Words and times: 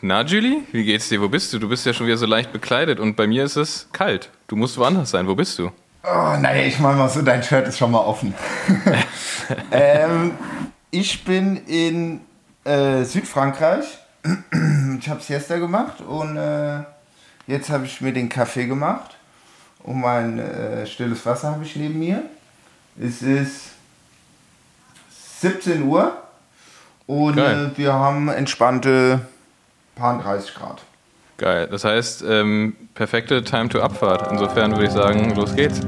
Na, 0.00 0.22
Julie, 0.22 0.62
wie 0.70 0.84
geht's 0.84 1.08
dir? 1.08 1.20
Wo 1.20 1.28
bist 1.28 1.52
du? 1.52 1.58
Du 1.58 1.68
bist 1.68 1.84
ja 1.84 1.92
schon 1.92 2.06
wieder 2.06 2.16
so 2.16 2.26
leicht 2.26 2.52
bekleidet 2.52 3.00
und 3.00 3.16
bei 3.16 3.26
mir 3.26 3.42
ist 3.42 3.56
es 3.56 3.88
kalt. 3.92 4.30
Du 4.46 4.54
musst 4.54 4.78
woanders 4.78 5.10
sein. 5.10 5.26
Wo 5.26 5.34
bist 5.34 5.58
du? 5.58 5.72
Oh, 6.04 6.36
naja, 6.40 6.64
ich 6.64 6.78
meine 6.78 6.96
mal 6.96 7.08
so, 7.08 7.20
dein 7.20 7.42
Shirt 7.42 7.66
ist 7.66 7.78
schon 7.78 7.90
mal 7.90 7.98
offen. 7.98 8.32
ähm, 9.72 10.34
ich 10.92 11.24
bin 11.24 11.56
in 11.66 12.20
äh, 12.62 13.02
Südfrankreich. 13.02 13.98
ich 15.00 15.08
habe 15.08 15.20
Siesta 15.20 15.58
gemacht 15.58 16.00
und 16.00 16.36
äh, 16.36 16.84
jetzt 17.48 17.68
habe 17.68 17.84
ich 17.86 18.00
mir 18.00 18.12
den 18.12 18.28
Kaffee 18.28 18.66
gemacht. 18.66 19.16
Und 19.82 20.00
mein 20.00 20.38
äh, 20.38 20.86
stilles 20.86 21.26
Wasser 21.26 21.50
habe 21.50 21.64
ich 21.64 21.74
neben 21.74 21.98
mir. 21.98 22.22
Es 23.00 23.20
ist 23.22 23.70
17 25.40 25.82
Uhr 25.82 26.16
und 27.08 27.38
äh, 27.38 27.76
wir 27.76 27.94
haben 27.94 28.28
entspannte 28.28 29.22
paar 29.98 30.22
30 30.22 30.54
Grad. 30.54 30.82
Geil. 31.36 31.68
Das 31.70 31.84
heißt, 31.84 32.24
ähm, 32.26 32.76
perfekte 32.94 33.42
Time 33.42 33.68
to 33.68 33.80
Abfahrt. 33.80 34.30
Insofern 34.30 34.72
würde 34.72 34.86
ich 34.86 34.92
sagen, 34.92 35.34
los 35.34 35.54
geht's. 35.54 35.80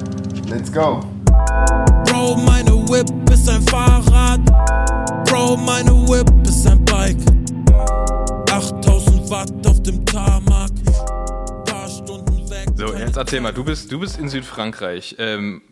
Let's 0.49 0.73
go. 0.73 1.01
Bro, 2.05 2.37
meine 2.45 2.73
Whip 2.89 3.09
ist 3.31 3.49
ein 3.49 3.63
Fahrrad. 3.63 4.41
Bro, 5.27 5.57
meine 5.57 5.91
Whip 6.09 6.29
ist 6.47 6.67
ein 6.67 6.85
Bike. 6.85 7.19
8000 8.53 9.31
Watt 9.31 9.67
auf 9.67 9.83
dem 9.83 10.05
Tarmac. 10.07 10.71
Paar 11.65 11.89
Stunden 11.89 12.51
weg. 12.51 12.69
So, 12.77 12.93
jetzt 12.95 13.17
erzähl 13.17 13.41
mal, 13.41 13.53
du 13.53 13.65
bist, 13.65 13.91
du 13.91 14.01
bist 14.01 14.19
in 14.19 14.29
Südfrankreich. 14.29 15.17
Ähm, 15.19 15.63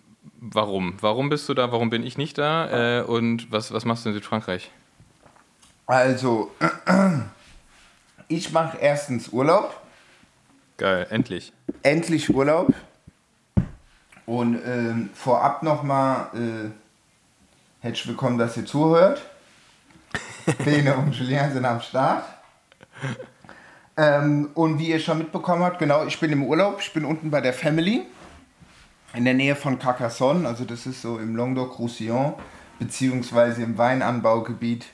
warum? 0.41 0.95
Warum 1.00 1.28
bist 1.28 1.48
du 1.48 1.55
da? 1.55 1.70
Warum 1.73 1.91
bin 1.91 2.05
ich 2.05 2.19
nicht 2.19 2.39
da? 2.39 3.00
Äh, 3.00 3.02
und 3.02 3.50
was, 3.52 3.73
was 3.73 3.84
machst 3.84 4.05
du 4.05 4.11
in 4.11 4.14
Südfrankreich? 4.14 4.70
Also, 5.86 6.50
ich 8.28 8.52
mache 8.52 8.78
erstens 8.78 9.30
Urlaub. 9.30 9.80
Geil, 10.77 11.06
endlich. 11.10 11.52
Endlich 11.82 12.32
Urlaub. 12.32 12.72
Und 14.27 14.61
ähm, 14.64 15.11
vorab 15.14 15.62
nochmal 15.62 16.28
äh, 16.34 16.70
herzlich 17.80 18.08
willkommen, 18.08 18.38
dass 18.38 18.56
ihr 18.56 18.66
zuhört. 18.66 19.22
Bene 20.64 20.94
und 20.97 21.14
Julien 21.14 21.53
sind 21.53 21.64
am 21.64 21.80
Start. 21.80 22.25
Ähm, 23.97 24.50
und 24.55 24.78
wie 24.78 24.91
ihr 24.91 25.00
schon 25.00 25.19
mitbekommen 25.19 25.62
habt, 25.62 25.78
genau, 25.78 26.05
ich 26.05 26.20
bin 26.20 26.31
im 26.31 26.44
Urlaub. 26.44 26.78
Ich 26.81 26.92
bin 26.92 27.05
unten 27.05 27.31
bei 27.31 27.41
der 27.41 27.55
Family 27.55 28.03
in 29.14 29.25
der 29.25 29.34
Nähe 29.34 29.56
von 29.56 29.78
Carcassonne. 29.78 30.47
Also 30.47 30.64
das 30.64 30.86
ist 30.86 31.00
so 31.00 31.19
im 31.19 31.34
Languedoc-Roussillon, 31.34 32.34
beziehungsweise 32.78 33.62
im 33.62 33.78
Weinanbaugebiet 33.78 34.86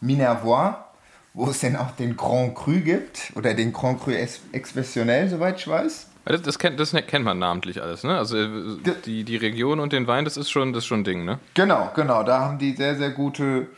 Minervois 0.00 0.89
wo 1.34 1.48
es 1.48 1.60
denn 1.60 1.76
auch 1.76 1.92
den 1.92 2.16
Grand 2.16 2.54
Cru 2.54 2.80
gibt 2.80 3.32
oder 3.34 3.54
den 3.54 3.72
Grand 3.72 4.02
Cru 4.02 4.10
Expressionnel, 4.10 5.28
soweit 5.28 5.58
ich 5.58 5.68
weiß. 5.68 6.06
Das, 6.24 6.42
das, 6.42 6.58
kennt, 6.58 6.78
das 6.78 6.92
kennt 6.92 7.24
man 7.24 7.38
namentlich 7.38 7.80
alles, 7.82 8.04
ne? 8.04 8.16
Also 8.16 8.36
äh, 8.36 8.78
die, 9.06 9.24
die 9.24 9.36
Region 9.36 9.80
und 9.80 9.92
den 9.92 10.06
Wein, 10.06 10.24
das 10.24 10.36
ist 10.36 10.50
schon, 10.50 10.72
das 10.72 10.84
ist 10.84 10.86
schon 10.86 11.00
ein 11.00 11.04
Ding, 11.04 11.24
ne? 11.24 11.38
Genau, 11.54 11.90
genau. 11.94 12.22
Da 12.22 12.40
haben 12.40 12.58
die 12.58 12.72
sehr, 12.72 12.96
sehr 12.96 13.10
gute, 13.10 13.68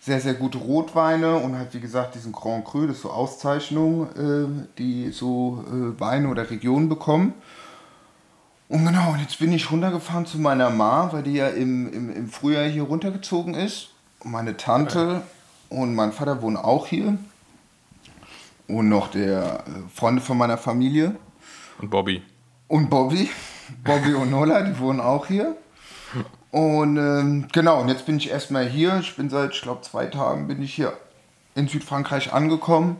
sehr, 0.00 0.20
sehr 0.20 0.34
gute 0.34 0.58
Rotweine 0.58 1.36
und 1.36 1.56
halt, 1.56 1.72
wie 1.72 1.80
gesagt, 1.80 2.14
diesen 2.14 2.32
Grand 2.32 2.64
Cru, 2.64 2.86
das 2.86 2.96
ist 2.96 3.02
so 3.02 3.10
Auszeichnungen, 3.10 4.66
äh, 4.66 4.66
die 4.76 5.10
so 5.12 5.64
äh, 5.68 5.98
Weine 6.00 6.28
oder 6.28 6.50
Regionen 6.50 6.88
bekommen. 6.88 7.32
Und 8.68 8.84
genau, 8.84 9.12
und 9.12 9.20
jetzt 9.20 9.38
bin 9.38 9.52
ich 9.52 9.70
runtergefahren 9.70 10.26
zu 10.26 10.38
meiner 10.38 10.70
Ma, 10.70 11.12
weil 11.12 11.22
die 11.22 11.34
ja 11.34 11.48
im, 11.48 11.92
im, 11.92 12.14
im 12.14 12.28
Frühjahr 12.28 12.64
hier 12.64 12.82
runtergezogen 12.82 13.54
ist. 13.54 13.90
Und 14.20 14.32
meine 14.32 14.56
Tante 14.56 15.22
und 15.74 15.94
mein 15.94 16.12
Vater 16.12 16.40
wohnt 16.40 16.56
auch 16.56 16.86
hier. 16.86 17.18
Und 18.66 18.88
noch 18.88 19.08
der 19.10 19.64
äh, 19.66 19.70
Freunde 19.94 20.22
von 20.22 20.38
meiner 20.38 20.56
Familie. 20.56 21.16
Und 21.78 21.90
Bobby. 21.90 22.22
Und 22.68 22.88
Bobby. 22.88 23.28
Bobby 23.84 24.14
und 24.14 24.30
Nola, 24.30 24.62
die 24.62 24.78
wohnen 24.78 25.00
auch 25.00 25.26
hier. 25.26 25.56
Und 26.50 26.96
ähm, 26.96 27.48
genau, 27.52 27.80
und 27.80 27.88
jetzt 27.88 28.06
bin 28.06 28.16
ich 28.16 28.30
erstmal 28.30 28.66
hier. 28.68 28.98
Ich 29.00 29.16
bin 29.16 29.28
seit, 29.28 29.52
ich 29.52 29.62
glaube, 29.62 29.82
zwei 29.82 30.06
Tagen 30.06 30.46
bin 30.46 30.62
ich 30.62 30.74
hier 30.74 30.96
in 31.54 31.66
Südfrankreich 31.66 32.32
angekommen 32.32 32.96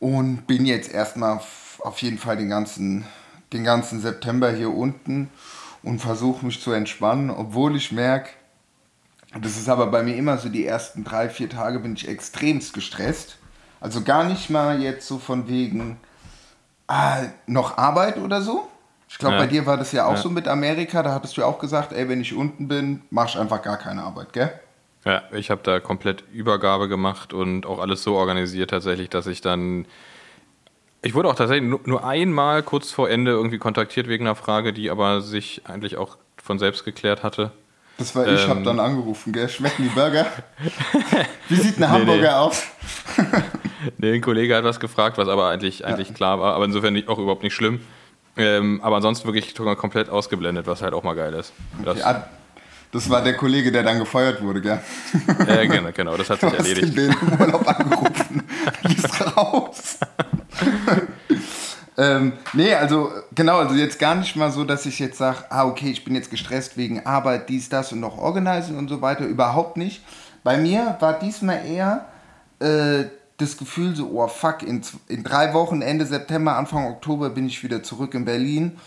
und 0.00 0.46
bin 0.46 0.66
jetzt 0.66 0.92
erstmal 0.92 1.40
auf 1.78 1.98
jeden 2.02 2.18
Fall 2.18 2.36
den 2.36 2.50
ganzen, 2.50 3.04
den 3.52 3.64
ganzen 3.64 4.00
September 4.00 4.50
hier 4.50 4.72
unten 4.72 5.30
und 5.82 6.00
versuche 6.00 6.44
mich 6.44 6.60
zu 6.60 6.72
entspannen, 6.72 7.30
obwohl 7.30 7.76
ich 7.76 7.92
merke, 7.92 8.30
das 9.40 9.56
ist 9.56 9.68
aber 9.68 9.86
bei 9.88 10.02
mir 10.02 10.16
immer 10.16 10.38
so, 10.38 10.48
die 10.48 10.66
ersten 10.66 11.04
drei, 11.04 11.28
vier 11.28 11.48
Tage 11.48 11.80
bin 11.80 11.94
ich 11.94 12.08
extremst 12.08 12.72
gestresst. 12.72 13.38
Also 13.80 14.02
gar 14.02 14.24
nicht 14.24 14.48
mal 14.48 14.80
jetzt 14.80 15.06
so 15.06 15.18
von 15.18 15.48
wegen 15.48 15.98
ah, 16.86 17.22
noch 17.46 17.76
Arbeit 17.76 18.18
oder 18.18 18.40
so. 18.40 18.68
Ich 19.08 19.18
glaube, 19.18 19.34
ja. 19.36 19.40
bei 19.42 19.46
dir 19.46 19.66
war 19.66 19.76
das 19.76 19.92
ja 19.92 20.06
auch 20.06 20.12
ja. 20.12 20.16
so 20.16 20.30
mit 20.30 20.48
Amerika. 20.48 21.02
Da 21.02 21.12
hattest 21.12 21.36
du 21.36 21.42
ja 21.42 21.46
auch 21.46 21.58
gesagt, 21.58 21.92
ey, 21.92 22.08
wenn 22.08 22.20
ich 22.20 22.34
unten 22.34 22.68
bin, 22.68 23.02
mach 23.10 23.28
ich 23.28 23.38
einfach 23.38 23.62
gar 23.62 23.76
keine 23.76 24.02
Arbeit, 24.02 24.32
gell? 24.32 24.52
Ja, 25.04 25.22
ich 25.32 25.50
habe 25.50 25.60
da 25.62 25.80
komplett 25.80 26.24
Übergabe 26.32 26.88
gemacht 26.88 27.32
und 27.32 27.66
auch 27.66 27.78
alles 27.78 28.02
so 28.02 28.14
organisiert 28.14 28.70
tatsächlich, 28.70 29.10
dass 29.10 29.26
ich 29.26 29.40
dann. 29.40 29.86
Ich 31.02 31.14
wurde 31.14 31.28
auch 31.28 31.34
tatsächlich 31.34 31.70
nur 31.84 32.04
einmal 32.04 32.62
kurz 32.62 32.90
vor 32.90 33.10
Ende 33.10 33.32
irgendwie 33.32 33.58
kontaktiert 33.58 34.08
wegen 34.08 34.26
einer 34.26 34.34
Frage, 34.34 34.72
die 34.72 34.90
aber 34.90 35.20
sich 35.20 35.62
eigentlich 35.66 35.98
auch 35.98 36.16
von 36.42 36.58
selbst 36.58 36.84
geklärt 36.84 37.22
hatte. 37.22 37.52
Das 37.98 38.14
war 38.16 38.26
ich, 38.26 38.42
ähm, 38.42 38.48
habe 38.48 38.62
dann 38.62 38.80
angerufen, 38.80 39.32
gell? 39.32 39.48
Schmecken 39.48 39.84
die 39.84 39.88
Burger? 39.88 40.26
Wie 41.48 41.56
sieht 41.56 41.78
ein 41.78 41.88
Hamburger 41.88 42.14
nee, 42.16 42.22
nee. 42.22 42.28
aus? 42.28 42.62
nee, 43.98 44.14
ein 44.14 44.20
Kollege 44.20 44.56
hat 44.56 44.64
was 44.64 44.80
gefragt, 44.80 45.16
was 45.16 45.28
aber 45.28 45.48
eigentlich, 45.50 45.84
eigentlich 45.84 46.08
ja. 46.08 46.14
klar 46.14 46.40
war, 46.40 46.54
aber 46.54 46.64
insofern 46.64 46.96
auch 47.06 47.18
überhaupt 47.18 47.42
nicht 47.42 47.54
schlimm. 47.54 47.80
Ähm, 48.36 48.80
aber 48.82 48.96
ansonsten 48.96 49.26
wirklich 49.28 49.54
komplett 49.54 50.08
ausgeblendet, 50.08 50.66
was 50.66 50.82
halt 50.82 50.92
auch 50.92 51.04
mal 51.04 51.14
geil 51.14 51.34
ist. 51.34 51.52
Das, 51.84 51.98
okay, 52.00 52.22
das 52.94 53.10
war 53.10 53.22
der 53.22 53.34
Kollege, 53.34 53.72
der 53.72 53.82
dann 53.82 53.98
gefeuert 53.98 54.40
wurde, 54.40 54.60
gell? 54.60 54.80
Ja, 55.48 55.64
genau, 55.64 55.90
genau 55.92 56.16
das 56.16 56.30
hat 56.30 56.40
sich 56.40 56.52
erledigt. 56.52 56.96
Du 56.96 57.08
hast 57.08 57.20
den 57.20 57.40
Urlaub 57.40 57.68
angerufen, 57.68 58.42
bist 58.82 59.36
raus. 59.36 59.98
Ähm, 61.96 62.32
nee, 62.52 62.74
also 62.74 63.10
genau, 63.34 63.58
also 63.58 63.74
jetzt 63.74 63.98
gar 63.98 64.14
nicht 64.16 64.34
mal 64.36 64.50
so, 64.50 64.64
dass 64.64 64.84
ich 64.86 64.98
jetzt 64.98 65.18
sage, 65.18 65.44
ah, 65.50 65.64
okay, 65.64 65.90
ich 65.90 66.04
bin 66.04 66.14
jetzt 66.14 66.30
gestresst 66.30 66.76
wegen 66.76 67.06
Arbeit, 67.06 67.48
dies, 67.48 67.68
das 67.68 67.92
und 67.92 68.00
noch 68.00 68.18
Organizing 68.18 68.76
und 68.76 68.88
so 68.88 69.00
weiter. 69.00 69.24
Überhaupt 69.24 69.76
nicht. 69.76 70.02
Bei 70.42 70.56
mir 70.56 70.96
war 71.00 71.18
diesmal 71.18 71.64
eher 71.64 72.06
äh, 72.58 73.04
das 73.36 73.56
Gefühl 73.56 73.94
so, 73.94 74.10
oh 74.12 74.26
fuck, 74.28 74.62
in, 74.62 74.82
in 75.08 75.24
drei 75.24 75.54
Wochen, 75.54 75.82
Ende 75.82 76.06
September, 76.06 76.56
Anfang 76.56 76.86
Oktober 76.86 77.30
bin 77.30 77.46
ich 77.46 77.62
wieder 77.62 77.82
zurück 77.82 78.14
in 78.14 78.24
Berlin. 78.24 78.78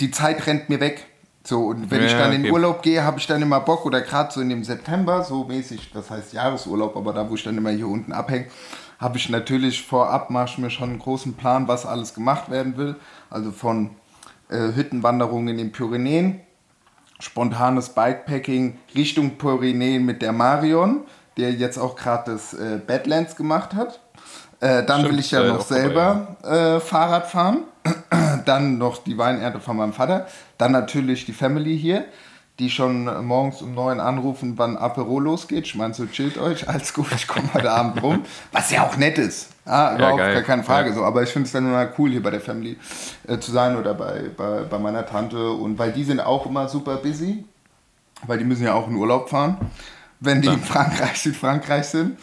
Die 0.00 0.10
Zeit 0.10 0.46
rennt 0.46 0.68
mir 0.68 0.80
weg. 0.80 1.06
So, 1.44 1.66
und 1.66 1.90
wenn 1.90 2.00
ja, 2.00 2.06
ich 2.06 2.12
dann 2.12 2.28
okay. 2.28 2.46
in 2.46 2.52
Urlaub 2.52 2.82
gehe, 2.82 3.02
habe 3.02 3.18
ich 3.18 3.26
dann 3.26 3.42
immer 3.42 3.60
Bock 3.60 3.84
oder 3.84 4.00
gerade 4.00 4.32
so 4.32 4.40
in 4.40 4.48
dem 4.48 4.62
September, 4.62 5.24
so 5.24 5.44
mäßig, 5.44 5.90
das 5.92 6.08
heißt 6.08 6.32
Jahresurlaub, 6.32 6.96
aber 6.96 7.12
da, 7.12 7.28
wo 7.28 7.34
ich 7.34 7.42
dann 7.42 7.58
immer 7.58 7.70
hier 7.70 7.88
unten 7.88 8.12
abhänge, 8.12 8.46
habe 9.02 9.18
ich 9.18 9.28
natürlich 9.28 9.84
vorab 9.84 10.30
mache 10.30 10.60
mir 10.60 10.70
schon 10.70 10.90
einen 10.90 10.98
großen 11.00 11.34
Plan, 11.34 11.66
was 11.66 11.84
alles 11.84 12.14
gemacht 12.14 12.50
werden 12.50 12.76
will. 12.76 12.94
Also 13.30 13.50
von 13.50 13.90
äh, 14.48 14.74
Hüttenwanderungen 14.74 15.48
in 15.48 15.58
den 15.58 15.72
Pyrenäen, 15.72 16.40
spontanes 17.18 17.90
Bikepacking 17.90 18.78
Richtung 18.94 19.38
Pyrenäen 19.38 20.06
mit 20.06 20.22
der 20.22 20.32
Marion, 20.32 21.00
der 21.36 21.52
jetzt 21.52 21.78
auch 21.78 21.96
gerade 21.96 22.30
das 22.32 22.54
äh, 22.54 22.78
Badlands 22.86 23.34
gemacht 23.34 23.74
hat. 23.74 23.98
Äh, 24.60 24.84
dann 24.84 25.00
Stimmt, 25.00 25.12
will 25.12 25.18
ich 25.18 25.32
ja 25.32 25.42
noch 25.42 25.62
selber 25.62 26.36
ja. 26.44 26.76
Äh, 26.76 26.80
Fahrrad 26.80 27.26
fahren. 27.26 27.64
dann 28.44 28.78
noch 28.78 29.02
die 29.02 29.18
Weinernte 29.18 29.58
von 29.58 29.76
meinem 29.76 29.92
Vater. 29.92 30.28
Dann 30.58 30.70
natürlich 30.70 31.24
die 31.24 31.32
Family 31.32 31.76
hier 31.76 32.04
die 32.58 32.70
schon 32.70 33.26
morgens 33.26 33.62
um 33.62 33.74
neun 33.74 33.98
anrufen, 33.98 34.54
wann 34.56 34.76
Apero 34.76 35.18
losgeht. 35.18 35.66
Ich 35.66 35.74
meine, 35.74 35.94
so 35.94 36.06
chillt 36.06 36.38
euch, 36.38 36.68
alles 36.68 36.92
gut, 36.92 37.06
ich 37.14 37.26
komme 37.26 37.52
heute 37.54 37.70
Abend 37.70 38.02
rum. 38.02 38.24
Was 38.52 38.70
ja 38.70 38.86
auch 38.86 38.96
nett 38.96 39.18
ist. 39.18 39.50
Ah, 39.64 39.94
überhaupt 39.94 40.18
ja, 40.18 40.32
gar 40.32 40.42
keine 40.42 40.62
Frage. 40.62 40.90
Ja. 40.90 40.94
So. 40.96 41.04
Aber 41.04 41.22
ich 41.22 41.30
finde 41.30 41.46
es 41.46 41.52
dann 41.52 41.66
immer 41.66 41.88
cool, 41.98 42.10
hier 42.10 42.22
bei 42.22 42.30
der 42.30 42.40
Family 42.40 42.76
äh, 43.26 43.38
zu 43.38 43.52
sein 43.52 43.76
oder 43.76 43.94
bei, 43.94 44.30
bei, 44.36 44.62
bei 44.64 44.78
meiner 44.78 45.06
Tante. 45.06 45.50
Und 45.50 45.78
weil 45.78 45.92
die 45.92 46.04
sind 46.04 46.20
auch 46.20 46.46
immer 46.46 46.68
super 46.68 46.96
busy, 46.96 47.44
weil 48.26 48.38
die 48.38 48.44
müssen 48.44 48.64
ja 48.64 48.74
auch 48.74 48.88
in 48.88 48.96
Urlaub 48.96 49.30
fahren, 49.30 49.56
wenn 50.20 50.42
die 50.42 50.48
ja. 50.48 50.54
in 50.54 50.60
Frankreich, 50.60 51.20
Südfrankreich 51.20 51.86
sind. 51.86 52.18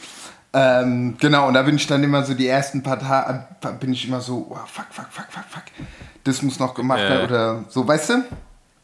Ähm, 0.52 1.16
genau, 1.20 1.48
und 1.48 1.54
da 1.54 1.62
bin 1.62 1.76
ich 1.76 1.86
dann 1.86 2.04
immer 2.04 2.24
so 2.24 2.34
die 2.34 2.48
ersten 2.48 2.82
paar 2.82 3.00
Tage, 3.00 3.46
bin 3.80 3.94
ich 3.94 4.08
immer 4.08 4.20
so, 4.20 4.48
oh, 4.50 4.56
fuck, 4.66 4.88
fuck, 4.90 5.08
fuck, 5.12 5.28
fuck, 5.30 5.46
fuck. 5.48 5.64
Das 6.24 6.42
muss 6.42 6.60
noch 6.60 6.74
gemacht 6.74 7.02
werden 7.02 7.26
oder 7.26 7.66
so, 7.70 7.88
weißt 7.88 8.10
du? 8.10 8.24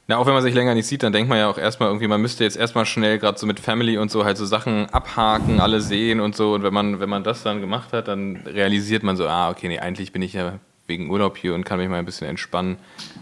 Na, 0.08 0.18
auch 0.18 0.28
wenn 0.28 0.34
man 0.34 0.44
sich 0.44 0.54
länger 0.54 0.76
nicht 0.76 0.86
sieht, 0.86 1.02
dann 1.02 1.14
denkt 1.14 1.30
man 1.30 1.40
ja 1.40 1.50
auch 1.50 1.58
erstmal 1.58 1.90
irgendwie, 1.90 2.08
man 2.08 2.22
müsste 2.22 2.44
jetzt 2.44 2.58
erstmal 2.58 2.86
schnell 2.86 3.18
gerade 3.18 3.40
so 3.40 3.48
mit 3.48 3.60
Family 3.60 3.98
und 3.98 4.12
so 4.12 4.24
halt 4.24 4.38
so 4.38 4.46
Sachen 4.46 4.88
abhaken, 4.92 5.60
alle 5.60 5.82
sehen 5.82 6.20
und 6.20 6.36
so. 6.36 6.54
Und 6.54 6.62
wenn 6.62 6.74
man, 6.74 7.00
wenn 7.00 7.10
man 7.10 7.24
das 7.24 7.42
dann 7.42 7.60
gemacht 7.60 7.92
hat, 7.92 8.08
dann 8.08 8.38
realisiert 8.46 9.02
man 9.02 9.18
so, 9.18 9.28
ah, 9.28 9.50
okay, 9.50 9.68
nee, 9.68 9.80
eigentlich 9.80 10.12
bin 10.12 10.22
ich 10.22 10.34
ja 10.34 10.60
wegen 10.86 11.10
Urlaub 11.10 11.38
hier 11.38 11.56
und 11.56 11.64
kann 11.64 11.80
mich 11.80 11.90
mal 11.90 11.98
ein 11.98 12.06
bisschen 12.06 12.28
entspannen. 12.28 12.78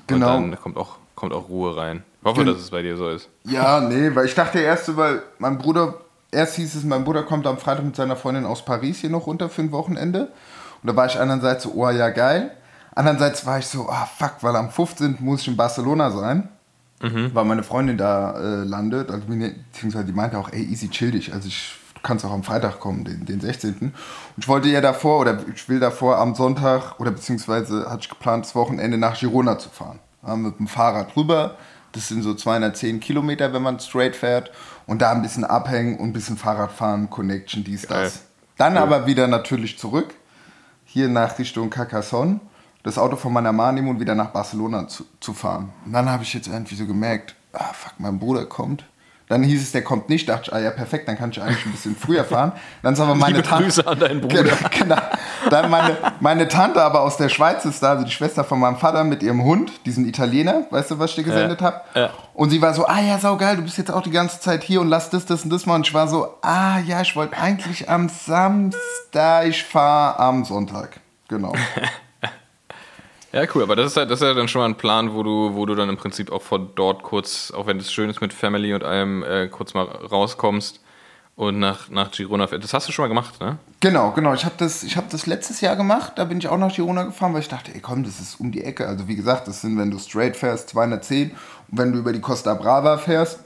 Genau. 0.07 0.35
Und 0.35 0.51
dann 0.51 0.61
kommt 0.61 0.75
auch, 0.75 0.97
kommt 1.15 1.31
auch 1.31 1.47
Ruhe 1.47 1.77
rein. 1.77 2.03
Ich 2.19 2.25
hoffe, 2.25 2.43
dass 2.43 2.57
es 2.57 2.71
bei 2.71 2.81
dir 2.81 2.97
so 2.97 3.09
ist. 3.09 3.29
Ja, 3.45 3.79
nee, 3.79 4.13
weil 4.13 4.25
ich 4.25 4.35
dachte 4.35 4.59
erst, 4.59 4.95
weil 4.97 5.23
mein 5.39 5.57
Bruder, 5.57 5.95
erst 6.31 6.55
hieß 6.55 6.75
es, 6.75 6.83
mein 6.83 7.05
Bruder 7.05 7.23
kommt 7.23 7.47
am 7.47 7.57
Freitag 7.57 7.85
mit 7.85 7.95
seiner 7.95 8.17
Freundin 8.17 8.45
aus 8.45 8.63
Paris 8.63 8.99
hier 8.99 9.09
noch 9.09 9.27
runter 9.27 9.49
für 9.49 9.61
ein 9.61 9.71
Wochenende. 9.71 10.29
Und 10.81 10.89
da 10.89 10.95
war 10.97 11.05
ich 11.05 11.17
einerseits 11.17 11.63
so, 11.63 11.71
oh 11.75 11.89
ja, 11.89 12.09
geil. 12.09 12.51
Andererseits 12.95 13.45
war 13.45 13.59
ich 13.59 13.67
so, 13.67 13.87
ah 13.89 14.05
fuck, 14.05 14.35
weil 14.41 14.55
am 14.55 14.69
15. 14.69 15.17
muss 15.19 15.41
ich 15.41 15.47
in 15.47 15.55
Barcelona 15.55 16.11
sein. 16.11 16.49
Weil 17.33 17.45
meine 17.45 17.63
Freundin 17.63 17.97
da 17.97 18.39
äh, 18.39 18.63
landet. 18.63 19.11
Also, 19.11 19.25
beziehungsweise 19.27 20.05
die 20.05 20.13
meinte 20.13 20.37
auch, 20.37 20.51
ey, 20.51 20.63
easy, 20.63 20.89
chill 20.89 21.11
dich. 21.11 21.33
Also 21.33 21.47
ich 21.47 21.75
kannst 22.03 22.25
auch 22.25 22.31
am 22.31 22.43
Freitag 22.43 22.79
kommen, 22.79 23.05
den, 23.05 23.25
den 23.25 23.39
16. 23.39 23.75
Und 23.79 23.93
ich 24.37 24.47
wollte 24.47 24.67
ja 24.67 24.81
davor, 24.81 25.19
oder 25.21 25.39
ich 25.53 25.67
will 25.69 25.79
davor 25.79 26.19
am 26.19 26.35
Sonntag, 26.35 26.99
oder 26.99 27.11
beziehungsweise 27.11 27.89
hatte 27.89 28.01
ich 28.01 28.09
geplant, 28.09 28.45
das 28.45 28.55
Wochenende 28.55 28.97
nach 28.97 29.17
Girona 29.17 29.57
zu 29.57 29.69
fahren. 29.69 29.99
Ja, 30.25 30.35
mit 30.35 30.59
dem 30.59 30.67
Fahrrad 30.67 31.15
rüber. 31.15 31.57
Das 31.93 32.07
sind 32.07 32.21
so 32.23 32.33
210 32.33 32.99
Kilometer, 32.99 33.53
wenn 33.53 33.61
man 33.61 33.79
straight 33.79 34.15
fährt. 34.15 34.51
Und 34.85 35.01
da 35.01 35.11
ein 35.11 35.21
bisschen 35.21 35.45
abhängen 35.45 35.97
und 35.97 36.09
ein 36.09 36.13
bisschen 36.13 36.37
Fahrrad 36.37 36.71
fahren, 36.71 37.09
Connection, 37.09 37.63
dies, 37.63 37.87
Geil. 37.87 38.03
das. 38.03 38.23
Dann 38.57 38.77
aber 38.77 39.07
wieder 39.07 39.27
natürlich 39.27 39.79
zurück, 39.79 40.13
hier 40.85 41.07
nach 41.07 41.39
Richtung 41.39 41.69
Carcassonne, 41.69 42.39
das 42.83 42.97
Auto 42.97 43.15
von 43.15 43.33
meiner 43.33 43.51
Mama 43.51 43.71
nehmen 43.71 43.89
und 43.89 43.99
wieder 43.99 44.13
nach 44.13 44.29
Barcelona 44.29 44.87
zu, 44.87 45.05
zu 45.19 45.33
fahren. 45.33 45.71
Und 45.85 45.93
dann 45.93 46.09
habe 46.09 46.23
ich 46.23 46.33
jetzt 46.33 46.47
irgendwie 46.47 46.75
so 46.75 46.85
gemerkt, 46.85 47.35
ah 47.53 47.71
fuck, 47.73 47.93
mein 47.97 48.19
Bruder 48.19 48.45
kommt. 48.45 48.85
Dann 49.29 49.41
hieß 49.41 49.61
es, 49.61 49.71
der 49.71 49.83
kommt 49.83 50.09
nicht. 50.09 50.27
Dachte 50.27 50.43
ich, 50.47 50.53
ah 50.53 50.59
ja, 50.59 50.69
perfekt, 50.69 51.07
dann 51.07 51.17
kann 51.17 51.31
ich 51.31 51.41
eigentlich 51.41 51.65
ein 51.65 51.71
bisschen 51.71 51.95
früher 51.95 52.25
fahren. 52.25 52.51
Dann 52.81 52.93
ist 52.93 52.99
aber 52.99 53.15
meine 53.15 53.37
Liebe 53.37 53.47
Tante. 53.47 53.63
Grüße 53.63 53.87
an 53.87 53.99
deinen 53.99 54.21
Bruder. 54.21 54.51
Genau. 54.77 54.97
Dann 55.49 55.69
meine, 55.69 55.97
meine 56.19 56.47
Tante 56.47 56.83
aber 56.83 57.01
aus 57.01 57.17
der 57.17 57.29
Schweiz 57.29 57.63
ist 57.63 57.81
da, 57.81 57.91
also 57.91 58.05
die 58.05 58.11
Schwester 58.11 58.43
von 58.43 58.59
meinem 58.59 58.77
Vater 58.77 59.03
mit 59.03 59.23
ihrem 59.23 59.43
Hund, 59.43 59.71
diesen 59.85 60.07
Italiener, 60.07 60.65
weißt 60.69 60.91
du, 60.91 60.99
was 60.99 61.11
ich 61.11 61.15
dir 61.17 61.23
gesendet 61.23 61.61
habe? 61.61 61.81
ja. 61.95 62.09
Und 62.33 62.49
sie 62.49 62.61
war 62.61 62.73
so, 62.73 62.85
ah 62.85 62.99
ja, 62.99 63.17
saugeil, 63.17 63.55
du 63.55 63.63
bist 63.63 63.77
jetzt 63.77 63.91
auch 63.91 64.01
die 64.01 64.11
ganze 64.11 64.39
Zeit 64.39 64.63
hier 64.63 64.81
und 64.81 64.89
lass 64.89 65.09
das, 65.09 65.25
das 65.25 65.43
und 65.43 65.51
das 65.51 65.65
mal. 65.65 65.75
Und 65.75 65.87
ich 65.87 65.93
war 65.93 66.07
so, 66.07 66.27
ah 66.41 66.79
ja, 66.79 67.01
ich 67.01 67.15
wollte 67.15 67.37
eigentlich 67.37 67.89
am 67.89 68.09
Samstag, 68.09 69.47
ich 69.47 69.63
fahre 69.63 70.19
am 70.19 70.43
Sonntag. 70.43 70.99
Genau. 71.27 71.53
Ja, 73.33 73.45
cool, 73.55 73.63
aber 73.63 73.75
das 73.75 73.91
ist, 73.91 73.97
halt, 73.97 74.11
das 74.11 74.21
ist 74.21 74.27
ja 74.27 74.33
dann 74.35 74.47
schon 74.47 74.61
mal 74.61 74.67
ein 74.67 74.75
Plan, 74.75 75.15
wo 75.15 75.23
du, 75.23 75.55
wo 75.55 75.65
du 75.65 75.73
dann 75.73 75.89
im 75.89 75.97
Prinzip 75.97 76.31
auch 76.31 76.43
von 76.43 76.69
dort 76.75 77.01
kurz, 77.01 77.51
auch 77.51 77.65
wenn 77.65 77.79
es 77.79 77.91
schön 77.91 78.07
ist 78.07 78.21
mit 78.21 78.31
Family 78.31 78.75
und 78.75 78.83
allem, 78.83 79.23
äh, 79.23 79.47
kurz 79.47 79.73
mal 79.73 79.85
rauskommst 79.85 80.79
und 81.35 81.57
nach, 81.57 81.89
nach 81.89 82.11
Girona 82.11 82.45
fährst. 82.45 82.63
Das 82.63 82.75
hast 82.75 82.87
du 82.87 82.91
schon 82.91 83.03
mal 83.03 83.09
gemacht, 83.09 83.41
ne? 83.41 83.57
Genau, 83.79 84.11
genau. 84.11 84.35
Ich 84.35 84.45
habe 84.45 84.53
das, 84.59 84.83
hab 84.95 85.09
das 85.09 85.25
letztes 85.25 85.61
Jahr 85.61 85.75
gemacht. 85.75 86.13
Da 86.15 86.25
bin 86.25 86.37
ich 86.37 86.47
auch 86.47 86.57
nach 86.57 86.71
Girona 86.71 87.03
gefahren, 87.03 87.33
weil 87.33 87.41
ich 87.41 87.49
dachte, 87.49 87.73
ey 87.73 87.79
komm, 87.81 88.03
das 88.03 88.19
ist 88.19 88.39
um 88.39 88.51
die 88.51 88.63
Ecke. 88.63 88.87
Also 88.87 89.07
wie 89.07 89.15
gesagt, 89.15 89.47
das 89.47 89.61
sind, 89.61 89.79
wenn 89.79 89.89
du 89.89 89.97
straight 89.97 90.37
fährst, 90.37 90.69
210. 90.69 91.31
Und 91.31 91.37
wenn 91.71 91.91
du 91.91 91.97
über 91.97 92.13
die 92.13 92.21
Costa 92.21 92.53
Brava 92.53 92.99
fährst, 92.99 93.39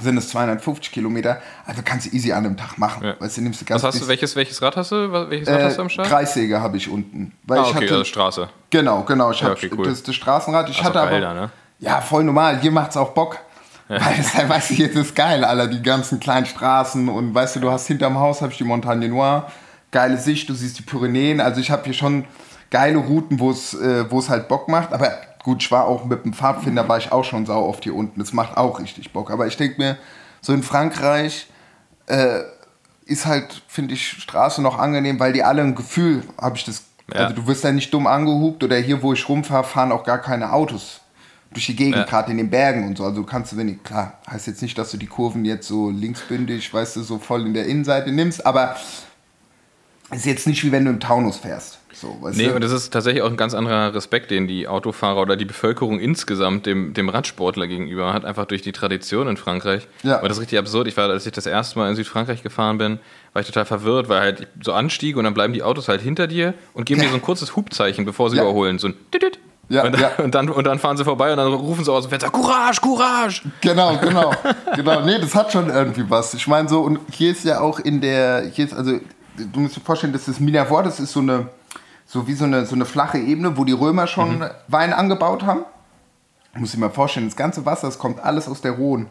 sind 0.00 0.16
es 0.16 0.28
250 0.30 0.92
Kilometer. 0.92 1.40
Also 1.66 1.82
kannst 1.84 2.06
du 2.06 2.16
easy 2.16 2.32
an 2.32 2.44
einem 2.46 2.56
Tag 2.56 2.78
machen. 2.78 3.04
Ja. 3.04 3.14
Weißt 3.20 3.36
du, 3.36 3.42
nimmst 3.42 3.60
du 3.60 3.64
ganz 3.64 3.82
Was 3.82 3.94
hast 3.94 4.02
du, 4.02 4.08
welches, 4.08 4.34
welches 4.36 4.60
Rad 4.62 4.76
hast 4.76 4.92
du? 4.92 5.12
Welches 5.30 5.48
Rad 5.48 5.60
äh, 5.60 5.64
hast 5.64 5.78
du 5.78 5.82
am 5.82 5.88
Start? 5.88 6.08
Kreissäge 6.08 6.60
habe 6.60 6.76
ich 6.76 6.88
unten. 6.88 7.32
Weil 7.44 7.58
Ah, 7.58 7.62
ich 7.62 7.68
okay, 7.68 7.84
hatte, 7.84 7.92
also 7.92 8.04
Straße. 8.04 8.48
Genau, 8.70 9.02
genau. 9.02 9.30
Ich 9.30 9.40
Ja, 9.40 9.46
habe 9.48 9.56
okay, 9.56 9.70
cool. 9.76 9.84
das, 9.86 10.02
das 10.02 10.14
Straßenrad. 10.14 10.68
Ich 10.68 10.78
ist 10.78 10.84
hatte 10.84 11.00
aber. 11.00 11.10
geil 11.10 11.34
ne? 11.34 11.50
Ja, 11.80 12.00
voll 12.00 12.24
normal. 12.24 12.58
Hier 12.60 12.70
macht's 12.72 12.96
auch 12.96 13.10
Bock. 13.10 13.38
Weil 13.90 14.00
es 14.20 14.34
halt, 14.34 14.50
weißt 14.50 14.70
du, 14.70 14.74
jetzt 14.74 14.96
ist 14.96 15.16
geil, 15.16 15.42
Alter, 15.44 15.66
die 15.66 15.80
ganzen 15.82 16.20
kleinen 16.20 16.44
Straßen 16.44 17.08
und 17.08 17.34
weißt 17.34 17.56
du, 17.56 17.60
du 17.60 17.70
hast 17.70 17.86
hinterm 17.86 18.18
Haus 18.18 18.42
habe 18.42 18.52
ich 18.52 18.58
die 18.58 18.64
Montagne 18.64 19.08
Noire, 19.08 19.46
geile 19.90 20.18
Sicht, 20.18 20.46
du 20.50 20.52
siehst 20.52 20.78
die 20.78 20.82
Pyrenäen, 20.82 21.40
also 21.40 21.58
ich 21.58 21.70
habe 21.70 21.84
hier 21.84 21.94
schon 21.94 22.26
geile 22.70 22.98
Routen, 22.98 23.40
wo 23.40 23.50
es 23.50 23.72
äh, 23.72 24.04
wo 24.10 24.18
es 24.18 24.28
halt 24.28 24.46
Bock 24.48 24.68
macht, 24.68 24.92
aber 24.92 25.10
gut, 25.48 25.62
ich 25.62 25.70
war 25.70 25.86
auch 25.86 26.04
mit 26.04 26.26
dem 26.26 26.34
Pfadfinder, 26.34 26.86
war 26.90 26.98
ich 26.98 27.10
auch 27.10 27.24
schon 27.24 27.46
sau 27.46 27.64
oft 27.66 27.82
hier 27.84 27.94
unten, 27.94 28.20
das 28.20 28.34
macht 28.34 28.58
auch 28.58 28.78
richtig 28.80 29.14
Bock, 29.14 29.30
aber 29.30 29.46
ich 29.46 29.56
denke 29.56 29.80
mir, 29.80 29.96
so 30.42 30.52
in 30.52 30.62
Frankreich 30.62 31.46
äh, 32.06 32.40
ist 33.06 33.24
halt, 33.24 33.62
finde 33.66 33.94
ich, 33.94 34.06
Straße 34.08 34.60
noch 34.60 34.78
angenehm, 34.78 35.18
weil 35.18 35.32
die 35.32 35.42
alle 35.42 35.62
ein 35.62 35.74
Gefühl, 35.74 36.22
habe 36.38 36.58
ich 36.58 36.64
das, 36.66 36.82
Ja. 37.10 37.20
also 37.22 37.34
du 37.34 37.46
wirst 37.46 37.64
ja 37.64 37.72
nicht 37.72 37.94
dumm 37.94 38.06
angehupt 38.06 38.62
oder 38.62 38.76
hier, 38.76 39.00
wo 39.02 39.14
ich 39.14 39.26
rumfahre, 39.26 39.64
fahren 39.64 39.90
auch 39.90 40.04
gar 40.04 40.18
keine 40.18 40.52
Autos 40.52 41.00
durch 41.50 41.64
die 41.64 41.76
Gegend, 41.76 41.96
Ja. 41.96 42.04
gerade 42.04 42.30
in 42.30 42.36
den 42.36 42.50
Bergen 42.50 42.86
und 42.86 42.98
so. 42.98 43.04
Also 43.04 43.22
kannst 43.22 43.52
du 43.52 43.56
wenig, 43.56 43.82
klar, 43.82 44.18
heißt 44.30 44.48
jetzt 44.48 44.60
nicht, 44.60 44.76
dass 44.76 44.90
du 44.90 44.98
die 44.98 45.06
Kurven 45.06 45.46
jetzt 45.46 45.66
so 45.66 45.88
linksbündig, 45.88 46.74
weißt 46.74 46.96
du, 46.96 47.02
so 47.02 47.18
voll 47.18 47.46
in 47.46 47.54
der 47.54 47.64
Innenseite 47.64 48.12
nimmst, 48.12 48.44
aber 48.44 48.76
ist 50.10 50.26
jetzt 50.26 50.46
nicht 50.46 50.62
wie 50.64 50.72
wenn 50.72 50.84
du 50.84 50.90
im 50.90 51.00
Taunus 51.00 51.38
fährst. 51.38 51.78
So, 52.00 52.16
weißt 52.20 52.36
Nee, 52.36 52.48
du? 52.48 52.54
und 52.54 52.62
das 52.62 52.70
ist 52.70 52.92
tatsächlich 52.92 53.22
auch 53.22 53.30
ein 53.30 53.36
ganz 53.36 53.54
anderer 53.54 53.92
Respekt, 53.94 54.30
den 54.30 54.46
die 54.46 54.68
Autofahrer 54.68 55.20
oder 55.20 55.36
die 55.36 55.44
Bevölkerung 55.44 55.98
insgesamt 55.98 56.64
dem, 56.66 56.94
dem 56.94 57.08
Radsportler 57.08 57.66
gegenüber 57.66 58.12
hat, 58.12 58.24
einfach 58.24 58.44
durch 58.44 58.62
die 58.62 58.72
Tradition 58.72 59.26
in 59.26 59.36
Frankreich. 59.36 59.88
Ja. 60.04 60.18
Aber 60.18 60.28
das 60.28 60.36
ist 60.36 60.42
richtig 60.42 60.58
absurd. 60.58 60.86
Ich 60.86 60.96
war, 60.96 61.08
als 61.10 61.26
ich 61.26 61.32
das 61.32 61.46
erste 61.46 61.78
Mal 61.78 61.90
in 61.90 61.96
Südfrankreich 61.96 62.42
gefahren 62.42 62.78
bin, 62.78 63.00
war 63.32 63.40
ich 63.42 63.46
total 63.48 63.64
verwirrt, 63.64 64.08
weil 64.08 64.20
halt 64.20 64.46
so 64.62 64.72
anstieg 64.72 65.16
und 65.16 65.24
dann 65.24 65.34
bleiben 65.34 65.52
die 65.52 65.62
Autos 65.62 65.88
halt 65.88 66.00
hinter 66.00 66.26
dir 66.28 66.54
und 66.72 66.84
geben 66.86 67.00
dir 67.00 67.08
so 67.08 67.14
ein 67.16 67.22
kurzes 67.22 67.56
Hubzeichen, 67.56 68.04
bevor 68.04 68.30
sie 68.30 68.36
Ja. 68.36 68.42
überholen. 68.44 68.78
So 68.78 68.88
ein 68.88 68.94
Tütüt. 69.10 69.38
Ja, 69.70 69.82
und, 69.84 69.92
dann, 69.92 70.00
ja. 70.00 70.10
und, 70.24 70.34
dann, 70.34 70.48
und 70.48 70.64
dann 70.66 70.78
fahren 70.78 70.96
sie 70.96 71.04
vorbei 71.04 71.30
und 71.30 71.36
dann 71.36 71.52
rufen 71.52 71.84
sie 71.84 71.92
aus 71.92 72.04
dem 72.04 72.10
Fenster, 72.10 72.30
Courage, 72.30 72.80
Courage! 72.80 73.42
Genau, 73.60 73.98
genau. 74.00 74.32
genau. 74.74 75.04
Nee, 75.04 75.18
das 75.20 75.34
hat 75.34 75.52
schon 75.52 75.68
irgendwie 75.68 76.04
was. 76.08 76.32
Ich 76.32 76.46
meine 76.46 76.68
so, 76.70 76.80
und 76.80 77.00
hier 77.12 77.32
ist 77.32 77.44
ja 77.44 77.60
auch 77.60 77.78
in 77.78 78.00
der, 78.00 78.44
hier 78.50 78.64
ist, 78.64 78.72
also, 78.72 78.92
du 79.36 79.60
musst 79.60 79.76
dir 79.76 79.80
vorstellen, 79.80 80.14
das 80.14 80.26
ist 80.26 80.40
Minervois, 80.40 80.84
das 80.84 81.00
ist 81.00 81.12
so 81.12 81.20
eine, 81.20 81.48
so 82.10 82.26
wie 82.26 82.32
so 82.32 82.44
eine, 82.46 82.64
so 82.64 82.74
eine 82.74 82.86
flache 82.86 83.18
Ebene, 83.18 83.56
wo 83.58 83.64
die 83.64 83.72
Römer 83.72 84.06
schon 84.06 84.42
Wein 84.66 84.92
angebaut 84.94 85.44
haben. 85.44 85.60
Musst 86.54 86.74
dir 86.74 86.78
mal 86.80 86.88
vorstellen, 86.90 87.26
das 87.26 87.36
ganze 87.36 87.66
Wasser, 87.66 87.86
das 87.86 87.98
kommt 87.98 88.18
alles 88.20 88.48
aus 88.48 88.62
der 88.62 88.72
Rhone. 88.72 89.06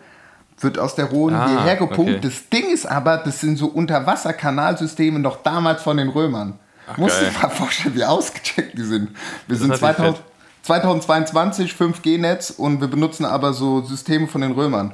Wird 0.60 0.80
aus 0.80 0.96
der 0.96 1.06
Rhone 1.06 1.38
Ah, 1.38 1.48
hierher 1.48 1.76
gepumpt. 1.76 2.00
okay. 2.12 2.20
Das 2.20 2.50
Ding 2.50 2.68
ist 2.74 2.88
aber, 2.88 3.18
das 3.18 3.40
sind 3.40 3.58
so 3.58 3.68
Unterwasserkanalsysteme 3.68 5.20
noch 5.20 5.44
damals 5.44 5.84
von 5.84 5.98
den 5.98 6.10
Römern. 6.10 6.58
Ach, 6.92 6.98
musst 6.98 7.22
dir 7.22 7.26
geil. 7.26 7.36
mal 7.44 7.50
vorstellen, 7.50 7.94
wie 7.96 8.04
ausgecheckt 8.04 8.76
die 8.78 8.84
sind. 8.84 9.10
Wir 9.46 9.56
sind 9.58 9.72
ist 9.74 9.82
natürlich 9.82 9.98
2000, 9.98 10.24
2022 10.64 11.72
5G-Netz 11.74 12.50
und 12.50 12.82
wir 12.82 12.88
benutzen 12.88 13.26
aber 13.26 13.54
so 13.54 13.82
Systeme 13.84 14.28
von 14.28 14.42
den 14.42 14.54
Römern. 14.54 14.94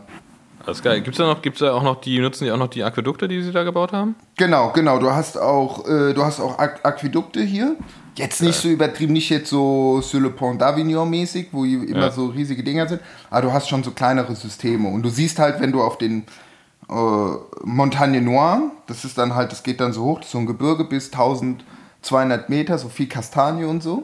Das 0.66 0.78
ist 0.78 0.84
geil. 0.84 1.02
Gibt 1.02 1.16
es 1.16 1.18
da 1.18 1.28
noch, 1.28 1.42
gibt's 1.42 1.60
da 1.60 1.74
auch 1.74 1.84
noch 1.84 2.00
die, 2.02 2.20
nutzen 2.20 2.46
die 2.46 2.52
auch 2.52 2.58
noch 2.58 2.68
die 2.70 2.84
Aquädukte, 2.84 3.28
die 3.28 3.42
sie 3.42 3.52
da 3.52 3.64
gebaut 3.64 3.92
haben? 3.92 4.16
Genau, 4.38 4.72
genau. 4.72 4.98
Du 5.00 5.12
hast 5.12 5.38
auch, 5.38 5.86
äh, 5.88 6.14
du 6.14 6.24
hast 6.24 6.40
auch 6.40 6.58
Aqu 6.58 6.80
Aquädukte 6.84 7.42
hier. 7.42 7.76
Jetzt 8.16 8.42
nicht 8.44 8.56
so 8.56 8.68
übertrieben, 8.70 9.12
nicht 9.14 9.30
jetzt 9.30 9.50
so 9.50 10.00
sur 10.02 10.22
le 10.22 10.30
Pont 10.30 10.62
d'Avignon 10.62 11.06
mäßig, 11.08 11.48
wo 11.52 11.66
immer 11.66 11.98
Ja. 11.98 12.12
so 12.12 12.28
riesige 12.28 12.64
Dinger 12.64 12.88
sind, 12.88 13.02
aber 13.32 13.42
du 13.42 13.52
hast 13.54 13.68
schon 13.68 13.84
so 13.84 13.90
kleinere 13.92 14.36
Systeme. 14.36 14.88
Und 14.88 15.02
du 15.02 15.10
siehst 15.10 15.40
halt, 15.40 15.60
wenn 15.60 15.72
du 15.72 15.82
auf 15.82 15.98
den 15.98 16.24
äh, 16.90 16.94
Montagne 17.64 18.22
Noire, 18.22 18.62
das 18.86 19.04
ist 19.04 19.18
dann 19.18 19.34
halt, 19.34 19.52
das 19.52 19.64
geht 19.64 19.82
dann 19.82 19.94
so 19.94 20.04
hoch, 20.04 20.18
das 20.20 20.28
ist 20.28 20.32
so 20.34 20.38
ein 20.38 20.46
Gebirge 20.46 20.84
bis 20.86 21.12
1200 21.12 22.50
Meter, 22.50 22.78
so 22.78 22.88
viel 22.90 23.08
Kastanie 23.08 23.66
und 23.66 23.82
so. 23.82 24.04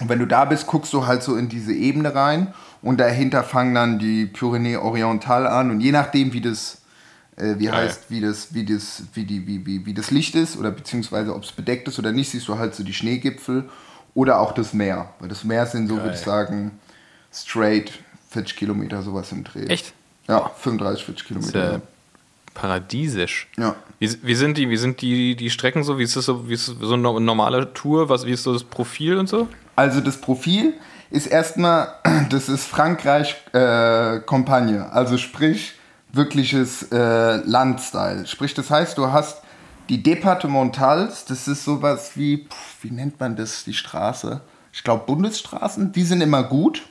Und 0.00 0.08
wenn 0.08 0.18
du 0.18 0.26
da 0.26 0.44
bist, 0.46 0.66
guckst 0.66 0.92
du 0.94 1.06
halt 1.06 1.22
so 1.22 1.36
in 1.36 1.48
diese 1.48 1.74
Ebene 1.74 2.14
rein 2.14 2.54
und 2.82 2.98
dahinter 2.98 3.42
fangen 3.44 3.74
dann 3.74 3.98
die 3.98 4.26
Pyrenäe 4.26 4.80
Oriental 4.80 5.46
an 5.46 5.70
und 5.70 5.80
je 5.80 5.92
nachdem, 5.92 6.32
wie 6.32 6.40
das, 6.40 6.80
äh, 7.36 7.54
wie 7.58 7.66
Geil. 7.66 7.74
heißt, 7.74 8.10
wie 8.10 8.20
das, 8.20 8.54
wie 8.54 8.64
das, 8.64 9.02
wie 9.14 9.24
die, 9.24 9.46
wie, 9.46 9.64
wie, 9.66 9.86
wie 9.86 9.94
das 9.94 10.10
Licht 10.10 10.34
ist 10.34 10.56
oder 10.56 10.70
beziehungsweise 10.70 11.34
ob 11.34 11.44
es 11.44 11.52
bedeckt 11.52 11.88
ist 11.88 11.98
oder 11.98 12.12
nicht, 12.12 12.30
siehst 12.30 12.48
du 12.48 12.58
halt 12.58 12.74
so 12.74 12.82
die 12.82 12.94
Schneegipfel 12.94 13.68
oder 14.14 14.40
auch 14.40 14.52
das 14.52 14.72
Meer. 14.72 15.12
Weil 15.18 15.28
das 15.28 15.44
Meer 15.44 15.66
sind 15.66 15.88
so, 15.88 15.96
würde 15.96 16.14
ich 16.14 16.20
sagen, 16.20 16.72
straight 17.32 17.92
40 18.30 18.56
Kilometer 18.56 19.02
sowas 19.02 19.30
im 19.32 19.44
Dreh. 19.44 19.66
Echt? 19.66 19.92
Ja, 20.28 20.50
35, 20.58 21.04
40 21.04 21.06
Das 21.06 21.36
ist 21.36 21.52
Kilometer. 21.52 21.72
ja 21.72 21.80
paradiesisch. 22.54 23.48
Ja. 23.56 23.74
Wie, 23.98 24.10
wie 24.22 24.34
sind 24.34 24.58
die, 24.58 24.68
wie 24.68 24.76
sind 24.76 25.00
die, 25.02 25.36
die 25.36 25.50
Strecken 25.50 25.82
so? 25.82 25.98
Wie 25.98 26.02
ist 26.02 26.16
das 26.16 26.24
so, 26.26 26.48
wie 26.48 26.54
ist 26.54 26.66
so 26.66 26.94
eine 26.94 27.20
normale 27.20 27.72
Tour? 27.72 28.08
Was, 28.08 28.26
wie 28.26 28.32
ist 28.32 28.42
so 28.42 28.52
das 28.52 28.64
Profil 28.64 29.16
und 29.16 29.28
so? 29.28 29.48
Also 29.76 30.00
das 30.00 30.20
Profil 30.20 30.74
ist 31.10 31.26
erstmal, 31.26 31.94
das 32.30 32.48
ist 32.48 32.66
Frankreich 32.66 33.36
äh, 33.52 33.58
also 33.58 35.18
sprich 35.18 35.74
wirkliches 36.12 36.90
äh, 36.90 37.36
Landstyle. 37.36 38.26
Sprich, 38.26 38.54
das 38.54 38.70
heißt, 38.70 38.98
du 38.98 39.12
hast 39.12 39.42
die 39.88 40.02
Departementals, 40.02 41.24
das 41.24 41.48
ist 41.48 41.64
sowas 41.64 42.12
wie, 42.14 42.46
pf, 42.48 42.82
wie 42.82 42.90
nennt 42.90 43.18
man 43.20 43.36
das, 43.36 43.64
die 43.64 43.74
Straße? 43.74 44.40
Ich 44.72 44.84
glaube 44.84 45.04
Bundesstraßen, 45.06 45.92
die 45.92 46.02
sind 46.02 46.20
immer 46.20 46.44
gut. 46.44 46.82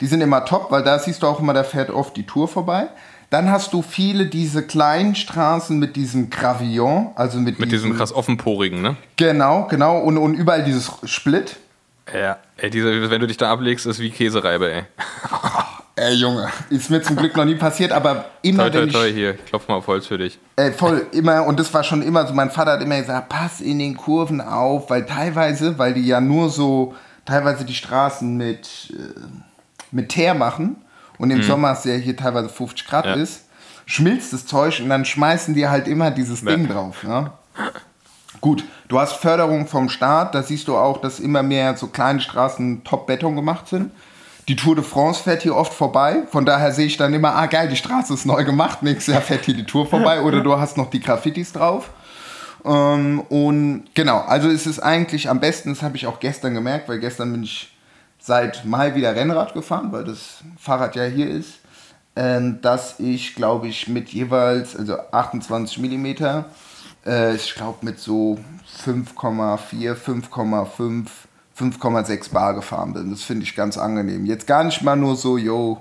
Die 0.00 0.06
sind 0.06 0.22
immer 0.22 0.44
top, 0.44 0.72
weil 0.72 0.82
da 0.82 0.98
siehst 0.98 1.22
du 1.22 1.26
auch 1.28 1.38
immer, 1.38 1.54
da 1.54 1.62
fährt 1.62 1.90
oft 1.90 2.16
die 2.16 2.24
Tour 2.24 2.48
vorbei. 2.48 2.88
Dann 3.30 3.50
hast 3.50 3.72
du 3.72 3.82
viele 3.82 4.26
diese 4.26 4.64
kleinen 4.64 5.14
Straßen 5.14 5.78
mit 5.78 5.96
diesem 5.96 6.30
Gravillon, 6.30 7.10
also 7.14 7.38
mit, 7.38 7.58
Mit 7.58 7.72
diesem 7.72 7.96
krass 7.96 8.12
offenporigen, 8.12 8.82
ne? 8.82 8.96
Genau, 9.16 9.66
genau. 9.68 9.98
Und, 9.98 10.16
und 10.18 10.34
überall 10.34 10.64
dieses 10.64 10.90
Split. 11.04 11.56
Ja. 12.12 12.38
Ey, 12.56 12.70
diese, 12.70 13.10
wenn 13.10 13.20
du 13.20 13.26
dich 13.26 13.36
da 13.36 13.50
ablegst, 13.52 13.86
ist 13.86 13.98
wie 14.00 14.10
Käsereibe, 14.10 14.72
ey. 14.72 14.82
Ey, 15.98 16.12
Junge, 16.14 16.48
ist 16.68 16.90
mir 16.90 17.00
zum 17.00 17.16
Glück 17.16 17.34
noch 17.36 17.46
nie 17.46 17.54
passiert, 17.54 17.90
aber 17.90 18.26
immer 18.42 18.64
Toi, 18.64 18.70
toi, 18.70 18.80
wenn 18.80 18.88
ich, 18.88 18.94
toi, 18.94 19.12
hier. 19.12 19.34
Ich 19.34 19.44
klopf 19.46 19.66
mal 19.66 19.76
auf 19.76 19.86
Holz 19.86 20.06
für 20.06 20.18
dich. 20.18 20.38
äh, 20.56 20.70
voll, 20.70 21.06
immer, 21.12 21.44
und 21.46 21.58
das 21.58 21.72
war 21.72 21.84
schon 21.84 22.02
immer 22.02 22.26
so, 22.26 22.34
mein 22.34 22.50
Vater 22.50 22.72
hat 22.72 22.82
immer 22.82 22.98
gesagt, 23.00 23.30
pass 23.30 23.62
in 23.62 23.78
den 23.78 23.96
Kurven 23.96 24.42
auf, 24.42 24.90
weil 24.90 25.06
teilweise, 25.06 25.78
weil 25.78 25.94
die 25.94 26.06
ja 26.06 26.20
nur 26.20 26.50
so, 26.50 26.94
teilweise 27.24 27.64
die 27.64 27.74
Straßen 27.74 28.36
mit, 28.36 28.92
äh, 28.92 29.20
mit 29.90 30.10
Teer 30.10 30.34
machen 30.34 30.76
und 31.16 31.30
im 31.30 31.42
Sommer 31.42 31.72
es 31.72 31.84
ja 31.84 31.94
hier 31.94 32.14
teilweise 32.16 32.50
50 32.50 32.86
Grad 32.86 33.06
Mhm. 33.06 33.10
Ja. 33.12 33.16
ist, 33.22 33.44
schmilzt 33.86 34.34
das 34.34 34.44
Zeug 34.46 34.80
und 34.82 34.90
dann 34.90 35.06
schmeißen 35.06 35.54
die 35.54 35.66
halt 35.66 35.88
immer 35.88 36.10
dieses 36.10 36.42
Ja. 36.42 36.50
Ding 36.50 36.68
drauf, 36.68 37.02
ne? 37.04 37.30
Gut, 38.40 38.64
du 38.88 38.98
hast 38.98 39.14
Förderung 39.14 39.66
vom 39.66 39.88
Staat, 39.88 40.34
da 40.34 40.42
siehst 40.42 40.68
du 40.68 40.76
auch, 40.76 41.00
dass 41.00 41.20
immer 41.20 41.42
mehr 41.42 41.76
so 41.76 41.88
kleine 41.88 42.20
Straßen 42.20 42.84
Top-Beton 42.84 43.36
gemacht 43.36 43.68
sind. 43.68 43.90
Die 44.48 44.56
Tour 44.56 44.76
de 44.76 44.84
France 44.84 45.22
fährt 45.22 45.42
hier 45.42 45.56
oft 45.56 45.74
vorbei, 45.74 46.22
von 46.30 46.44
daher 46.44 46.72
sehe 46.72 46.86
ich 46.86 46.96
dann 46.96 47.12
immer, 47.12 47.34
ah 47.34 47.46
geil, 47.46 47.68
die 47.68 47.76
Straße 47.76 48.14
ist 48.14 48.26
neu 48.26 48.44
gemacht, 48.44 48.82
nächstes 48.82 49.12
Jahr 49.12 49.22
fährt 49.22 49.44
hier 49.44 49.54
die 49.54 49.64
Tour 49.64 49.86
vorbei. 49.86 50.22
Oder 50.22 50.40
du 50.40 50.56
hast 50.56 50.76
noch 50.76 50.90
die 50.90 51.00
Graffitis 51.00 51.52
drauf. 51.52 51.90
Ähm, 52.64 53.20
und 53.28 53.84
genau, 53.94 54.20
also 54.20 54.48
ist 54.48 54.66
es 54.66 54.78
eigentlich 54.78 55.28
am 55.28 55.40
besten, 55.40 55.70
das 55.70 55.82
habe 55.82 55.96
ich 55.96 56.06
auch 56.06 56.20
gestern 56.20 56.54
gemerkt, 56.54 56.88
weil 56.88 57.00
gestern 57.00 57.32
bin 57.32 57.42
ich 57.42 57.72
seit 58.18 58.64
Mai 58.64 58.94
wieder 58.94 59.14
Rennrad 59.14 59.54
gefahren, 59.54 59.92
weil 59.92 60.04
das 60.04 60.42
Fahrrad 60.58 60.96
ja 60.96 61.04
hier 61.04 61.30
ist, 61.30 61.60
ähm, 62.16 62.60
dass 62.62 62.98
ich, 62.98 63.34
glaube 63.34 63.68
ich, 63.68 63.88
mit 63.88 64.08
jeweils, 64.08 64.76
also 64.76 64.96
28 65.12 65.78
Millimeter, 65.78 66.46
äh, 67.06 67.34
ich 67.34 67.54
glaube 67.54 67.78
mit 67.84 67.98
so 67.98 68.38
5,4, 68.84 69.94
5,5, 69.94 71.06
5,6 71.58 72.32
Bar 72.32 72.54
gefahren 72.54 72.92
bin. 72.92 73.10
Das 73.10 73.22
finde 73.22 73.44
ich 73.44 73.54
ganz 73.56 73.78
angenehm. 73.78 74.26
Jetzt 74.26 74.46
gar 74.46 74.64
nicht 74.64 74.82
mal 74.82 74.96
nur 74.96 75.16
so, 75.16 75.38
yo, 75.38 75.80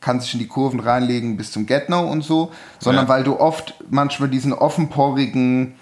kann 0.00 0.20
sich 0.20 0.32
in 0.32 0.38
die 0.40 0.48
Kurven 0.48 0.80
reinlegen 0.80 1.36
bis 1.36 1.52
zum 1.52 1.66
Get-No 1.66 2.00
und 2.10 2.22
so, 2.22 2.52
sondern 2.78 3.04
Ja. 3.04 3.08
weil 3.10 3.22
du 3.24 3.38
oft 3.38 3.74
manchmal 3.90 4.30
diesen 4.30 4.52
offenporigen, 4.54 5.74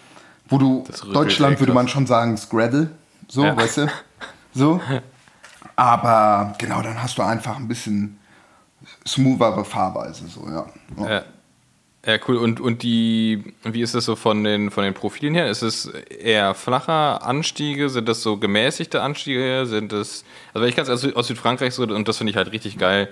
wo 0.49 0.59
du, 0.59 0.85
Deutschland 1.12 1.52
echt 1.52 1.61
würde 1.61 1.73
man 1.73 1.87
schon 1.87 2.07
sagen, 2.07 2.37
Scraddle, 2.37 2.90
so, 3.28 3.45
Ja. 3.45 3.57
weißt 3.57 3.76
du, 3.78 3.87
so. 4.54 4.80
Aber 5.76 6.54
genau, 6.59 6.83
dann 6.83 7.00
hast 7.00 7.18
du 7.18 7.23
einfach 7.23 7.57
ein 7.57 7.68
bisschen 7.68 8.18
smoothere 9.07 9.64
Fahrweise, 9.64 10.26
so, 10.26 10.49
ja. 10.49 10.66
ja. 11.09 11.23
Ja. 12.08 12.18
Cool. 12.26 12.38
Und, 12.38 12.58
und 12.58 12.82
die, 12.82 13.54
wie 13.64 13.82
ist 13.82 13.94
das 13.94 14.06
so 14.06 14.16
von 14.16 14.42
den, 14.42 14.70
von 14.70 14.82
den 14.82 14.94
Profilen 14.94 15.34
her? 15.34 15.50
Ist 15.50 15.60
es 15.60 15.86
eher 15.86 16.54
flacher 16.54 17.22
Anstiege? 17.22 17.90
Sind 17.90 18.08
das 18.08 18.22
so 18.22 18.38
gemäßigte 18.38 19.02
Anstiege? 19.02 19.66
Sind 19.66 19.92
das, 19.92 20.24
also 20.54 20.66
ich 20.66 20.74
ganz 20.74 20.88
aus, 20.88 21.04
aus 21.14 21.26
Südfrankreich 21.26 21.74
so, 21.74 21.82
und 21.82 22.08
das 22.08 22.16
finde 22.16 22.30
ich 22.30 22.36
halt 22.36 22.50
richtig 22.50 22.78
geil, 22.78 23.10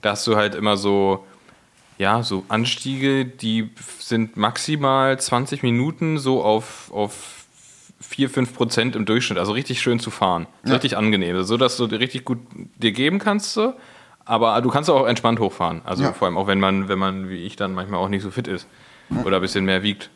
da 0.00 0.12
hast 0.12 0.26
du 0.26 0.36
halt 0.36 0.54
immer 0.54 0.78
so, 0.78 1.26
ja, 1.98 2.22
so 2.22 2.44
Anstiege, 2.48 3.26
die 3.26 3.70
sind 3.98 4.38
maximal 4.38 5.20
20 5.20 5.62
Minuten 5.62 6.16
so 6.16 6.42
auf, 6.42 6.90
auf 6.90 7.44
4, 8.00 8.30
5 8.30 8.54
Prozent 8.54 8.96
im 8.96 9.04
Durchschnitt. 9.04 9.38
Also 9.38 9.52
richtig 9.52 9.82
schön 9.82 9.98
zu 10.00 10.10
fahren. 10.10 10.46
Ja. 10.64 10.74
Richtig 10.74 10.96
angenehm. 10.96 11.42
So 11.42 11.58
dass 11.58 11.76
du 11.76 11.86
dir 11.86 12.00
richtig 12.00 12.24
gut 12.24 12.38
dir 12.76 12.92
geben 12.92 13.18
kannst. 13.18 13.52
So. 13.52 13.74
Aber 14.28 14.60
du 14.60 14.68
kannst 14.68 14.88
auch 14.90 15.06
entspannt 15.06 15.40
hochfahren. 15.40 15.80
Also 15.84 16.04
Ja. 16.04 16.12
vor 16.12 16.26
allem 16.26 16.36
auch 16.36 16.46
wenn 16.46 16.60
man, 16.60 16.88
wenn 16.88 16.98
man, 16.98 17.28
wie 17.30 17.44
ich 17.44 17.56
dann 17.56 17.74
manchmal 17.74 17.98
auch 17.98 18.08
nicht 18.08 18.22
so 18.22 18.30
fit 18.30 18.46
ist. 18.46 18.68
Oder 19.24 19.36
ein 19.36 19.42
bisschen 19.42 19.64
mehr 19.64 19.82
wiegt. 19.82 20.10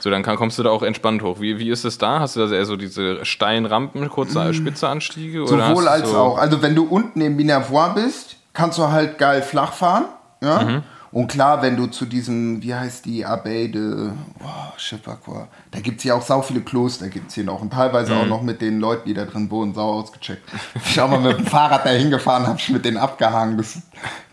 So, 0.00 0.10
dann 0.10 0.22
kann, 0.22 0.36
kommst 0.36 0.58
du 0.58 0.62
da 0.62 0.70
auch 0.70 0.82
entspannt 0.82 1.22
hoch. 1.22 1.38
Wie, 1.40 1.58
wie 1.58 1.70
ist 1.70 1.84
es 1.84 1.98
da? 1.98 2.20
Hast 2.20 2.34
du 2.36 2.46
da 2.46 2.50
eher 2.54 2.64
so 2.64 2.76
diese 2.76 3.24
steilen 3.24 3.66
Rampen, 3.66 4.08
kurze, 4.08 4.38
Mm. 4.40 5.46
Sowohl 5.46 5.84
du 5.84 5.90
als 5.90 6.10
so, 6.10 6.16
auch. 6.16 6.38
Also 6.38 6.62
wenn 6.62 6.74
du 6.74 6.84
unten 6.84 7.20
im 7.20 7.36
Minervois 7.36 7.90
bist, 7.94 8.36
kannst 8.54 8.78
du 8.78 8.88
halt 8.90 9.18
geil 9.18 9.42
flach 9.42 9.72
fahren. 9.72 10.06
Ja? 10.42 10.62
Mhm. 10.62 10.82
Und 11.10 11.28
klar, 11.28 11.62
wenn 11.62 11.76
du 11.76 11.86
zu 11.86 12.04
diesem, 12.04 12.62
wie 12.62 12.74
heißt 12.74 13.04
die, 13.06 13.24
Abbaye 13.24 13.68
de 13.68 14.10
oh, 14.40 15.14
quoi. 15.24 15.46
Da 15.70 15.80
gibt 15.80 15.98
es 15.98 16.04
ja 16.04 16.14
auch 16.14 16.22
sau 16.22 16.42
viele 16.42 16.60
Kloster, 16.60 17.08
gibt 17.08 17.28
es 17.28 17.34
hier 17.34 17.44
noch. 17.44 17.62
Und 17.62 17.72
teilweise 17.72 18.12
Mhm. 18.14 18.20
auch 18.20 18.26
noch 18.26 18.42
mit 18.42 18.60
den 18.60 18.78
Leuten, 18.80 19.08
die 19.08 19.14
da 19.14 19.24
drin 19.24 19.50
wohnen, 19.50 19.74
sau 19.74 20.00
ausgecheckt. 20.00 20.42
Ich 20.84 21.00
auch 21.00 21.08
mal 21.08 21.20
mit 21.20 21.38
dem 21.38 21.46
Fahrrad 21.46 21.86
da 21.86 21.90
hingefahren, 21.90 22.46
habe 22.46 22.58
ich 22.58 22.68
mit 22.68 22.84
denen 22.84 22.96
abgehangen. 22.98 23.56
Das 23.56 23.78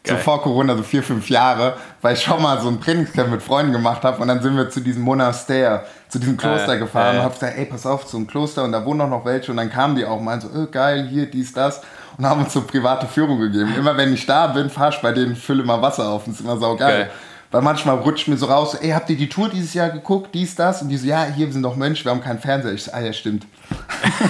so 0.07 0.13
Geil. 0.13 0.23
vor 0.23 0.41
Corona, 0.41 0.75
so 0.75 0.83
vier, 0.83 1.03
fünf 1.03 1.29
Jahre, 1.29 1.75
weil 2.01 2.13
ich 2.15 2.21
schon 2.21 2.41
mal 2.41 2.59
so 2.61 2.67
ein 2.69 2.79
Trainingscamp 2.79 3.29
mit 3.29 3.41
Freunden 3.41 3.71
gemacht 3.71 4.03
habe. 4.03 4.21
Und 4.21 4.27
dann 4.27 4.41
sind 4.41 4.55
wir 4.55 4.69
zu 4.69 4.79
diesem 4.79 5.01
Monaster, 5.03 5.83
zu 6.09 6.19
diesem 6.19 6.37
Kloster 6.37 6.75
Äh, 6.75 6.79
gefahren 6.79 7.15
äh. 7.15 7.19
und 7.19 7.25
hab 7.25 7.33
gesagt, 7.33 7.57
ey, 7.57 7.65
pass 7.65 7.85
auf, 7.85 8.05
zum 8.05 8.27
Kloster 8.27 8.63
und 8.63 8.71
da 8.71 8.85
wohnen 8.85 9.01
auch 9.01 9.09
noch 9.09 9.25
welche 9.25 9.51
und 9.51 9.57
dann 9.57 9.69
kamen 9.69 9.95
die 9.95 10.05
auch 10.05 10.21
mal 10.21 10.39
so, 10.39 10.47
äh, 10.47 10.67
geil, 10.67 11.07
hier, 11.09 11.25
dies, 11.29 11.53
das 11.53 11.81
und 12.17 12.25
haben 12.25 12.43
uns 12.43 12.53
so 12.53 12.61
private 12.61 13.07
Führung 13.07 13.39
gegeben. 13.39 13.73
Immer 13.77 13.97
wenn 13.97 14.13
ich 14.13 14.25
da 14.25 14.47
bin, 14.47 14.69
fahr 14.69 14.89
ich 14.89 15.01
bei 15.01 15.11
denen, 15.11 15.35
fülle 15.35 15.63
mal 15.63 15.81
Wasser 15.81 16.07
auf 16.07 16.25
und 16.25 16.33
das 16.33 16.39
ist 16.39 16.45
immer 16.45 16.57
sau 16.57 16.75
geil. 16.75 17.09
Weil 17.51 17.61
manchmal 17.61 17.95
rutscht 17.95 18.27
mir 18.27 18.35
so 18.37 18.47
raus, 18.47 18.73
so, 18.73 18.79
ey, 18.79 18.89
habt 18.89 19.09
ihr 19.09 19.15
die 19.15 19.29
Tour 19.29 19.47
dieses 19.47 19.73
Jahr 19.73 19.89
geguckt, 19.89 20.33
dies, 20.33 20.55
das? 20.55 20.81
Und 20.81 20.89
die 20.89 20.97
so, 20.97 21.07
ja, 21.07 21.23
hier 21.23 21.45
wir 21.45 21.53
sind 21.53 21.63
doch 21.63 21.75
Mönche, 21.75 22.03
wir 22.03 22.11
haben 22.11 22.21
keinen 22.21 22.39
Fernseher. 22.39 22.73
Ich 22.73 22.83
so, 22.83 22.91
ah 22.91 22.99
ja, 22.99 23.13
stimmt. 23.13 23.45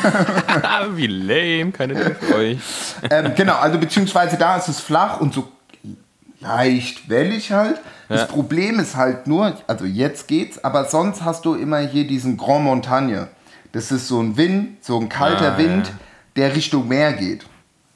Wie 0.95 1.07
lame, 1.07 1.71
keine 1.71 1.95
Tür 1.95 2.15
für 2.15 2.35
euch. 2.35 2.57
ähm, 3.09 3.31
genau, 3.35 3.55
also 3.55 3.79
beziehungsweise 3.79 4.37
da 4.37 4.57
ist 4.57 4.67
es 4.67 4.79
flach 4.79 5.21
und 5.21 5.33
so 5.33 5.47
leicht 6.47 7.09
wellig 7.09 7.51
halt. 7.51 7.79
Das 8.09 8.21
Ja. 8.21 8.27
Problem 8.27 8.79
ist 8.79 8.95
halt 8.95 9.27
nur, 9.27 9.53
also 9.67 9.85
jetzt 9.85 10.27
geht's, 10.27 10.63
aber 10.63 10.85
sonst 10.85 11.23
hast 11.23 11.45
du 11.45 11.55
immer 11.55 11.79
hier 11.79 12.05
diesen 12.07 12.37
Grand 12.37 12.63
Montagne. 12.63 13.27
Das 13.71 13.91
ist 13.91 14.07
so 14.07 14.21
ein 14.21 14.37
Wind, 14.37 14.83
so 14.83 14.99
ein 14.99 15.09
kalter 15.09 15.53
Ah, 15.55 15.57
Wind, 15.57 15.87
ja. 15.87 15.93
der 16.35 16.55
Richtung 16.55 16.87
Meer 16.87 17.13
geht. 17.13 17.45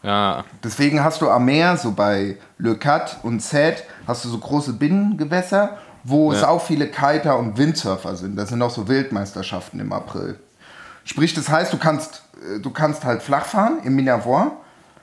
Ja, 0.01 0.45
Deswegen 0.63 1.03
hast 1.03 1.21
du 1.21 1.29
am 1.29 1.45
Meer, 1.45 1.75
so 1.77 1.91
bei 1.91 2.37
Le 2.57 2.75
Cat 2.77 3.17
und 3.23 3.41
Zed, 3.41 3.83
hast 4.07 4.23
du 4.25 4.29
so 4.29 4.37
große 4.37 4.73
Binnengewässer, 4.73 5.77
wo 6.03 6.31
es 6.31 6.41
Ja. 6.41 6.47
auch 6.47 6.61
viele 6.63 6.87
Kiter 6.87 7.37
und 7.37 7.57
Windsurfer 7.57 8.15
sind. 8.15 8.35
Das 8.37 8.49
sind 8.49 8.61
auch 8.61 8.69
so 8.71 8.87
Wildmeisterschaften 8.87 9.79
im 9.79 9.91
April. 9.93 10.39
Sprich, 11.03 11.33
das 11.33 11.49
heißt, 11.49 11.71
du 11.73 11.77
kannst, 11.77 12.23
äh, 12.55 12.59
du 12.59 12.69
kannst 12.71 13.03
halt 13.03 13.21
flach 13.21 13.45
fahren 13.45 13.79
im 13.83 13.95
Minervois, 13.95 14.51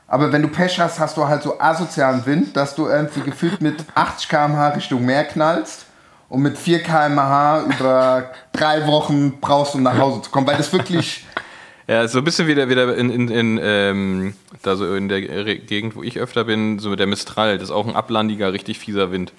aber 0.09 0.33
wenn 0.33 0.43
du 0.43 0.49
Pech 0.49 0.79
hast, 0.81 0.99
hast 1.01 1.17
du 1.17 1.27
halt 1.27 1.43
so 1.43 1.59
asozialen 1.61 2.25
Wind, 2.27 2.57
dass 2.57 2.75
du 2.75 2.87
irgendwie 2.87 3.21
gefühlt 3.21 3.61
mit 3.61 3.85
80 3.95 4.29
km/h 4.29 4.69
Richtung 4.71 5.05
Meer 5.05 5.25
knallst 5.25 5.87
und 6.29 6.43
mit 6.43 6.57
4 6.59 6.83
km/h 6.83 7.63
über 7.63 8.31
drei 8.53 8.87
Wochen 8.87 9.39
brauchst, 9.41 9.75
um 9.75 9.83
nach 9.83 9.99
Hause 9.99 10.23
zu 10.23 10.31
kommen, 10.31 10.47
weil 10.47 10.57
das 10.57 10.73
wirklich 10.73 11.25
Ja, 11.89 12.09
so 12.09 12.19
ein 12.19 12.25
bisschen 12.25 12.49
wieder, 12.49 12.69
wieder 12.69 12.97
in, 12.97 13.11
in, 13.11 13.29
in 13.29 13.61
ähm, 13.63 14.35
da 14.65 14.75
so 14.75 14.93
in 14.97 15.09
der 15.09 15.21
Gegend, 15.21 15.95
wo 15.95 16.03
ich 16.03 16.19
öfter 16.19 16.43
bin, 16.43 16.81
so 16.81 16.91
mit 16.91 16.99
der 16.99 17.07
Mistral, 17.07 17.59
das 17.59 17.69
ist 17.69 17.75
auch 17.75 17.87
ein 17.87 17.95
ablandiger, 17.95 18.53
richtig 18.53 18.81
fieser 18.81 19.13
Wind. 19.13 19.33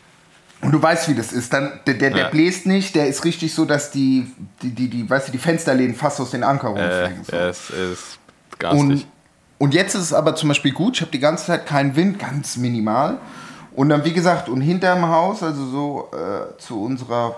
Und 0.62 0.72
du 0.72 0.82
weißt, 0.82 1.10
wie 1.10 1.14
das 1.14 1.34
ist. 1.34 1.52
Dann, 1.52 1.82
der, 1.86 1.96
der, 1.96 2.10
der 2.12 2.20
Ja. 2.20 2.30
bläst 2.30 2.66
nicht, 2.66 2.96
der 2.96 3.08
ist 3.08 3.26
richtig 3.26 3.54
so, 3.54 3.66
dass 3.66 3.92
die, 3.92 4.32
die, 4.62 4.70
die, 4.74 4.90
die, 4.90 5.10
weißt 5.10 5.28
du, 5.28 5.34
die 5.34 5.38
Fensterläden 5.40 5.94
fast 5.94 6.22
aus 6.22 6.32
den 6.32 6.44
Anker 6.46 6.74
Äh, 6.74 7.04
rumfliegen. 7.04 7.24
so. 7.26 7.36
es 7.36 7.70
ist 7.70 8.20
garstig. 8.60 8.82
und 8.82 9.06
jetzt 9.74 9.96
ist 9.96 10.02
es 10.02 10.14
aber 10.14 10.36
zum 10.36 10.50
Beispiel 10.50 10.72
gut, 10.72 10.96
ich 10.96 11.02
habe 11.02 11.12
die 11.12 11.20
ganze 11.20 11.46
Zeit 11.46 11.66
keinen 11.66 11.96
Wind, 11.96 12.20
ganz 12.20 12.58
minimal. 12.58 13.18
Und 13.76 13.90
dann, 13.90 14.04
wie 14.06 14.14
gesagt, 14.14 14.50
und 14.50 14.62
hinterm 14.62 15.08
Haus, 15.08 15.44
also 15.44 15.66
so 15.68 16.10
äh, 16.12 16.58
zu 16.58 16.82
unserer, 16.82 17.36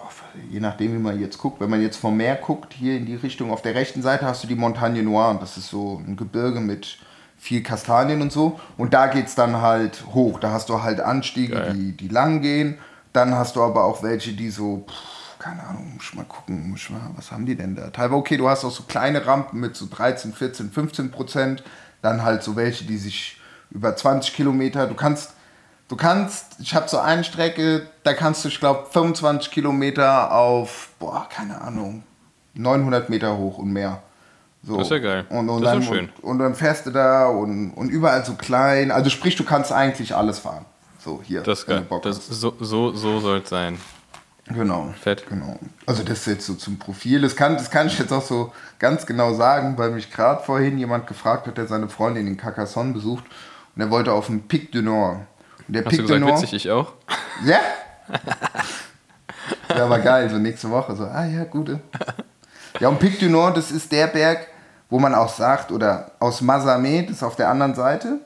je 0.50 0.62
nachdem, 0.62 0.94
wie 0.94 1.00
man 1.00 1.20
jetzt 1.20 1.38
guckt, 1.38 1.60
wenn 1.60 1.70
man 1.70 1.82
jetzt 1.82 1.98
vom 1.98 2.16
Meer 2.16 2.36
guckt, 2.36 2.74
hier 2.74 2.96
in 2.96 3.06
die 3.06 3.16
Richtung, 3.16 3.52
auf 3.52 3.62
der 3.62 3.76
rechten 3.76 4.02
Seite 4.02 4.26
hast 4.26 4.44
du 4.44 4.48
die 4.48 4.56
Montagne 4.56 5.04
Noire. 5.04 5.32
Und 5.32 5.42
das 5.42 5.58
ist 5.58 5.68
so 5.70 6.02
ein 6.06 6.16
Gebirge 6.16 6.62
mit 6.62 6.98
viel 7.38 7.62
Kastanien 7.62 8.22
und 8.22 8.32
so. 8.32 8.60
Und 8.78 8.94
da 8.94 9.08
geht 9.08 9.28
es 9.28 9.36
dann 9.36 9.62
halt 9.62 10.06
hoch. 10.14 10.40
Da 10.40 10.52
hast 10.52 10.70
du 10.70 10.82
halt 10.82 11.02
Anstiege, 11.02 11.56
Geil. 11.56 11.74
die, 11.74 11.92
die 11.92 12.08
lang 12.08 12.42
gehen. 12.42 12.78
Dann 13.12 13.36
hast 13.36 13.56
du 13.56 13.62
aber 13.62 13.84
auch 13.84 14.04
welche, 14.04 14.34
die 14.34 14.50
so, 14.50 14.86
pff, 14.88 15.40
keine 15.40 15.64
Ahnung, 15.64 15.94
muss 15.96 16.04
ich 16.04 16.16
mal 16.16 16.26
gucken, 16.26 16.70
muss 16.70 16.82
ich 16.82 16.90
mal, 16.90 17.02
was 17.16 17.32
haben 17.32 17.46
die 17.46 17.56
denn 17.56 17.76
da? 17.76 17.90
Teilweise, 17.90 18.16
okay, 18.16 18.38
du 18.38 18.48
hast 18.48 18.64
auch 18.66 18.72
so 18.72 18.84
kleine 18.84 19.26
Rampen 19.26 19.60
mit 19.60 19.76
so 19.76 19.88
13, 19.90 20.34
14, 20.34 20.70
15 20.70 21.12
Prozent. 21.12 21.64
Dann 22.02 22.24
halt 22.24 22.44
so 22.44 22.56
welche, 22.56 22.86
die 22.86 22.98
sich 22.98 23.38
über 23.72 23.96
20 23.96 24.34
Kilometer, 24.36 24.88
du 24.88 24.96
kannst, 24.96 25.34
du 25.88 25.96
kannst, 25.96 26.60
ich 26.60 26.74
habe 26.76 26.88
so 26.88 26.98
eine 27.00 27.24
Strecke, 27.24 27.88
da 28.04 28.14
kannst 28.14 28.44
du, 28.44 28.50
ich 28.50 28.60
glaube, 28.60 28.88
25 28.92 29.52
Kilometer 29.52 30.32
auf, 30.34 30.90
boah, 31.00 31.28
keine 31.30 31.62
Ahnung, 31.62 32.04
900 32.56 33.10
Meter 33.10 33.38
hoch 33.38 33.58
und 33.58 33.72
mehr. 33.72 34.02
So. 34.64 34.78
Das 34.78 34.88
ist 34.88 34.92
ja 34.92 35.00
geil. 35.00 35.26
Und, 35.30 35.50
und, 35.50 35.62
Das 35.62 35.72
dann, 35.72 35.82
ist 35.82 35.88
schön. 35.88 36.10
Und, 36.22 36.32
und 36.32 36.40
dann 36.40 36.56
fährst 36.56 36.86
du 36.86 36.92
da 36.92 37.28
und, 37.28 37.72
und 37.72 37.90
überall 37.90 38.26
so 38.26 38.34
klein. 38.34 38.92
Also 38.92 39.10
sprich, 39.10 39.36
du 39.36 39.44
kannst 39.44 39.72
eigentlich 39.72 40.16
alles 40.16 40.40
fahren. 40.40 40.66
So, 41.00 41.22
hier. 41.24 41.42
Das 41.42 41.60
ist 41.60 41.66
geil. 41.66 41.86
Bock 41.88 42.04
Das, 42.04 42.28
so 42.28 42.54
so, 42.60 42.92
so 42.92 43.20
soll 43.20 43.40
es 43.40 43.50
sein. 43.50 43.78
Genau. 44.50 44.94
Fett. 45.00 45.28
Genau. 45.30 45.60
Also 45.86 46.04
das 46.04 46.20
ist 46.20 46.28
jetzt 46.28 46.46
so 46.46 46.56
zum 46.56 46.80
Profil. 46.80 47.22
Das 47.22 47.36
kann, 47.36 47.56
das 47.56 47.70
kann 47.70 47.88
ich 47.88 48.00
jetzt 48.00 48.12
auch 48.12 48.24
so 48.24 48.52
ganz 48.80 49.06
genau 49.06 49.34
sagen, 49.34 49.78
weil 49.78 49.92
mich 49.92 50.12
gerade 50.12 50.44
vorhin 50.44 50.78
jemand 50.78 51.08
gefragt 51.08 51.48
hat, 51.48 51.58
der 51.58 51.68
seine 51.68 51.88
Freundin 51.88 52.26
in 52.28 52.38
Carcassonne 52.38 52.94
besucht 52.94 53.26
und 53.76 53.82
er 53.82 53.92
wollte 53.92 54.12
auf 54.12 54.28
den 54.28 54.48
Pic 54.48 54.72
du 54.72 54.82
Nord. 54.82 55.18
Und 55.68 55.76
der 55.76 55.86
Hast 55.86 55.90
Pic 55.92 56.00
du 56.00 56.08
du 56.08 56.14
gesagt, 56.14 56.22
Nord. 56.22 56.42
witzig, 56.42 56.54
ich 56.54 56.72
auch? 56.72 56.94
Ja? 57.46 57.60
ja, 59.76 59.86
aber 59.86 60.00
geil, 60.00 60.30
so 60.30 60.38
nächste 60.38 60.70
Woche. 60.70 60.96
So, 60.96 61.06
ah 61.06 61.26
ja, 61.26 61.44
gute. 61.44 61.80
Ja, 62.80 62.90
und 62.90 63.00
Pic 63.00 63.20
du 63.20 63.30
Nord, 63.30 63.56
das 63.56 63.72
ist 63.72 63.92
der 63.92 64.08
Berg, 64.08 64.48
wo 64.90 64.98
man 64.98 65.14
auch 65.14 65.30
sagt, 65.30 65.72
oder 65.72 66.12
aus 66.20 66.42
Mazamet, 66.42 67.10
das 67.10 67.18
ist 67.18 67.24
auf 67.24 67.36
der 67.36 67.50
anderen 67.50 67.76
Seite, 67.76 68.20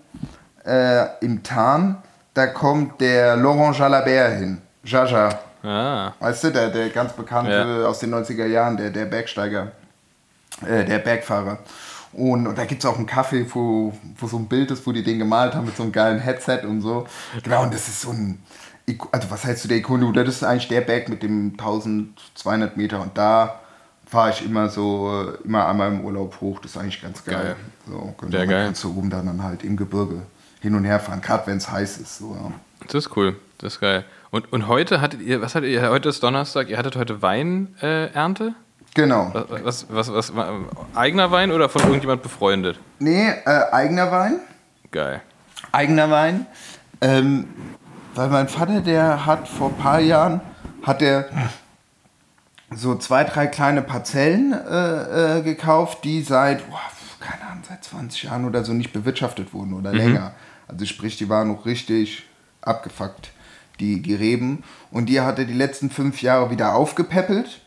äh, 0.65 1.05
im 1.19 1.43
Tarn, 1.43 2.01
da 2.33 2.47
kommt 2.47 3.01
der 3.01 3.35
Laurent 3.35 3.77
Jalabert 3.77 4.37
hin. 4.37 4.61
Jaja. 4.85 5.37
Ah, 5.63 6.13
Weißt 6.19 6.43
du, 6.43 6.51
der, 6.51 6.69
der 6.69 6.89
ganz 6.89 7.13
bekannte 7.13 7.51
Ja. 7.51 7.87
aus 7.87 7.99
den 7.99 8.13
90er 8.13 8.45
Jahren, 8.45 8.77
der, 8.77 8.89
der 8.89 9.05
Bergsteiger, 9.05 9.71
äh, 10.67 10.83
der 10.85 10.99
Bergfahrer. 10.99 11.59
Und, 12.11 12.45
und 12.47 12.57
da 12.57 12.65
gibt 12.65 12.83
es 12.83 12.89
auch 12.89 12.97
einen 12.97 13.07
Kaffee, 13.07 13.45
wo, 13.53 13.93
wo 14.17 14.27
so 14.27 14.37
ein 14.37 14.47
Bild 14.47 14.69
ist, 14.71 14.85
wo 14.85 14.91
die 14.91 15.03
den 15.03 15.17
gemalt 15.19 15.55
haben 15.55 15.65
mit 15.65 15.75
so 15.75 15.83
einem 15.83 15.91
geilen 15.91 16.19
Headset 16.19 16.59
und 16.63 16.81
so. 16.81 17.07
Genau, 17.43 17.63
und 17.63 17.73
das 17.73 17.87
ist 17.87 18.01
so 18.01 18.11
ein, 18.11 18.39
also 19.11 19.31
was 19.31 19.45
heißt 19.45 19.63
du 19.63 19.67
der 19.69 19.77
Ikone? 19.77 20.11
Das 20.13 20.27
ist 20.35 20.43
eigentlich 20.43 20.67
der 20.67 20.81
Berg 20.81 21.09
mit 21.09 21.23
dem 21.23 21.53
1200 21.57 22.77
Meter 22.77 23.01
und 23.01 23.17
da 23.17 23.59
fahre 24.05 24.29
ich 24.29 24.45
immer 24.45 24.69
so, 24.69 25.25
äh, 25.41 25.43
immer 25.45 25.67
einmal 25.67 25.91
im 25.91 26.01
Urlaub 26.05 26.39
hoch. 26.41 26.59
Das 26.59 26.71
ist 26.71 26.77
eigentlich 26.77 27.01
ganz 27.01 27.23
geil. 27.25 27.35
Geil. 27.35 27.55
So, 27.87 28.13
genau, 28.19 28.31
Sehr 28.31 28.47
geil. 28.47 28.65
kann 28.65 28.75
so 28.75 28.89
oben 28.89 29.09
dann 29.09 29.41
halt 29.41 29.63
im 29.63 29.75
Gebirge 29.75 30.21
hin 30.61 30.75
und 30.75 30.83
her 30.85 30.99
fahren, 30.99 31.21
gerade 31.21 31.47
wenn 31.47 31.57
es 31.57 31.71
heiß 31.71 31.97
ist. 31.97 32.17
So, 32.19 32.35
ja. 32.39 32.51
Das 32.85 33.05
ist 33.05 33.17
cool, 33.17 33.35
das 33.57 33.73
ist 33.73 33.79
geil. 33.79 34.05
Und, 34.33 34.51
und 34.51 34.67
heute 34.67 34.99
hattet 34.99 35.21
ihr, 35.21 35.43
was 35.43 35.53
hattet 35.53 35.69
ihr, 35.69 35.87
heute 35.91 36.09
ist 36.09 36.23
Donnerstag, 36.23 36.67
ihr 36.67 36.79
hattet 36.79 36.95
heute 36.95 37.21
Weinernte? 37.21 38.47
Äh? 38.47 38.51
Genau. 38.95 39.31
was, 39.31 39.85
was, 39.91 40.11
was, 40.11 40.33
was, 40.35 40.49
eigener 40.95 41.29
Wein 41.29 41.51
oder 41.51 41.69
von 41.69 41.83
irgendjemand 41.83 42.23
befreundet? 42.23 42.79
Nee, 42.97 43.29
äh, 43.29 43.71
eigener 43.71 44.11
Wein. 44.11 44.39
Geil. 44.89 45.21
eigener 45.71 46.09
Wein. 46.09 46.47
Ähm, 46.99 47.47
weil 48.15 48.29
mein 48.29 48.47
Vater, 48.47 48.81
der 48.81 49.27
hat 49.27 49.47
vor 49.47 49.69
ein 49.69 49.77
paar 49.77 49.99
Jahren, 49.99 50.41
hat 50.81 51.03
er 51.03 51.29
so 52.71 52.95
zwei, 52.95 53.25
drei 53.25 53.45
kleine 53.45 53.83
Parzellen 53.83 54.51
äh, 54.51 55.37
äh, 55.37 55.41
gekauft, 55.43 56.03
die 56.03 56.23
seit, 56.23 56.67
boah, 56.71 56.81
keine 57.19 57.51
Ahnung, 57.51 57.63
seit 57.69 57.83
20 57.83 58.23
Jahren 58.23 58.45
oder 58.45 58.65
so 58.65 58.73
nicht 58.73 58.93
bewirtschaftet 58.93 59.53
wurden 59.53 59.75
oder 59.75 59.93
länger. 59.93 60.33
Also 60.67 60.85
sprich, 60.85 61.17
die 61.17 61.29
waren 61.29 61.49
noch 61.49 61.67
richtig 61.67 62.25
abgefuckt, 62.61 63.32
die, 63.83 64.01
die 64.01 64.15
Reben. 64.15 64.63
Und 64.91 65.07
die 65.07 65.19
hat 65.21 65.39
er 65.39 65.45
die 65.45 65.53
letzten 65.53 65.89
fünf 65.89 66.21
Jahre 66.21 66.49
wieder 66.49 66.75
aufgepäppelt 66.75 67.61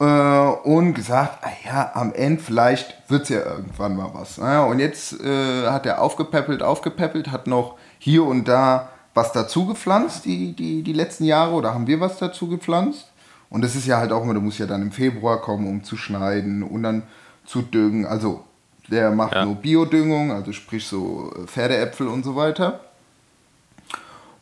äh, 0.00 0.04
und 0.04 0.94
gesagt, 0.94 1.38
ah 1.42 1.50
ja, 1.64 1.90
am 1.94 2.12
Ende 2.12 2.42
vielleicht 2.42 2.94
wird 3.08 3.22
es 3.24 3.28
ja 3.28 3.40
irgendwann 3.44 3.96
mal 3.96 4.10
was. 4.12 4.38
Naja, 4.38 4.64
und 4.64 4.78
jetzt 4.78 5.20
äh, 5.20 5.66
hat 5.68 5.86
er 5.86 6.00
aufgepäppelt, 6.02 6.62
aufgepäppelt, 6.62 7.30
hat 7.30 7.46
noch 7.46 7.76
hier 7.98 8.24
und 8.24 8.48
da 8.48 8.88
was 9.14 9.32
dazu 9.32 9.66
gepflanzt, 9.66 10.24
die, 10.24 10.54
die, 10.54 10.82
die 10.82 10.92
letzten 10.94 11.24
Jahre, 11.24 11.52
oder 11.52 11.74
haben 11.74 11.86
wir 11.86 12.00
was 12.00 12.18
dazu 12.18 12.48
gepflanzt? 12.48 13.10
Und 13.50 13.62
das 13.62 13.76
ist 13.76 13.86
ja 13.86 13.98
halt 13.98 14.10
auch 14.10 14.22
immer, 14.22 14.32
du 14.32 14.40
musst 14.40 14.58
ja 14.58 14.64
dann 14.66 14.80
im 14.80 14.90
Februar 14.92 15.42
kommen, 15.42 15.68
um 15.68 15.84
zu 15.84 15.98
schneiden 15.98 16.62
und 16.62 16.82
dann 16.82 17.02
zu 17.44 17.60
düngen. 17.60 18.06
Also 18.06 18.44
der 18.90 19.10
macht 19.10 19.34
Ja. 19.34 19.44
nur 19.44 19.56
Biodüngung, 19.56 20.32
also 20.32 20.52
sprich 20.52 20.86
so 20.86 21.30
Pferdeäpfel 21.46 22.08
und 22.08 22.24
so 22.24 22.34
weiter. 22.34 22.80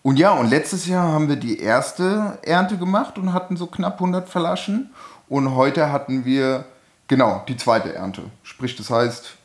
Und 0.03 0.19
ja, 0.19 0.33
und 0.33 0.49
letztes 0.49 0.87
Jahr 0.87 1.13
haben 1.13 1.29
wir 1.29 1.37
die 1.37 1.61
erste 1.61 2.39
Ernte 2.43 2.79
gemacht 2.79 3.19
und 3.19 3.35
hatten 3.35 3.57
so 3.57 3.67
knapp 3.67 3.95
100 3.95 4.29
Flaschen. 4.29 4.91
Und 5.29 5.55
heute 5.55 5.93
hatten 5.93 6.25
wir, 6.25 6.65
genau, 7.07 7.45
die 7.49 7.57
zweite 7.57 7.95
Ernte. 7.95 8.23
Sprich, 8.43 8.77
das 8.77 8.89
heißt, 8.89 9.37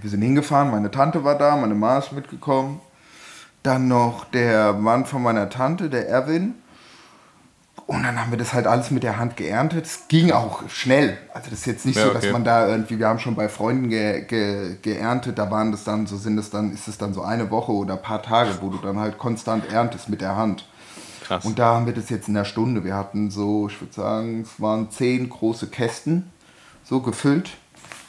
wir 0.00 0.10
sind 0.10 0.22
hingefahren, 0.22 0.70
meine 0.70 0.90
Tante 0.90 1.24
war 1.24 1.36
da, 1.36 1.56
meine 1.56 1.74
Ma 1.74 1.98
ist 1.98 2.12
mitgekommen. 2.12 2.80
Dann 3.62 3.88
noch 3.88 4.24
der 4.26 4.74
Mann 4.74 5.06
von 5.06 5.22
meiner 5.22 5.48
Tante, 5.48 5.90
der 5.90 6.08
Erwin. 6.08 6.54
Und 7.92 8.04
dann 8.04 8.20
haben 8.20 8.30
wir 8.30 8.38
das 8.38 8.52
halt 8.52 8.68
alles 8.68 8.92
mit 8.92 9.02
der 9.02 9.18
Hand 9.18 9.36
geerntet. 9.36 9.84
Es 9.84 10.06
ging 10.06 10.30
auch 10.30 10.62
schnell. 10.68 11.18
Also 11.34 11.50
das 11.50 11.58
ist 11.60 11.66
jetzt 11.66 11.86
nicht 11.86 11.96
Ja, 11.96 12.04
so, 12.04 12.10
okay. 12.10 12.20
dass 12.22 12.32
man 12.32 12.44
da 12.44 12.68
irgendwie, 12.68 13.00
wir 13.00 13.08
haben 13.08 13.18
schon 13.18 13.34
bei 13.34 13.48
Freunden 13.48 13.88
ge, 13.88 14.24
ge, 14.26 14.76
geerntet, 14.80 15.38
da 15.38 15.50
waren 15.50 15.72
das 15.72 15.82
dann, 15.82 16.06
so 16.06 16.16
sind 16.16 16.38
es 16.38 16.50
dann, 16.50 16.72
ist 16.72 16.86
es 16.86 16.98
dann 16.98 17.14
so 17.14 17.22
eine 17.22 17.50
Woche 17.50 17.72
oder 17.72 17.94
ein 17.94 18.02
paar 18.02 18.22
Tage, 18.22 18.50
wo 18.60 18.68
du 18.68 18.78
dann 18.78 18.96
halt 19.00 19.18
konstant 19.18 19.72
erntest 19.72 20.08
mit 20.08 20.20
der 20.20 20.36
Hand. 20.36 20.66
Krass. 21.24 21.44
Und 21.44 21.58
da 21.58 21.74
haben 21.74 21.86
wir 21.86 21.92
das 21.92 22.10
jetzt 22.10 22.28
in 22.28 22.36
einer 22.36 22.44
Stunde. 22.44 22.84
Wir 22.84 22.94
hatten 22.94 23.28
so, 23.30 23.66
ich 23.68 23.80
würde 23.80 23.92
sagen, 23.92 24.42
es 24.42 24.60
waren 24.60 24.88
zehn 24.92 25.28
große 25.28 25.66
Kästen, 25.66 26.30
so 26.84 27.00
gefüllt. 27.00 27.50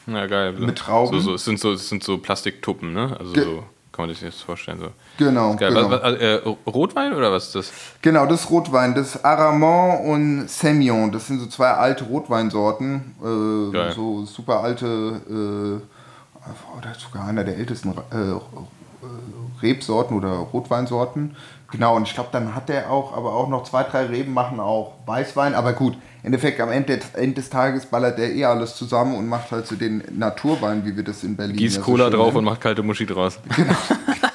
ja, 0.06 0.28
geil. 0.28 0.54
mit 0.54 0.78
Trauben. 0.78 1.20
So, 1.22 1.30
so, 1.30 1.34
es, 1.34 1.44
sind 1.46 1.60
so, 1.60 1.72
es 1.74 1.90
sind 1.90 2.04
so 2.04 2.20
Plastiktuppen, 2.20 2.94
ne? 2.94 3.16
Also 3.20 3.34
Ge- 3.34 3.44
so 3.46 3.64
kann 3.92 4.06
man 4.06 4.10
sich 4.16 4.24
das 4.24 4.42
vorstellen. 4.42 4.78
So. 4.80 4.90
Genau, 5.22 5.56
genau. 5.56 5.92
Was, 5.92 6.02
was, 6.02 6.20
äh, 6.20 6.40
Rotwein 6.68 7.14
oder 7.14 7.32
was 7.32 7.48
ist 7.48 7.56
das? 7.56 7.72
Genau, 8.02 8.26
das 8.26 8.42
ist 8.42 8.50
Rotwein. 8.50 8.96
Das 8.96 9.16
ist 9.16 9.24
Aramon 9.24 10.00
und 10.06 10.50
Semillon. 10.50 11.12
Das 11.12 11.28
sind 11.28 11.40
so 11.40 11.46
zwei 11.46 11.70
alte 11.70 12.06
Rotweinsorten. 12.06 13.16
Äh, 13.22 13.94
so 13.94 14.26
super 14.26 14.62
alte, 14.62 14.86
äh, 15.30 16.78
oder 16.78 16.96
sogar 16.98 17.28
einer 17.28 17.44
der 17.44 17.58
ältesten 17.58 17.92
äh, 17.92 19.62
Rebsorten 19.62 20.18
oder 20.18 20.30
Rotweinsorten. 20.30 21.36
Genau, 21.72 21.96
und 21.96 22.08
ich 22.08 22.16
glaube, 22.16 22.30
dann 22.32 22.54
hat 22.56 22.70
er 22.70 22.90
auch, 22.90 23.16
aber 23.16 23.34
auch 23.34 23.48
noch 23.48 23.64
zwei, 23.64 23.84
drei 23.84 24.06
Reben 24.08 24.34
machen 24.34 24.60
auch 24.60 24.96
Weißwein. 25.06 25.54
Aber 25.54 25.74
gut, 25.74 25.94
im 25.94 26.28
Endeffekt 26.28 26.60
am 26.60 26.70
Ende, 26.70 27.00
Ende 27.14 27.36
des 27.36 27.50
Tages 27.50 27.86
ballert 27.86 28.20
er 28.20 28.30
eh 28.34 28.44
alles 28.44 28.76
zusammen 28.76 29.16
und 29.16 29.28
macht 29.28 29.52
halt 29.52 29.68
so 29.68 29.76
den 29.76 30.04
Naturwein, 30.18 30.84
wie 30.84 30.96
wir 30.98 31.04
das 31.04 31.24
in 31.24 31.38
Berlin 31.38 31.70
so 31.70 31.80
Cola 31.82 32.06
schön 32.06 32.14
drauf 32.14 32.26
nennen. 32.28 32.38
und 32.40 32.46
macht 32.46 32.62
kalte 32.62 32.82
Muschi 32.84 33.06
draus. 33.06 33.40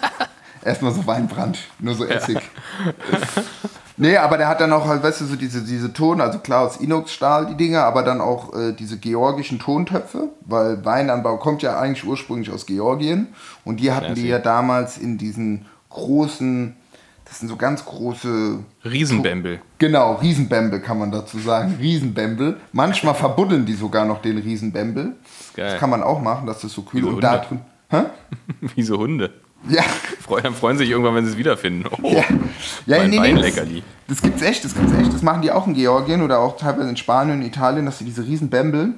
Erstmal 0.67 0.91
so 0.91 1.07
Weinbrand, 1.07 1.61
nur 1.79 1.95
so 1.95 2.05
Essig. 2.05 2.39
nee, 3.97 4.17
aber 4.17 4.37
der 4.37 4.49
hat 4.49 4.61
dann 4.61 4.73
auch 4.73 4.85
halt, 4.85 5.01
weißt 5.01 5.21
du, 5.21 5.27
so 5.27 5.37
diese, 5.37 5.63
diese 5.63 5.93
Ton, 5.93 6.21
also 6.21 6.41
klar 6.41 6.67
aus 6.67 6.79
Inoxstahl 6.79 7.47
die 7.47 7.55
Dinger, 7.55 7.85
aber 7.85 8.03
dann 8.03 8.21
auch 8.21 8.53
äh, 8.53 8.73
diese 8.73 8.99
georgischen 8.99 9.61
Tontöpfe, 9.61 10.31
weil 10.41 10.85
Weinanbau 10.85 11.37
kommt 11.37 11.63
ja 11.63 11.79
eigentlich 11.79 12.05
ursprünglich 12.05 12.51
aus 12.51 12.67
Georgien 12.67 13.29
und 13.65 13.79
die 13.79 13.93
hatten 13.93 14.17
die 14.17 14.23
Classy. 14.23 14.27
ja 14.27 14.39
damals 14.41 14.99
in 14.99 15.19
diesen 15.19 15.67
großen, 15.91 16.75
das 17.27 17.39
sind 17.39 17.49
so 17.49 17.55
ganz 17.55 17.85
große 17.85 18.59
Riesenbämbel. 18.85 19.61
Genau, 19.79 20.15
Riesenbämbel 20.15 20.81
kann 20.81 20.99
man 20.99 21.13
dazu 21.13 21.39
sagen. 21.39 21.77
Riesenbämbel. 21.79 22.57
Manchmal 22.73 23.15
verbuddeln 23.15 23.67
die 23.67 23.75
sogar 23.75 24.05
noch 24.05 24.21
den 24.21 24.39
Riesenbämbel. 24.39 25.15
geil. 25.55 25.71
Das 25.71 25.79
kann 25.79 25.91
man 25.91 26.03
auch 26.03 26.21
machen, 26.21 26.45
dass 26.49 26.63
das 26.63 26.73
so 26.73 26.83
kühl 26.83 27.05
Wie 27.05 27.07
und 27.07 27.21
da 27.21 27.39
drin. 27.39 27.61
Hä? 27.89 28.03
Wie 28.75 28.83
so 28.83 28.99
Hunde. 28.99 29.31
Ja. 29.69 29.83
Dann 30.43 30.55
freuen 30.55 30.79
sich 30.79 30.91
irgendwann, 30.91 31.15
wenn 31.15 31.25
sie 31.25 31.33
es 31.33 31.37
wiederfinden. 31.37 31.89
Oh, 32.03 32.11
Ja, 32.13 32.25
ja 32.87 32.99
mein 32.99 33.11
nee, 33.11 33.19
nee, 33.19 33.35
Weinleckerli. 33.35 33.83
das, 34.07 34.17
das 34.17 34.23
gibt's 34.23 34.43
echt, 34.43 34.65
das 34.65 34.75
gibt's 34.75 34.93
echt. 34.93 35.13
Das 35.13 35.23
machen 35.23 35.43
die 35.43 35.51
auch 35.51 35.67
in 35.67 35.75
Georgien 35.75 36.23
oder 36.23 36.41
auch 36.41 36.57
teilweise 36.57 36.89
in 36.89 36.97
Spanien 36.97 37.41
und 37.41 37.47
Italien, 37.47 37.87
dass 37.87 37.99
sie 37.99 38.05
diese 38.05 38.25
Riesenbämbel, 38.25 38.95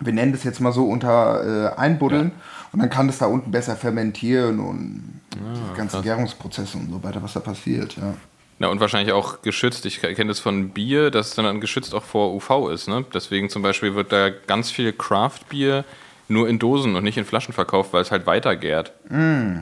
wir 0.00 0.12
nennen 0.12 0.32
das 0.32 0.44
jetzt 0.44 0.60
mal 0.60 0.72
so, 0.72 0.84
unter 0.84 1.72
äh, 1.74 1.78
einbuddeln 1.78 2.32
und 2.72 2.80
dann 2.80 2.90
kann 2.90 3.06
das 3.06 3.18
da 3.18 3.26
unten 3.26 3.50
besser 3.50 3.76
fermentieren 3.76 4.60
und 4.60 5.20
die 5.34 5.76
ganzen 5.76 6.02
Gärungsprozesse 6.02 6.78
und 6.78 6.90
so 6.90 7.02
weiter, 7.02 7.22
was 7.22 7.32
da 7.32 7.40
passiert, 7.40 7.96
ja. 7.96 8.14
Na, 8.58 8.68
und 8.68 8.80
wahrscheinlich 8.80 9.12
auch 9.12 9.42
geschützt. 9.42 9.84
Ich 9.84 10.00
kenne 10.00 10.28
das 10.28 10.40
von 10.40 10.70
Bier, 10.70 11.10
dass 11.10 11.28
es 11.28 11.34
dann 11.34 11.60
geschützt 11.60 11.94
auch 11.94 12.02
vor 12.02 12.34
UV 12.34 12.70
ist. 12.70 12.88
Ne? 12.88 13.04
Deswegen 13.12 13.50
zum 13.50 13.60
Beispiel 13.60 13.94
wird 13.94 14.12
da 14.12 14.30
ganz 14.30 14.70
viel 14.70 14.94
Craft-Bier 14.94 15.84
nur 16.28 16.48
in 16.48 16.58
Dosen 16.58 16.96
und 16.96 17.04
nicht 17.04 17.18
in 17.18 17.24
Flaschen 17.24 17.54
verkauft, 17.54 17.92
weil 17.92 18.02
es 18.02 18.10
halt 18.10 18.26
weiter 18.26 18.56
gärt. 18.56 18.92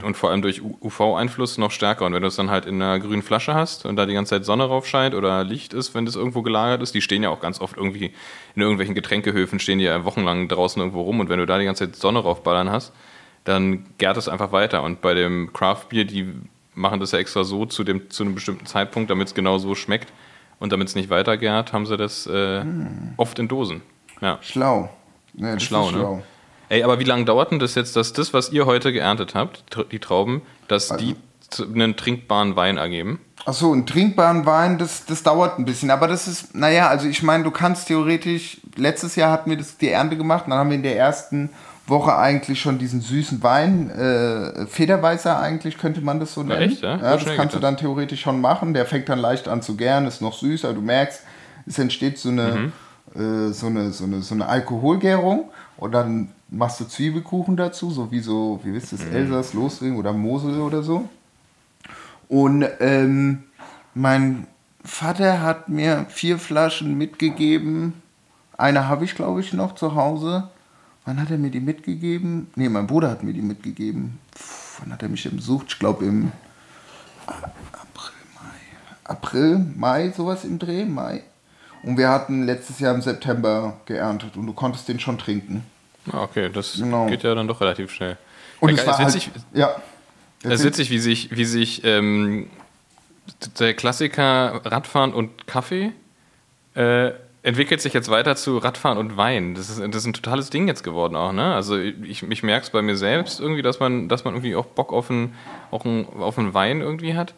Und 0.02 0.16
vor 0.16 0.30
allem 0.30 0.40
durch 0.40 0.62
UV-Einfluss 0.62 1.58
noch 1.58 1.70
stärker. 1.70 2.06
Und 2.06 2.14
wenn 2.14 2.22
du 2.22 2.28
es 2.28 2.36
dann 2.36 2.50
halt 2.50 2.64
in 2.64 2.80
einer 2.80 2.98
grünen 2.98 3.22
Flasche 3.22 3.54
hast 3.54 3.84
und 3.84 3.96
da 3.96 4.06
die 4.06 4.14
ganze 4.14 4.30
Zeit 4.30 4.46
Sonne 4.46 4.66
drauf 4.66 4.86
scheint 4.86 5.14
oder 5.14 5.44
Licht 5.44 5.74
ist, 5.74 5.94
wenn 5.94 6.06
das 6.06 6.16
irgendwo 6.16 6.42
gelagert 6.42 6.82
ist, 6.82 6.94
die 6.94 7.02
stehen 7.02 7.22
ja 7.22 7.28
auch 7.28 7.40
ganz 7.40 7.60
oft 7.60 7.76
irgendwie 7.76 8.12
in 8.54 8.62
irgendwelchen 8.62 8.94
Getränkehöfen, 8.94 9.58
stehen 9.58 9.78
die 9.78 9.84
ja 9.84 10.04
wochenlang 10.04 10.48
draußen 10.48 10.80
irgendwo 10.80 11.02
rum. 11.02 11.20
Und 11.20 11.28
wenn 11.28 11.38
du 11.38 11.46
da 11.46 11.58
die 11.58 11.66
ganze 11.66 11.84
Zeit 11.84 11.96
Sonne 11.96 12.22
draufballern 12.22 12.70
hast, 12.70 12.92
dann 13.44 13.84
gärt 13.98 14.16
es 14.16 14.28
einfach 14.28 14.52
weiter. 14.52 14.82
Und 14.82 15.02
bei 15.02 15.12
dem 15.12 15.52
Craft-Bier, 15.52 16.06
die 16.06 16.32
machen 16.74 16.98
das 16.98 17.12
ja 17.12 17.18
extra 17.18 17.44
so 17.44 17.66
zu, 17.66 17.84
dem, 17.84 18.08
zu 18.10 18.22
einem 18.22 18.34
bestimmten 18.34 18.64
Zeitpunkt, 18.64 19.10
damit 19.10 19.28
es 19.28 19.34
genau 19.34 19.58
so 19.58 19.74
schmeckt. 19.74 20.12
Und 20.60 20.72
damit 20.72 20.88
es 20.88 20.94
nicht 20.94 21.10
weiter 21.10 21.36
gärt, 21.36 21.74
haben 21.74 21.84
sie 21.84 21.96
das 21.98 22.26
äh, 22.26 22.64
oft 23.18 23.38
in 23.38 23.48
Dosen. 23.48 23.82
Ja. 24.22 24.38
Schlau. 24.40 24.88
Das 25.34 25.62
Schlau, 25.62 25.90
ne? 25.90 25.98
schlau. 25.98 26.22
Ey, 26.68 26.82
aber 26.82 26.98
wie 26.98 27.04
lange 27.04 27.24
dauert 27.24 27.50
denn 27.50 27.58
das 27.58 27.74
jetzt, 27.74 27.96
dass 27.96 28.12
das, 28.12 28.32
was 28.32 28.50
ihr 28.50 28.66
heute 28.66 28.92
geerntet 28.92 29.34
habt, 29.34 29.64
die 29.92 29.98
Trauben, 29.98 30.42
dass 30.68 30.90
Also 30.90 31.04
die 31.04 31.16
einen 31.62 31.96
trinkbaren 31.96 32.56
Wein 32.56 32.78
ergeben? 32.78 33.20
Achso, 33.46 33.72
einen 33.72 33.86
trinkbaren 33.86 34.46
Wein, 34.46 34.78
das, 34.78 35.04
das 35.04 35.22
dauert 35.22 35.58
ein 35.58 35.64
bisschen. 35.66 35.90
Aber 35.90 36.08
das 36.08 36.26
ist, 36.26 36.54
naja, 36.54 36.88
also 36.88 37.06
ich 37.06 37.22
meine, 37.22 37.44
du 37.44 37.50
kannst 37.50 37.88
theoretisch, 37.88 38.60
letztes 38.76 39.16
Jahr 39.16 39.30
hatten 39.30 39.50
wir 39.50 39.58
das, 39.58 39.76
die 39.76 39.90
Ernte 39.90 40.16
gemacht, 40.16 40.44
dann 40.48 40.54
haben 40.54 40.70
wir 40.70 40.76
in 40.76 40.82
der 40.82 40.96
ersten 40.96 41.50
Woche 41.86 42.16
eigentlich 42.16 42.60
schon 42.62 42.78
diesen 42.78 43.02
süßen 43.02 43.42
Wein, 43.42 43.90
äh, 43.90 44.66
Federweißer 44.66 45.38
eigentlich, 45.38 45.76
könnte 45.76 46.00
man 46.00 46.18
das 46.18 46.32
so 46.32 46.42
nennen. 46.42 46.62
echt, 46.72 46.82
ja? 46.82 46.96
So 47.18 47.26
das 47.26 47.36
kannst 47.36 47.54
du 47.54 47.60
dann 47.60 47.76
theoretisch 47.76 48.22
schon 48.22 48.40
machen. 48.40 48.72
Der 48.72 48.86
fängt 48.86 49.08
dann 49.10 49.18
leicht 49.18 49.46
an 49.48 49.60
zu 49.60 49.76
gären, 49.76 50.06
ist 50.06 50.22
noch 50.22 50.32
süß, 50.38 50.64
aber 50.64 50.74
du 50.74 50.80
merkst, 50.80 51.20
es 51.66 51.78
entsteht 51.78 52.18
so 52.18 52.30
eine, 52.30 52.72
Mhm. 53.14 53.48
äh, 53.48 53.52
so 53.52 53.66
eine, 53.66 53.92
so 53.92 54.04
eine, 54.04 54.22
so 54.22 54.34
eine 54.34 54.46
Alkoholgärung 54.48 55.50
und 55.76 55.92
dann 55.92 56.30
machst 56.56 56.80
du 56.80 56.84
Zwiebelkuchen 56.84 57.56
dazu, 57.56 57.90
so 57.90 58.10
wie 58.10 58.20
so, 58.20 58.60
wie 58.62 58.72
wisst 58.72 58.92
ihr, 58.92 58.98
Mhm. 58.98 59.14
Elsass, 59.14 59.54
Losring 59.54 59.96
oder 59.96 60.12
Mosel 60.12 60.60
oder 60.60 60.82
so. 60.82 61.08
Und 62.28 62.66
ähm, 62.80 63.44
mein 63.94 64.46
Vater 64.84 65.40
hat 65.42 65.68
mir 65.68 66.06
vier 66.08 66.38
Flaschen 66.38 66.96
mitgegeben. 66.96 67.94
Eine 68.56 68.88
habe 68.88 69.04
ich, 69.04 69.14
glaube 69.14 69.40
ich, 69.40 69.52
noch 69.52 69.74
zu 69.74 69.94
Hause. 69.94 70.48
Wann 71.04 71.20
hat 71.20 71.30
er 71.30 71.38
mir 71.38 71.50
die 71.50 71.60
mitgegeben? 71.60 72.48
Nee, 72.54 72.68
mein 72.68 72.86
Bruder 72.86 73.10
hat 73.10 73.22
mir 73.22 73.32
die 73.34 73.42
mitgegeben. 73.42 74.18
Pff, 74.34 74.80
wann 74.80 74.92
hat 74.92 75.02
er 75.02 75.08
mich 75.08 75.28
besucht? 75.30 75.66
Ich 75.68 75.78
glaube 75.78 76.04
im 76.06 76.32
April, 77.26 78.12
Mai. 78.34 79.04
April, 79.04 79.66
Mai, 79.76 80.12
sowas 80.16 80.44
im 80.44 80.58
Dreh, 80.58 80.84
Mai. 80.84 81.22
Und 81.82 81.98
wir 81.98 82.08
hatten 82.08 82.44
letztes 82.44 82.78
Jahr 82.78 82.94
im 82.94 83.02
September 83.02 83.76
geerntet 83.84 84.36
und 84.36 84.46
du 84.46 84.54
konntest 84.54 84.88
den 84.88 84.98
schon 84.98 85.18
trinken. 85.18 85.64
Ah, 86.12 86.22
okay, 86.22 86.50
das 86.52 86.74
Genau. 86.78 87.06
geht 87.06 87.22
ja 87.22 87.34
dann 87.34 87.48
doch 87.48 87.60
relativ 87.60 87.90
schnell. 87.92 88.16
Und 88.60 88.70
ja, 88.70 88.76
es 88.76 88.86
war 88.86 88.92
ist 88.94 88.98
halt, 88.98 89.08
witzig, 89.14 89.30
ja. 89.52 89.74
Es 90.42 90.60
ist 90.60 90.64
witzig, 90.66 90.90
wie 90.90 90.98
sich, 90.98 91.34
wie 91.34 91.44
sich 91.46 91.82
ähm, 91.84 92.48
der 93.58 93.74
Klassiker 93.74 94.60
Radfahren 94.64 95.14
und 95.14 95.46
Kaffee 95.46 95.92
äh, 96.74 97.12
entwickelt 97.42 97.80
sich 97.80 97.92
jetzt 97.94 98.10
weiter 98.10 98.36
zu 98.36 98.58
Radfahren 98.58 98.98
und 98.98 99.16
Wein. 99.16 99.54
Das 99.54 99.70
ist, 99.70 99.78
das 99.80 99.96
ist 99.96 100.06
ein 100.06 100.12
totales 100.12 100.50
Ding 100.50 100.66
jetzt 100.68 100.82
geworden 100.82 101.14
auch, 101.16 101.32
ne? 101.32 101.54
Also 101.54 101.78
ich, 101.78 102.22
ich 102.22 102.42
merke 102.42 102.64
es 102.64 102.70
bei 102.70 102.82
mir 102.82 102.96
selbst 102.96 103.40
irgendwie, 103.40 103.62
dass 103.62 103.80
man, 103.80 104.08
dass 104.08 104.24
man 104.24 104.34
irgendwie 104.34 104.56
auch 104.56 104.66
Bock 104.66 104.92
auf 104.92 105.10
einen, 105.10 105.34
auch 105.70 105.84
einen, 105.84 106.06
auf 106.20 106.38
einen 106.38 106.52
Wein 106.54 106.80
irgendwie 106.80 107.14
hat. 107.14 107.34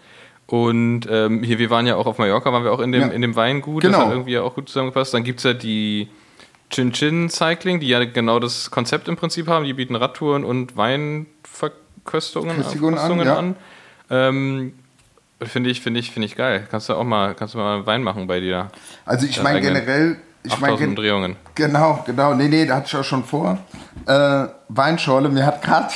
Und 0.47 1.03
ähm, 1.11 1.43
hier, 1.43 1.59
wir 1.59 1.71
waren 1.71 1.87
ja 1.89 1.97
auch 1.97 2.07
auf 2.07 2.19
Mallorca, 2.19 2.53
waren 2.53 2.63
wir 2.63 2.73
auch 2.73 2.79
in 2.81 2.93
dem, 2.93 3.03
Ja. 3.03 3.09
in 3.09 3.21
dem 3.23 3.35
Weingut, 3.35 3.83
Genau. 3.83 3.99
das 3.99 4.07
hat 4.07 4.13
irgendwie 4.13 4.39
auch 4.39 4.55
gut 4.55 4.69
zusammengepasst. 4.69 5.13
Dann 5.13 5.25
gibt 5.25 5.41
es 5.41 5.45
ja 5.45 5.55
die 5.55 6.09
Chin 6.71 6.93
Chin 6.93 7.29
Cycling, 7.29 7.81
die 7.81 7.89
ja 7.89 8.05
genau 8.05 8.39
das 8.39 8.71
Konzept 8.71 9.09
im 9.09 9.17
Prinzip 9.17 9.49
haben. 9.49 9.65
Die 9.65 9.73
bieten 9.73 9.97
Radtouren 9.97 10.45
und 10.45 10.77
Weinverköstungen 10.77 12.65
an, 12.99 13.21
ja. 13.21 13.37
an. 13.37 13.57
Ähm, 14.11 14.73
Finde 15.43 15.69
ich, 15.69 15.83
finde 15.83 16.01
ich, 16.01 16.13
finde 16.13 16.27
ich 16.27 16.35
geil. 16.35 16.67
Kannst 16.71 16.89
du 16.89 16.95
auch 16.95 17.05
mal, 17.05 17.35
kannst 17.35 17.53
du 17.53 17.59
mal 17.59 17.85
Wein 17.85 18.03
machen 18.03 18.27
bei 18.27 18.41
dir? 18.41 18.71
Also 19.05 19.27
ich 19.27 19.43
meine 19.43 19.61
generell, 19.61 20.17
ich 20.43 20.59
meine 20.59 20.73
8000 20.73 20.79
gen 20.79 20.89
Umdrehungen. 20.89 21.37
genau, 21.55 22.03
genau, 22.07 22.33
nee, 22.33 22.49
nee, 22.49 22.65
da 22.65 22.77
hatte 22.77 22.87
ich 22.87 22.97
auch 22.97 23.05
schon 23.05 23.23
vor. 23.23 23.59
Äh, 24.07 24.47
Weinschorle, 24.69 25.29
mir 25.29 25.45
hat 25.45 25.61
gerade 25.61 25.93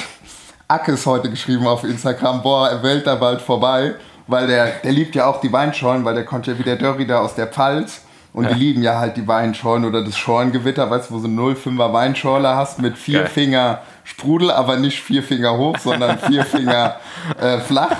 Ackes 0.68 1.06
heute 1.06 1.30
geschrieben 1.30 1.66
auf 1.66 1.84
Instagram, 1.84 2.42
boah, 2.42 2.68
er 2.68 2.82
wählt 2.82 3.06
da 3.06 3.14
bald 3.14 3.40
vorbei, 3.40 3.94
weil 4.26 4.46
der, 4.46 4.66
der 4.84 4.92
liebt 4.92 5.14
ja 5.14 5.24
auch 5.24 5.40
die 5.40 5.50
Weinschorlen, 5.50 6.04
weil 6.04 6.14
der 6.14 6.26
kommt 6.26 6.46
ja 6.46 6.58
wie 6.58 6.62
der 6.62 6.76
Dörri 6.76 7.06
da 7.06 7.20
aus 7.20 7.34
der 7.34 7.46
Pfalz 7.46 8.02
und 8.32 8.48
die 8.50 8.54
lieben 8.54 8.82
ja 8.82 8.98
halt 8.98 9.16
die 9.16 9.26
Weinschorlen 9.26 9.84
oder 9.84 10.04
das 10.04 10.16
Schorlengewitter, 10.16 10.90
weißt 10.90 11.10
du, 11.10 11.14
wo 11.14 11.18
so 11.18 11.28
0,5er 11.28 11.92
Weinschorle 11.92 12.54
hast 12.54 12.80
mit 12.80 12.96
vier 12.96 13.20
Geil. 13.20 13.28
Finger 13.28 13.80
Sprudel, 14.04 14.50
aber 14.50 14.76
nicht 14.76 15.02
vier 15.02 15.22
Finger 15.22 15.56
hoch, 15.56 15.78
sondern 15.78 16.18
vier 16.18 16.44
Finger 16.46 16.96
äh, 17.40 17.58
flach. 17.58 17.96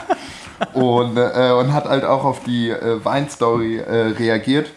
Und, 0.75 1.17
äh, 1.17 1.53
und 1.59 1.73
hat 1.73 1.87
halt 1.87 2.05
auch 2.05 2.23
auf 2.25 2.45
die 2.45 2.69
äh, 2.69 3.03
Weinstory 3.03 3.79
äh, 3.79 4.13
reagiert. 4.19 4.71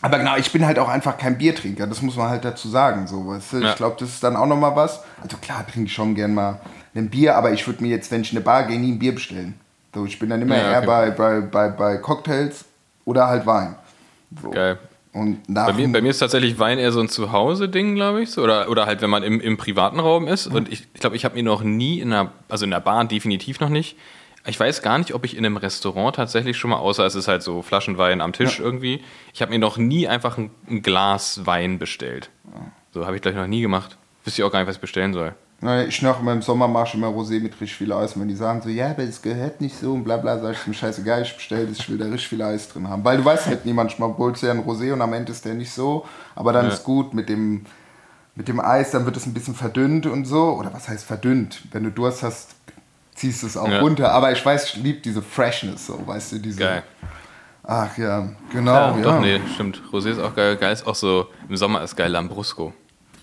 Aber 0.00 0.18
genau, 0.18 0.36
ich 0.36 0.50
bin 0.50 0.66
halt 0.66 0.78
auch 0.78 0.88
einfach 0.88 1.16
kein 1.16 1.38
Biertrinker, 1.38 1.86
das 1.86 2.02
muss 2.02 2.16
man 2.16 2.28
halt 2.28 2.44
dazu 2.44 2.68
sagen. 2.68 3.06
So, 3.06 3.28
weißt 3.28 3.52
du? 3.52 3.58
Ja. 3.58 3.70
Ich 3.70 3.76
glaube, 3.76 3.96
das 4.00 4.08
ist 4.08 4.24
dann 4.24 4.34
auch 4.36 4.46
nochmal 4.46 4.74
was. 4.74 5.00
Also 5.22 5.36
klar, 5.36 5.64
trinke 5.66 5.86
ich 5.86 5.92
schon 5.92 6.14
gern 6.14 6.34
mal 6.34 6.60
ein 6.94 7.08
Bier, 7.08 7.36
aber 7.36 7.52
ich 7.52 7.66
würde 7.66 7.82
mir 7.82 7.90
jetzt, 7.90 8.10
wenn 8.10 8.22
ich 8.22 8.32
in 8.32 8.38
eine 8.38 8.44
Bar 8.44 8.64
gehe, 8.64 8.80
nie 8.80 8.92
ein 8.92 8.98
Bier 8.98 9.14
bestellen. 9.14 9.54
So, 9.94 10.06
ich 10.06 10.18
bin 10.18 10.30
dann 10.30 10.42
immer 10.42 10.56
Ja, 10.56 10.72
eher 10.72 10.78
okay. 10.78 10.86
bei, 10.86 11.10
bei, 11.10 11.40
bei, 11.40 11.68
bei 11.68 11.96
Cocktails 11.98 12.64
oder 13.04 13.28
halt 13.28 13.46
Wein. 13.46 13.76
Geil. 14.50 14.78
Und 15.12 15.42
Bei 15.46 15.74
mir, 15.74 15.92
bei 15.92 16.00
mir 16.00 16.08
ist 16.08 16.20
tatsächlich 16.20 16.58
Wein 16.58 16.78
eher 16.78 16.90
so 16.90 17.00
ein 17.00 17.08
Zuhause-Ding, 17.08 17.94
glaube 17.94 18.22
ich. 18.22 18.30
So. 18.30 18.42
Oder, 18.42 18.70
oder 18.70 18.86
halt, 18.86 19.02
wenn 19.02 19.10
man 19.10 19.22
im, 19.22 19.40
im 19.40 19.58
privaten 19.58 20.00
Raum 20.00 20.26
ist. 20.26 20.46
Und 20.46 20.72
ich, 20.72 20.86
ich 20.94 21.00
glaube, 21.00 21.16
ich 21.16 21.26
habe 21.26 21.34
mir 21.34 21.42
noch 21.42 21.62
nie 21.62 22.00
in 22.00 22.12
einer, 22.12 22.32
also 22.48 22.64
in 22.64 22.70
der 22.70 22.80
Bar 22.80 23.04
definitiv 23.04 23.60
noch 23.60 23.68
nicht. 23.68 23.96
Ich 24.46 24.58
weiß 24.58 24.82
gar 24.82 24.98
nicht, 24.98 25.14
ob 25.14 25.24
ich 25.24 25.36
in 25.36 25.44
einem 25.44 25.58
Restaurant 25.58 26.16
tatsächlich 26.16 26.56
schon 26.56 26.70
mal, 26.70 26.78
außer 26.78 27.04
es 27.04 27.14
ist 27.14 27.28
halt 27.28 27.42
so 27.42 27.62
Flaschenwein 27.62 28.20
am 28.20 28.32
Tisch 28.32 28.58
irgendwie. 28.58 29.02
Ich 29.34 29.42
habe 29.42 29.52
mir 29.52 29.58
noch 29.58 29.76
nie 29.76 30.08
einfach 30.08 30.38
ein, 30.38 30.50
ein 30.68 30.82
Glas 30.82 31.46
Wein 31.46 31.78
bestellt. 31.78 32.30
So 32.92 33.06
habe 33.06 33.16
ich 33.16 33.22
gleich 33.22 33.36
noch 33.36 33.46
nie 33.46 33.60
gemacht. 33.60 33.98
Wüsste 34.24 34.40
ich 34.40 34.44
auch 34.44 34.50
gar 34.50 34.60
nicht, 34.60 34.68
was 34.68 34.76
ich 34.76 34.80
bestellen 34.80 35.12
soll. 35.12 35.34
Ich 35.86 36.00
Sommer 36.40 36.66
mache 36.66 36.88
ich 36.88 36.94
immer 36.94 37.06
Rosé 37.06 37.40
mit 37.40 37.52
richtig 37.52 37.74
viel 37.76 37.92
Eis. 37.92 38.16
Und 38.16 38.22
wenn 38.22 38.28
die 38.28 38.34
sagen 38.34 38.60
so, 38.62 38.68
ja, 38.68 38.90
aber 38.90 39.06
das 39.06 39.22
gehört 39.22 39.60
nicht 39.60 39.78
so 39.78 39.92
und 39.92 40.02
bla 40.02 40.16
bla, 40.16 40.36
sag 40.40 40.54
ich 40.54 40.66
mir 40.66 40.74
scheißegal, 40.74 41.22
ich 41.22 41.36
bestelle 41.36 41.66
das, 41.66 41.78
ich 41.78 41.88
will 41.88 41.98
da 41.98 42.06
richtig 42.06 42.28
viel 42.28 42.42
Eis 42.42 42.68
drin 42.68 42.88
haben. 42.88 43.04
Weil 43.04 43.18
du 43.18 43.24
weißt 43.24 43.46
halt 43.46 43.64
nie, 43.64 43.72
manchmal 43.72 44.12
holst 44.18 44.42
du 44.42 44.46
ja 44.48 44.52
ein 44.52 44.64
Rosé 44.64 44.92
und 44.92 45.00
am 45.00 45.12
Ende 45.12 45.30
ist 45.30 45.44
der 45.44 45.54
nicht 45.54 45.70
so. 45.70 46.04
Aber 46.34 46.52
dann 46.52 46.66
Ja. 46.66 46.72
ist 46.72 46.82
gut 46.82 47.14
mit 47.14 47.28
dem, 47.28 47.64
mit 48.34 48.48
dem 48.48 48.58
Eis, 48.58 48.90
dann 48.90 49.04
wird 49.04 49.16
es 49.16 49.24
ein 49.26 49.34
bisschen 49.34 49.54
verdünnt 49.54 50.06
und 50.06 50.24
so. 50.24 50.50
Oder 50.58 50.72
was 50.74 50.88
heißt 50.88 51.04
verdünnt? 51.04 51.62
Wenn 51.70 51.84
du 51.84 51.90
Durst 51.90 52.24
hast, 52.24 52.56
ziehst 53.14 53.44
du 53.44 53.46
es 53.46 53.56
auch 53.56 53.68
Ja. 53.70 53.80
runter. 53.80 54.10
Aber 54.10 54.32
ich 54.32 54.44
weiß, 54.44 54.64
ich 54.64 54.76
liebe 54.82 54.98
diese 55.00 55.22
Freshness, 55.22 55.86
so, 55.86 56.04
weißt 56.04 56.32
du, 56.32 56.38
diese. 56.38 56.58
Geil. 56.58 56.82
Ach 57.62 57.96
ja, 57.96 58.28
genau. 58.50 58.72
Ja, 58.74 58.96
Ja, 58.96 59.02
Doch, 59.02 59.20
nee, 59.20 59.40
stimmt. 59.54 59.80
Rosé 59.92 60.08
ist 60.10 60.18
auch 60.18 60.34
geil. 60.34 60.56
Geil 60.56 60.72
ist 60.72 60.84
auch 60.84 60.96
so, 60.96 61.28
im 61.48 61.56
Sommer 61.56 61.82
ist 61.84 61.94
geil 61.94 62.10
Lambrusco. 62.10 62.72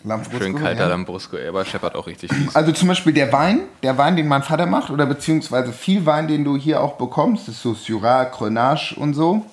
Lambrusco, 0.04 0.38
Schön 0.38 0.56
kalter 0.56 0.84
ja. 0.84 0.88
Lambrusco, 0.88 1.38
aber 1.48 1.66
scheppert 1.66 1.96
auch 1.96 2.08
richtig 2.08 2.34
fies. 2.34 2.56
Also 2.56 2.72
zum 2.72 2.88
Beispiel 2.88 3.14
der 3.14 3.32
Wein, 3.34 3.62
der 3.84 3.98
Wein, 3.98 4.16
den 4.16 4.28
mein 4.28 4.44
Vater 4.44 4.66
macht, 4.66 4.90
oder 4.90 5.06
beziehungsweise 5.06 5.74
viel 5.74 6.06
Wein, 6.06 6.28
den 6.28 6.44
du 6.44 6.58
hier 6.58 6.82
auch 6.82 6.94
bekommst, 6.94 7.50
ist 7.50 7.62
so 7.62 7.74
Syrah, 7.74 8.26
Grenache 8.26 8.96
und 8.96 9.14
so. 9.14 9.46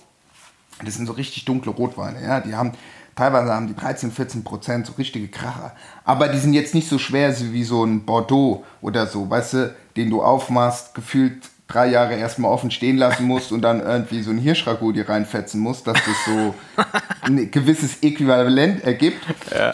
Das 0.84 0.94
sind 0.94 1.06
so 1.06 1.12
richtig 1.12 1.44
dunkle 1.44 1.72
Rotweine, 1.72 2.22
ja. 2.22 2.40
Die 2.40 2.54
haben, 2.54 2.72
teilweise 3.16 3.52
haben 3.52 3.66
die 3.66 3.74
13, 3.74 4.12
14 4.12 4.44
Prozent, 4.44 4.86
so 4.86 4.92
richtige 4.92 5.28
Kracher. 5.28 5.72
Aber 6.04 6.28
die 6.28 6.38
sind 6.38 6.52
jetzt 6.52 6.74
nicht 6.74 6.88
so 6.88 6.98
schwer 6.98 7.34
wie 7.38 7.64
so 7.64 7.84
ein 7.84 8.04
Bordeaux 8.04 8.64
oder 8.80 9.06
so, 9.06 9.28
weißt 9.28 9.52
du, 9.54 9.74
den 9.96 10.10
du 10.10 10.22
aufmachst, 10.22 10.94
gefühlt 10.94 11.42
drei 11.68 11.88
Jahre 11.88 12.14
erstmal 12.14 12.50
offen 12.52 12.70
stehen 12.70 12.96
lassen 12.96 13.24
musst 13.26 13.50
und 13.52 13.62
dann 13.62 13.80
irgendwie 13.80 14.22
so 14.22 14.30
ein 14.30 14.38
Hirschragout 14.38 14.92
dir 14.92 15.08
reinfetzen 15.08 15.60
musst, 15.60 15.86
dass 15.86 15.94
das 15.96 16.24
so 16.24 16.54
ein 17.22 17.50
gewisses 17.50 18.02
Äquivalent 18.02 18.84
ergibt, 18.84 19.24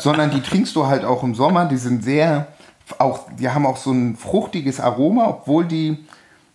sondern 0.00 0.31
die 0.31 0.40
trinkst 0.40 0.74
du 0.74 0.87
halt 0.87 1.05
auch 1.05 1.22
im 1.22 1.35
Sommer. 1.35 1.66
Die 1.66 1.76
sind 1.76 2.02
sehr, 2.02 2.48
auch, 2.98 3.26
die 3.38 3.48
haben 3.48 3.66
auch 3.66 3.76
so 3.76 3.92
ein 3.92 4.16
fruchtiges 4.16 4.81
Aroma, 4.81 5.26
obwohl 5.28 5.66
die, 5.66 5.98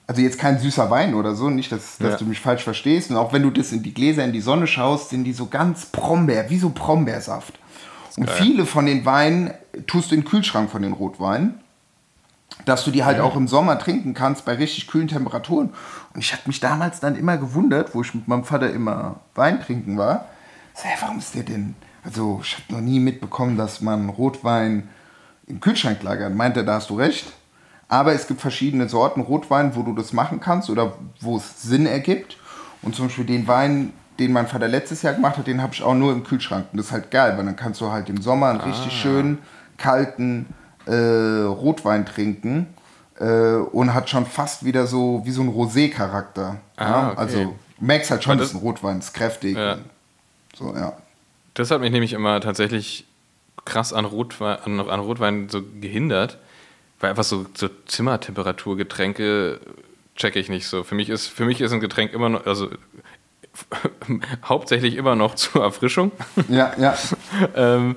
also 0.07 0.21
jetzt 0.21 0.39
kein 0.39 0.57
süßer 0.57 0.89
Wein 0.89 1.13
oder 1.13 1.35
so, 1.35 1.49
nicht, 1.51 1.71
dass, 1.71 1.97
dass 1.99 2.13
Ja. 2.13 2.17
du 2.17 2.25
mich 2.25 2.39
falsch 2.39 2.63
verstehst. 2.63 3.11
Und 3.11 3.17
auch 3.17 3.31
wenn 3.31 3.43
du 3.43 3.51
das 3.51 3.71
in 3.71 3.83
die 3.83 3.93
Gläser 3.93 4.23
in 4.25 4.33
die 4.33 4.41
Sonne 4.41 4.65
schaust, 4.65 5.09
sind 5.09 5.23
die 5.23 5.33
so 5.33 5.45
ganz 5.45 5.85
Brombeer, 5.85 6.49
wie 6.49 6.57
so 6.57 6.69
Brombeersaft. 6.69 7.53
Und 8.17 8.31
viele 8.31 8.65
von 8.65 8.87
den 8.87 9.05
Weinen 9.05 9.51
tust 9.85 10.09
du 10.09 10.15
in 10.15 10.21
den 10.21 10.27
Kühlschrank 10.27 10.71
von 10.71 10.81
den 10.81 10.93
Rotweinen 10.93 11.59
dass 12.65 12.83
du 12.83 12.91
die 12.91 13.03
halt 13.03 13.19
auch 13.19 13.35
im 13.35 13.47
Sommer 13.47 13.79
trinken 13.79 14.13
kannst 14.13 14.45
bei 14.45 14.53
richtig 14.53 14.87
kühlen 14.87 15.07
Temperaturen. 15.07 15.69
Und 16.13 16.19
ich 16.19 16.33
habe 16.33 16.43
mich 16.45 16.59
damals 16.59 16.99
dann 16.99 17.15
immer 17.15 17.37
gewundert, 17.37 17.93
wo 17.95 18.01
ich 18.01 18.13
mit 18.13 18.27
meinem 18.27 18.43
Vater 18.43 18.71
immer 18.71 19.17
Wein 19.35 19.61
trinken 19.61 19.97
war. 19.97 20.25
So, 20.73 20.83
hey, 20.83 20.97
warum 20.99 21.19
ist 21.19 21.35
der 21.35 21.43
denn? 21.43 21.75
Also 22.03 22.39
ich 22.43 22.55
habe 22.55 22.73
noch 22.73 22.81
nie 22.81 22.99
mitbekommen, 22.99 23.57
dass 23.57 23.81
man 23.81 24.09
Rotwein 24.09 24.89
im 25.47 25.59
Kühlschrank 25.59 26.03
lagert. 26.03 26.33
Meint 26.33 26.57
er, 26.57 26.63
da 26.63 26.75
hast 26.75 26.89
du 26.89 26.95
recht. 26.95 27.31
Aber 27.89 28.13
es 28.13 28.27
gibt 28.27 28.41
verschiedene 28.41 28.89
Sorten 28.89 29.21
Rotwein, 29.21 29.75
wo 29.75 29.83
du 29.83 29.93
das 29.93 30.11
machen 30.11 30.39
kannst 30.39 30.69
oder 30.69 30.93
wo 31.21 31.37
es 31.37 31.61
Sinn 31.61 31.85
ergibt. 31.85 32.37
Und 32.81 32.95
zum 32.95 33.07
Beispiel 33.07 33.25
den 33.25 33.47
Wein, 33.47 33.93
den 34.19 34.33
mein 34.33 34.47
Vater 34.47 34.67
letztes 34.67 35.01
Jahr 35.01 35.13
gemacht 35.13 35.37
hat, 35.37 35.47
den 35.47 35.61
habe 35.61 35.73
ich 35.73 35.83
auch 35.83 35.95
nur 35.95 36.11
im 36.11 36.23
Kühlschrank. 36.23 36.65
Und 36.71 36.77
das 36.77 36.87
ist 36.87 36.91
halt 36.91 37.11
geil, 37.11 37.37
weil 37.37 37.45
dann 37.45 37.55
kannst 37.55 37.79
du 37.81 37.91
halt 37.91 38.09
im 38.09 38.21
Sommer 38.21 38.49
einen 38.49 38.61
richtig 38.61 38.91
schönen, 38.91 39.39
kalten 39.77 40.47
äh, 40.87 41.43
Rotwein 41.43 42.05
trinken. 42.05 42.67
Äh, 43.19 43.55
und 43.71 43.93
hat 43.95 44.09
schon 44.09 44.25
fast 44.27 44.63
wieder 44.63 44.85
so 44.85 45.21
wie 45.25 45.31
so 45.31 45.41
ein 45.41 45.49
Rosé-Charakter. 45.49 46.57
Ah, 46.75 46.83
ja? 46.85 47.07
okay. 47.11 47.17
Also 47.19 47.55
merkst 47.79 48.11
halt 48.11 48.23
schon, 48.23 48.37
das 48.37 48.47
ist 48.47 48.53
das- 48.53 48.61
ein 48.61 48.65
Rotwein, 48.65 48.99
ist 48.99 49.13
kräftig. 49.13 49.57
Ja. 49.57 49.77
So, 50.55 50.75
ja. 50.75 50.93
Das 51.55 51.71
hat 51.71 51.81
mich 51.81 51.91
nämlich 51.91 52.13
immer 52.13 52.39
tatsächlich 52.41 53.05
krass 53.65 53.91
an 53.91 54.05
Rotwein, 54.05 54.57
an, 54.63 54.79
an 54.79 54.99
Rotwein 54.99 55.49
so 55.49 55.61
gehindert, 55.81 56.37
weil 56.99 57.09
einfach 57.09 57.23
so, 57.23 57.47
so 57.55 57.69
Zimmertemperaturgetränke 57.87 59.59
checke 60.15 60.39
ich 60.39 60.49
nicht 60.49 60.67
so. 60.67 60.83
Für 60.83 60.95
mich 60.95 61.09
ist, 61.09 61.27
für 61.27 61.45
mich 61.45 61.59
ist 61.61 61.71
ein 61.71 61.79
Getränk 61.79 62.13
immer 62.13 62.29
noch, 62.29 62.45
also 62.45 62.69
hauptsächlich 64.45 64.95
immer 64.95 65.15
noch 65.15 65.35
zur 65.35 65.63
Erfrischung. 65.63 66.11
Ja, 66.49 66.71
ja. 66.77 66.95
ähm, 67.55 67.95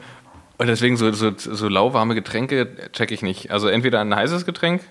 und 0.61 0.67
deswegen 0.67 0.99
so, 0.99 1.11
so, 1.13 1.33
so 1.39 1.69
lauwarme 1.69 2.15
Getränke 2.15 2.69
checke 2.93 3.15
ich 3.15 3.23
nicht. 3.23 3.51
Also 3.51 3.69
entweder 3.69 4.01
ein 4.03 4.15
heißes 4.15 4.45
Getränk 4.45 4.83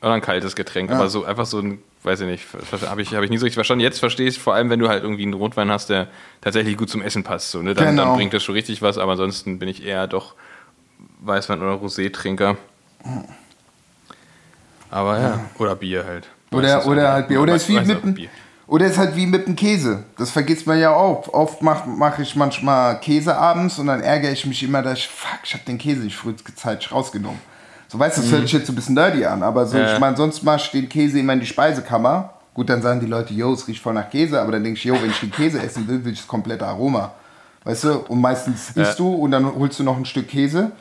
oder 0.00 0.12
ein 0.12 0.22
kaltes 0.22 0.56
Getränk. 0.56 0.88
Ja. 0.88 0.96
Aber 0.96 1.10
so 1.10 1.26
einfach 1.26 1.44
so 1.44 1.58
ein, 1.58 1.82
weiß 2.02 2.22
ich 2.22 2.26
nicht, 2.26 2.46
habe 2.88 3.02
ich, 3.02 3.14
hab 3.14 3.22
ich 3.22 3.28
nie 3.28 3.36
so 3.36 3.44
richtig 3.44 3.56
verstanden. 3.56 3.82
Jetzt 3.82 3.98
verstehe 3.98 4.26
ich 4.26 4.36
es 4.36 4.42
vor 4.42 4.54
allem, 4.54 4.70
wenn 4.70 4.78
du 4.80 4.88
halt 4.88 5.02
irgendwie 5.02 5.24
einen 5.24 5.34
Rotwein 5.34 5.70
hast, 5.70 5.90
der 5.90 6.08
tatsächlich 6.40 6.78
gut 6.78 6.88
zum 6.88 7.02
Essen 7.02 7.24
passt. 7.24 7.50
So, 7.50 7.60
ne? 7.60 7.74
dann, 7.74 7.88
Genau. 7.88 8.06
dann 8.06 8.16
bringt 8.16 8.32
das 8.32 8.42
schon 8.42 8.54
richtig 8.54 8.80
was, 8.80 8.96
aber 8.96 9.12
ansonsten 9.12 9.58
bin 9.58 9.68
ich 9.68 9.84
eher 9.84 10.06
doch 10.06 10.34
Weißwein- 11.22 11.60
oder 11.60 11.74
Rosé-Trinker. 11.74 12.56
Aber 14.88 15.20
ja, 15.20 15.44
oder 15.58 15.76
Bier 15.76 16.06
halt. 16.06 16.26
Oder, 16.52 16.86
oder 16.86 17.10
auch 17.10 17.12
halt 17.12 17.28
Bier. 17.28 17.40
Oder 17.42 17.54
ist 17.56 17.68
wie 17.68 17.78
mit 17.78 18.14
Bier. 18.14 18.30
Oder 18.66 18.86
ist 18.86 18.98
halt 18.98 19.16
wie 19.16 19.26
mit 19.26 19.46
dem 19.46 19.56
Käse. 19.56 20.04
Das 20.16 20.30
vergisst 20.30 20.66
man 20.66 20.78
ja 20.78 20.94
auch. 20.94 21.28
Oft 21.32 21.62
mache 21.62 21.88
mach 21.88 22.18
ich 22.18 22.36
manchmal 22.36 22.98
Käse 23.00 23.36
abends 23.36 23.78
und 23.78 23.88
dann 23.88 24.00
ärgere 24.02 24.32
ich 24.32 24.46
mich 24.46 24.62
immer, 24.62 24.82
dass 24.82 24.98
ich, 24.98 25.08
fuck, 25.08 25.40
ich 25.44 25.52
habe 25.54 25.64
den 25.64 25.78
Käse 25.78 26.00
nicht 26.02 26.16
frühzeitig 26.16 26.90
rausgenommen. 26.92 27.38
So 27.88 27.98
weißt 27.98 28.16
du, 28.18 28.22
das 28.22 28.30
hört 28.30 28.42
sich 28.42 28.52
jetzt 28.52 28.66
so 28.66 28.72
ein 28.72 28.76
bisschen 28.76 28.94
nerdy 28.94 29.24
an, 29.26 29.42
aber 29.42 29.66
so, 29.66 29.76
Ja. 29.76 29.92
ich 29.92 30.00
meine, 30.00 30.16
sonst 30.16 30.42
mach 30.42 30.56
ich 30.56 30.70
den 30.70 30.88
Käse 30.88 31.18
immer 31.18 31.34
in 31.34 31.40
die 31.40 31.46
Speisekammer. 31.46 32.30
Gut, 32.54 32.68
dann 32.70 32.80
sagen 32.82 33.00
die 33.00 33.06
Leute, 33.06 33.34
yo, 33.34 33.52
es 33.52 33.66
riecht 33.68 33.82
voll 33.82 33.94
nach 33.94 34.08
Käse, 34.10 34.40
aber 34.40 34.52
dann 34.52 34.64
denke 34.64 34.78
ich, 34.78 34.84
yo, 34.84 34.94
wenn 34.94 35.10
ich 35.10 35.20
den 35.20 35.30
Käse 35.30 35.60
essen 35.62 35.86
will, 35.88 36.04
will 36.04 36.12
ich 36.12 36.20
das 36.20 36.28
komplette 36.28 36.66
Aroma. 36.66 37.12
Weißt 37.64 37.84
du? 37.84 37.92
Und 38.08 38.20
meistens 38.20 38.70
isst 38.74 38.98
du 38.98 39.12
und 39.12 39.30
dann 39.30 39.44
holst 39.54 39.78
du 39.78 39.82
noch 39.84 39.96
ein 39.96 40.04
Stück 40.04 40.28
Käse 40.28 40.72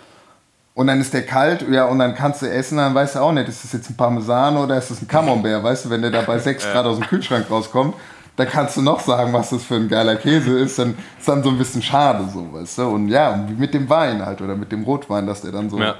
und 0.73 0.87
dann 0.87 1.01
ist 1.01 1.13
der 1.13 1.25
kalt, 1.25 1.65
ja, 1.69 1.85
und 1.85 1.99
dann 1.99 2.15
kannst 2.15 2.41
du 2.41 2.49
essen, 2.49 2.77
dann 2.77 2.95
weißt 2.95 3.15
du 3.15 3.19
auch 3.19 3.31
nicht, 3.31 3.49
ist 3.49 3.63
das 3.63 3.73
jetzt 3.73 3.89
ein 3.89 3.97
Parmesan 3.97 4.57
oder 4.57 4.77
ist 4.77 4.91
das 4.91 5.01
ein 5.01 5.07
Camembert, 5.07 5.63
weißt 5.63 5.85
du, 5.85 5.89
wenn 5.89 6.01
der 6.01 6.11
da 6.11 6.21
bei 6.21 6.39
6 6.39 6.71
Grad 6.71 6.85
aus 6.85 6.97
dem 6.97 7.07
Kühlschrank 7.07 7.49
rauskommt, 7.49 7.95
dann 8.37 8.47
kannst 8.47 8.77
du 8.77 8.81
noch 8.81 9.01
sagen, 9.01 9.33
was 9.33 9.49
das 9.49 9.63
für 9.63 9.75
ein 9.75 9.89
geiler 9.89 10.15
Käse 10.15 10.57
ist, 10.57 10.79
dann 10.79 10.95
ist 11.19 11.27
dann 11.27 11.43
so 11.43 11.49
ein 11.49 11.57
bisschen 11.57 11.81
schade, 11.81 12.25
so, 12.31 12.53
weißt 12.53 12.77
du, 12.77 12.83
und 12.87 13.09
ja, 13.09 13.45
mit 13.57 13.73
dem 13.73 13.89
Wein 13.89 14.25
halt, 14.25 14.41
oder 14.41 14.55
mit 14.55 14.71
dem 14.71 14.83
Rotwein, 14.83 15.27
dass 15.27 15.41
der 15.41 15.51
dann 15.51 15.69
so 15.69 15.79
Ja. 15.79 15.95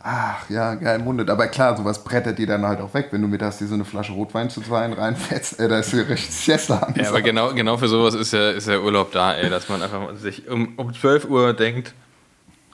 Ach 0.00 0.48
ja, 0.48 0.74
geil, 0.76 1.00
mundet. 1.00 1.28
Aber 1.28 1.48
klar, 1.48 1.76
sowas 1.76 2.02
brettert 2.04 2.38
dir 2.38 2.46
dann 2.46 2.64
halt 2.64 2.80
auch 2.80 2.94
weg, 2.94 3.08
wenn 3.10 3.20
du 3.20 3.26
mittags 3.28 3.58
dir 3.58 3.66
so 3.66 3.74
eine 3.74 3.84
Flasche 3.84 4.12
Rotwein 4.12 4.48
zu 4.48 4.60
zweien 4.62 4.92
reinfetzt. 4.92 5.58
Ey, 5.58 5.68
da 5.68 5.80
ist 5.80 5.92
dir 5.92 6.08
richtig 6.08 6.30
Siesta 6.34 6.78
an. 6.78 6.94
Ja, 6.96 7.08
aber 7.08 7.20
genau, 7.20 7.52
genau 7.52 7.76
für 7.76 7.88
sowas 7.88 8.14
ist 8.14 8.32
ja, 8.32 8.50
ist 8.50 8.68
ja 8.68 8.78
Urlaub 8.78 9.10
da, 9.10 9.34
ey, 9.34 9.50
dass 9.50 9.68
man 9.68 9.82
einfach 9.82 10.14
sich 10.16 10.48
um, 10.48 10.74
um 10.76 10.94
12 10.94 11.28
Uhr 11.28 11.52
denkt, 11.52 11.94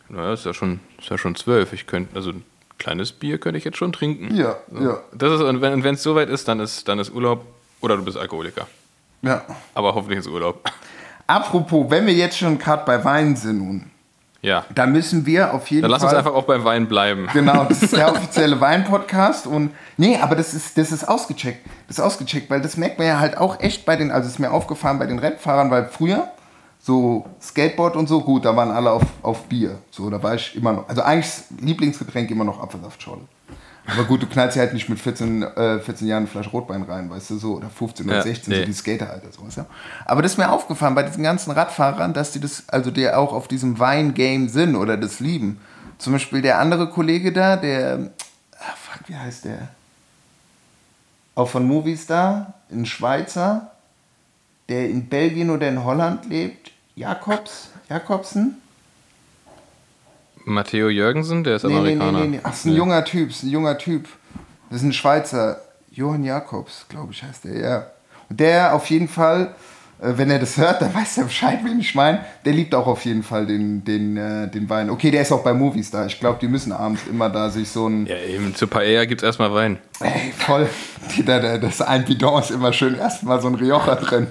naja, 0.08 0.32
ist 0.34 0.44
ja 0.46 0.54
schon, 0.54 0.80
ist 0.98 1.08
ja 1.10 1.18
schon 1.18 1.34
12. 1.34 1.72
Ich 1.72 1.86
könnte, 1.86 2.14
also 2.16 2.30
ein 2.30 2.44
kleines 2.78 3.12
Bier 3.12 3.38
könnte 3.38 3.58
ich 3.58 3.64
jetzt 3.64 3.76
schon 3.78 3.92
trinken. 3.92 4.34
Ja, 4.34 4.56
ja, 4.78 4.98
Das 5.12 5.32
ist, 5.32 5.40
und 5.40 5.60
wenn 5.60 5.84
es 5.94 6.02
soweit 6.02 6.28
ist, 6.28 6.48
dann 6.48 6.60
ist, 6.60 6.88
dann 6.88 6.98
ist 6.98 7.10
Urlaub 7.12 7.44
oder 7.80 7.96
du 7.96 8.04
bist 8.04 8.16
Alkoholiker. 8.16 8.66
ja. 9.22 9.42
Aber 9.74 9.94
hoffentlich 9.94 10.18
ist 10.20 10.28
Urlaub. 10.28 10.62
Apropos, 11.26 11.86
wenn 11.90 12.06
wir 12.06 12.12
jetzt 12.14 12.36
schon 12.38 12.58
gerade 12.58 12.84
bei 12.84 13.02
Wein 13.04 13.34
sind 13.36 13.58
nun, 13.58 13.90
Ja. 14.42 14.64
da 14.74 14.84
müssen 14.86 15.24
wir 15.24 15.54
auf 15.54 15.68
jeden 15.68 15.82
Dann 15.82 15.90
lass 15.90 16.02
Fall... 16.02 16.10
uns 16.10 16.18
einfach 16.18 16.34
auch 16.34 16.44
beim 16.44 16.64
Wein 16.64 16.86
bleiben. 16.86 17.28
Genau, 17.32 17.64
das 17.64 17.82
ist 17.82 17.96
der 17.96 18.12
offizielle 18.12 18.60
Wein-Podcast 18.60 19.46
und 19.46 19.70
nee, 19.96 20.18
aber 20.18 20.34
das 20.36 20.52
ist, 20.52 20.76
das 20.76 20.92
ist 20.92 21.08
ausgecheckt. 21.08 21.64
Das 21.88 21.98
ist 21.98 22.04
ausgecheckt, 22.04 22.50
weil 22.50 22.60
das 22.60 22.76
merkt 22.76 22.98
man 22.98 23.06
ja 23.08 23.18
halt 23.20 23.38
auch 23.38 23.58
echt 23.60 23.86
bei 23.86 23.96
den, 23.96 24.10
also 24.10 24.28
ist 24.28 24.38
mir 24.38 24.50
aufgefallen 24.50 24.98
bei 24.98 25.06
den 25.06 25.18
Rennfahrern, 25.18 25.70
weil 25.70 25.86
früher 25.88 26.28
so 26.84 27.24
Skateboard 27.40 27.96
und 27.96 28.08
so, 28.10 28.20
gut, 28.20 28.44
da 28.44 28.54
waren 28.54 28.70
alle 28.70 28.90
auf, 28.90 29.04
auf 29.22 29.44
Bier. 29.44 29.78
So, 29.90 30.10
da 30.10 30.22
war 30.22 30.34
ich 30.34 30.54
immer 30.54 30.74
noch, 30.74 30.86
also 30.86 31.00
eigentlich 31.00 31.32
Lieblingsgetränk 31.58 32.30
immer 32.30 32.44
noch 32.44 32.62
Apfelsaftschorle. 32.62 33.22
Aber 33.86 34.04
gut, 34.04 34.22
du 34.22 34.26
knallst 34.26 34.56
ja 34.56 34.62
halt 34.62 34.74
nicht 34.74 34.90
mit 34.90 34.98
14, 34.98 35.42
äh, 35.42 35.78
14 35.78 36.06
Jahren 36.06 36.26
Flasche 36.26 36.50
Rotwein 36.50 36.82
rein, 36.82 37.08
weißt 37.08 37.30
du, 37.30 37.38
so, 37.38 37.54
oder 37.54 37.70
15 37.70 38.04
oder 38.06 38.16
Ja, 38.16 38.22
16, 38.22 38.52
nee. 38.52 38.60
so 38.60 38.66
die 38.66 38.72
Skateralter, 38.74 39.32
sowas, 39.32 39.56
ja. 39.56 39.64
Aber 40.04 40.20
das 40.20 40.32
ist 40.32 40.38
mir 40.38 40.50
aufgefallen 40.52 40.94
bei 40.94 41.04
diesen 41.04 41.22
ganzen 41.22 41.52
Radfahrern, 41.52 42.12
dass 42.12 42.32
die 42.32 42.40
das, 42.40 42.64
also 42.68 42.90
die 42.90 43.08
auch 43.08 43.32
auf 43.32 43.48
diesem 43.48 43.78
Wein-Game 43.78 44.50
sind 44.50 44.76
oder 44.76 44.98
das 44.98 45.20
lieben. 45.20 45.60
Zum 45.96 46.12
Beispiel 46.12 46.42
der 46.42 46.58
andere 46.58 46.90
Kollege 46.90 47.32
da, 47.32 47.56
der, 47.56 48.10
ah, 48.58 48.74
fuck, 48.76 49.08
wie 49.08 49.16
heißt 49.16 49.46
der? 49.46 49.68
Auch 51.34 51.48
von 51.48 51.66
Movistar, 51.66 52.52
ein 52.70 52.84
Schweizer, 52.84 53.70
der 54.68 54.90
in 54.90 55.08
Belgien 55.08 55.48
oder 55.48 55.66
in 55.68 55.82
Holland 55.82 56.26
lebt. 56.26 56.72
Jakobs, 56.96 57.68
Jakobsen? 57.88 58.60
Matteo 60.44 60.88
Jürgensen, 60.88 61.42
der 61.42 61.56
ist 61.56 61.64
Nee, 61.64 61.68
nee, 61.70 61.74
nee, 61.74 61.80
Amerikaner. 61.94 62.20
nee, 62.20 62.26
nee. 62.28 62.40
Ach, 62.42 62.52
ist 62.52 62.66
ein 62.66 62.74
junger 62.74 63.04
Typ, 63.04 63.30
ist 63.30 63.42
ein 63.42 63.50
junger 63.50 63.78
Typ. 63.78 64.08
Das 64.70 64.78
ist 64.78 64.84
ein 64.84 64.92
Schweizer. 64.92 65.60
Johann 65.90 66.24
Jakobs, 66.24 66.86
glaube 66.88 67.12
ich, 67.12 67.22
heißt 67.22 67.44
der, 67.44 67.58
ja. 67.58 67.86
Und 68.28 68.40
der 68.40 68.74
auf 68.74 68.86
jeden 68.90 69.08
Fall, 69.08 69.54
wenn 70.06 70.30
er 70.30 70.38
das 70.38 70.56
hört, 70.56 70.82
dann 70.82 70.94
weiß 70.94 71.18
er 71.18 71.24
Bescheid, 71.24 71.60
wen 71.62 71.80
ich 71.80 71.94
meine. 71.94 72.20
Der 72.44 72.52
liebt 72.52 72.74
auch 72.74 72.86
auf 72.86 73.04
jeden 73.04 73.22
Fall 73.22 73.46
den, 73.46 73.84
den, 73.84 74.16
äh, 74.16 74.48
den 74.48 74.68
Wein. 74.68 74.90
Okay, 74.90 75.10
der 75.10 75.22
ist 75.22 75.32
auch 75.32 75.42
bei 75.42 75.54
Movies 75.54 75.90
da. 75.90 76.06
Ich 76.06 76.20
glaube, 76.20 76.38
die 76.40 76.48
müssen 76.48 76.72
abends 76.72 77.02
immer 77.08 77.30
da 77.30 77.48
sich 77.48 77.68
so 77.68 77.88
ein. 77.88 78.06
Ja, 78.06 78.16
eben, 78.16 78.54
zu 78.54 78.66
Paella 78.66 79.04
gibt 79.06 79.22
es 79.22 79.26
erstmal 79.26 79.52
Wein. 79.54 79.78
Ey, 80.00 80.32
voll. 80.36 80.68
Die, 81.16 81.24
da, 81.24 81.38
da, 81.38 81.58
das 81.58 81.80
ein 81.80 82.04
Bidon 82.04 82.40
ist 82.40 82.50
immer 82.50 82.72
schön 82.72 82.96
erstmal 82.96 83.40
so 83.40 83.48
ein 83.48 83.54
Rioja 83.54 83.94
drin. 83.94 84.26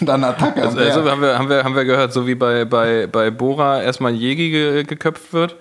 Und 0.00 0.06
dann 0.06 0.24
Attacke. 0.24 0.62
Also, 0.62 0.78
also 0.78 1.10
haben, 1.10 1.20
wir, 1.20 1.38
haben, 1.38 1.48
wir, 1.48 1.64
haben 1.64 1.74
wir 1.74 1.84
gehört, 1.84 2.12
so 2.12 2.26
wie 2.26 2.34
bei, 2.34 2.64
bei, 2.64 3.06
bei 3.06 3.30
Bora 3.30 3.82
erstmal 3.82 4.12
ein 4.12 4.18
Jägi 4.18 4.50
ge, 4.50 4.84
geköpft 4.84 5.32
wird, 5.32 5.56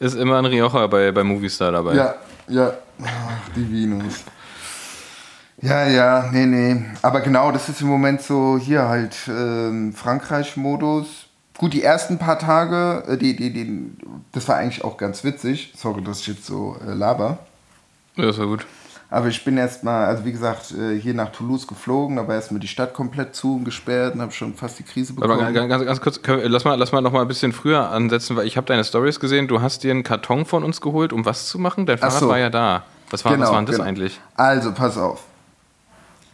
ist 0.00 0.14
immer 0.14 0.38
ein 0.38 0.46
Rioja 0.46 0.86
bei, 0.86 1.12
bei 1.12 1.24
Movistar 1.24 1.72
dabei. 1.72 1.94
Ja, 1.94 2.14
ja. 2.48 2.72
Ach, 3.02 3.48
die 3.56 3.70
Venus. 3.72 4.24
Ja, 5.62 5.86
ja, 5.86 6.28
nee, 6.32 6.44
nee. 6.46 6.84
Aber 7.02 7.20
genau, 7.20 7.52
das 7.52 7.68
ist 7.68 7.80
im 7.80 7.86
Moment 7.86 8.20
so 8.20 8.58
hier 8.58 8.88
halt 8.88 9.16
ähm, 9.28 9.92
Frankreich-Modus. 9.94 11.26
Gut, 11.56 11.72
die 11.72 11.82
ersten 11.84 12.18
paar 12.18 12.38
Tage, 12.38 13.04
äh, 13.08 13.16
die, 13.16 13.36
die, 13.36 13.52
die, 13.52 13.90
das 14.32 14.48
war 14.48 14.56
eigentlich 14.56 14.82
auch 14.82 14.96
ganz 14.96 15.22
witzig. 15.22 15.72
Sorry, 15.76 16.02
dass 16.02 16.20
ich 16.20 16.26
jetzt 16.26 16.46
so 16.46 16.76
äh, 16.86 16.92
laber. 16.92 17.38
Ja, 18.16 18.26
Das 18.26 18.38
war 18.38 18.46
gut. 18.46 18.66
Aber 19.08 19.28
ich 19.28 19.44
bin 19.44 19.58
erstmal, 19.58 20.06
also 20.06 20.24
wie 20.24 20.32
gesagt, 20.32 20.72
äh, 20.72 20.98
hier 20.98 21.12
nach 21.12 21.30
Toulouse 21.30 21.66
geflogen, 21.66 22.18
aber 22.18 22.34
erstmal 22.34 22.60
die 22.60 22.66
Stadt 22.66 22.94
komplett 22.94 23.36
zu 23.36 23.56
und 23.56 23.64
gesperrt 23.64 24.14
und 24.14 24.22
habe 24.22 24.32
schon 24.32 24.54
fast 24.54 24.78
die 24.78 24.84
Krise 24.84 25.12
Aber 25.18 25.28
bekommen. 25.36 25.52
ganz, 25.52 25.68
ganz, 25.68 25.84
ganz 25.84 26.00
kurz, 26.00 26.20
wir- 26.24 26.48
lass 26.48 26.64
mal, 26.64 26.76
lass 26.76 26.92
mal 26.92 27.02
noch 27.02 27.12
mal 27.12 27.20
ein 27.20 27.28
bisschen 27.28 27.52
früher 27.52 27.90
ansetzen, 27.90 28.36
weil 28.36 28.46
ich 28.46 28.56
habe 28.56 28.66
deine 28.66 28.82
Stories 28.84 29.20
gesehen. 29.20 29.48
Du 29.48 29.60
hast 29.60 29.84
dir 29.84 29.90
einen 29.90 30.02
Karton 30.02 30.46
von 30.46 30.64
uns 30.64 30.80
geholt, 30.80 31.12
um 31.12 31.26
was 31.26 31.46
zu 31.46 31.58
machen? 31.58 31.84
Dein 31.84 31.98
Fahrrad 31.98 32.18
so. 32.18 32.28
war 32.28 32.38
ja 32.38 32.48
da. 32.48 32.84
Was 33.10 33.24
war, 33.26 33.38
was 33.38 33.50
war 33.50 33.56
denn 33.58 33.66
das 33.66 33.76
genau. 33.76 33.86
eigentlich? 33.86 34.18
Also, 34.34 34.72
pass 34.72 34.96
auf. 34.96 35.22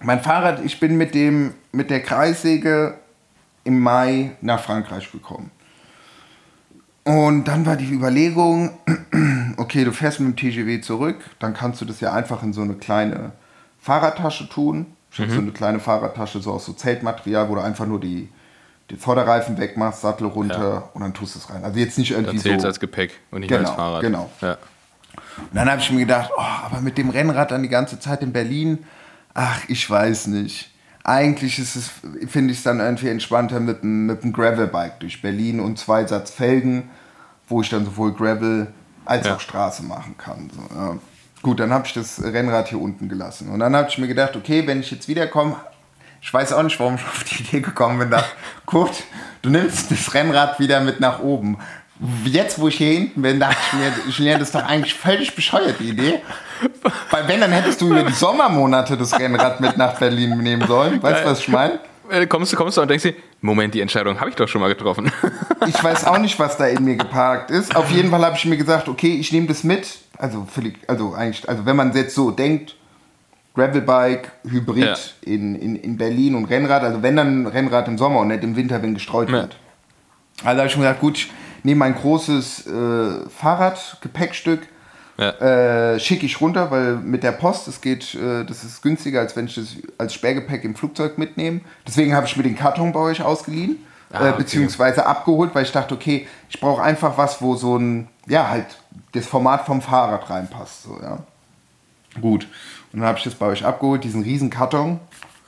Mein 0.00 0.20
Fahrrad, 0.20 0.64
ich 0.64 0.78
bin 0.80 0.96
mit, 0.96 1.14
dem, 1.14 1.54
mit 1.72 1.90
der 1.90 2.00
Kreissäge 2.02 2.94
im 3.64 3.80
Mai 3.80 4.32
nach 4.40 4.60
Frankreich 4.62 5.10
gekommen. 5.10 5.50
Und 7.04 7.44
dann 7.44 7.64
war 7.66 7.76
die 7.76 7.90
Überlegung, 7.90 8.78
okay, 9.56 9.84
du 9.84 9.92
fährst 9.92 10.20
mit 10.20 10.28
dem 10.28 10.36
TGW 10.36 10.80
zurück, 10.80 11.16
dann 11.38 11.54
kannst 11.54 11.80
du 11.80 11.84
das 11.84 12.00
ja 12.00 12.12
einfach 12.12 12.42
in 12.42 12.52
so 12.52 12.60
eine 12.62 12.74
kleine 12.74 13.32
Fahrradtasche 13.80 14.48
tun. 14.48 14.86
Ich 15.10 15.18
habe 15.20 15.30
so 15.32 15.40
eine 15.40 15.52
kleine 15.52 15.80
Fahrradtasche, 15.80 16.40
so 16.40 16.52
aus 16.52 16.66
so 16.66 16.74
Zeltmaterial, 16.74 17.48
wo 17.48 17.54
du 17.54 17.62
einfach 17.62 17.86
nur 17.86 17.98
die, 17.98 18.28
die 18.90 18.96
Vorderreifen 18.96 19.56
wegmachst, 19.58 20.02
Sattel 20.02 20.26
runter 20.26 20.58
Ja. 20.74 20.90
und 20.92 21.00
dann 21.00 21.14
tust 21.14 21.34
du 21.34 21.38
es 21.38 21.50
rein. 21.50 21.64
Also 21.64 21.78
jetzt 21.80 21.96
nicht 21.98 22.10
irgendwie 22.10 22.36
zählt 22.36 22.56
es 22.56 22.62
so. 22.62 22.68
als 22.68 22.78
Gepäck 22.78 23.12
und 23.30 23.40
nicht 23.40 23.48
Genau, 23.48 23.68
als 23.68 23.76
Fahrrad. 23.76 24.02
genau. 24.02 24.30
Ja. 24.42 24.58
Und 25.38 25.54
dann 25.54 25.70
habe 25.70 25.80
ich 25.80 25.90
mir 25.90 26.00
gedacht, 26.00 26.30
oh, 26.36 26.40
aber 26.40 26.82
mit 26.82 26.98
dem 26.98 27.08
Rennrad 27.08 27.50
dann 27.50 27.62
die 27.62 27.68
ganze 27.70 27.98
Zeit 27.98 28.22
in 28.22 28.32
Berlin, 28.32 28.84
ach, 29.38 29.60
ich 29.68 29.88
weiß 29.88 30.26
nicht. 30.28 30.70
Eigentlich 31.04 31.58
ist 31.58 31.76
es, 31.76 31.90
finde 32.28 32.52
ich 32.52 32.58
es 32.58 32.64
dann 32.64 32.80
irgendwie 32.80 33.08
entspannter 33.08 33.60
mit 33.60 33.82
einem, 33.82 34.06
mit 34.06 34.20
Gravelbike 34.34 35.00
durch 35.00 35.22
Berlin 35.22 35.60
und 35.60 35.78
zwei 35.78 36.04
Satz 36.04 36.30
Felgen, 36.30 36.90
wo 37.46 37.62
ich 37.62 37.70
dann 37.70 37.84
sowohl 37.84 38.12
Gravel 38.12 38.66
als 39.04 39.26
Ja. 39.26 39.36
auch 39.36 39.40
Straße 39.40 39.84
machen 39.84 40.16
kann. 40.18 40.50
So, 40.54 40.74
ja. 40.74 40.98
Gut, 41.40 41.60
dann 41.60 41.72
habe 41.72 41.86
ich 41.86 41.94
das 41.94 42.20
Rennrad 42.22 42.68
hier 42.68 42.80
unten 42.80 43.08
gelassen. 43.08 43.48
Und 43.48 43.60
dann 43.60 43.74
habe 43.76 43.88
ich 43.88 43.96
mir 43.96 44.08
gedacht, 44.08 44.34
okay, 44.36 44.66
wenn 44.66 44.80
ich 44.80 44.90
jetzt 44.90 45.06
wiederkomme, 45.06 45.56
ich 46.20 46.34
weiß 46.34 46.52
auch 46.52 46.64
nicht, 46.64 46.78
warum 46.80 46.96
ich 46.96 47.02
auf 47.02 47.22
die 47.24 47.42
Idee 47.42 47.60
gekommen 47.60 48.00
bin, 48.00 48.10
da, 48.10 48.24
Kurt, 48.66 49.04
du 49.42 49.50
nimmst 49.50 49.90
das 49.92 50.12
Rennrad 50.12 50.58
wieder 50.58 50.80
mit 50.80 50.98
nach 50.98 51.20
oben. 51.20 51.58
Jetzt, 52.24 52.60
wo 52.60 52.68
ich 52.68 52.76
hier 52.76 52.92
hinten 52.92 53.22
bin, 53.22 53.40
dachte 53.40 53.56
ich 53.66 53.72
mir, 53.78 53.92
Julien, 54.12 54.38
das 54.38 54.48
ist 54.48 54.54
doch 54.54 54.64
eigentlich 54.64 54.94
völlig 54.94 55.34
bescheuert, 55.34 55.76
die 55.80 55.88
Idee. 55.90 56.20
Weil 57.10 57.26
wenn, 57.28 57.40
dann 57.40 57.50
hättest 57.50 57.80
du 57.80 57.88
über 57.90 58.02
die 58.04 58.12
Sommermonate 58.12 58.96
das 58.96 59.18
Rennrad 59.18 59.60
mit 59.60 59.76
nach 59.76 59.98
Berlin 59.98 60.38
nehmen 60.38 60.66
sollen. 60.66 61.02
Weißt 61.02 61.24
du, 61.24 61.28
was 61.30 61.40
ich 61.40 61.48
meine? 61.48 61.80
Äh, 62.10 62.26
Kommst 62.26 62.52
du, 62.52 62.56
kommst 62.56 62.76
du 62.76 62.82
und 62.82 62.88
denkst 62.88 63.02
dir, 63.02 63.14
Moment, 63.40 63.74
die 63.74 63.80
Entscheidung 63.80 64.18
habe 64.18 64.30
ich 64.30 64.36
doch 64.36 64.48
schon 64.48 64.60
mal 64.60 64.68
getroffen. 64.68 65.10
Ich 65.66 65.82
weiß 65.82 66.04
auch 66.06 66.18
nicht, 66.18 66.38
was 66.38 66.56
da 66.56 66.66
in 66.66 66.84
mir 66.84 66.96
geparkt 66.96 67.50
ist. 67.50 67.74
Auf 67.76 67.90
jeden 67.90 68.10
Fall 68.10 68.24
habe 68.24 68.36
ich 68.36 68.44
mir 68.46 68.56
gesagt, 68.56 68.88
okay, 68.88 69.16
ich 69.20 69.30
nehme 69.32 69.46
das 69.46 69.62
mit. 69.64 69.98
Also, 70.16 70.46
völlig, 70.52 70.78
also 70.88 71.14
eigentlich, 71.14 71.48
also 71.48 71.66
wenn 71.66 71.76
man 71.76 71.92
jetzt 71.94 72.14
so 72.14 72.30
denkt, 72.30 72.76
Gravelbike, 73.54 74.30
Hybrid 74.48 74.84
Ja. 74.84 74.94
in, 75.22 75.54
in, 75.56 75.76
in 75.76 75.96
Berlin 75.96 76.34
und 76.36 76.44
Rennrad, 76.46 76.82
also 76.82 77.02
wenn 77.02 77.16
dann 77.16 77.46
Rennrad 77.46 77.88
im 77.88 77.98
Sommer 77.98 78.20
und 78.20 78.28
nicht 78.28 78.42
im 78.44 78.54
Winter, 78.56 78.80
wenn 78.82 78.94
gestreut 78.94 79.28
Ja. 79.28 79.34
wird. 79.42 79.56
Also 80.44 80.58
habe 80.58 80.68
ich 80.68 80.76
mir 80.76 80.84
gedacht, 80.84 81.00
gut, 81.00 81.18
ich 81.18 81.30
nehme 81.68 81.80
mein 81.80 81.94
großes 81.94 82.66
äh, 82.66 83.28
Fahrrad, 83.28 83.98
Gepäckstück, 84.00 84.66
ja. 85.18 85.30
äh, 85.92 86.00
schicke 86.00 86.24
ich 86.24 86.40
runter, 86.40 86.70
weil 86.70 86.96
mit 86.96 87.22
der 87.22 87.32
Post, 87.32 87.68
das 87.68 87.82
geht, 87.82 88.14
äh, 88.14 88.44
das 88.44 88.64
ist 88.64 88.80
günstiger, 88.80 89.20
als 89.20 89.36
wenn 89.36 89.46
ich 89.46 89.54
das 89.54 89.76
als 89.98 90.14
Sperrgepäck 90.14 90.64
im 90.64 90.74
Flugzeug 90.74 91.18
mitnehme. 91.18 91.60
Deswegen 91.86 92.14
habe 92.14 92.26
ich 92.26 92.36
mir 92.38 92.42
den 92.42 92.56
Karton 92.56 92.92
bei 92.92 93.00
euch 93.00 93.22
ausgeliehen, 93.22 93.84
Ah, 94.10 94.24
äh, 94.24 94.28
okay. 94.30 94.38
beziehungsweise 94.38 95.04
abgeholt, 95.04 95.54
weil 95.54 95.64
ich 95.64 95.72
dachte, 95.72 95.94
okay, 95.94 96.26
ich 96.48 96.58
brauche 96.58 96.82
einfach 96.82 97.18
was, 97.18 97.42
wo 97.42 97.54
so 97.56 97.76
ein, 97.76 98.08
ja, 98.26 98.48
halt 98.48 98.64
das 99.12 99.26
Format 99.26 99.66
vom 99.66 99.82
Fahrrad 99.82 100.30
reinpasst. 100.30 100.84
So, 100.84 100.98
ja. 101.02 101.18
Gut. 102.18 102.48
Und 102.94 103.00
dann 103.00 103.08
habe 103.08 103.18
ich 103.18 103.24
das 103.24 103.34
bei 103.34 103.44
euch 103.44 103.66
abgeholt, 103.66 104.02
diesen 104.04 104.22
riesen 104.22 104.48
Karton. 104.48 105.00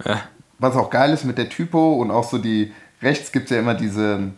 ja. 0.04 0.20
Was 0.59 0.76
auch 0.76 0.90
geil 0.90 1.11
ist 1.14 1.24
mit 1.24 1.38
der 1.38 1.48
Typo 1.48 1.94
und 1.94 2.11
auch 2.11 2.24
so 2.24 2.37
die, 2.37 2.74
rechts 3.00 3.33
gibt 3.33 3.46
es 3.46 3.52
ja 3.52 3.61
immer 3.61 3.72
diese 3.72 4.33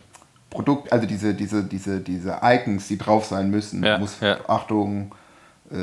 Produkt, 0.53 0.91
also 0.93 1.05
diese, 1.07 1.33
diese, 1.33 1.63
diese, 1.63 1.99
diese 1.99 2.37
Icons, 2.43 2.87
die 2.87 2.97
drauf 2.97 3.25
sein 3.25 3.49
müssen. 3.49 3.83
Ja, 3.83 3.97
muss, 3.97 4.19
ja. 4.21 4.37
Achtung, 4.47 5.13
äh, 5.71 5.75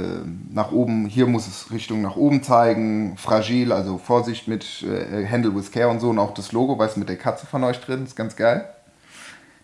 nach 0.52 0.70
oben, 0.72 1.06
hier 1.06 1.26
muss 1.26 1.46
es 1.46 1.70
Richtung 1.72 2.02
nach 2.02 2.16
oben 2.16 2.42
zeigen, 2.42 3.16
fragil, 3.16 3.72
also 3.72 3.98
Vorsicht 3.98 4.46
mit 4.48 4.82
äh, 4.82 5.26
Handle 5.26 5.54
with 5.54 5.72
Care 5.72 5.88
und 5.88 6.00
so 6.00 6.10
und 6.10 6.18
auch 6.18 6.32
das 6.34 6.52
Logo, 6.52 6.78
weißt 6.78 6.96
du, 6.96 7.00
mit 7.00 7.08
der 7.08 7.16
Katze 7.16 7.46
von 7.46 7.64
euch 7.64 7.80
drin, 7.80 8.04
ist 8.04 8.14
ganz 8.16 8.36
geil. 8.36 8.64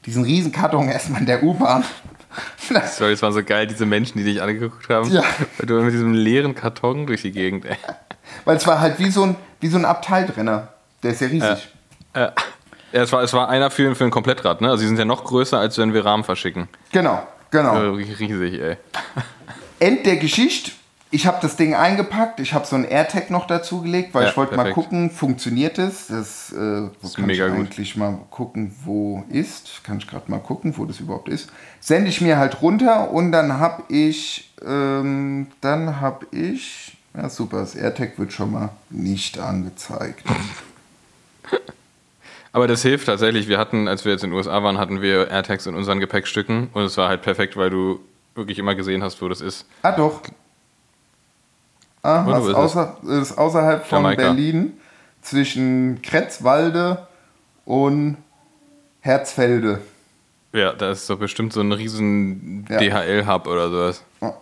Diesen 0.04 0.24
riesen 0.24 0.52
Karton 0.52 0.88
erstmal 0.88 1.20
in 1.20 1.26
der 1.26 1.42
U-Bahn. 1.42 1.84
Das- 2.72 2.96
Sorry, 2.98 3.12
es 3.12 3.22
war 3.22 3.32
so 3.32 3.42
geil, 3.42 3.66
diese 3.66 3.86
Menschen, 3.86 4.18
die 4.18 4.24
dich 4.24 4.42
angeguckt 4.42 4.88
haben. 4.88 5.10
Ja. 5.10 5.22
Weil 5.58 5.66
du 5.66 5.80
mit 5.82 5.92
diesem 5.94 6.12
leeren 6.12 6.54
Karton 6.54 7.06
durch 7.06 7.22
die 7.22 7.32
Gegend, 7.32 7.64
ey. 7.64 7.76
Weil 8.44 8.56
es 8.56 8.66
war 8.66 8.80
halt 8.80 8.98
wie 8.98 9.10
so 9.10 9.22
ein, 9.22 9.36
wie 9.60 9.68
so 9.68 9.78
ein 9.78 9.84
Abteiltrenner. 9.84 10.68
Der 11.02 11.12
ist 11.12 11.20
ja 11.20 11.28
riesig. 11.28 11.68
Ja. 12.14 12.20
Ja, 12.22 12.32
es 13.02 13.12
war, 13.12 13.22
es 13.22 13.32
war 13.32 13.48
einer 13.48 13.70
für, 13.70 13.94
für 13.94 14.04
ein 14.04 14.10
Komplettrad, 14.10 14.60
ne? 14.60 14.70
Also 14.70 14.82
die 14.82 14.88
sind 14.88 14.98
ja 14.98 15.04
noch 15.04 15.24
größer, 15.24 15.58
als 15.58 15.78
wenn 15.78 15.92
wir 15.94 16.04
Rahmen 16.04 16.24
verschicken. 16.24 16.68
Genau, 16.92 17.26
genau. 17.50 17.92
Riesig, 17.92 18.60
ey. 18.60 18.76
End 19.78 20.06
der 20.06 20.16
Geschichte. 20.16 20.70
ich 21.10 21.26
habe 21.26 21.38
das 21.42 21.56
Ding 21.56 21.74
eingepackt, 21.74 22.40
ich 22.40 22.52
habe 22.54 22.66
so 22.66 22.76
ein 22.76 22.84
AirTag 22.84 23.30
noch 23.30 23.46
dazugelegt, 23.46 24.14
weil 24.14 24.24
Ja, 24.24 24.30
ich 24.30 24.36
wollte 24.36 24.56
mal 24.56 24.72
gucken, 24.72 25.10
funktioniert 25.10 25.78
es? 25.78 26.08
Das, 26.08 26.52
äh, 26.52 26.56
wo 26.56 26.90
ist 27.06 27.16
kann 27.16 27.28
ich 27.28 27.38
gut. 27.40 27.50
eigentlich 27.50 27.96
mal 27.96 28.18
gucken, 28.30 28.74
wo 28.84 29.24
ist? 29.28 29.84
Kann 29.84 29.98
ich 29.98 30.06
gerade 30.06 30.30
mal 30.30 30.40
gucken, 30.40 30.76
wo 30.76 30.84
das 30.84 30.98
überhaupt 31.00 31.28
ist. 31.28 31.50
Sende 31.80 32.08
ich 32.08 32.20
mir 32.20 32.38
halt 32.38 32.62
runter 32.62 33.10
und 33.10 33.32
dann 33.32 33.58
habe 33.58 33.84
ich, 33.88 34.52
ähm, 34.66 35.48
dann 35.60 36.00
habe 36.00 36.26
ich, 36.32 36.96
ja 37.14 37.28
super, 37.28 37.58
das 37.60 37.74
AirTag 37.74 38.18
wird 38.18 38.32
schon 38.32 38.52
mal 38.52 38.70
nicht 38.90 39.38
angezeigt. 39.38 40.24
Aber 42.56 42.66
das 42.66 42.80
hilft 42.80 43.04
tatsächlich. 43.04 43.48
Wir 43.48 43.58
hatten, 43.58 43.86
als 43.86 44.06
wir 44.06 44.12
jetzt 44.12 44.24
in 44.24 44.30
den 44.30 44.36
USA 44.38 44.62
waren, 44.62 44.78
hatten 44.78 45.02
wir 45.02 45.30
AirTags 45.30 45.66
in 45.66 45.74
unseren 45.74 46.00
Gepäckstücken 46.00 46.70
und 46.72 46.84
es 46.84 46.96
war 46.96 47.10
halt 47.10 47.20
perfekt, 47.20 47.54
weil 47.58 47.68
du 47.68 48.00
wirklich 48.34 48.58
immer 48.58 48.74
gesehen 48.74 49.02
hast, 49.02 49.20
wo 49.20 49.28
das 49.28 49.42
ist. 49.42 49.66
Ah 49.82 49.92
doch. 49.92 50.22
Ah, 52.02 52.24
wo 52.24 52.30
was 52.30 52.44
ist 52.44 52.48
es? 52.48 52.54
außer, 52.54 52.96
ist 53.20 53.36
außerhalb 53.36 53.84
von 53.84 53.98
Jamaika. 53.98 54.22
Berlin 54.22 54.72
zwischen 55.20 56.00
Kretzwalde 56.00 57.06
und 57.66 58.16
Herzfelde. 59.02 59.82
Ja, 60.54 60.72
da 60.72 60.92
ist 60.92 61.10
doch 61.10 61.18
bestimmt 61.18 61.52
so 61.52 61.60
ein 61.60 61.72
riesen 61.72 62.64
Ja. 62.70 62.78
DHL-Hub 62.78 63.48
oder 63.48 63.68
sowas. 63.68 64.02
Ja. 64.22 64.34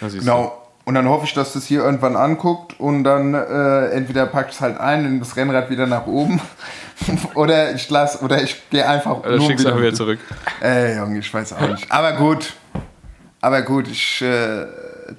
Genau. 0.00 0.65
Und 0.88 0.94
dann 0.94 1.08
hoffe 1.08 1.24
ich, 1.24 1.34
dass 1.34 1.52
das 1.52 1.66
hier 1.66 1.82
irgendwann 1.82 2.14
anguckt 2.14 2.78
und 2.78 3.02
dann 3.02 3.34
äh, 3.34 3.86
entweder 3.90 4.24
packt 4.24 4.52
es 4.52 4.60
halt 4.60 4.78
ein 4.78 5.04
und 5.04 5.18
das 5.18 5.34
Rennrad 5.36 5.68
wieder 5.68 5.86
nach 5.88 6.06
oben 6.06 6.40
oder 7.34 7.74
ich 7.74 7.90
lasse 7.90 8.22
oder 8.24 8.40
ich 8.40 8.70
gehe 8.70 8.88
einfach. 8.88 9.18
Oder 9.18 9.36
nur 9.36 9.48
wieder 9.48 9.74
mit- 9.74 9.96
zurück. 9.96 10.20
Ey, 10.60 10.96
Junge, 10.96 11.18
ich 11.18 11.34
weiß 11.34 11.54
auch 11.54 11.68
nicht. 11.68 11.90
Aber 11.90 12.12
gut. 12.12 12.54
Aber 13.40 13.62
gut, 13.62 13.88
ich 13.88 14.22
äh, 14.22 14.66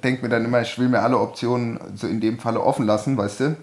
denke 0.02 0.22
mir 0.22 0.30
dann 0.30 0.46
immer, 0.46 0.62
ich 0.62 0.78
will 0.78 0.88
mir 0.88 1.00
alle 1.00 1.18
Optionen 1.18 1.78
so 1.94 2.06
in 2.06 2.20
dem 2.22 2.38
Falle 2.38 2.60
offen 2.62 2.86
lassen, 2.86 3.18
weißt 3.18 3.40
du? 3.40 3.56